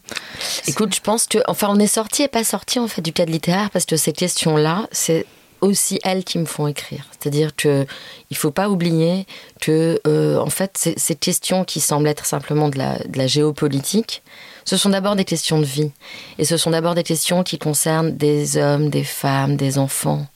Écoute, 0.68 0.96
je 0.96 1.02
pense 1.02 1.26
que, 1.28 1.40
enfin, 1.48 1.68
on 1.70 1.78
est 1.80 1.88
sorti 1.88 2.24
et 2.24 2.28
pas 2.28 2.44
sorti 2.44 2.80
en 2.80 2.88
fait 2.88 3.02
du 3.02 3.12
cadre 3.14 3.32
littéraire 3.32 3.70
parce 3.70 3.86
que 3.86 3.96
ces 3.98 4.14
questions-là, 4.14 4.88
c'est 4.92 5.26
aussi 5.62 6.00
elles 6.04 6.24
qui 6.24 6.38
me 6.40 6.46
font 6.46 6.68
écrire. 6.68 7.06
C'est-à-dire 7.12 7.56
que 7.56 7.86
il 8.30 8.38
faut 8.38 8.52
pas 8.52 8.70
oublier 8.70 9.26
que, 9.62 10.00
euh, 10.08 10.38
en 10.40 10.50
fait, 10.50 10.94
ces, 10.98 11.16
questions 11.16 11.64
qui 11.64 11.80
semblent 11.80 12.08
être 12.08 12.26
simplement 12.26 12.70
de 12.70 12.78
la, 12.78 13.28
géopolitique, 13.28 14.24
ce 14.66 14.78
sont 14.78 14.90
d'abord 14.90 15.16
des 15.16 15.26
questions 15.26 15.60
de 15.60 15.66
vie, 15.66 15.92
et 16.38 16.46
ce 16.46 16.58
sont 16.58 16.72
d'abord 16.72 16.96
des 16.96 17.04
questions 17.04 17.44
qui 17.44 17.58
concernent 17.58 18.16
des 18.16 18.58
hommes, 18.58 18.90
des 18.90 19.04
femmes, 19.04 19.56
des 19.56 19.78
enfants 19.78 20.28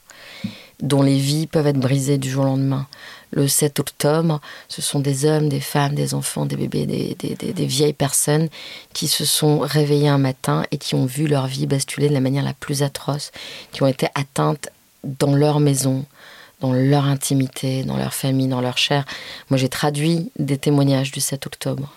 dont 0.82 1.02
les 1.02 1.18
vies 1.18 1.46
peuvent 1.46 1.66
être 1.66 1.80
brisées 1.80 2.18
du 2.18 2.28
jour 2.28 2.44
au 2.44 2.48
lendemain. 2.48 2.86
Le 3.32 3.48
7 3.48 3.80
octobre, 3.80 4.42
ce 4.68 4.82
sont 4.82 5.00
des 5.00 5.24
hommes, 5.24 5.48
des 5.48 5.60
femmes, 5.60 5.94
des 5.94 6.12
enfants, 6.12 6.44
des 6.44 6.56
bébés, 6.56 6.84
des- 6.86 7.14
des 7.34 7.66
vieilles 7.66 7.94
personnes 7.94 8.48
qui 8.92 9.08
se 9.08 9.24
sont 9.24 9.58
réveillées 9.60 10.08
un 10.08 10.18
matin 10.18 10.64
et 10.70 10.76
qui 10.76 10.94
ont 10.94 11.06
vu 11.06 11.28
leur 11.28 11.46
vie 11.46 11.66
basculer 11.66 12.08
de 12.10 12.14
la 12.14 12.20
manière 12.20 12.44
la 12.44 12.52
plus 12.52 12.82
atroce, 12.82 13.32
qui 13.72 13.82
ont 13.82 13.86
été 13.86 14.08
atteintes 14.14 14.68
dans 15.18 15.34
leur 15.34 15.60
maison, 15.60 16.04
dans 16.60 16.72
leur 16.72 17.04
intimité, 17.04 17.84
dans 17.84 17.96
leur 17.96 18.14
famille, 18.14 18.48
dans 18.48 18.60
leur 18.60 18.78
chair. 18.78 19.04
Moi, 19.50 19.58
j'ai 19.58 19.68
traduit 19.68 20.30
des 20.38 20.58
témoignages 20.58 21.12
du 21.12 21.20
7 21.20 21.46
octobre. 21.46 21.92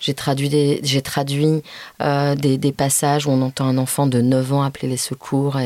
J'ai 0.00 0.14
traduit, 0.14 0.48
des, 0.48 0.80
j'ai 0.82 1.02
traduit 1.02 1.62
euh, 2.00 2.34
des, 2.34 2.72
passages 2.72 3.26
où 3.26 3.30
on 3.30 3.42
entend 3.42 3.66
un 3.66 3.76
enfant 3.76 4.06
de 4.06 4.22
9 4.22 4.54
ans 4.54 4.62
appeler 4.62 4.88
les 4.88 4.96
secours 4.96 5.58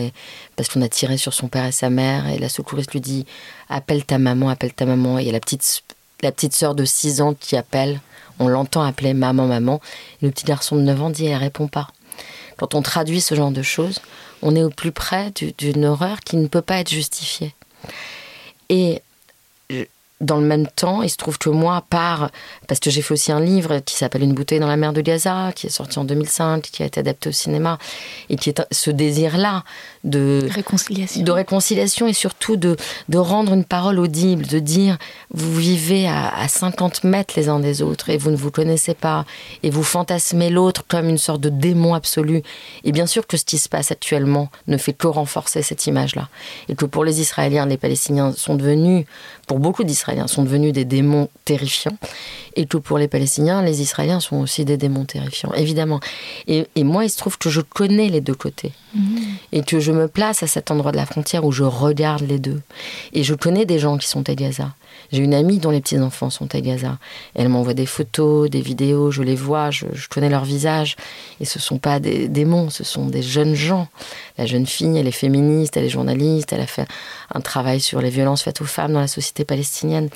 parce 0.57 0.69
qu'on 0.69 0.83
a 0.83 0.89
tiré 0.89 1.17
sur 1.17 1.33
son 1.33 1.47
père 1.47 1.65
et 1.65 1.73
sa 1.73 1.89
mère. 1.89 2.29
Et 2.29 2.39
la 2.39 2.49
secouriste 2.49 2.93
lui 2.93 3.01
dit 3.01 3.27
Appelle 3.69 4.05
ta 4.05 4.19
maman, 4.19 4.49
appelle 4.49 4.75
ta 4.75 4.87
maman. 4.87 5.19
Et 5.19 5.23
il 5.23 5.27
y 5.27 5.31
a 5.31 5.33
la 5.33 5.41
petite, 5.41 5.85
la 6.21 6.33
petite 6.33 6.53
sœur 6.53 6.75
de 6.75 6.85
6 6.85 7.21
ans 7.21 7.35
qui 7.39 7.57
appelle. 7.57 8.01
On 8.41 8.49
l'entend 8.49 8.83
appeler 8.83 9.15
maman, 9.15 9.47
maman. 9.47 9.81
Le 10.21 10.33
petit 10.33 10.45
garçon 10.45 10.75
de 10.75 10.83
9 10.83 11.03
ans 11.03 11.11
dit 11.11 11.27
Elle 11.27 11.37
répond 11.37 11.69
pas. 11.69 11.89
Quand 12.57 12.75
on 12.75 12.83
traduit 12.83 13.21
ce 13.21 13.37
genre 13.37 13.53
de 13.53 13.63
choses, 13.63 14.01
on 14.45 14.55
est 14.55 14.63
au 14.63 14.71
plus 14.71 14.93
près 14.93 15.33
du- 15.33 15.53
d'une 15.53 15.85
horreur 15.87 16.21
qui 16.21 16.37
ne 16.37 16.47
peut 16.47 16.63
pas 16.63 16.77
être 16.79 16.91
justifiée. 16.91 17.55
Et 18.69 19.03
dans 20.25 20.37
le 20.37 20.47
même 20.47 20.67
temps, 20.67 21.03
il 21.03 21.11
se 21.11 21.17
trouve 21.17 21.39
que 21.39 21.49
moi, 21.49 21.85
par 21.89 22.31
parce 22.67 22.81
que 22.81 22.91
j'ai 22.91 23.03
fait 23.03 23.15
aussi 23.15 23.33
un 23.33 23.41
livre 23.41 23.79
qui 23.81 23.97
s'appelle 23.97 24.23
Une 24.23 24.35
bouteille 24.35 24.61
dans 24.61 24.69
la 24.69 24.77
mer 24.77 24.93
de 24.93 25.01
Gaza, 25.01 25.53
qui 25.55 25.67
est 25.67 25.71
sorti 25.71 25.99
en 25.99 26.05
2005, 26.05 26.63
qui 26.63 26.83
a 26.83 26.87
été 26.87 27.01
adapté 27.01 27.29
au 27.29 27.33
cinéma, 27.33 27.79
et 28.31 28.37
qui 28.37 28.51
est 28.51 28.63
ce 28.71 28.91
désir-là 28.91 29.65
de 30.05 30.49
Réconciliation. 30.51 31.23
de 31.23 31.33
réconciliation 31.33 32.07
et 32.07 32.13
surtout 32.13 32.57
de, 32.57 32.77
de 33.09 33.19
rendre 33.19 33.53
une 33.53 33.65
parole 33.65 33.99
audible, 33.99 34.47
de 34.47 34.59
dire 34.59 34.99
vous 35.33 35.55
vivez 35.55 36.07
à, 36.07 36.29
à 36.35 36.49
50 36.49 37.05
mètres 37.05 37.35
les 37.37 37.49
uns 37.49 37.61
des 37.61 37.83
autres 37.83 38.11
et 38.11 38.17
vous 38.17 38.31
ne 38.31 38.37
vous 38.37 38.51
connaissez 38.51 38.95
pas 38.95 39.25
et 39.63 39.71
vous 39.71 39.83
fantasmez 39.83 40.51
l'autre 40.51 40.85
comme 40.87 41.09
une 41.09 41.19
sorte 41.19 41.41
de 41.41 41.49
démon 41.49 41.95
absolu. 41.95 42.43
Et 42.85 42.93
bien 42.93 43.07
sûr 43.07 43.27
que 43.27 43.37
ce 43.37 43.45
qui 43.45 43.59
se 43.59 43.69
passe 43.69 43.91
actuellement 43.91 44.49
ne 44.67 44.77
fait 44.77 44.93
que 44.93 45.07
renforcer 45.07 45.63
cette 45.63 45.87
image-là. 45.87 46.29
Et 46.69 46.75
que 46.75 46.85
pour 46.85 47.05
les 47.05 47.21
Israéliens, 47.21 47.67
les 47.67 47.77
Palestiniens 47.77 48.33
sont 48.33 48.55
devenus, 48.55 49.07
pour 49.47 49.59
beaucoup 49.59 49.85
d'Israéliens, 49.85 50.27
sont 50.27 50.43
devenus 50.43 50.73
des 50.73 50.85
démons 50.85 51.29
terrifiants. 51.45 51.97
Et 52.57 52.67
que 52.67 52.77
pour 52.77 52.99
les 52.99 53.09
Palestiniens, 53.09 53.63
les 53.63 53.83
Israéliens 53.83 54.21
sont 54.21 54.37
aussi 54.37 54.65
des 54.65 54.77
démons 54.77 55.05
terrifiants, 55.05 55.53
évidemment. 55.55 56.01
Et, 56.47 56.67
et 56.77 56.85
moi, 56.85 57.05
il 57.05 57.11
se 57.11 57.19
trouve 57.19 57.37
que 57.37 57.51
je 57.51 57.61
connais 57.61 58.09
les 58.09 58.21
deux 58.21 58.35
côtés 58.35 58.73
et 59.53 59.63
que 59.63 59.81
je 59.81 59.93
me 59.93 60.07
place 60.07 60.43
à 60.43 60.47
cet 60.47 60.71
endroit 60.71 60.93
de 60.93 60.97
la 60.97 61.07
frontière 61.07 61.45
où 61.45 61.53
je 61.53 61.65
regarde 61.65 62.23
les 62.23 62.39
deux. 62.39 62.63
Et 63.13 63.25
je 63.25 63.35
connais 63.35 63.67
des 63.67 63.79
gens 63.79 63.99
qui 63.99 64.09
sont 64.09 64.29
à 64.29 64.35
Gaza. 64.35 64.75
J'ai 65.15 65.23
une 65.23 65.33
amie 65.33 65.59
dont 65.59 65.71
les 65.71 65.81
petits-enfants 65.81 66.29
sont 66.29 66.53
à 66.57 66.61
Gaza. 66.61 66.99
Elle 67.37 67.49
m'envoie 67.49 67.73
des 67.73 67.87
photos, 67.87 68.51
des 68.51 68.61
vidéos, 68.61 69.13
je 69.13 69.23
les 69.23 69.37
vois, 69.37 69.71
je, 69.71 69.87
je 69.93 70.09
connais 70.09 70.29
leur 70.29 70.45
visage. 70.45 70.97
Et 71.41 71.45
ce 71.45 71.59
ne 71.59 71.63
sont 71.63 71.79
pas 71.79 72.01
des 72.01 72.27
démons, 72.27 72.69
ce 72.69 72.83
sont 72.83 73.07
des 73.07 73.23
jeunes 73.23 73.55
gens. 73.55 73.87
La 74.39 74.47
jeune 74.47 74.67
fille, 74.67 74.99
elle 74.99 75.07
est 75.07 75.13
féministe, 75.13 75.77
elle 75.77 75.85
est 75.85 75.89
journaliste, 75.89 76.53
elle 76.53 76.61
a 76.61 76.67
fait 76.67 76.89
un 77.33 77.41
travail 77.41 77.81
sur 77.81 78.01
les 78.01 78.11
violences 78.11 78.43
faites 78.43 78.61
aux 78.61 78.67
femmes 78.67 78.93
dans 78.93 79.01
la 79.01 79.07
société 79.07 79.45
palestinienne. 79.45 80.09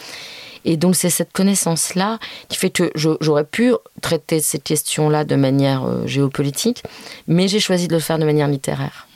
Et 0.64 0.76
donc 0.76 0.96
c'est 0.96 1.10
cette 1.10 1.32
connaissance-là 1.32 2.18
qui 2.48 2.58
fait 2.58 2.70
que 2.70 2.90
j'aurais 2.94 3.44
pu 3.44 3.72
traiter 4.02 4.40
ces 4.40 4.58
questions-là 4.58 5.24
de 5.24 5.36
manière 5.36 5.84
euh, 5.84 6.06
géopolitique, 6.06 6.82
mais 7.28 7.46
j'ai 7.46 7.60
choisi 7.60 7.86
de 7.86 7.94
le 7.94 8.00
faire 8.00 8.18
de 8.18 8.24
manière 8.24 8.48
littéraire. 8.48 9.06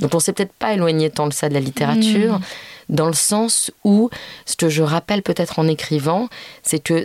Donc 0.00 0.14
on 0.14 0.20
s'est 0.20 0.32
peut-être 0.32 0.52
pas 0.52 0.74
éloigné 0.74 1.10
tant 1.10 1.26
de 1.26 1.32
ça 1.32 1.48
de 1.48 1.54
la 1.54 1.60
littérature, 1.60 2.40
dans 2.88 3.06
le 3.06 3.12
sens 3.12 3.70
où 3.84 4.10
ce 4.46 4.56
que 4.56 4.68
je 4.68 4.82
rappelle 4.82 5.22
peut-être 5.22 5.58
en 5.58 5.68
écrivant, 5.68 6.28
c'est 6.62 6.78
que 6.78 7.04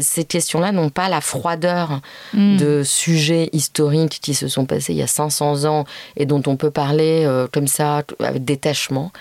ces 0.00 0.24
questions-là 0.24 0.70
n'ont 0.72 0.90
pas 0.90 1.08
la 1.08 1.20
froideur 1.22 2.00
de 2.34 2.82
sujets 2.84 3.48
historiques 3.52 4.18
qui 4.20 4.34
se 4.34 4.46
sont 4.46 4.66
passés 4.66 4.92
il 4.92 4.98
y 4.98 5.02
a 5.02 5.06
500 5.06 5.64
ans 5.64 5.84
et 6.16 6.26
dont 6.26 6.42
on 6.46 6.56
peut 6.56 6.70
parler 6.70 7.22
euh, 7.24 7.46
comme 7.50 7.66
ça 7.66 8.02
avec 8.20 8.44
détachement, 8.44 9.12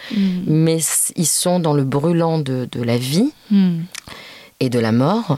mais 0.45 0.79
c- 0.79 1.13
ils 1.15 1.25
sont 1.25 1.59
dans 1.61 1.73
le 1.73 1.83
brûlant 1.85 2.37
de, 2.39 2.67
de 2.71 2.81
la 2.83 2.97
vie 2.97 3.31
Hmm. 3.49 3.83
et 4.59 4.69
de 4.69 4.77
la 4.79 4.91
mort, 4.91 5.37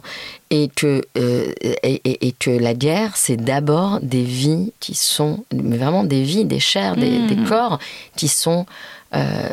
et 0.50 0.68
que, 0.76 1.04
euh, 1.16 1.54
et, 1.84 2.02
et- 2.06 2.28
et 2.28 2.32
que 2.32 2.50
la 2.50 2.74
guerre, 2.74 3.16
c'est 3.18 3.38
d'abord 3.38 4.00
des 4.02 4.24
vies 4.24 4.74
qui 4.80 4.96
sont, 4.96 5.44
mais 5.54 5.78
vraiment 5.78 6.04
des 6.04 6.24
vies, 6.24 6.46
des 6.46 6.60
chairs, 6.60 6.96
des, 6.96 7.20
des 7.28 7.36
corps 7.44 7.78
qui 8.16 8.28
sont 8.30 8.66
euh, 9.14 9.50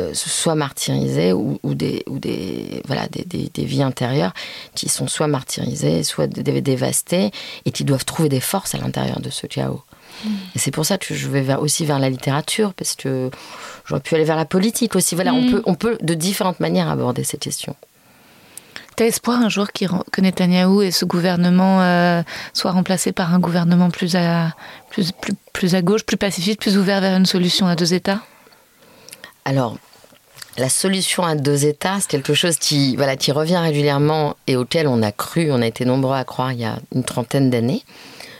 euh, 0.00 0.10
soit 0.14 0.54
martyrisés 0.54 1.32
ou, 1.32 1.58
ou 1.62 1.74
des, 1.74 2.02
ou 2.08 2.18
des, 2.18 2.82
voilà, 2.86 3.06
des, 3.08 3.24
des- 3.24 3.50
des 3.52 3.64
vies 3.64 3.82
intérieures 3.82 4.32
qui 4.74 4.88
sont 4.88 5.06
soit 5.06 5.28
martyrisées, 5.28 6.02
soit 6.02 6.26
dé- 6.26 6.42
dé- 6.42 6.60
dévastées, 6.60 7.30
et 7.66 7.70
qui 7.70 7.84
doivent 7.84 8.04
trouver 8.04 8.28
des 8.28 8.40
forces 8.40 8.74
à 8.74 8.78
l'intérieur 8.78 9.20
de 9.20 9.30
ce 9.30 9.46
chaos. 9.46 9.82
Et 10.54 10.58
c'est 10.58 10.70
pour 10.70 10.84
ça 10.84 10.98
que 10.98 11.14
je 11.14 11.28
vais 11.28 11.40
vers- 11.40 11.62
aussi 11.62 11.86
vers 11.86 11.98
la 11.98 12.10
littérature, 12.10 12.74
parce 12.74 12.94
que 12.94 13.30
j'aurais 13.86 14.00
pu 14.02 14.14
aller 14.16 14.24
vers 14.24 14.36
la 14.36 14.44
politique 14.44 14.96
aussi. 14.96 15.14
Voilà, 15.14 15.32
on, 15.32 15.50
peut, 15.50 15.62
on 15.66 15.74
peut 15.74 15.96
de 16.02 16.14
différentes 16.14 16.60
manières 16.60 16.90
aborder 16.90 17.24
ces 17.24 17.38
questions. 17.38 17.76
T'as 18.96 19.06
espoir 19.06 19.40
un 19.40 19.48
jour 19.48 19.68
que 19.72 20.20
Netanyahou 20.20 20.82
et 20.82 20.90
ce 20.90 21.06
gouvernement 21.06 21.80
euh, 21.80 22.22
soient 22.52 22.72
remplacés 22.72 23.12
par 23.12 23.32
un 23.32 23.38
gouvernement 23.38 23.88
plus 23.88 24.14
à, 24.14 24.54
plus, 24.90 25.12
plus, 25.12 25.32
plus 25.54 25.74
à 25.74 25.80
gauche, 25.80 26.02
plus 26.04 26.18
pacifiste, 26.18 26.60
plus 26.60 26.76
ouvert 26.76 27.00
vers 27.00 27.16
une 27.16 27.24
solution 27.24 27.66
à 27.66 27.76
deux 27.76 27.94
États? 27.94 28.20
Alors, 29.46 29.78
la 30.60 30.68
solution 30.68 31.24
à 31.24 31.34
deux 31.34 31.64
États, 31.64 31.98
c'est 32.00 32.08
quelque 32.08 32.34
chose 32.34 32.56
qui, 32.56 32.94
voilà, 32.96 33.16
qui 33.16 33.32
revient 33.32 33.56
régulièrement 33.56 34.36
et 34.46 34.56
auquel 34.56 34.86
on 34.86 35.02
a 35.02 35.10
cru, 35.10 35.50
on 35.50 35.62
a 35.62 35.66
été 35.66 35.84
nombreux 35.84 36.14
à 36.14 36.24
croire 36.24 36.52
il 36.52 36.60
y 36.60 36.64
a 36.64 36.78
une 36.94 37.02
trentaine 37.04 37.50
d'années. 37.50 37.82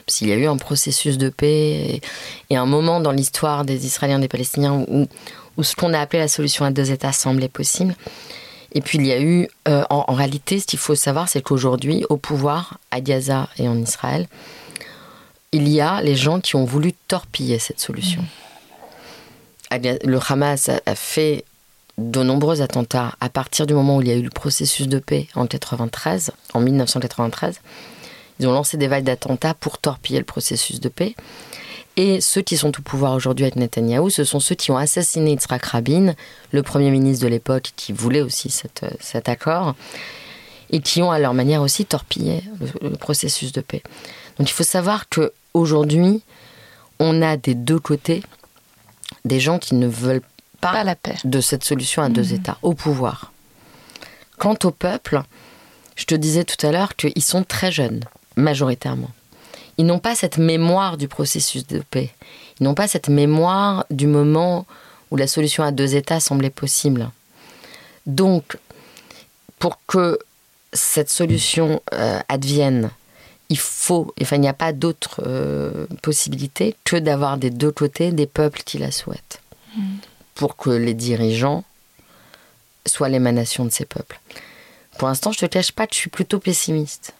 S'il 0.06 0.28
y 0.28 0.32
a 0.32 0.36
eu 0.36 0.46
un 0.46 0.56
processus 0.56 1.18
de 1.18 1.28
paix 1.28 1.46
et, 1.48 2.00
et 2.50 2.56
un 2.56 2.66
moment 2.66 3.00
dans 3.00 3.12
l'histoire 3.12 3.64
des 3.64 3.86
Israéliens 3.86 4.18
et 4.18 4.22
des 4.22 4.28
Palestiniens 4.28 4.84
où, 4.88 5.06
où 5.56 5.62
ce 5.62 5.74
qu'on 5.76 5.94
a 5.94 6.00
appelé 6.00 6.20
la 6.20 6.28
solution 6.28 6.64
à 6.64 6.70
deux 6.70 6.90
États 6.90 7.12
semblait 7.12 7.48
possible. 7.48 7.94
Et 8.72 8.80
puis 8.80 8.98
il 8.98 9.06
y 9.06 9.12
a 9.12 9.20
eu, 9.20 9.48
euh, 9.68 9.84
en, 9.88 10.04
en 10.06 10.14
réalité, 10.14 10.60
ce 10.60 10.66
qu'il 10.66 10.78
faut 10.78 10.94
savoir, 10.94 11.28
c'est 11.28 11.42
qu'aujourd'hui, 11.42 12.04
au 12.08 12.16
pouvoir, 12.16 12.78
à 12.90 13.00
Gaza 13.00 13.48
et 13.56 13.68
en 13.68 13.78
Israël, 13.78 14.26
il 15.52 15.68
y 15.68 15.80
a 15.80 16.02
les 16.02 16.16
gens 16.16 16.40
qui 16.40 16.56
ont 16.56 16.64
voulu 16.64 16.92
torpiller 17.08 17.58
cette 17.58 17.80
solution. 17.80 18.24
Le 19.72 20.18
Hamas 20.28 20.68
a, 20.68 20.80
a 20.86 20.94
fait 20.94 21.44
de 22.00 22.22
nombreux 22.22 22.62
attentats 22.62 23.14
à 23.20 23.28
partir 23.28 23.66
du 23.66 23.74
moment 23.74 23.96
où 23.98 24.02
il 24.02 24.08
y 24.08 24.10
a 24.10 24.14
eu 24.16 24.22
le 24.22 24.30
processus 24.30 24.88
de 24.88 24.98
paix 24.98 25.28
en 25.34 25.46
93, 25.46 26.32
en 26.54 26.60
1993. 26.60 27.60
Ils 28.40 28.46
ont 28.48 28.52
lancé 28.52 28.76
des 28.78 28.88
vagues 28.88 29.04
d'attentats 29.04 29.54
pour 29.54 29.78
torpiller 29.78 30.18
le 30.18 30.24
processus 30.24 30.80
de 30.80 30.88
paix. 30.88 31.14
Et 31.96 32.20
ceux 32.20 32.40
qui 32.40 32.56
sont 32.56 32.68
au 32.78 32.82
pouvoir 32.82 33.12
aujourd'hui 33.14 33.44
avec 33.44 33.56
Netanyahou, 33.56 34.08
ce 34.10 34.24
sont 34.24 34.40
ceux 34.40 34.54
qui 34.54 34.70
ont 34.70 34.78
assassiné 34.78 35.32
Yitzhak 35.32 35.62
Rabin, 35.66 36.14
le 36.52 36.62
premier 36.62 36.90
ministre 36.90 37.24
de 37.24 37.28
l'époque, 37.28 37.72
qui 37.76 37.92
voulait 37.92 38.22
aussi 38.22 38.48
cette- 38.48 38.86
cet 39.00 39.28
accord, 39.28 39.74
et 40.70 40.80
qui 40.80 41.02
ont 41.02 41.10
à 41.10 41.18
leur 41.18 41.34
manière 41.34 41.60
aussi 41.62 41.84
torpillé 41.84 42.42
le, 42.82 42.90
le 42.90 42.96
processus 42.96 43.52
de 43.52 43.60
paix. 43.60 43.82
Donc 44.38 44.48
il 44.48 44.52
faut 44.52 44.62
savoir 44.64 45.08
que 45.08 45.32
aujourd'hui, 45.52 46.22
on 47.00 47.20
a 47.22 47.36
des 47.36 47.54
deux 47.54 47.80
côtés 47.80 48.22
des 49.24 49.40
gens 49.40 49.58
qui 49.58 49.74
ne 49.74 49.88
veulent 49.88 50.22
pas, 50.60 50.72
Pas 50.72 50.84
la 50.84 50.96
paix. 50.96 51.16
de 51.24 51.40
cette 51.40 51.64
solution 51.64 52.02
à 52.02 52.08
deux 52.08 52.32
États, 52.32 52.58
au 52.62 52.74
pouvoir. 52.74 53.32
Quant 54.38 54.56
au 54.64 54.70
peuple, 54.70 55.22
je 55.96 56.04
te 56.04 56.14
disais 56.14 56.44
tout 56.44 56.64
à 56.66 56.72
l'heure 56.72 56.96
qu'ils 56.96 57.22
sont 57.22 57.44
très 57.44 57.70
jeunes, 57.72 58.00
majoritairement. 58.36 59.10
Ils 59.78 59.86
n'ont 59.86 59.98
pas 59.98 60.14
cette 60.14 60.38
mémoire 60.38 60.96
du 60.96 61.08
processus 61.08 61.66
de 61.66 61.80
paix. 61.90 62.10
Ils 62.58 62.64
n'ont 62.64 62.74
pas 62.74 62.88
cette 62.88 63.08
mémoire 63.08 63.84
du 63.90 64.06
moment 64.06 64.66
où 65.10 65.16
la 65.16 65.26
solution 65.26 65.62
à 65.64 65.72
deux 65.72 65.94
États 65.94 66.20
semblait 66.20 66.50
possible. 66.50 67.10
Donc, 68.06 68.56
pour 69.58 69.78
que 69.86 70.18
cette 70.72 71.10
solution 71.10 71.80
euh, 71.92 72.20
advienne, 72.28 72.90
il 73.48 73.58
faut, 73.58 74.14
enfin, 74.22 74.36
il 74.36 74.40
n'y 74.42 74.48
a 74.48 74.52
pas 74.54 74.72
d'autre 74.72 75.20
euh, 75.26 75.86
possibilité 76.02 76.76
que 76.84 76.96
d'avoir 76.96 77.36
des 77.38 77.50
deux 77.50 77.72
côtés 77.72 78.12
des 78.12 78.26
peuples 78.26 78.62
qui 78.64 78.78
la 78.78 78.90
souhaitent, 78.92 79.40
pour 80.40 80.56
que 80.56 80.70
les 80.70 80.94
dirigeants 80.94 81.64
soient 82.86 83.10
l'émanation 83.10 83.66
de 83.66 83.70
ces 83.70 83.84
peuples. 83.84 84.18
Pour 84.98 85.06
l'instant, 85.08 85.32
je 85.32 85.38
te 85.38 85.44
cache 85.44 85.70
pas 85.72 85.86
que 85.86 85.94
je 85.94 86.00
suis 86.00 86.08
plutôt 86.08 86.38
pessimiste. 86.38 87.12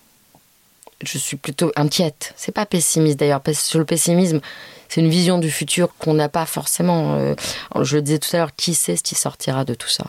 Je 1.03 1.19
suis 1.19 1.37
plutôt 1.37 1.71
inquiète. 1.77 2.33
C'est 2.39 2.51
pas 2.53 2.65
pessimiste 2.65 3.19
d'ailleurs, 3.21 3.43
parce 3.43 3.69
que 3.71 3.77
le 3.77 3.85
pessimisme, 3.85 4.41
c'est 4.89 5.03
une 5.03 5.11
vision 5.11 5.37
du 5.39 5.51
futur 5.51 5.95
qu'on 5.99 6.15
n'a 6.15 6.31
pas 6.31 6.47
forcément. 6.47 7.17
euh, 7.17 7.35
je 7.83 7.97
le 7.97 8.03
disais 8.03 8.19
tout 8.19 8.35
à 8.35 8.39
l'heure, 8.39 8.55
qui 8.57 8.73
sait 8.75 8.97
ce 8.97 9.03
qui 9.03 9.15
sortira 9.15 9.67
de 9.67 9.75
tout 9.75 9.89
ça. 9.91 10.07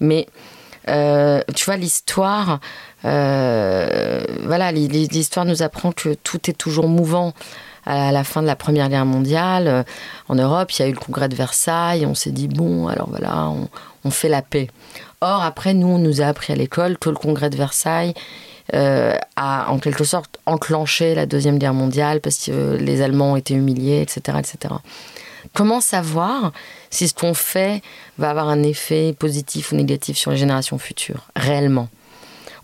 Mais 0.00 0.26
euh, 0.88 1.42
tu 1.54 1.64
vois, 1.64 1.76
l'histoire, 1.78 2.60
euh, 3.06 4.22
voilà, 4.42 4.72
l'hi- 4.72 4.88
l'hi- 4.88 5.08
l'histoire 5.08 5.46
nous 5.46 5.62
apprend 5.62 5.90
que 5.92 6.12
tout 6.22 6.50
est 6.50 6.54
toujours 6.54 6.86
mouvant. 6.88 7.32
À 7.86 8.10
la 8.10 8.24
fin 8.24 8.42
de 8.42 8.46
la 8.46 8.56
Première 8.56 8.88
Guerre 8.88 9.06
mondiale, 9.06 9.68
euh, 9.68 9.82
en 10.28 10.34
Europe, 10.34 10.72
il 10.72 10.82
y 10.82 10.84
a 10.84 10.88
eu 10.88 10.92
le 10.92 10.98
congrès 10.98 11.28
de 11.28 11.36
Versailles. 11.36 12.04
On 12.04 12.14
s'est 12.14 12.32
dit 12.32 12.48
bon, 12.48 12.88
alors 12.88 13.08
voilà, 13.08 13.48
on, 14.04 14.10
fait 14.10 14.28
la 14.28 14.42
paix. 14.42 14.68
Or, 15.20 15.42
après, 15.42 15.74
nous, 15.74 15.88
on 15.88 15.98
nous 15.98 16.20
a 16.20 16.26
appris 16.26 16.52
à 16.52 16.56
l'école 16.56 16.98
que 16.98 17.10
le 17.10 17.16
congrès 17.16 17.50
de 17.50 17.56
Versailles 17.56 18.14
euh, 18.74 19.14
a 19.36 19.70
en 19.70 19.78
quelque 19.78 20.04
sorte 20.04 20.38
enclenché 20.46 21.14
la 21.14 21.26
Deuxième 21.26 21.58
Guerre 21.58 21.74
mondiale 21.74 22.20
parce 22.20 22.38
que 22.38 22.76
les 22.76 23.02
Allemands 23.02 23.32
ont 23.32 23.36
été 23.36 23.54
humiliés, 23.54 24.00
etc., 24.02 24.38
etc. 24.38 24.74
Comment 25.54 25.80
savoir 25.80 26.52
si 26.90 27.08
ce 27.08 27.14
qu'on 27.14 27.34
fait 27.34 27.82
va 28.18 28.30
avoir 28.30 28.48
un 28.48 28.62
effet 28.62 29.14
positif 29.18 29.72
ou 29.72 29.76
négatif 29.76 30.16
sur 30.16 30.30
les 30.30 30.36
générations 30.36 30.78
futures, 30.78 31.28
réellement? 31.36 31.88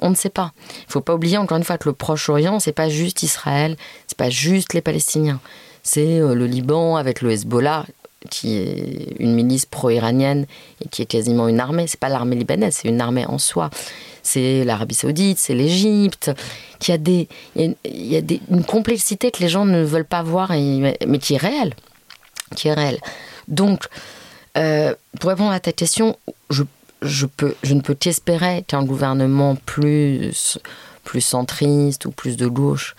On 0.03 0.11
ne 0.11 0.15
sait 0.15 0.29
pas. 0.31 0.53
Il 0.89 0.93
faut 0.93 1.01
pas 1.01 1.15
oublier 1.15 1.39
encore 1.39 1.57
une 1.57 1.65
fois 1.65 1.79
que 1.79 1.89
le 1.89 1.95
Proche-Orient, 1.95 2.61
c'est 2.61 2.73
pas 2.73 2.89
juste 2.91 3.23
Israël, 3.23 3.77
c'est 4.07 4.19
pas 4.19 4.29
juste 4.31 4.75
les 4.75 4.81
Palestiniens, 4.83 5.41
c'est 5.83 6.19
euh, 6.21 6.35
le 6.35 6.47
Liban 6.47 6.97
avec 6.97 7.23
le 7.23 7.31
Hezbollah 7.31 7.87
qui 8.31 8.57
est 8.57 9.17
une 9.19 9.35
milice 9.35 9.67
pro-iranienne 9.67 10.47
et 10.85 10.89
qui 10.89 11.03
est 11.03 11.07
quasiment 11.07 11.49
une 11.49 11.59
armée. 11.59 11.87
C'est 11.89 11.99
pas 11.99 12.09
l'armée 12.09 12.37
libanaise, 12.37 12.79
c'est 12.81 12.89
une 12.89 13.01
armée 13.01 13.27
en 13.27 13.39
soi. 13.39 13.69
C'est 14.23 14.63
l'Arabie 14.65 14.95
Saoudite, 14.95 15.39
c'est 15.41 15.55
l'Égypte, 15.55 16.31
qui 16.79 16.93
a 16.93 16.99
des, 16.99 17.29
il 17.57 17.75
y 17.85 18.15
a, 18.17 18.21
des, 18.21 18.41
une 18.49 18.65
complexité 18.65 19.33
que 19.33 19.41
les 19.41 19.49
gens 19.49 19.65
ne 19.65 19.83
veulent 19.83 20.05
pas 20.05 20.23
voir, 20.23 20.53
et- 20.53 20.97
mais 21.09 21.19
qui 21.19 21.35
est 21.35 21.39
réelle, 21.39 21.75
qui 22.55 22.69
est 22.69 22.75
réelle. 22.75 23.01
Donc, 23.49 23.87
euh, 24.57 24.95
pour 25.19 25.31
répondre 25.31 25.51
à 25.51 25.59
ta 25.59 25.73
question, 25.73 26.17
je, 26.51 26.63
je, 27.03 27.27
ne 27.75 27.81
peux 27.81 27.95
qu'espérer 27.95 28.65
qu'un 28.67 28.85
gouvernement 28.85 29.57
plus, 29.57 30.59
plus 31.05 31.21
centriste 31.21 32.07
ou 32.07 32.11
plus 32.11 32.37
de 32.37 32.47
gauche 32.47 32.95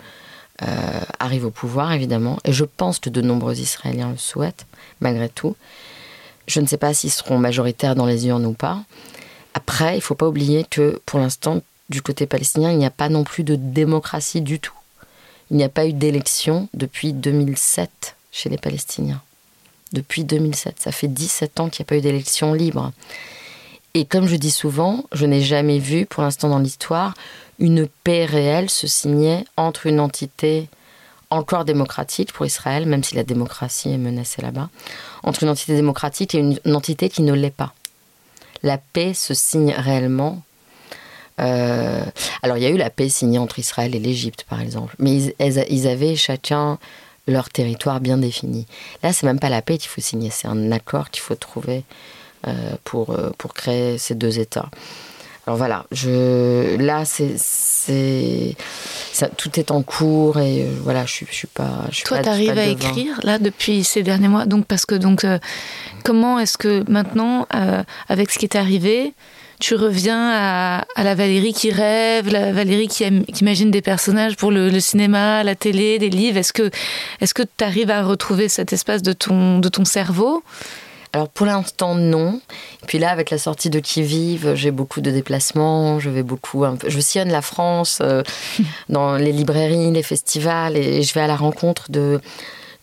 euh, 0.62 1.00
arrive 1.18 1.46
au 1.46 1.50
pouvoir, 1.50 1.92
évidemment. 1.92 2.38
Et 2.44 2.52
je 2.52 2.64
pense 2.64 2.98
que 2.98 3.10
de 3.10 3.20
nombreux 3.20 3.58
Israéliens 3.58 4.10
le 4.10 4.18
souhaitent, 4.18 4.66
malgré 5.00 5.28
tout. 5.28 5.56
Je 6.46 6.60
ne 6.60 6.66
sais 6.66 6.76
pas 6.76 6.92
s'ils 6.94 7.10
seront 7.10 7.38
majoritaires 7.38 7.94
dans 7.94 8.06
les 8.06 8.26
urnes 8.26 8.46
ou 8.46 8.52
pas. 8.52 8.82
Après, 9.54 9.94
il 9.94 9.96
ne 9.96 10.02
faut 10.02 10.14
pas 10.14 10.28
oublier 10.28 10.64
que 10.68 11.00
pour 11.06 11.18
l'instant, 11.18 11.62
du 11.88 12.02
côté 12.02 12.26
palestinien, 12.26 12.70
il 12.70 12.78
n'y 12.78 12.86
a 12.86 12.90
pas 12.90 13.08
non 13.08 13.24
plus 13.24 13.44
de 13.44 13.56
démocratie 13.56 14.42
du 14.42 14.60
tout. 14.60 14.74
Il 15.50 15.56
n'y 15.56 15.64
a 15.64 15.68
pas 15.68 15.86
eu 15.86 15.92
d'élection 15.92 16.68
depuis 16.74 17.12
2007 17.12 18.16
chez 18.32 18.48
les 18.48 18.58
Palestiniens. 18.58 19.22
Depuis 19.92 20.24
2007. 20.24 20.80
Ça 20.80 20.92
fait 20.92 21.08
17 21.08 21.60
ans 21.60 21.68
qu'il 21.68 21.82
n'y 21.82 21.86
a 21.86 21.88
pas 21.88 21.96
eu 21.96 22.00
d'élection 22.00 22.52
libre. 22.52 22.92
Et 23.94 24.04
comme 24.04 24.26
je 24.26 24.34
dis 24.34 24.50
souvent, 24.50 25.04
je 25.12 25.24
n'ai 25.24 25.40
jamais 25.40 25.78
vu, 25.78 26.04
pour 26.04 26.24
l'instant 26.24 26.48
dans 26.48 26.58
l'histoire, 26.58 27.14
une 27.60 27.86
paix 28.02 28.24
réelle 28.24 28.68
se 28.68 28.88
signer 28.88 29.44
entre 29.56 29.86
une 29.86 30.00
entité 30.00 30.68
encore 31.30 31.64
démocratique 31.64 32.32
pour 32.32 32.44
Israël, 32.44 32.86
même 32.86 33.04
si 33.04 33.14
la 33.14 33.22
démocratie 33.22 33.90
est 33.90 33.98
menacée 33.98 34.42
là-bas, 34.42 34.68
entre 35.22 35.44
une 35.44 35.48
entité 35.48 35.74
démocratique 35.76 36.34
et 36.34 36.38
une, 36.38 36.74
entité 36.74 37.08
qui 37.08 37.22
ne 37.22 37.32
l'est 37.32 37.54
pas. 37.54 37.72
La 38.64 38.78
paix 38.78 39.14
se 39.14 39.32
signe 39.32 39.72
réellement. 39.76 40.42
euh, 41.40 42.04
alors, 42.42 42.56
il 42.56 42.64
y 42.64 42.66
a 42.66 42.70
eu 42.70 42.76
la 42.76 42.90
paix 42.90 43.08
signée 43.08 43.38
entre 43.38 43.60
Israël 43.60 43.94
et 43.94 44.00
l'Égypte, 44.00 44.44
par 44.48 44.60
exemple, 44.60 44.96
mais 44.98 45.14
ils, 45.38 45.64
ils 45.70 45.86
avaient 45.86 46.16
chacun 46.16 46.78
leur 47.26 47.48
territoire 47.48 48.00
bien 48.00 48.18
défini. 48.18 48.66
Là, 49.02 49.12
c'est 49.12 49.26
même 49.26 49.40
pas 49.40 49.48
la 49.48 49.62
paix 49.62 49.78
qu'il 49.78 49.88
faut 49.88 50.00
signer, 50.00 50.30
c'est 50.30 50.48
un 50.48 50.72
accord 50.72 51.10
qu'il 51.10 51.22
faut 51.22 51.36
trouver 51.36 51.84
pour, 52.84 53.10
euh, 53.10 53.30
pour 53.38 53.54
créer 53.54 53.98
ces 53.98 54.14
deux 54.14 54.38
États. 54.38 54.68
Alors 55.46 55.58
voilà, 55.58 55.84
je, 55.92 56.76
là, 56.78 57.04
c'est, 57.04 57.34
c'est, 57.36 58.56
ça, 59.12 59.28
tout 59.28 59.60
est 59.60 59.70
en 59.70 59.82
cours 59.82 60.38
et 60.38 60.62
euh, 60.62 60.68
voilà, 60.82 61.04
je 61.04 61.26
je 61.30 61.34
suis 61.34 61.46
pas. 61.48 61.84
Je 61.90 61.96
suis 61.96 62.04
Toi, 62.04 62.22
tu 62.22 62.28
arrives 62.30 62.58
à 62.58 62.64
écrire 62.64 63.20
là 63.22 63.38
depuis 63.38 63.84
ces 63.84 64.02
derniers 64.02 64.28
mois. 64.28 64.46
Donc, 64.46 64.64
parce 64.64 64.86
que 64.86 64.94
donc, 64.94 65.22
euh, 65.24 65.38
comment 66.02 66.38
est-ce 66.38 66.56
que 66.56 66.82
maintenant, 66.90 67.46
euh, 67.54 67.82
avec 68.08 68.30
ce 68.30 68.38
qui 68.38 68.46
est 68.46 68.56
arrivé, 68.56 69.12
tu 69.60 69.74
reviens 69.74 70.30
à, 70.32 70.86
à 70.96 71.04
la 71.04 71.14
Valérie 71.14 71.52
qui 71.52 71.70
rêve, 71.70 72.32
la 72.32 72.50
Valérie 72.52 72.88
qui, 72.88 73.04
am- 73.04 73.26
qui 73.26 73.42
imagine 73.42 73.70
des 73.70 73.82
personnages 73.82 74.36
pour 74.36 74.50
le, 74.50 74.70
le 74.70 74.80
cinéma, 74.80 75.44
la 75.44 75.54
télé, 75.54 75.98
des 75.98 76.08
livres? 76.08 76.38
Est-ce 76.38 76.54
que 76.54 76.70
est-ce 77.20 77.34
que 77.34 77.42
tu 77.42 77.64
arrives 77.64 77.90
à 77.90 78.02
retrouver 78.02 78.48
cet 78.48 78.72
espace 78.72 79.02
de 79.02 79.12
ton 79.12 79.58
de 79.58 79.68
ton 79.68 79.84
cerveau? 79.84 80.42
Alors 81.14 81.28
pour 81.28 81.46
l'instant 81.46 81.94
non. 81.94 82.40
Et 82.82 82.86
puis 82.86 82.98
là 82.98 83.10
avec 83.10 83.30
la 83.30 83.38
sortie 83.38 83.70
de 83.70 83.78
Qui 83.78 84.02
vive, 84.02 84.56
j'ai 84.56 84.72
beaucoup 84.72 85.00
de 85.00 85.12
déplacements, 85.12 86.00
je 86.00 86.10
vais 86.10 86.24
beaucoup, 86.24 86.64
je 86.84 86.98
sillonne 86.98 87.30
la 87.30 87.40
France 87.40 88.00
euh, 88.02 88.24
dans 88.88 89.14
les 89.14 89.30
librairies, 89.30 89.92
les 89.92 90.02
festivals 90.02 90.76
et 90.76 91.04
je 91.04 91.14
vais 91.14 91.20
à 91.20 91.28
la 91.28 91.36
rencontre 91.36 91.92
de 91.92 92.20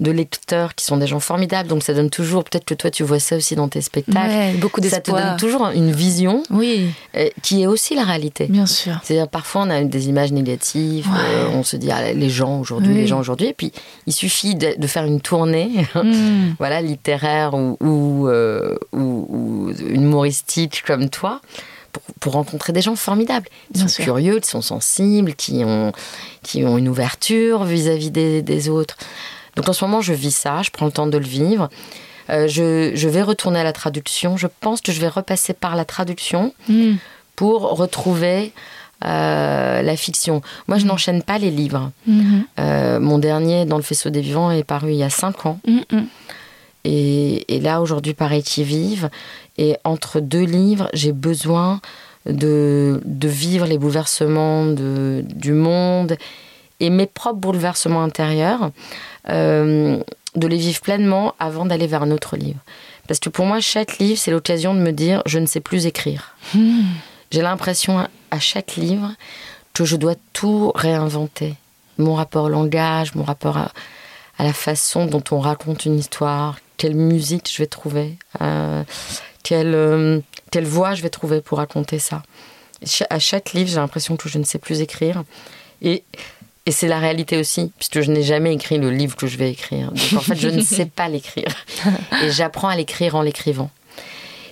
de 0.01 0.11
lecteurs 0.11 0.75
qui 0.75 0.83
sont 0.83 0.97
des 0.97 1.07
gens 1.07 1.19
formidables. 1.21 1.69
Donc 1.69 1.83
ça 1.83 1.93
donne 1.93 2.09
toujours, 2.09 2.43
peut-être 2.43 2.65
que 2.65 2.73
toi 2.73 2.89
tu 2.91 3.03
vois 3.03 3.19
ça 3.19 3.37
aussi 3.37 3.55
dans 3.55 3.69
tes 3.69 3.81
spectacles. 3.81 4.27
Ouais, 4.27 4.53
beaucoup 4.55 4.81
ça 4.83 4.99
te 4.99 5.11
d'espoir. 5.11 5.23
donne 5.29 5.37
toujours 5.37 5.67
une 5.73 5.91
vision 5.91 6.43
Oui, 6.49 6.87
euh, 7.15 7.29
qui 7.43 7.61
est 7.61 7.67
aussi 7.67 7.95
la 7.95 8.03
réalité. 8.03 8.47
bien 8.47 8.65
sûr. 8.65 8.99
C'est-à-dire 9.03 9.27
parfois 9.29 9.61
on 9.61 9.69
a 9.69 9.81
des 9.83 10.09
images 10.09 10.31
négatives, 10.31 11.07
Ouais. 11.07 11.19
euh, 11.35 11.47
on 11.53 11.63
se 11.63 11.75
dit 11.77 11.89
ah, 11.91 12.11
les 12.13 12.29
gens 12.29 12.59
aujourd'hui, 12.59 12.89
Oui. 12.93 12.95
les 13.01 13.07
gens 13.07 13.19
aujourd'hui, 13.19 13.47
et 13.47 13.53
puis 13.53 13.71
il 14.07 14.13
suffit 14.13 14.55
de, 14.55 14.73
de 14.77 14.87
faire 14.87 15.05
une 15.05 15.21
tournée, 15.21 15.85
Mm. 15.95 16.55
voilà 16.57 16.81
littéraire 16.81 17.53
ou, 17.53 17.77
ou, 17.79 18.27
euh, 18.27 18.75
ou- 18.91 19.27
ou 19.29 19.71
humoristique 20.11 20.83
comme 20.85 21.09
toi. 21.09 21.41
Pour, 21.93 22.03
pour 22.21 22.33
rencontrer 22.33 22.71
des 22.71 22.81
gens 22.81 22.95
formidables, 22.95 23.47
qui 23.67 23.73
Bien 23.73 23.81
sont 23.83 23.87
sûr. 23.95 24.03
curieux, 24.05 24.39
qui 24.39 24.49
sont 24.49 24.61
sensibles, 24.61 25.33
qui 25.35 25.63
ont, 25.65 25.91
qui 26.41 26.63
ont 26.63 26.77
une 26.77 26.87
ouverture 26.87 27.65
vis-à-vis 27.65 28.11
des, 28.11 28.41
des 28.41 28.69
autres. 28.69 28.95
Donc 29.55 29.67
en 29.69 29.73
ce 29.73 29.83
moment, 29.85 30.01
je 30.01 30.13
vis 30.13 30.35
ça, 30.35 30.61
je 30.63 30.71
prends 30.71 30.85
le 30.85 30.91
temps 30.91 31.07
de 31.07 31.17
le 31.17 31.25
vivre. 31.25 31.69
Euh, 32.29 32.47
je, 32.47 32.91
je 32.93 33.09
vais 33.09 33.21
retourner 33.21 33.59
à 33.59 33.63
la 33.63 33.73
traduction. 33.73 34.37
Je 34.37 34.47
pense 34.61 34.81
que 34.81 34.91
je 34.91 35.01
vais 35.01 35.07
repasser 35.09 35.53
par 35.53 35.75
la 35.75 35.85
traduction 35.85 36.53
Mm. 36.69 36.93
pour 37.35 37.61
retrouver 37.77 38.53
euh, 39.03 39.81
la 39.81 39.95
fiction. 39.97 40.41
Moi, 40.67 40.77
je 40.77 40.85
n'enchaîne 40.85 41.23
pas 41.23 41.39
les 41.39 41.49
livres. 41.49 41.91
Mhm. 42.05 42.45
Euh, 42.59 42.99
mon 42.99 43.17
dernier, 43.17 43.65
Dans 43.65 43.77
le 43.77 43.83
faisceau 43.83 44.09
des 44.11 44.21
vivants, 44.21 44.51
est 44.51 44.63
paru 44.63 44.91
il 44.91 44.97
y 44.97 45.03
a 45.03 45.09
cinq 45.09 45.45
ans. 45.47 45.59
Et, 46.83 47.55
et 47.55 47.59
là, 47.59 47.81
aujourd'hui, 47.81 48.13
pareil, 48.13 48.43
qui 48.43 48.63
vive. 48.63 49.09
Et 49.57 49.75
entre 49.83 50.19
deux 50.19 50.43
livres, 50.45 50.87
j'ai 50.93 51.11
besoin 51.11 51.79
de, 52.27 53.01
de 53.05 53.27
vivre 53.27 53.65
les 53.65 53.77
bouleversements 53.77 54.65
de, 54.67 55.23
du 55.33 55.53
monde 55.53 56.15
et 56.81 56.89
mes 56.89 57.05
propres 57.05 57.39
bouleversements 57.39 58.03
intérieurs, 58.03 58.71
euh, 59.29 60.01
de 60.35 60.47
les 60.47 60.57
vivre 60.57 60.81
pleinement 60.81 61.33
avant 61.39 61.65
d'aller 61.65 61.87
vers 61.87 62.03
un 62.03 62.11
autre 62.11 62.35
livre. 62.37 62.59
Parce 63.07 63.19
que 63.19 63.29
pour 63.29 63.45
moi, 63.45 63.59
chaque 63.61 63.97
livre, 63.99 64.17
c'est 64.19 64.31
l'occasion 64.31 64.73
de 64.73 64.79
me 64.79 64.91
dire, 64.91 65.21
je 65.25 65.39
ne 65.39 65.45
sais 65.45 65.59
plus 65.59 65.85
écrire. 65.85 66.35
J'ai 67.31 67.41
l'impression 67.41 67.99
à- 67.99 68.39
chaque 68.39 68.75
livre 68.77 69.11
que 69.73 69.83
je 69.85 69.95
dois 69.97 70.15
tout 70.33 70.71
réinventer. 70.73 71.55
Mon 71.97 72.15
rapport 72.15 72.45
au 72.45 72.49
langage, 72.49 73.13
mon 73.15 73.23
rapport 73.23 73.57
à, 73.57 73.71
à 74.37 74.43
la 74.45 74.53
façon 74.53 75.05
dont 75.05 75.23
on 75.31 75.39
raconte 75.39 75.85
une 75.85 75.99
histoire, 75.99 76.59
quelle 76.77 76.95
musique 76.95 77.49
je 77.53 77.57
vais 77.61 77.67
trouver, 77.67 78.17
euh, 78.41 78.83
quelle, 79.43 79.75
euh, 79.75 80.19
quelle 80.49 80.65
voix 80.65 80.95
je 80.95 81.01
vais 81.03 81.09
trouver 81.09 81.41
pour 81.41 81.57
raconter 81.57 81.99
ça. 81.99 82.23
À 83.09 83.19
chaque 83.19 83.51
livre, 83.53 83.69
j'ai 83.69 83.75
l'impression 83.75 84.15
que 84.15 84.29
je 84.29 84.37
ne 84.39 84.43
sais 84.45 84.57
plus 84.59 84.79
écrire. 84.81 85.23
Et 85.81 86.03
Et 86.65 86.71
c'est 86.71 86.87
la 86.87 86.99
réalité 86.99 87.37
aussi, 87.37 87.71
puisque 87.77 88.01
je 88.01 88.11
n'ai 88.11 88.23
jamais 88.23 88.53
écrit 88.53 88.77
le 88.77 88.91
livre 88.91 89.15
que 89.15 89.27
je 89.27 89.37
vais 89.37 89.51
écrire. 89.51 89.91
Donc 89.91 90.13
en 90.15 90.21
fait, 90.21 90.35
je 90.35 90.47
ne 90.47 90.61
sais 90.61 90.85
pas 90.85 91.09
l'écrire. 91.09 91.47
Et 92.23 92.29
j'apprends 92.29 92.67
à 92.67 92.75
l'écrire 92.75 93.15
en 93.15 93.21
l'écrivant. 93.21 93.71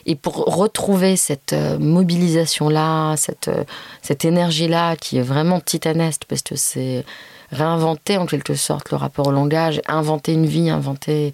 Et 0.05 0.15
pour 0.15 0.45
retrouver 0.45 1.17
cette 1.17 1.53
euh, 1.53 1.77
mobilisation-là, 1.77 3.15
cette, 3.15 3.49
euh, 3.49 3.63
cette 4.01 4.25
énergie-là 4.25 4.95
qui 4.95 5.17
est 5.17 5.23
vraiment 5.23 5.59
titanesque, 5.59 6.23
parce 6.27 6.41
que 6.41 6.55
c'est 6.55 7.05
réinventer 7.51 8.17
en 8.17 8.25
quelque 8.25 8.55
sorte 8.55 8.89
le 8.91 8.97
rapport 8.97 9.27
au 9.27 9.31
langage, 9.31 9.81
inventer 9.87 10.33
une 10.33 10.45
vie, 10.45 10.69
inventer 10.69 11.33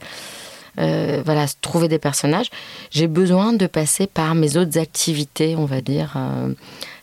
euh, 0.78 1.22
voilà, 1.24 1.46
trouver 1.62 1.88
des 1.88 2.00
personnages, 2.00 2.50
j'ai 2.92 3.08
besoin 3.08 3.54
de 3.54 3.66
passer 3.66 4.08
par 4.08 4.36
mes 4.36 4.58
autres 4.58 4.78
activités, 4.78 5.56
on 5.56 5.64
va 5.66 5.80
dire, 5.80 6.14
euh, 6.18 6.54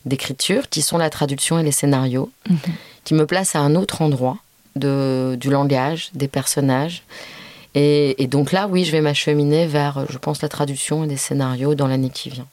d'écriture, 0.05 0.69
qui 0.69 0.83
sont 0.83 0.99
la 0.99 1.09
traduction 1.09 1.59
et 1.59 1.63
les 1.63 1.73
scénarios, 1.73 2.31
mhm. 2.51 2.59
Qui 3.05 3.15
me 3.15 3.27
placent 3.27 3.57
à 3.57 3.61
un 3.61 3.75
autre 3.75 4.03
endroit 4.03 4.39
de, 4.77 5.37
du 5.41 5.51
langage, 5.51 6.11
des 6.15 6.29
personnages. 6.29 7.03
Et, 7.75 8.23
et 8.23 8.27
donc 8.27 8.53
là, 8.53 8.69
oui, 8.69 8.85
je 8.85 8.93
vais 8.93 9.01
m'acheminer 9.01 9.67
vers, 9.67 10.05
je 10.09 10.19
pense, 10.19 10.43
la 10.43 10.49
traduction 10.49 11.05
et 11.05 11.07
des 11.07 11.17
scénarios 11.17 11.75
dans 11.75 11.87
l'année 11.87 12.11
qui 12.11 12.31
vient. 12.31 12.47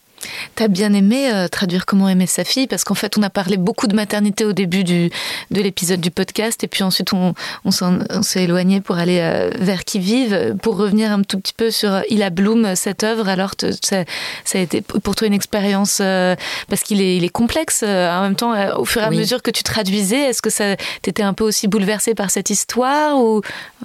T'as 0.55 0.67
bien 0.67 0.93
aimé 0.93 1.31
euh, 1.31 1.47
traduire 1.47 1.85
comment 1.85 2.09
aimer 2.09 2.27
sa 2.27 2.43
fille 2.43 2.67
parce 2.67 2.83
qu'en 2.83 2.95
fait 2.95 3.17
on 3.17 3.23
a 3.23 3.29
parlé 3.29 3.57
beaucoup 3.57 3.87
de 3.87 3.95
maternité 3.95 4.45
au 4.45 4.53
début 4.53 4.83
du, 4.83 5.09
de 5.51 5.61
l'épisode 5.61 6.01
du 6.01 6.11
podcast 6.11 6.63
et 6.63 6.67
puis 6.67 6.83
ensuite 6.83 7.13
on, 7.13 7.33
on 7.63 8.21
s'est 8.21 8.43
éloigné 8.43 8.81
pour 8.81 8.97
aller 8.97 9.19
euh, 9.21 9.51
vers 9.57 9.85
qui 9.85 9.99
vive. 9.99 10.55
Pour 10.61 10.77
revenir 10.77 11.11
un 11.11 11.21
tout 11.21 11.39
petit 11.39 11.53
peu 11.53 11.71
sur 11.71 12.01
Ila 12.09 12.29
Bloom 12.29 12.75
cette 12.75 13.03
œuvre 13.03 13.29
alors 13.29 13.51
ça, 13.81 14.03
ça, 14.43 14.57
a 14.57 14.61
été 14.61 14.81
pour 14.81 15.15
toi 15.15 15.27
une 15.27 15.33
expérience 15.33 15.99
euh, 16.01 16.35
parce 16.67 16.81
qu'il 16.81 17.01
est, 17.01 17.17
il 17.17 17.23
est 17.23 17.29
complexe 17.29 17.83
en 17.83 18.21
même 18.21 18.35
temps 18.35 18.53
au 18.77 18.85
fur 18.85 19.01
et 19.01 19.05
à 19.05 19.11
mesure 19.11 19.41
que 19.41 19.51
tu 19.51 19.63
traduisais 19.63 20.29
est-ce 20.29 20.41
que 20.41 20.49
ça 20.49 20.75
t'étais 21.01 21.23
un 21.23 21.33
peu 21.33 21.43
aussi 21.43 21.67
bouleversée 21.67 22.15
par 22.15 22.31
cette 22.31 22.49
histoire 22.49 23.17
ou? 23.17 23.41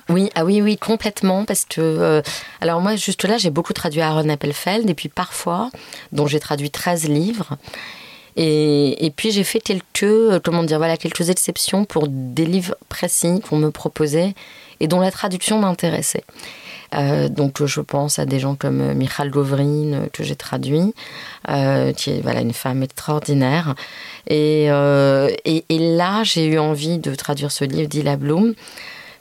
Oui 0.09 0.31
ah 0.35 0.45
oui 0.45 0.61
oui 0.61 0.77
complètement 0.77 1.45
parce 1.45 1.65
que 1.65 2.23
alors 2.61 2.81
moi 2.81 2.97
juste 2.97 3.25
là 3.25 3.39
j'ai 3.39 3.51
beaucoup 3.51 3.73
traduit 3.73 4.01
Aaron 4.01 4.29
Appelfeld 4.29 4.89
et 4.89 4.95
puis 4.95 5.09
parfois 5.09 5.71
j'ai 6.29 6.41
traduit 6.41 6.71
13 6.71 7.09
livres. 7.09 7.57
Et, 8.37 9.13
puis 9.15 9.31
j'ai 9.31 9.45
fait 9.45 9.61
quelques, 9.61 10.03
euh, 10.03 10.41
comment 10.43 10.65
dire, 10.65 10.79
voilà, 10.79 10.97
quelques 10.97 11.31
exceptions 11.31 11.85
pour 11.85 12.09
des 12.09 12.47
livres 12.47 12.75
précis 12.89 13.41
qu'on 13.49 13.57
me 13.57 13.71
proposait 13.71 14.35
et 14.81 14.89
dont 14.89 15.01
la 15.01 15.13
traduction 15.13 15.59
m'intéressait. 15.59 16.25
Euh, 16.95 17.29
donc 17.29 17.65
je 17.65 17.81
pense 17.81 18.19
à 18.19 18.27
des 18.27 18.39
gens 18.39 18.55
comme 18.57 18.81
euh, 18.81 18.95
Michal 18.95 19.31
Govrin 19.31 20.09
que 20.13 20.23
j'ai 20.23 20.37
traduit, 20.37 20.95
qui 21.97 22.11
est 22.11 22.21
voilà 22.23 22.41
une 22.41 22.53
femme 22.53 22.83
extraordinaire. 22.83 23.75
Et, 24.29 24.65
et, 24.65 25.79
là 25.79 26.25
j'ai 26.25 26.47
eu 26.47 26.59
envie 26.59 26.99
de 26.99 27.15
traduire 27.15 27.53
ce 27.53 27.65
livre 27.65 27.89
d'Ila 27.89 28.17
Bloom 28.17 28.55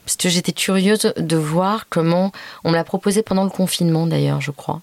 parce 0.04 0.16
que 0.16 0.28
j'étais 0.28 0.52
curieuse 0.52 1.12
de 1.16 1.36
voir 1.36 1.86
comment 1.88 2.32
on 2.64 2.70
me 2.70 2.76
l'a 2.76 2.84
proposé 2.84 3.22
pendant 3.22 3.44
le 3.44 3.50
confinement 3.50 4.06
d'ailleurs, 4.06 4.40
je 4.40 4.50
crois. 4.50 4.82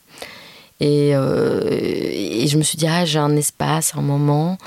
Euh, 0.81 1.61
et, 1.69 2.47
je 2.47 2.57
me 2.57 2.63
suis 2.63 2.77
dit, 2.77 2.87
ah, 2.87 3.05
j'ai 3.05 3.19
un 3.19 3.35
espace, 3.35 3.93
un 3.95 4.01
moment, 4.01 4.57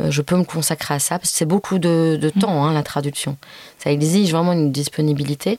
euh, 0.00 0.10
je 0.10 0.22
peux 0.22 0.36
me 0.36 0.44
consacrer 0.44 0.94
à 0.94 0.98
ça, 0.98 1.18
parce 1.18 1.32
que 1.32 1.38
c'est 1.38 1.44
beaucoup 1.44 1.78
de, 1.78 2.18
mm. 2.22 2.40
temps, 2.40 2.64
hein, 2.64 2.72
la 2.72 2.82
traduction. 2.82 3.36
Ça 3.78 3.90
exige 3.90 4.30
vraiment 4.32 4.52
une 4.52 4.72
disponibilité. 4.72 5.58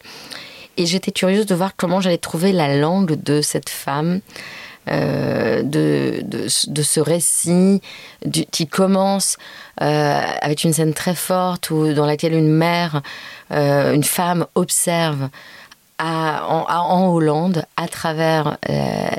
Et 0.77 0.85
j'étais 0.85 1.11
curieuse 1.11 1.45
de 1.45 1.55
voir 1.55 1.75
comment 1.75 2.01
j'allais 2.01 2.17
trouver 2.17 2.51
la 2.51 2.75
langue 2.77 3.21
de 3.21 3.41
cette 3.41 3.69
femme, 3.69 4.19
euh, 4.87 5.63
de, 5.63 6.21
de, 6.23 6.81
ce 6.83 6.99
récit 6.99 7.81
qui 8.51 8.67
commence 8.67 9.37
avec 9.77 10.63
une 10.63 10.73
scène 10.73 10.93
très 10.93 11.15
forte 11.15 11.69
où, 11.71 11.93
dans 11.93 12.05
laquelle 12.05 12.33
une 12.33 12.51
mère, 12.51 13.01
une 13.51 14.03
femme 14.03 14.45
observe 14.55 15.29
en, 15.99 17.07
Hollande, 17.13 17.65
à 17.77 17.87
travers 17.87 18.57
euh, 18.69 19.09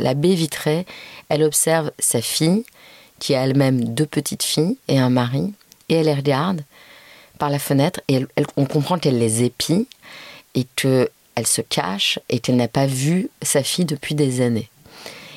la, 0.00 0.14
baie 0.14 0.34
vitrée, 0.34 0.86
elle 1.28 1.42
observe 1.42 1.90
sa 1.98 2.20
fille, 2.20 2.64
qui 3.18 3.34
a 3.34 3.44
elle-même 3.44 3.84
deux 3.84 4.06
petites 4.06 4.42
filles 4.42 4.78
et 4.88 4.98
un 4.98 5.10
mari, 5.10 5.52
et 5.88 5.94
elle 5.94 6.06
les 6.06 6.14
regarde 6.14 6.62
par 7.38 7.50
la 7.50 7.58
fenêtre, 7.58 8.00
et 8.08 8.24
on 8.56 8.66
comprend 8.66 8.98
qu'elle 8.98 9.18
les 9.18 9.42
épie, 9.42 9.86
et 10.54 10.66
qu'elle 10.76 11.46
se 11.46 11.60
cache, 11.60 12.18
et 12.28 12.38
qu'elle 12.38 12.56
n'a 12.56 12.68
pas 12.68 12.86
vu 12.86 13.30
sa 13.42 13.62
fille 13.62 13.84
depuis 13.84 14.14
des 14.14 14.40
années. 14.40 14.68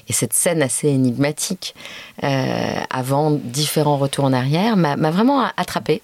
Et 0.10 0.14
cette 0.14 0.34
scène 0.34 0.62
assez 0.62 0.90
énigmatique, 0.90 1.76
euh, 2.24 2.82
avant 2.90 3.32
différents 3.32 3.98
retours 3.98 4.26
en 4.26 4.34
arrière, 4.34 4.76
m'a 4.76 5.12
vraiment 5.12 5.46
attrapée. 5.56 6.02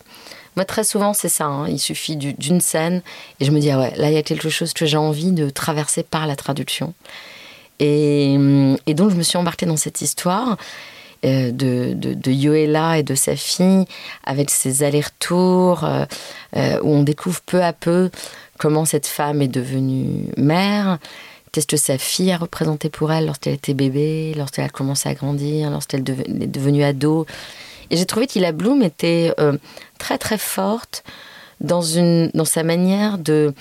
Moi, 0.60 0.66
très 0.66 0.84
souvent, 0.84 1.14
c'est 1.14 1.30
ça. 1.30 1.46
Hein. 1.46 1.70
Il 1.70 1.80
suffit 1.80 2.18
d'une 2.18 2.60
scène 2.60 3.02
et 3.40 3.46
je 3.46 3.52
me 3.52 3.62
dis, 3.62 3.72
ah 3.72 3.80
ouais, 3.80 3.94
là, 3.96 4.10
il 4.10 4.14
y 4.14 4.18
a 4.18 4.24
quelque 4.24 4.50
chose 4.50 4.74
que 4.74 4.86
j'ai 4.86 4.98
envie 4.98 5.32
de 5.32 5.50
traverser 5.50 6.04
par 6.04 6.28
la 6.28 6.36
traduction. 6.36 6.94
Et, 7.80 8.36
donc, 8.88 9.10
je 9.12 9.16
me 9.16 9.24
suis 9.24 9.38
embarquée 9.38 9.66
dans 9.66 9.78
cette 9.78 10.02
histoire. 10.02 10.58
Euh, 11.24 11.52
de, 11.52 11.94
de, 11.94 12.32
Yoela 12.32 12.98
et 12.98 13.04
de 13.04 13.16
sa 13.16 13.38
fille, 13.38 13.86
avec 14.26 14.50
ses 14.50 14.84
allers-retours, 14.84 15.86
euh, 15.86 16.06
euh, 16.58 16.80
où 16.82 16.94
on 16.94 17.04
découvre 17.04 17.40
peu 17.46 17.64
à 17.64 17.72
peu 17.72 18.10
comment 18.58 18.84
cette 18.84 19.08
femme 19.08 19.42
est 19.42 19.48
devenue 19.48 20.26
mère, 20.36 20.98
qu'est-ce 21.54 21.68
que 21.68 21.78
sa 21.78 21.98
fille 21.98 22.34
a 22.34 22.38
représenté 22.38 22.90
pour 22.90 23.14
elle 23.14 23.28
lorsqu'elle 23.28 23.54
était 23.54 23.74
bébé, 23.74 24.34
lorsqu'elle 24.36 24.66
a 24.66 24.70
commencé 24.70 25.08
à 25.08 25.14
grandir, 25.14 25.70
lorsqu'elle 25.70 26.02
est 26.02 26.48
devenue 26.48 26.84
ado. 26.84 27.26
Et 27.90 27.98
j'ai 27.98 28.06
trouvé 28.06 28.28
qu'Ila 28.28 28.52
Bloom 28.52 28.82
était 28.84 29.34
euh, 29.40 29.58
très 29.98 30.18
très 30.18 30.38
forte 30.38 31.04
dans, 31.60 31.82
une, 31.82 32.30
dans 32.34 32.46
sa 32.46 32.64
manière 32.64 33.18
de, 33.18 33.54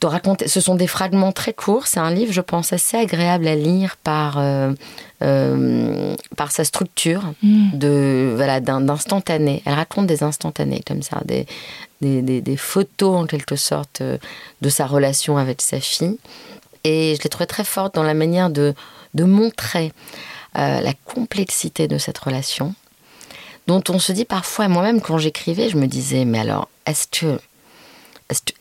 de 0.00 0.06
raconter. 0.06 0.48
Ce 0.48 0.60
sont 0.60 0.74
des 0.74 0.86
fragments 0.86 1.32
très 1.32 1.52
courts. 1.52 1.86
C'est 1.86 2.00
un 2.00 2.10
livre, 2.10 2.32
je 2.32 2.40
pense, 2.40 2.72
assez 2.72 2.96
agréable 2.96 3.46
à 3.46 3.54
lire 3.54 3.96
par, 4.02 4.38
euh, 4.38 4.72
euh, 5.22 6.14
par 6.36 6.52
sa 6.52 6.64
structure 6.64 7.34
mm. 7.42 7.70
de 7.78 8.32
voilà 8.36 8.60
d'instantané. 8.60 9.62
Elle 9.66 9.74
raconte 9.74 10.06
des 10.06 10.22
instantanés 10.22 10.82
comme 10.86 11.02
ça, 11.02 11.20
des, 11.24 11.46
des, 12.00 12.40
des, 12.40 12.56
photos 12.56 13.22
en 13.22 13.26
quelque 13.26 13.56
sorte 13.56 14.02
de 14.02 14.68
sa 14.68 14.86
relation 14.86 15.36
avec 15.36 15.60
sa 15.60 15.80
fille. 15.80 16.18
Et 16.84 17.14
je 17.16 17.22
l'ai 17.22 17.30
trouvée 17.30 17.46
très 17.46 17.64
forte 17.64 17.94
dans 17.94 18.02
la 18.02 18.14
manière 18.14 18.50
de, 18.50 18.74
de 19.14 19.24
montrer 19.24 19.92
la 20.54 20.92
complexité 21.06 21.88
de 21.88 21.96
cette 21.96 22.18
relation 22.18 22.74
dont 23.66 23.82
on 23.88 23.98
se 23.98 24.12
dit 24.12 24.24
parfois, 24.24 24.68
moi-même 24.68 25.00
quand 25.00 25.18
j'écrivais, 25.18 25.68
je 25.68 25.76
me 25.76 25.86
disais, 25.86 26.24
mais 26.24 26.40
alors, 26.40 26.68
est-ce 26.86 27.06
que 27.06 27.38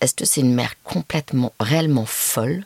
est-ce 0.02 0.14
que 0.14 0.26
c'est 0.26 0.42
une 0.42 0.54
mère 0.54 0.74
complètement, 0.84 1.54
réellement 1.60 2.06
folle? 2.06 2.66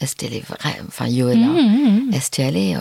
Est-ce 0.00 0.16
qu'elle 0.16 0.32
est 0.32 0.46
vraie? 0.46 0.80
Enfin, 0.88 1.06
Yoda, 1.06 1.34
mmh, 1.36 1.60
mmh, 1.60 2.08
mmh. 2.10 2.14
est-ce 2.14 2.30
qu'elle 2.30 2.56
est, 2.56 2.76
euh, 2.76 2.80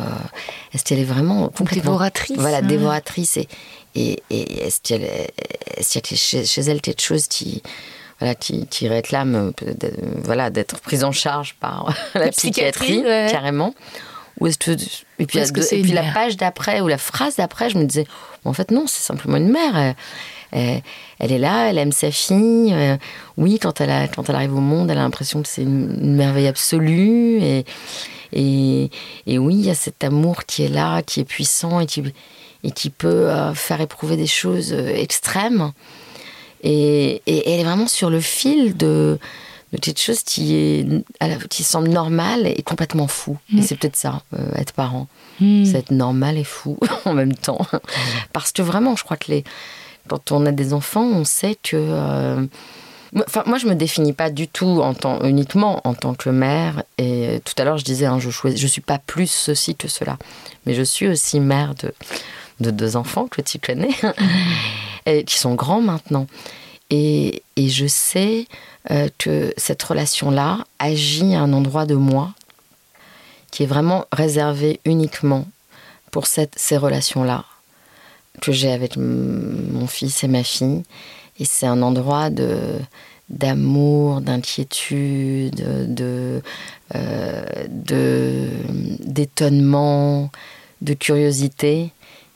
est-ce 0.74 0.86
qu'elle 0.86 1.00
est 1.00 1.04
vraiment 1.04 1.50
complètement 1.50 1.92
dévoratrice 1.92 2.38
Voilà, 2.38 2.62
dévoratrice 2.62 3.36
et 3.36 3.50
et, 3.96 4.22
est-ce 4.30 4.80
qu'il 4.82 5.02
y 5.02 6.44
a 6.44 6.46
chez, 6.46 6.62
elle 6.62 6.80
quelque 6.80 7.02
chose 7.02 7.28
qui 7.28 7.62
voilà, 8.20 8.36
qui, 8.36 8.68
qui 8.68 8.88
réclame 8.88 9.54
euh, 9.64 9.90
voilà, 10.24 10.50
d'être 10.50 10.80
prise 10.80 11.04
en 11.04 11.12
charge 11.12 11.56
par 11.60 11.94
la, 12.14 12.30
psychiatrie, 12.30 13.04
carrément? 13.04 13.74
Est-ce 14.48 14.58
que 14.58 14.72
et 15.20 15.26
puis, 15.26 15.40
et 15.40 15.82
puis 15.82 15.92
la 15.92 16.12
page 16.14 16.38
d'après 16.38 16.82
ou 16.82 16.88
la 16.88 16.98
phrase 16.98 17.36
d'après, 17.36 17.70
je 17.70 17.78
me 17.78 17.84
disais 17.84 18.06
en 18.46 18.54
fait 18.54 18.72
non, 18.72 18.86
c'est 18.88 19.02
simplement 19.02 19.38
une 19.38 19.50
mère. 19.50 19.96
Elle, 20.52 20.82
est 21.20 21.38
là, 21.38 21.70
elle 21.70 21.78
aime 21.78 21.92
sa 21.92 22.12
fille. 22.12 22.74
Euh, 22.74 22.98
oui, 23.38 23.60
quand 23.60 23.82
elle, 23.82 23.92
a, 23.92 24.08
quand 24.08 24.30
elle 24.30 24.36
arrive 24.36 24.56
au 24.56 24.62
monde, 24.62 24.90
elle 24.90 24.98
a 24.98 25.02
l'impression 25.02 25.42
que 25.42 25.48
c'est 25.48 25.62
une, 25.62 26.16
merveille 26.16 26.48
absolue. 26.48 27.40
Et, 27.42 27.66
et, 28.34 28.90
et, 29.28 29.38
oui, 29.38 29.56
il 29.56 29.66
y 29.66 29.70
a 29.70 29.76
cet 29.76 30.04
amour 30.04 30.46
qui 30.46 30.64
est 30.64 30.70
là, 30.70 31.02
qui 31.02 31.20
est 31.20 31.26
puissant 31.26 31.80
et 31.80 31.86
qui, 31.86 32.04
et 32.64 32.72
qui 32.72 32.90
peut 32.90 33.30
euh, 33.30 33.54
faire 33.54 33.82
éprouver 33.82 34.18
des 34.18 34.28
choses 34.28 34.74
euh, 34.74 34.90
extrêmes. 34.96 35.72
Et, 36.64 37.22
et, 37.28 37.52
elle 37.52 37.60
est 37.60 37.64
vraiment 37.64 37.88
sur 37.88 38.10
le 38.10 38.20
fil 38.20 38.76
de, 38.76 39.20
de 39.72 39.78
quelque 39.78 40.00
chose 40.00 40.24
qui, 40.24 40.56
est, 40.56 40.88
qui 41.50 41.64
semble 41.64 41.90
normal 41.90 42.48
et 42.48 42.62
complètement 42.64 43.08
fou. 43.08 43.38
Et 43.54 43.58
mm. 43.58 43.62
c'est 43.62 43.76
peut-être 43.76 43.96
ça, 43.96 44.24
euh, 44.34 44.52
être 44.56 44.74
parent. 44.74 45.08
Mm. 45.40 45.66
C'est 45.66 45.78
être 45.78 45.92
normal 45.92 46.38
et 46.38 46.44
fou 46.44 46.78
en 47.06 47.14
même 47.14 47.34
temps. 47.34 47.66
Parce 48.34 48.52
que 48.52 48.62
vraiment, 48.62 48.96
je 48.96 49.04
crois 49.04 49.18
que 49.18 49.32
les, 49.32 49.44
quand 50.08 50.32
on 50.32 50.46
a 50.46 50.52
des 50.52 50.74
enfants, 50.74 51.06
on 51.06 51.24
sait 51.24 51.56
que... 51.62 51.76
Euh, 51.76 52.46
enfin, 53.28 53.44
moi, 53.46 53.58
je 53.58 53.68
me 53.68 53.76
définis 53.76 54.14
pas 54.14 54.30
du 54.30 54.48
tout 54.48 54.82
en 54.82 54.94
tant, 54.94 55.24
uniquement 55.24 55.82
en 55.84 55.94
tant 55.94 56.16
que 56.16 56.30
mère. 56.30 56.84
Et 56.98 57.42
tout 57.46 57.54
à 57.58 57.64
l'heure, 57.64 57.78
je 57.78 57.86
disais, 57.86 58.06
hein, 58.06 58.20
je 58.20 58.28
ne 58.28 58.56
je 58.56 58.68
suis 58.68 58.82
pas 58.82 58.98
plus 58.98 59.30
ceci 59.30 59.76
que 59.76 59.88
cela. 59.88 60.18
Mais 60.66 60.74
je 60.74 60.84
suis 60.84 61.08
aussi 61.08 61.40
mère 61.40 61.76
de, 61.76 61.94
de 62.60 62.72
deux 62.72 62.96
enfants 62.96 63.28
que 63.28 63.42
tu 63.42 63.60
connais, 63.60 63.96
et 65.06 65.24
qui 65.24 65.38
sont 65.38 65.56
grands 65.56 65.82
maintenant. 65.82 66.28
Et, 66.90 67.44
je 67.58 67.86
sais 67.88 68.48
euh, 68.90 69.10
que 69.18 69.54
cette 69.58 69.84
relation-là 69.84 70.66
agit 70.80 71.36
à 71.36 71.42
un 71.42 71.54
endroit 71.54 71.86
de 71.86 71.96
moi 71.96 72.34
qui 73.52 73.64
est 73.64 73.68
vraiment 73.68 74.06
réservé 74.12 74.80
uniquement 74.86 75.46
pour 76.12 76.26
ces 76.26 76.78
relations-là 76.78 77.46
que 78.42 78.52
j'ai 78.52 78.72
avec 78.72 78.96
mon 78.98 79.88
fils 79.88 80.24
et 80.24 80.28
ma 80.28 80.44
fille 80.44 80.84
Et 81.40 81.46
c'est 81.46 81.68
un 81.68 81.82
endroit 81.82 82.30
de 82.30 82.58
d'amour, 83.30 84.22
d'inquiétude, 84.22 85.94
de 85.94 86.42
euh, 86.96 87.44
d'étonnement, 89.00 90.32
de 90.82 90.94
curiosité 90.96 91.92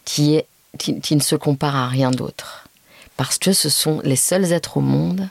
qui, 0.06 0.40
qui 0.78 1.16
ne 1.16 1.22
se 1.22 1.36
compare 1.36 1.76
à 1.76 1.88
rien 1.88 2.12
d'autre. 2.12 2.63
Parce 3.18 3.38
que 3.38 3.54
ce 3.54 3.70
sont 3.70 4.02
les 4.04 4.16
seuls 4.16 4.52
êtres 4.54 4.78
au 4.78 4.82
monde 4.82 5.30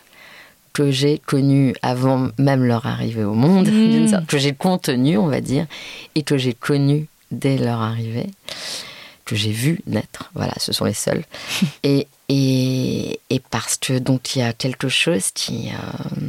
que 0.72 0.90
j'ai 0.90 1.18
connus 1.18 1.74
avant 1.82 2.28
même 2.38 2.64
leur 2.64 2.86
arrivée 2.86 3.24
au 3.24 3.34
monde, 3.34 3.66
sorte, 4.08 4.26
que 4.26 4.38
j'ai 4.38 4.54
contenu, 4.54 5.18
on 5.18 5.26
va 5.26 5.40
dire, 5.40 5.66
et 6.14 6.22
que 6.22 6.38
j'ai 6.38 6.54
connus 6.54 7.08
dès 7.30 7.58
leur 7.58 7.80
arrivée, 7.80 8.30
que 9.26 9.36
j'ai 9.36 9.52
vu 9.52 9.80
naître. 9.86 10.30
Voilà, 10.34 10.54
ce 10.58 10.72
sont 10.72 10.84
les 10.86 10.94
seuls. 10.94 11.24
et, 11.82 12.06
et, 12.30 13.20
et 13.28 13.40
parce 13.50 13.76
que 13.76 13.98
donc 13.98 14.34
il 14.34 14.38
y 14.38 14.42
a 14.42 14.52
quelque 14.54 14.88
chose 14.88 15.30
qui, 15.34 15.68
euh, 15.70 16.28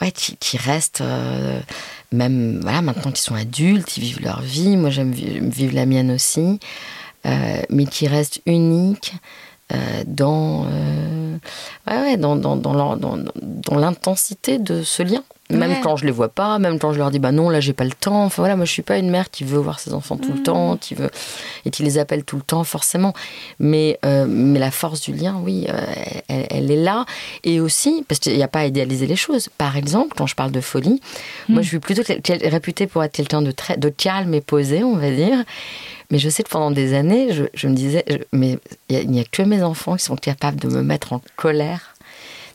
ouais, 0.00 0.12
qui, 0.12 0.36
qui 0.38 0.56
reste, 0.56 1.02
euh, 1.02 1.60
même 2.12 2.60
voilà, 2.62 2.80
maintenant 2.80 3.10
qu'ils 3.12 3.18
sont 3.24 3.34
adultes, 3.34 3.98
ils 3.98 4.02
vivent 4.04 4.22
leur 4.22 4.40
vie. 4.40 4.76
Moi, 4.78 4.88
j'aime 4.88 5.12
vi- 5.12 5.40
vivre 5.40 5.74
la 5.74 5.84
mienne 5.84 6.10
aussi, 6.12 6.58
euh, 7.26 7.60
mais 7.68 7.84
qui 7.84 8.08
reste 8.08 8.40
unique. 8.46 9.12
Euh, 9.72 10.02
dans, 10.06 10.64
euh, 10.64 11.36
ouais, 11.88 12.00
ouais, 12.00 12.16
dans, 12.16 12.36
dans, 12.36 12.56
dans, 12.56 13.76
l'intensité 13.76 14.58
de 14.58 14.82
ce 14.82 15.02
lien. 15.02 15.22
Même 15.50 15.70
Ouais. 15.72 15.80
quand 15.82 15.96
je 15.96 16.04
les 16.04 16.12
vois 16.12 16.28
pas, 16.28 16.60
même 16.60 16.78
quand 16.78 16.92
je 16.92 16.98
leur 16.98 17.10
dis 17.10 17.18
bah 17.18 17.32
non 17.32 17.50
là 17.50 17.58
j'ai 17.58 17.72
pas 17.72 17.82
le 17.82 17.90
temps. 17.90 18.24
Enfin 18.24 18.40
voilà 18.42 18.54
moi 18.54 18.64
je 18.64 18.70
suis 18.70 18.82
pas 18.82 18.98
une 18.98 19.10
mère 19.10 19.30
qui 19.30 19.42
veut 19.42 19.58
voir 19.58 19.80
ses 19.80 19.94
enfants 19.94 20.16
tout 20.16 20.32
le 20.32 20.42
temps, 20.44 20.76
qui 20.76 20.94
veut 20.94 21.10
et 21.64 21.70
qui 21.70 21.82
les 21.82 21.98
appelle 21.98 22.22
tout 22.22 22.36
le 22.36 22.42
temps 22.42 22.62
forcément. 22.62 23.14
Mais 23.58 23.98
euh, 24.04 24.26
mais 24.28 24.60
la 24.60 24.70
force 24.70 25.00
du 25.00 25.12
lien 25.12 25.40
oui 25.42 25.66
euh, 25.68 25.80
elle, 26.28 26.46
elle 26.50 26.70
est 26.70 26.80
là 26.80 27.04
et 27.42 27.58
aussi 27.60 28.04
parce 28.06 28.20
qu'il 28.20 28.36
n'y 28.36 28.44
a 28.44 28.48
pas 28.48 28.60
à 28.60 28.66
idéaliser 28.66 29.08
les 29.08 29.16
choses. 29.16 29.48
Par 29.58 29.76
exemple 29.76 30.14
quand 30.16 30.28
je 30.28 30.36
parle 30.36 30.52
de 30.52 30.60
folie, 30.60 31.00
moi 31.48 31.62
je 31.62 31.66
suis 31.66 31.80
plutôt 31.80 32.02
réputée 32.06 32.86
pour 32.86 33.02
être 33.02 33.12
quelqu'un 33.12 33.42
de 33.42 33.50
très 33.50 33.76
de 33.76 33.88
calme 33.88 34.34
et 34.34 34.40
posé 34.40 34.84
on 34.84 34.96
va 34.96 35.10
dire. 35.10 35.42
Mais 36.10 36.18
je 36.18 36.28
sais 36.28 36.42
que 36.42 36.48
pendant 36.48 36.70
des 36.70 36.94
années, 36.94 37.28
je, 37.54 37.68
me 37.68 37.74
disais, 37.74 38.04
mais 38.32 38.58
il 38.88 39.10
n'y 39.10 39.20
a, 39.20 39.24
que 39.24 39.42
mes 39.42 39.62
enfants 39.62 39.96
qui 39.96 40.04
sont 40.04 40.16
capables 40.16 40.58
de 40.58 40.68
me 40.68 40.82
mettre 40.82 41.12
en 41.12 41.22
colère 41.36 41.94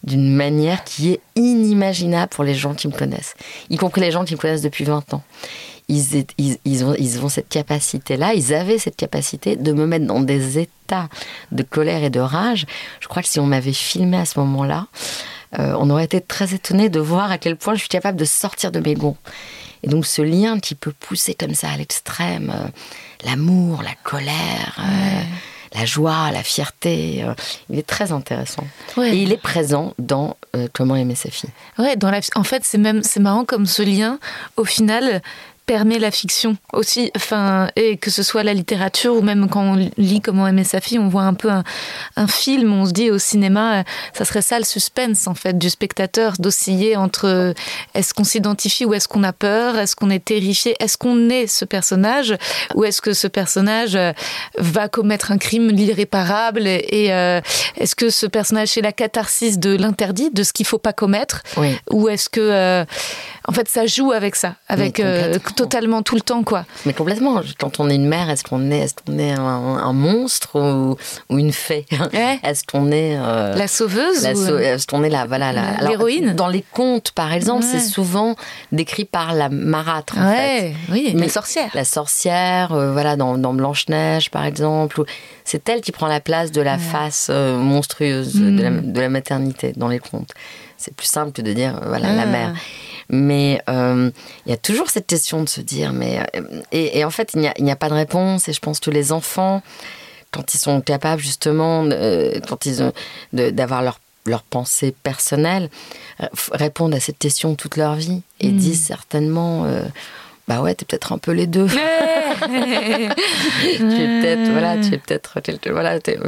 d'une 0.04 0.36
manière 0.36 0.84
qui 0.84 1.14
est 1.14 1.20
inimaginable 1.36 2.30
pour 2.30 2.44
les 2.44 2.54
gens 2.54 2.76
qui 2.76 2.88
me 2.88 2.94
connaissent, 2.94 3.34
y 3.70 3.78
compris 3.78 4.02
les 4.02 4.12
gens 4.12 4.24
qui 4.24 4.36
me 4.36 4.40
connaissent 4.40 4.62
depuis 4.62 4.84
20 4.84 5.14
ans. 5.14 5.24
Ils 5.88 7.24
ont 7.24 7.30
cette 7.30 7.50
capacité-là, 7.50 8.34
ils 8.34 8.54
avaient 8.54 8.80
cette 8.80 8.96
capacité 8.96 9.56
de 9.56 9.72
me 9.72 9.86
mettre 9.86 10.06
dans 10.06 10.20
des 10.20 10.60
états 10.60 11.10
de 11.52 11.64
colère 11.64 12.04
et 12.04 12.10
de 12.10 12.20
rage. 12.20 12.66
Je 13.00 13.08
crois 13.08 13.22
que 13.22 13.30
si 13.30 13.40
on 13.40 13.46
m'avait 13.46 13.74
filmé 13.74 14.18
à 14.18 14.26
ce 14.26 14.40
moment-là, 14.40 14.88
euh, 15.60 15.76
on 15.80 15.90
aurait 15.90 16.06
été 16.06 16.22
très 16.22 16.54
étonné 16.54 16.90
de 16.90 17.00
voir 17.00 17.32
à 17.32 17.38
quel 17.38 17.56
point 17.56 17.76
je 17.76 17.80
suis 17.80 17.90
capable 17.90 18.18
de 18.18 18.26
sortir 18.26 18.72
de 18.72 18.80
mes 18.80 18.96
gonds. 18.96 19.18
Et 19.84 19.88
donc 19.88 20.06
ce 20.06 20.24
lien 20.24 20.60
qui 20.60 20.74
peut 20.74 20.92
pousser 20.92 21.36
comme 21.36 21.54
ça 21.54 21.70
à 21.70 21.78
l'extrême, 21.78 22.52
euh, 22.56 22.68
l'amour, 23.26 23.82
la 23.84 23.96
colère, 24.04 24.78
euh, 24.80 25.22
la 25.74 25.86
joie, 25.86 26.32
la 26.32 26.44
fierté, 26.44 27.24
euh, 27.24 27.34
il 27.70 27.80
est 27.80 27.88
très 27.88 28.12
intéressant. 28.12 28.64
Ouais. 28.96 29.16
Et 29.16 29.24
il 29.24 29.34
est 29.34 29.42
présent 29.42 29.94
dans 30.00 30.38
euh, 30.56 30.68
Comment 30.74 30.96
aimer 30.96 31.16
sa 31.16 31.30
fille. 31.30 31.50
Ouais, 31.78 31.96
dans 31.96 32.12
la, 32.12 32.22
en 32.36 32.44
fait, 32.44 32.64
c'est 32.64 32.78
même 32.78 33.04
c'est 33.04 33.20
marrant 33.20 33.44
comme 33.44 33.66
ce 33.66 33.84
lien, 33.84 34.20
au 34.56 34.64
final, 34.64 35.22
permet 35.66 36.00
la 36.00 36.12
fiction 36.12 36.58
aussi. 36.74 37.12
Enfin, 37.16 37.70
et 37.76 37.98
que 37.98 38.12
ce 38.12 38.24
soit 38.24 38.44
la 38.44 38.54
littérature 38.54 39.16
ou 39.16 39.22
même 39.22 39.48
quand 39.50 39.62
on 39.62 39.90
lit 39.98 40.22
Comment 40.24 40.48
aimer 40.48 40.64
sa 40.64 40.80
fille, 40.82 40.98
on 40.98 41.08
voit 41.10 41.24
un 41.24 41.34
peu 41.34 41.50
un, 41.50 41.64
un 42.16 42.28
film. 42.28 42.74
On 42.74 42.86
se 42.86 42.92
dit 42.92 43.12
au 43.12 43.18
cinéma, 43.20 43.80
euh, 43.80 43.84
ça 44.14 44.26
serait 44.26 44.42
ça 44.42 44.58
le 44.58 44.66
suspense 44.66 45.28
en 45.28 45.36
fait 45.36 45.58
du 45.58 45.70
spectateur 45.70 46.34
d'osciller 46.40 46.96
entre 46.96 47.26
euh, 47.28 47.54
est-ce 47.94 48.14
qu'on 48.14 48.24
s'identifie 48.24 48.86
ou 48.86 48.94
est-ce 48.94 49.08
qu'on 49.08 49.24
a 49.24 49.34
peur, 49.34 49.78
est-ce 49.78 49.96
qu'on 49.96 50.10
est 50.10 50.24
terrifié, 50.24 50.76
est-ce 50.80 50.98
qu'on 50.98 51.30
est 51.30 51.48
ce 51.48 51.66
personnage 51.66 52.36
ou 52.76 52.84
est-ce 52.86 53.02
que 53.02 53.14
ce 53.14 53.28
personnage 53.28 53.96
euh, 53.96 54.14
va 54.58 54.88
commettre 54.88 55.32
un 55.32 55.38
crime 55.38 55.70
irréparable 55.78 56.66
et, 56.68 56.86
et, 56.90 57.14
euh, 57.14 57.42
est-ce 57.78 57.96
que 57.96 58.10
ce 58.10 58.26
personnage 58.26 58.70
c'est 58.70 58.82
la 58.82 58.94
catharsis 58.94 59.60
de 59.60 59.76
l'interdit, 59.76 60.30
de 60.32 60.44
ce 60.44 60.54
qu'il 60.54 60.66
faut 60.66 60.78
pas 60.80 60.94
commettre 60.94 61.42
Oui. 61.58 61.76
ou 61.92 62.08
est-ce 62.10 62.30
que 62.30 62.40
euh, 62.42 62.86
en 63.48 63.52
fait 63.52 63.68
ça 63.70 63.86
joue 63.86 64.12
avec 64.12 64.36
ça 64.36 64.56
avec 64.68 65.00
euh, 65.00 65.38
totalement 65.56 66.02
tout 66.02 66.16
le 66.16 66.22
temps 66.22 66.44
quoi 66.44 66.66
Mais 66.86 66.94
complètement. 66.94 67.42
Quand 67.60 67.80
on 67.80 67.90
est 67.90 67.96
une 67.96 68.08
mère, 68.08 68.30
est-ce 68.30 68.44
qu'on 68.44 68.72
est, 68.72 68.80
est, 68.86 69.02
qu'on 69.06 69.18
est 69.20 69.32
un, 69.32 69.42
un 69.42 69.94
monstre 69.94 70.60
ou, 70.60 70.96
ou 71.30 71.38
une 71.40 71.52
fée? 71.54 71.86
Ouais. 72.14 72.40
Est-ce 72.44 72.64
qu'on 72.64 72.92
est 72.92 73.18
euh, 73.18 73.56
la 73.56 73.68
sauveuse 73.68 74.24
la 74.24 74.34
ou, 74.34 74.36
sau- 74.46 74.54
euh, 74.54 74.60
Est-ce 74.76 74.88
qu'on 74.88 75.04
est 75.04 75.10
la 75.10 75.26
voilà 75.26 75.52
la 75.54 75.88
L'héroïne? 75.88 76.34
Dans 76.34 76.48
les 76.48 76.64
contes, 76.72 77.12
par 77.12 77.34
exemple, 77.34 77.64
Ouais. 77.66 77.70
c'est 77.74 77.80
souvent 77.88 78.36
décrit 78.72 79.06
par 79.06 79.34
la 79.34 79.50
marâtre. 79.50 80.18
En 80.18 80.32
fait. 80.32 80.74
oui 80.92 81.12
Mais 81.16 81.28
la 81.28 81.30
sorcière 81.30 81.70
La 81.74 81.86
sorcière, 81.86 82.74
euh, 82.74 82.92
voilà, 82.92 83.16
dans, 83.16 83.38
dans 83.38 83.54
Blanche-Neige, 83.54 84.30
par 84.32 84.46
exemple. 84.46 85.04
C'est 85.44 85.68
elle 85.70 85.82
qui 85.82 85.92
prend 85.92 86.08
la 86.08 86.20
place 86.20 86.52
de 86.52 86.62
la 86.62 86.78
face 86.78 87.30
monstrueuse 87.30 88.36
de, 88.36 88.62
la, 88.62 88.72
Mm. 88.72 88.92
de 88.94 89.00
la 89.02 89.10
maternité 89.10 89.74
dans 89.76 89.88
les 89.88 90.00
contes. 90.00 90.32
C'est 90.78 90.94
plus 90.96 91.08
simple 91.08 91.32
que 91.32 91.42
de 91.42 91.54
dire, 91.54 91.80
voilà, 91.86 92.14
la 92.14 92.24
Ah. 92.24 92.26
mère. 92.26 92.54
Mais 93.10 93.62
euh, 93.70 94.10
il 94.46 94.50
y 94.50 94.54
a 94.54 94.58
toujours 94.58 94.90
cette 94.90 95.08
question 95.08 95.44
de 95.44 95.50
se 95.50 95.62
dire, 95.62 95.94
mais. 95.94 96.20
euh, 96.36 96.42
et, 96.72 97.00
et 97.00 97.06
en 97.06 97.10
fait, 97.12 97.32
il 97.36 97.52
n'y 97.64 97.72
a, 97.72 97.76
pas 97.76 97.90
de 97.90 97.94
réponse. 97.94 98.48
Et 98.50 98.54
je 98.54 98.60
pense 98.60 98.80
que 98.80 98.90
les 98.92 99.12
enfants, 99.12 99.62
quand 100.32 100.54
ils 100.54 100.58
sont 100.58 100.82
capables, 100.82 101.22
justement, 101.22 101.86
euh, 101.86 102.40
quand 102.48 102.66
ils 102.66 102.82
ont. 102.84 102.94
d'avoir 103.34 103.82
leur 103.84 104.00
leur 104.28 104.42
pensée 104.42 104.92
personnelle, 105.04 105.70
euh, 106.20 106.26
f- 106.36 106.50
répondent 106.52 106.96
à 106.96 107.00
cette 107.00 107.20
question 107.20 107.54
toute 107.54 107.78
leur 107.78 107.94
vie 107.94 108.24
et 108.40 108.48
Mm. 108.52 108.58
disent 108.58 108.84
certainement 108.84 109.66
euh, 109.66 109.84
bah 110.48 110.62
ouais, 110.62 110.74
t'es 110.74 110.84
peut-être 110.84 111.14
un 111.14 111.20
peu 111.20 111.32
les 111.32 111.46
deux. 111.46 111.68
tu 111.68 111.76
es 111.78 113.08
peut-être, 113.78 114.52
voilà, 114.52 114.78
tu 114.78 114.94
es 114.94 114.98
peut-être, 114.98 115.40
voilà, 115.72 116.00
t'es- 116.00 116.20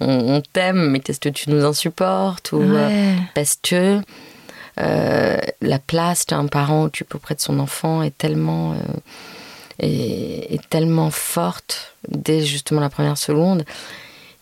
on, 0.00 0.36
on 0.36 0.40
t'aime, 0.40 0.90
mais 0.90 1.00
qu'est-ce 1.00 1.20
que 1.20 1.28
tu 1.28 1.50
nous 1.50 1.64
insupportes 1.64 2.52
ou 2.52 2.60
euh, 2.62 2.88
Ouais. 2.88 3.16
parce 3.34 3.58
que 3.62 4.00
euh, 4.80 5.38
la 5.60 5.78
place 5.78 6.24
qu'un 6.24 6.46
parent 6.46 6.84
occupe 6.84 7.14
auprès 7.14 7.34
de 7.34 7.40
son 7.40 7.58
enfant 7.60 8.02
est 8.02 8.16
tellement 8.16 8.72
euh, 8.72 8.76
est, 9.78 10.54
est 10.54 10.68
tellement 10.70 11.10
forte 11.10 11.94
dès 12.08 12.40
justement 12.42 12.80
la 12.80 12.90
première 12.90 13.18
seconde 13.18 13.64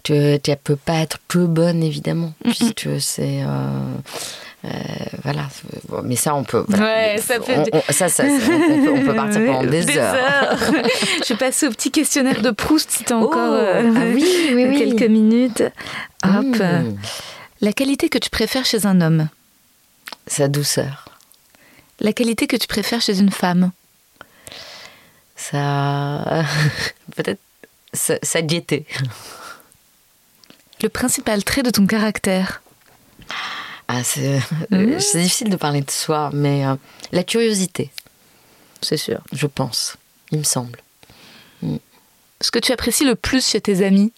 que 0.04 0.36
tu 0.38 0.50
peut 0.56 0.76
pas 0.76 0.96
être 1.00 1.18
que 1.28 1.38
bonne 1.38 1.82
évidemment 1.82 2.32
puisque 2.44 2.88
c'est 3.00 3.42
euh, 3.44 4.68
voilà 5.22 5.48
Bon, 5.88 6.02
mais 6.04 6.16
ça 6.16 6.34
on 6.34 6.44
peut 6.44 6.64
voilà. 6.68 6.84
Ouais, 6.84 7.18
ça 7.18 7.34
On- 7.40 7.62
on- 7.78 7.92
ça, 7.92 8.06
on, 8.24 8.38
peut, 8.38 8.90
on 8.90 9.02
peut 9.04 9.14
partir 9.14 9.40
pendant 9.46 9.64
des, 9.64 9.98
heures. 9.98 10.16
Je 11.26 11.32
vais 11.34 11.38
passer 11.38 11.66
au 11.66 11.70
petit 11.70 11.90
questionnaire 11.90 12.42
de 12.42 12.50
Proust 12.52 12.90
si 12.90 13.04
t'as 13.04 13.16
Oh, 13.16 13.24
encore 13.24 13.52
euh, 13.52 13.82
ah 13.94 14.00
oui, 14.14 14.24
oui, 14.54 14.64
oui. 14.70 14.78
quelques 14.78 15.10
minutes. 15.10 15.62
Hop. 16.24 16.44
Mmh. 16.56 16.96
La 17.60 17.72
qualité 17.72 18.08
que 18.08 18.18
tu 18.18 18.30
préfères 18.30 18.64
chez 18.64 18.86
un 18.86 19.00
homme? 19.00 19.28
Sa 20.26 20.48
douceur 20.48 21.08
La 22.00 22.12
qualité 22.12 22.46
que 22.46 22.56
tu 22.56 22.66
préfères 22.66 23.00
chez 23.00 23.18
une 23.18 23.30
femme? 23.32 23.72
sa 25.36 26.44
peut-être 27.16 27.40
sa, 27.92 28.14
sa 28.22 28.42
gaieté 28.42 28.86
Le 30.82 30.88
principal 30.88 31.42
trait 31.44 31.62
de 31.62 31.70
ton 31.70 31.86
caractère? 31.86 32.62
Ah, 33.88 34.02
c'est 34.04 34.40
euh, 34.72 34.98
c'est 35.00 35.20
difficile 35.22 35.50
de 35.50 35.56
parler 35.56 35.80
de 35.82 35.90
soi, 35.90 36.30
mais 36.32 36.64
euh, 36.66 36.76
la 37.10 37.24
curiosité, 37.24 37.90
C'est 38.80 38.96
sûr. 38.96 39.20
je 39.32 39.46
pense, 39.46 39.96
il 40.30 40.38
me 40.38 40.44
semble. 40.44 40.80
Ce 42.40 42.50
que 42.50 42.58
tu 42.58 42.72
apprécies 42.72 43.04
le 43.04 43.16
plus 43.16 43.46
chez 43.46 43.60
tes 43.60 43.84
amis? 43.84 44.12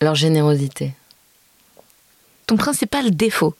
Leur 0.00 0.14
générosité. 0.16 0.92
Ton 2.46 2.56
principal 2.56 3.14
défaut? 3.14 3.54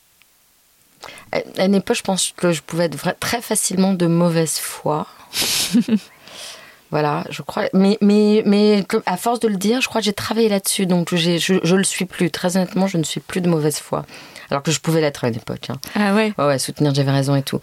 À 1.33 1.65
une 1.65 1.75
époque, 1.75 1.97
je 1.97 2.03
pense 2.03 2.33
que 2.37 2.53
je 2.53 2.61
pouvais 2.63 2.85
être 2.85 3.19
très 3.19 3.41
facilement 3.41 3.95
de 3.95 4.07
mauvaise 4.07 4.59
foi. 4.59 5.07
voilà, 6.91 7.25
je 7.31 7.41
crois. 7.43 7.65
Mais, 7.73 7.97
mais, 8.03 8.43
mais 8.45 8.85
à 9.07 9.17
force 9.17 9.41
de 9.41 9.49
le 9.49 9.57
dire, 9.57 9.81
je 9.81 9.89
crois 9.89 10.01
que 10.01 10.05
j'ai 10.05 10.13
travaillé 10.13 10.49
là-dessus. 10.49 10.85
Donc 10.87 11.15
j'ai- 11.15 11.39
je, 11.39 11.55
je 11.63 11.77
le 11.77 11.85
suis 11.85 12.05
plus. 12.05 12.31
Très 12.31 12.57
honnêtement, 12.57 12.87
je 12.87 12.99
ne 12.99 13.03
suis 13.05 13.21
plus 13.21 13.41
de 13.41 13.49
mauvaise 13.49 13.79
foi. 13.79 14.05
Alors 14.51 14.63
que 14.63 14.71
je 14.71 14.81
pouvais 14.81 15.01
l'être 15.01 15.25
à 15.25 15.29
une 15.29 15.37
époque. 15.37 15.71
hein. 15.71 15.77
Ah 15.95 16.15
ouais. 16.15 16.35
Ouais, 16.37 16.47
ouais, 16.47 16.59
soutenir 16.59 16.95
j'avais 16.95 17.11
raison 17.13 17.35
et 17.35 17.43
tout. 17.43 17.61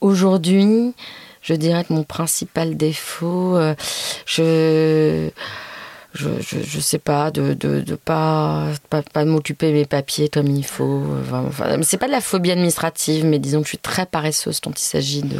Aujourd'hui, 0.00 0.94
je 1.42 1.54
dirais 1.54 1.82
que 1.84 1.92
mon 1.92 2.04
principal 2.04 2.76
défaut, 2.76 3.56
euh, 3.56 3.74
je, 4.26 5.30
je, 6.18 6.28
je, 6.40 6.58
je 6.62 6.80
sais 6.80 6.98
pas, 6.98 7.30
de, 7.30 7.54
de, 7.54 7.80
de 7.80 7.94
pas, 7.94 8.66
pas, 8.90 9.02
pas 9.02 9.24
m'occuper 9.24 9.72
mes 9.72 9.86
papiers 9.86 10.28
comme 10.28 10.48
il 10.48 10.64
faut. 10.64 11.02
euh. 11.04 11.46
Enfin, 11.48 11.76
c'est 11.82 11.96
pas 11.96 12.06
de 12.06 12.12
la 12.12 12.20
phobie 12.20 12.50
administrative, 12.50 13.24
mais 13.24 13.38
disons 13.38 13.58
que 13.60 13.64
je 13.64 13.70
suis 13.70 13.78
très 13.78 14.04
paresseuse 14.06 14.60
quand 14.60 14.78
il 14.78 14.84
s'agit 14.84 15.22
de, 15.22 15.38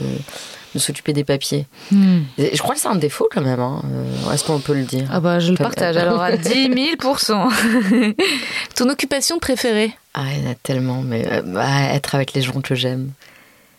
de 0.74 0.78
s'occuper 0.78 1.12
des 1.12 1.24
papiers. 1.24 1.66
Hmm. 1.90 2.20
Je 2.38 2.56
crois 2.58 2.74
que 2.74 2.80
c'est 2.80 2.88
un 2.88 2.94
défaut 2.96 3.28
quand 3.30 3.42
même. 3.42 3.60
Hein. 3.60 3.82
euh, 3.92 4.32
Est-ce 4.32 4.44
qu'on 4.44 4.60
peut 4.60 4.74
le 4.74 4.84
dire? 4.84 5.08
Ah 5.12 5.20
bah 5.20 5.40
je 5.40 5.50
le 5.50 5.56
partage 5.58 5.96
alors 5.96 6.22
à 6.22 6.36
10 6.36 6.48
000 6.48 6.96
Ton 8.74 8.88
occupation 8.88 9.38
préférée? 9.38 9.92
Ah, 10.14 10.24
il 10.34 10.44
y 10.44 10.46
en 10.48 10.50
a 10.50 10.54
tellement, 10.54 11.02
mais 11.02 11.26
euh, 11.30 11.42
bah, 11.42 11.66
être 11.92 12.14
avec 12.14 12.32
les 12.32 12.42
gens 12.42 12.60
que 12.60 12.74
j'aime. 12.74 13.10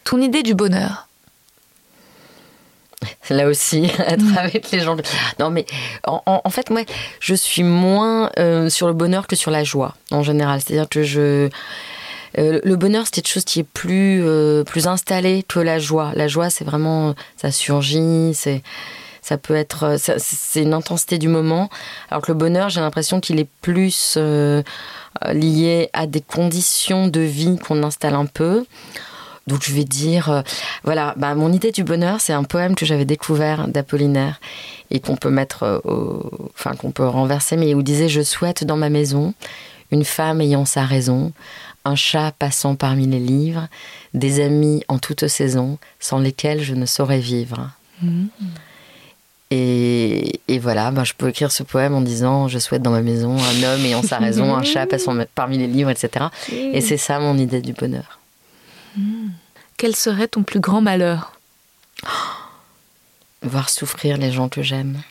Ton 0.04 0.22
idée 0.22 0.44
du 0.44 0.54
bonheur? 0.56 1.08
Là 3.30 3.48
aussi, 3.48 3.86
être 4.08 4.24
Mm. 4.24 4.38
avec 4.38 4.72
les 4.72 4.80
gens. 4.82 4.98
Non, 5.40 5.50
mais 5.50 5.66
en, 6.06 6.50
fait, 6.50 6.70
moi, 6.70 6.82
je 7.20 7.34
suis 7.36 7.64
moins 7.64 8.30
euh, 8.40 8.70
sur 8.70 8.88
le 8.88 8.94
bonheur 8.94 9.28
que 9.28 9.36
sur 9.36 9.52
la 9.52 9.64
joie, 9.64 9.96
en 10.12 10.24
général. 10.24 10.62
C'est-à-dire 10.62 10.90
que 10.90 11.04
je. 11.04 11.50
euh, 12.38 12.60
le 12.64 12.76
bonheur, 12.76 13.06
c'est 13.06 13.14
quelque 13.22 13.32
chose 13.32 13.46
qui 13.46 13.60
est 13.62 13.64
plus, 13.64 14.22
euh, 14.24 14.64
plus 14.64 14.88
installé 14.88 15.44
que 15.48 15.60
la 15.60 15.80
joie. 15.80 16.12
La 16.16 16.28
joie, 16.28 16.50
c'est 16.50 16.66
vraiment. 16.66 17.16
Ça 17.38 17.52
surgit, 17.52 18.32
c'est. 18.34 18.64
Ça 19.22 19.38
peut 19.38 19.56
être. 19.56 19.96
C'est 19.98 20.62
une 20.64 20.74
intensité 20.74 21.18
du 21.20 21.28
moment. 21.28 21.70
Alors 22.10 22.22
que 22.24 22.32
le 22.32 22.38
bonheur, 22.38 22.70
j'ai 22.70 22.82
l'impression 22.82 23.20
qu'il 23.22 23.40
est 23.40 23.48
plus 23.62 24.18
lié 25.32 25.90
à 25.94 26.08
des 26.08 26.22
conditions 26.22 27.08
de 27.08 27.22
vie 27.22 27.58
qu'on 27.60 27.84
installe 27.84 28.16
un 28.16 28.26
peu. 28.26 28.66
Donc 29.50 29.64
je 29.64 29.74
vais 29.74 29.84
dire, 29.84 30.30
euh, 30.30 30.42
voilà, 30.86 31.14
bah, 31.18 31.36
mon 31.36 31.52
idée 31.52 31.72
du 31.72 31.84
bonheur, 31.84 32.22
c'est 32.22 32.32
un 32.34 32.44
poème 32.46 32.76
que 32.76 32.86
j'avais 32.86 33.04
découvert 33.06 33.68
d'Apollinaire 33.68 34.40
et 34.92 35.00
qu'on 35.02 35.16
peut 35.18 35.30
mettre, 35.32 35.64
euh, 35.64 35.80
au- 35.84 36.50
enfin 36.56 36.76
qu'on 36.76 36.92
peut 36.92 37.08
renverser, 37.08 37.58
mais 37.58 37.74
où 37.74 37.80
il 37.80 37.84
disait 37.84 38.08
je 38.10 38.22
souhaite 38.22 38.64
dans 38.64 38.78
ma 38.78 38.90
maison 38.90 39.34
une 39.92 40.06
femme 40.06 40.40
ayant 40.40 40.66
sa 40.66 40.86
raison, 40.86 41.34
un 41.84 41.96
chat 41.96 42.32
passant 42.38 42.76
parmi 42.76 43.08
les 43.08 43.20
livres, 43.20 43.68
des 44.14 44.40
amis 44.44 44.84
en 44.88 45.00
toute 45.00 45.28
saison, 45.28 45.78
sans 46.00 46.20
lesquels 46.20 46.62
je 46.62 46.76
ne 46.76 46.86
saurais 46.86 47.20
vivre. 47.20 47.72
Et, 49.52 50.40
et 50.48 50.60
voilà, 50.60 50.92
ben, 50.92 51.04
je 51.04 51.14
peux 51.18 51.28
écrire 51.30 51.52
ce 51.52 51.64
poème 51.64 51.96
en 51.96 52.02
disant 52.02 52.48
je 52.48 52.60
souhaite 52.60 52.84
dans 52.84 52.92
ma 52.92 53.02
maison 53.02 53.36
un 53.36 53.64
homme 53.64 53.84
ayant 53.84 54.04
sa 54.04 54.20
raison, 54.20 54.54
un 54.56 54.62
chat 54.64 54.86
passant 54.90 55.16
parmi 55.34 55.58
les 55.58 55.66
livres, 55.66 55.90
etc. 55.90 56.26
Et 56.52 56.82
c'est 56.82 56.98
ça 56.98 57.20
mon 57.20 57.36
idée 57.38 57.62
du 57.62 57.74
bonheur. 57.74 58.19
Quel 59.78 59.96
serait 59.96 60.28
ton 60.28 60.44
plus 60.44 60.60
grand 60.60 60.82
malheur? 60.82 61.34
Voir 63.42 63.70
souffrir 63.70 64.18
les 64.18 64.32
gens 64.32 64.50
que 64.50 64.62
j'aime. 64.62 65.02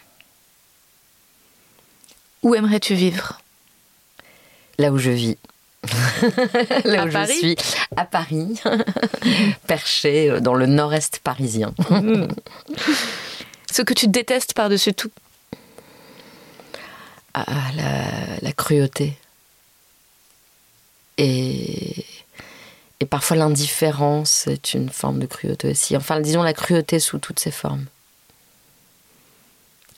Où 2.42 2.54
aimerais-tu 2.54 2.94
vivre? 2.94 3.40
Là 4.78 4.92
où 4.92 4.98
je 4.98 5.10
vis. 5.10 5.36
là 6.84 7.02
À 7.02 7.06
où 7.06 7.10
Paris? 7.12 7.32
je 7.34 7.38
suis, 7.38 7.56
à 7.96 8.04
Paris, 8.04 8.60
perché 9.66 10.30
euh, 10.30 10.40
dans 10.40 10.54
le 10.54 10.66
nord-est 10.66 11.20
parisien. 11.20 11.72
Ce 13.72 13.82
que 13.82 13.94
tu 13.94 14.08
détestes 14.08 14.54
par-dessus 14.54 14.92
tout 14.92 15.10
Ah, 17.34 17.44
la, 17.76 18.36
la 18.42 18.52
cruauté. 18.52 19.16
Et, 21.16 22.04
et 23.00 23.06
parfois 23.06 23.36
l'indifférence 23.36 24.46
est 24.46 24.74
une 24.74 24.88
forme 24.88 25.20
de 25.20 25.26
cruauté 25.26 25.70
aussi. 25.70 25.96
Enfin, 25.96 26.20
disons 26.20 26.42
la 26.42 26.52
cruauté 26.52 26.98
sous 26.98 27.18
toutes 27.18 27.38
ses 27.38 27.50
formes. 27.50 27.86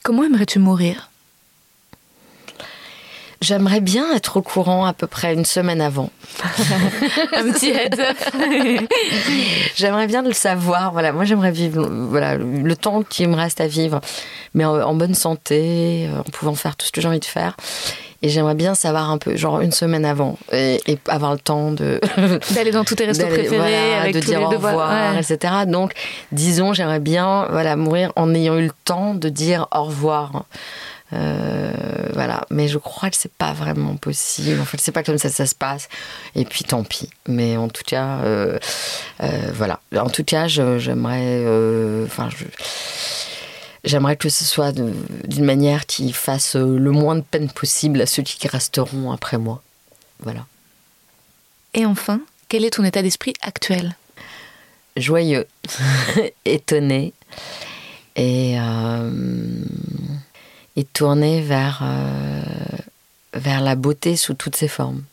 Comment 0.03 0.23
aimerais-tu 0.23 0.59
mourir? 0.59 1.09
J'aimerais 3.41 3.81
bien 3.81 4.13
être 4.13 4.37
au 4.37 4.43
courant 4.43 4.85
à 4.85 4.93
peu 4.93 5.07
près 5.07 5.33
une 5.33 5.45
semaine 5.45 5.81
avant. 5.81 6.11
Un 6.43 7.51
petit 7.51 7.71
heads 7.71 7.99
up. 7.99 8.17
J'aimerais 9.75 10.05
bien 10.05 10.21
le 10.21 10.31
savoir. 10.31 10.91
Voilà, 10.91 11.11
moi 11.11 11.25
j'aimerais 11.25 11.51
vivre 11.51 11.87
voilà 11.89 12.37
le 12.37 12.75
temps 12.75 13.01
qui 13.01 13.25
me 13.25 13.35
reste 13.35 13.59
à 13.59 13.65
vivre, 13.65 13.99
mais 14.53 14.63
en, 14.63 14.79
en 14.79 14.93
bonne 14.93 15.15
santé, 15.15 16.07
euh, 16.07 16.19
en 16.19 16.23
pouvant 16.23 16.53
faire 16.53 16.75
tout 16.75 16.85
ce 16.85 16.91
que 16.91 17.01
j'ai 17.01 17.07
envie 17.07 17.19
de 17.19 17.25
faire. 17.25 17.57
Et 18.23 18.29
j'aimerais 18.29 18.53
bien 18.55 18.75
savoir 18.75 19.09
un 19.09 19.17
peu, 19.17 19.35
genre 19.35 19.61
une 19.61 19.71
semaine 19.71 20.05
avant, 20.05 20.37
et, 20.51 20.79
et 20.85 20.99
avoir 21.07 21.31
le 21.33 21.39
temps 21.39 21.71
de 21.71 21.99
D'aller 22.53 22.69
dans 22.71 22.83
tous 22.83 22.95
tes 22.95 23.05
restos 23.05 23.25
préférés, 23.25 23.57
voilà, 23.57 24.01
avec 24.01 24.13
de 24.13 24.19
tous 24.19 24.27
dire 24.27 24.39
les 24.39 24.45
au 24.45 24.49
revoir, 24.49 25.13
Ouais. 25.15 25.19
etc. 25.19 25.53
Donc, 25.67 25.93
disons, 26.31 26.71
j'aimerais 26.73 26.99
bien, 26.99 27.47
voilà, 27.49 27.75
mourir 27.75 28.11
en 28.15 28.33
ayant 28.35 28.57
eu 28.57 28.65
le 28.65 28.71
temps 28.85 29.15
de 29.15 29.27
dire 29.29 29.67
au 29.75 29.83
revoir. 29.85 30.45
Euh, 31.13 31.71
voilà, 32.13 32.45
mais 32.49 32.67
je 32.69 32.77
crois 32.77 33.09
que 33.09 33.17
c'est 33.17 33.33
pas 33.33 33.51
vraiment 33.51 33.95
possible. 33.97 34.61
En 34.61 34.65
fait, 34.65 34.79
c'est 34.79 34.93
pas 34.93 35.03
comme 35.03 35.17
ça 35.17 35.27
que 35.29 35.35
ça 35.35 35.45
se 35.45 35.55
passe. 35.55 35.89
Et 36.35 36.45
puis, 36.45 36.63
tant 36.63 36.83
pis. 36.83 37.09
Mais 37.27 37.57
en 37.57 37.67
tout 37.67 37.83
cas, 37.85 38.19
euh, 38.23 38.57
euh, 39.21 39.27
voilà. 39.53 39.79
En 39.97 40.09
tout 40.09 40.23
cas, 40.23 40.47
j'aimerais, 40.47 41.43
enfin, 42.05 42.29
je- 42.29 42.45
j'aimerais 43.83 44.15
que 44.15 44.29
ce 44.29 44.43
soit 44.43 44.71
d'une 44.71 45.45
manière 45.45 45.85
qui 45.85 46.11
fasse 46.13 46.55
euh, 46.55 46.77
le 46.77 46.91
moins 46.91 47.15
de 47.15 47.21
peine 47.21 47.49
possible 47.49 48.01
à 48.01 48.05
ceux 48.05 48.23
qui 48.23 48.47
resteront 48.47 49.11
après 49.11 49.37
moi. 49.37 49.61
Voilà. 50.19 50.45
Et 51.73 51.85
enfin, 51.85 52.21
quel 52.49 52.65
est 52.65 52.71
ton 52.71 52.83
état 52.83 53.01
d'esprit 53.01 53.33
actuel? 53.41 53.95
Joyeux, 54.97 55.47
étonné 56.45 57.13
et, 58.15 58.57
euh, 58.59 59.63
et 60.75 60.83
tourné 60.83 61.41
vers, 61.41 61.79
euh, 61.81 62.43
vers 63.33 63.61
la 63.61 63.75
beauté 63.75 64.15
sous 64.17 64.33
toutes 64.33 64.57
ses 64.57 64.67
formes. 64.67 65.03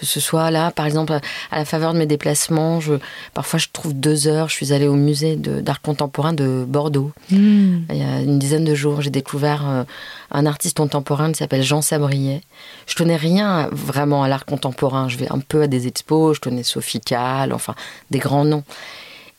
Que 0.00 0.06
ce 0.06 0.18
soit 0.18 0.50
là, 0.50 0.70
par 0.70 0.86
exemple, 0.86 1.12
à 1.12 1.58
la 1.58 1.66
faveur 1.66 1.92
de 1.92 1.98
mes 1.98 2.06
déplacements, 2.06 2.80
je, 2.80 2.94
parfois 3.34 3.58
je 3.58 3.66
trouve 3.70 3.92
deux 3.92 4.28
heures, 4.28 4.48
je 4.48 4.54
suis 4.54 4.72
allée 4.72 4.88
au 4.88 4.94
musée 4.94 5.36
d'art 5.36 5.82
contemporain 5.82 6.32
de 6.32 6.64
Bordeaux. 6.66 7.12
Il 7.90 7.96
y 7.96 8.02
a 8.02 8.22
une 8.22 8.38
dizaine 8.38 8.64
de 8.64 8.74
jours, 8.74 9.02
j'ai 9.02 9.10
découvert 9.10 9.68
euh, 9.68 9.84
un 10.30 10.46
artiste 10.46 10.78
contemporain 10.78 11.30
qui 11.32 11.38
s'appelle 11.38 11.62
Jean 11.62 11.82
Sabrier. 11.82 12.40
Je 12.86 12.94
connais 12.94 13.16
rien 13.16 13.68
vraiment 13.72 14.22
à 14.22 14.28
l'art 14.28 14.46
contemporain. 14.46 15.08
Je 15.08 15.18
vais 15.18 15.30
un 15.30 15.38
peu 15.38 15.60
à 15.60 15.66
des 15.66 15.86
expos, 15.86 16.36
je 16.36 16.40
connais 16.40 16.62
Sophie 16.62 17.00
Calle, 17.00 17.52
enfin 17.52 17.74
des 18.10 18.20
grands 18.20 18.46
noms. 18.46 18.64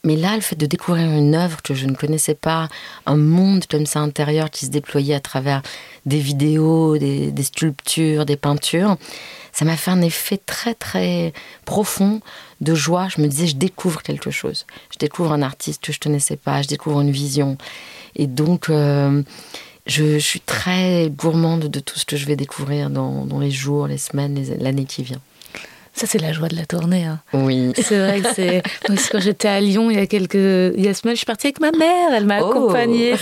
Mais 0.03 0.15
là, 0.15 0.35
le 0.35 0.41
fait 0.41 0.55
de 0.55 0.65
découvrir 0.65 1.05
une 1.11 1.35
œuvre 1.35 1.61
que 1.61 1.75
je 1.75 1.85
ne 1.85 1.93
connaissais 1.93 2.33
pas, 2.33 2.69
un 3.05 3.17
monde 3.17 3.65
comme 3.69 3.85
ça 3.85 3.99
intérieur 3.99 4.49
qui 4.49 4.65
se 4.65 4.71
déployait 4.71 5.13
à 5.13 5.19
travers 5.19 5.61
des 6.07 6.17
vidéos, 6.17 6.97
des, 6.97 7.43
sculptures, 7.43 8.25
des 8.25 8.35
peintures, 8.35 8.97
ça 9.51 9.63
m'a 9.63 9.77
fait 9.77 9.91
un 9.91 10.01
effet 10.01 10.37
très 10.37 10.73
très 10.73 11.33
profond 11.65 12.21
de 12.61 12.73
joie. 12.73 13.09
Je 13.15 13.21
me 13.21 13.27
disais, 13.27 13.45
je 13.45 13.55
découvre 13.55 14.01
quelque 14.01 14.31
chose. 14.31 14.65
Je 14.91 14.97
découvre 14.97 15.33
un 15.33 15.43
artiste 15.43 15.83
que 15.83 15.91
je 15.91 15.99
ne 15.99 16.03
connaissais 16.03 16.37
pas, 16.37 16.63
je 16.63 16.67
découvre 16.67 17.01
une 17.01 17.11
vision. 17.11 17.57
Et 18.15 18.25
donc, 18.25 18.69
euh, 18.69 19.21
je, 19.85 20.17
suis 20.17 20.39
très 20.39 21.11
gourmande 21.15 21.65
de 21.65 21.79
tout 21.79 21.99
ce 21.99 22.05
que 22.05 22.17
je 22.17 22.25
vais 22.25 22.35
découvrir 22.35 22.89
dans, 22.89 23.25
dans 23.25 23.39
les 23.39 23.51
jours, 23.51 23.85
les 23.85 23.99
semaines, 23.99 24.43
l'année 24.59 24.85
qui 24.85 25.03
vient. 25.03 25.21
Ça, 25.93 26.07
c'est 26.07 26.19
la 26.19 26.31
joie 26.31 26.47
de 26.47 26.55
la 26.55 26.65
tournée. 26.65 27.03
hein. 27.05 27.19
Oui. 27.33 27.73
C'est 27.75 27.99
vrai 27.99 28.21
que 28.21 28.33
c'est. 28.33 28.63
Quand 29.11 29.19
j'étais 29.19 29.47
à 29.49 29.59
Lyon 29.59 29.91
il 29.91 29.97
y 29.97 29.99
a 29.99 30.07
quelques 30.07 30.35
il 30.35 30.83
y 30.83 30.87
a 30.87 30.93
semaines, 30.93 31.15
je 31.15 31.19
suis 31.19 31.25
partie 31.25 31.47
avec 31.47 31.59
ma 31.59 31.71
mère. 31.71 32.13
Elle 32.13 32.25
m'a 32.25 32.41
Oh. 32.41 32.49
accompagnée. 32.49 33.13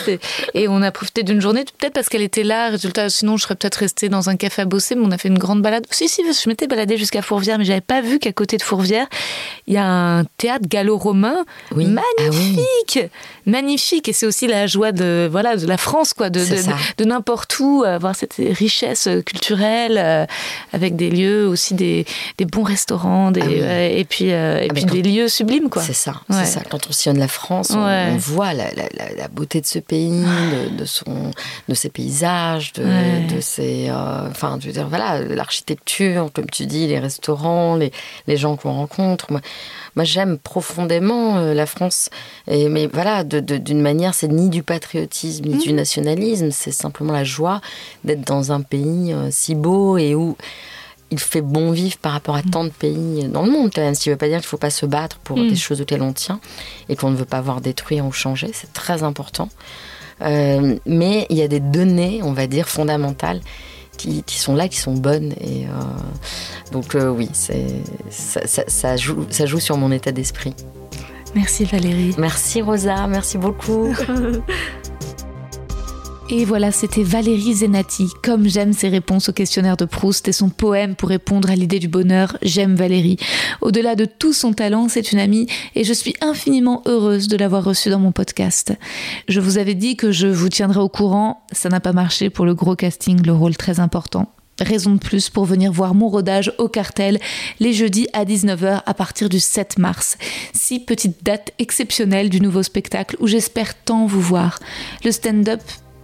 Et 0.54 0.68
on 0.68 0.82
a 0.82 0.92
profité 0.92 1.24
d'une 1.24 1.42
journée, 1.42 1.66
peut-être 1.80 1.94
parce 1.94 2.10
qu'elle 2.10 2.22
était 2.22 2.44
là. 2.44 2.70
Résultat, 2.70 3.10
sinon, 3.10 3.38
je 3.38 3.44
serais 3.44 3.56
peut-être 3.56 3.76
restée 3.76 4.08
dans 4.08 4.30
un 4.30 4.36
café 4.36 4.62
à 4.62 4.66
bosser. 4.66 4.96
Mais 4.96 5.02
on 5.06 5.12
a 5.12 5.18
fait 5.18 5.30
une 5.30 5.40
grande 5.40 5.62
balade. 5.62 5.86
Si, 5.90 6.08
si, 6.08 6.22
je 6.24 6.50
m'étais 6.50 6.68
baladée 6.68 6.98
jusqu'à 6.98 7.22
Fourvière, 7.22 7.58
mais 7.58 7.66
j'avais 7.66 7.82
pas 7.82 8.02
vu 8.02 8.20
qu'à 8.20 8.32
côté 8.34 8.58
de 8.58 8.64
Fourvière, 8.64 9.08
il 9.68 9.74
y 9.74 9.78
a 9.78 9.86
un 9.86 10.24
théâtre 10.38 10.66
gallo-romain 10.68 11.38
Oui. 11.76 11.86
Ah 11.98 12.02
oui. 12.30 12.30
magnifique, 12.30 13.00
magnifique. 13.46 14.08
Et 14.10 14.14
c'est 14.14 14.26
aussi 14.26 14.48
la 14.48 14.68
joie 14.68 14.92
de 14.92 15.28
voilà 15.32 15.56
de 15.58 15.66
la 15.68 15.78
France, 15.78 16.14
quoi, 16.14 16.30
de 16.30 16.40
de, 16.40 16.46
ça. 16.46 16.72
de- 16.98 17.04
de 17.04 17.10
n'importe 17.10 17.60
où, 17.60 17.84
avoir 17.84 18.16
cette 18.16 18.36
richesse 18.38 19.10
culturelle 19.26 19.98
euh, 19.98 20.26
avec 20.74 20.96
des 20.96 21.10
lieux 21.10 21.48
aussi 21.48 21.74
des, 21.74 22.06
des 22.38 22.46
bons 22.46 22.59
restaurants, 22.64 23.32
des, 23.32 23.42
Ah 23.42 23.46
oui. 23.48 24.00
et 24.00 24.06
puis 24.06 24.26
et 24.26 24.68
Ah, 24.70 24.74
puis 24.74 24.86
des 24.86 25.02
lieux 25.02 25.28
sublimes, 25.28 25.70
quoi. 25.70 25.82
C'est 25.82 25.94
ça, 25.94 26.14
Ouais. 26.30 26.38
c'est 26.40 26.46
ça. 26.46 26.62
Quand 26.70 26.80
on 26.90 26.92
sillonne 26.92 27.20
la 27.20 27.28
France, 27.28 27.72
on, 27.72 27.86
Ouais. 27.86 28.10
on 28.14 28.18
voit 28.18 28.54
la, 28.54 28.66
la- 28.74 28.90
la- 28.98 29.14
la 29.16 29.28
beauté 29.28 29.62
de 29.62 29.66
ce 29.66 29.80
pays, 29.80 30.10
de, 30.24 30.76
de 30.78 30.86
son, 30.86 31.32
de 31.68 31.74
ses 31.74 31.90
paysages, 31.90 32.74
de, 32.74 32.84
Ouais. 32.84 33.28
de 33.34 33.42
ses, 33.42 33.90
euh, 33.90 34.30
enfin, 34.30 34.58
je 34.62 34.68
veux 34.68 34.74
dire, 34.74 34.88
voilà, 34.88 35.20
l'architecture, 35.22 36.30
comme 36.34 36.50
tu 36.50 36.66
dis, 36.66 36.88
les 36.88 37.00
restaurants, 37.00 37.76
les, 37.76 37.92
les 38.28 38.38
gens 38.38 38.56
qu'on 38.56 38.74
rencontre. 38.74 39.32
Moi, 39.32 39.42
moi, 39.96 40.06
j'aime 40.06 40.38
profondément 40.38 41.38
euh, 41.38 41.54
la 41.54 41.66
France, 41.66 42.10
et, 42.48 42.70
mais 42.70 42.88
voilà, 42.88 43.24
d'une 43.24 43.82
manière, 43.82 44.14
c'est 44.14 44.28
ni 44.28 44.50
du 44.50 44.64
patriotisme 44.64 45.46
ni 45.46 45.56
Mmh. 45.56 45.60
du 45.60 45.74
nationalisme, 45.74 46.52
c'est 46.52 46.72
simplement 46.72 47.12
la 47.14 47.24
joie 47.24 47.60
d'être 48.04 48.22
dans 48.26 48.52
un 48.52 48.62
pays 48.62 49.12
euh, 49.14 49.28
si 49.32 49.56
beau 49.56 49.98
et 49.98 50.16
où 50.16 50.38
il 51.12 51.20
fait 51.20 51.42
bon 51.42 51.72
vivre 51.72 51.98
par 51.98 52.12
rapport 52.12 52.36
à 52.36 52.44
tant 52.44 52.64
de 52.64 52.70
pays 52.70 53.28
dans 53.28 53.44
le 53.44 53.52
monde 53.52 53.72
quand 53.74 53.82
même. 53.82 53.96
Ce 53.96 54.02
qui 54.02 54.10
ne 54.10 54.14
veut 54.14 54.18
pas 54.18 54.28
dire 54.28 54.38
qu'il 54.38 54.46
ne 54.46 54.50
faut 54.50 54.58
pas 54.58 54.70
se 54.70 54.86
battre 54.86 55.18
pour 55.20 55.38
Mm. 55.38 55.50
des 55.50 55.56
choses 55.56 55.82
auxquelles 55.82 56.02
on 56.04 56.14
tient 56.14 56.40
et 56.90 56.96
qu'on 56.96 57.10
ne 57.12 57.16
veut 57.16 57.26
pas 57.26 57.42
voir 57.42 57.62
détruire 57.62 58.06
ou 58.06 58.12
changer. 58.12 58.52
C'est 58.54 58.72
très 58.74 59.02
important. 59.04 59.50
Euh, 60.22 60.78
mais 60.86 61.26
il 61.30 61.38
y 61.38 61.42
a 61.42 61.48
des 61.48 61.60
données, 61.62 62.22
on 62.24 62.34
va 62.34 62.46
dire, 62.48 62.68
fondamentales 62.70 63.42
qui, 63.98 64.24
qui 64.24 64.38
sont 64.38 64.56
là, 64.56 64.68
qui 64.68 64.78
sont 64.78 64.94
bonnes. 64.94 65.34
Et 65.42 65.66
euh, 65.66 65.70
donc 66.72 66.96
euh, 66.96 67.10
oui, 67.10 67.30
c'est, 67.34 67.66
ça, 68.10 68.46
ça- 68.46 68.64
ça 68.68 68.96
joue, 68.98 69.26
ça 69.30 69.46
joue 69.46 69.60
sur 69.60 69.78
mon 69.78 69.92
état 69.92 70.12
d'esprit. 70.12 70.54
Merci 71.36 71.64
Valérie. 71.66 72.16
Merci 72.18 72.62
Rosa, 72.62 73.08
merci 73.08 73.38
beaucoup. 73.38 73.94
Et 76.32 76.46
voilà, 76.46 76.72
c'était 76.72 77.02
Valérie 77.02 77.56
Zenati. 77.56 78.10
Comme 78.24 78.48
j'aime 78.48 78.72
ses 78.72 78.88
réponses 78.88 79.30
au 79.30 79.34
questionnaire 79.34 79.78
de 79.78 79.86
Proust 79.86 80.28
et 80.28 80.32
son 80.32 80.50
poème 80.50 80.94
pour 80.94 81.10
répondre 81.10 81.50
à 81.50 81.56
l'idée 81.56 81.80
du 81.80 81.88
bonheur, 81.88 82.38
j'aime 82.44 82.76
Valérie. 82.76 83.18
Au-delà 83.62 83.96
de 83.96 84.06
tout 84.06 84.32
son 84.32 84.54
talent, 84.54 84.90
c'est 84.90 85.12
une 85.12 85.18
amie 85.18 85.48
et 85.74 85.84
je 85.84 85.92
suis 85.92 86.14
infiniment 86.22 86.84
heureuse 86.86 87.30
de 87.30 87.36
l'avoir 87.36 87.64
reçue 87.64 87.90
dans 87.90 87.98
mon 87.98 88.12
podcast. 88.12 88.78
Je 89.28 89.40
vous 89.40 89.58
avais 89.58 89.74
dit 89.74 89.96
que 89.96 90.12
je 90.12 90.28
vous 90.28 90.50
tiendrai 90.50 90.80
au 90.80 90.88
courant, 90.88 91.42
ça 91.52 91.70
n'a 91.70 91.80
pas 91.80 91.94
marché 91.94 92.30
pour 92.30 92.46
le 92.46 92.54
gros 92.54 92.76
casting, 92.76 93.26
le 93.26 93.34
rôle 93.34 93.58
très 93.58 93.80
important. 93.80 94.32
Raison 94.60 94.94
de 94.94 95.00
plus 95.00 95.32
pour 95.32 95.46
venir 95.46 95.72
voir 95.72 95.96
mon 95.96 96.10
rodage 96.10 96.54
au 96.60 96.68
cartel 96.68 97.18
les 97.60 97.74
jeudis 97.74 98.08
à 98.14 98.24
19h 98.24 98.84
à 98.86 98.94
partir 98.94 99.30
du 99.30 99.40
7 99.40 99.80
mars. 99.80 100.18
Six 100.54 100.82
petites 100.82 101.24
dates 101.24 101.54
exceptionnelles 101.58 102.30
du 102.30 102.40
nouveau 102.40 102.62
spectacle 102.62 103.16
où 103.20 103.26
j'espère 103.26 103.74
tant 103.84 104.06
vous 104.06 104.22
voir. 104.22 104.60
Le 105.04 105.12
stand-up 105.12 105.62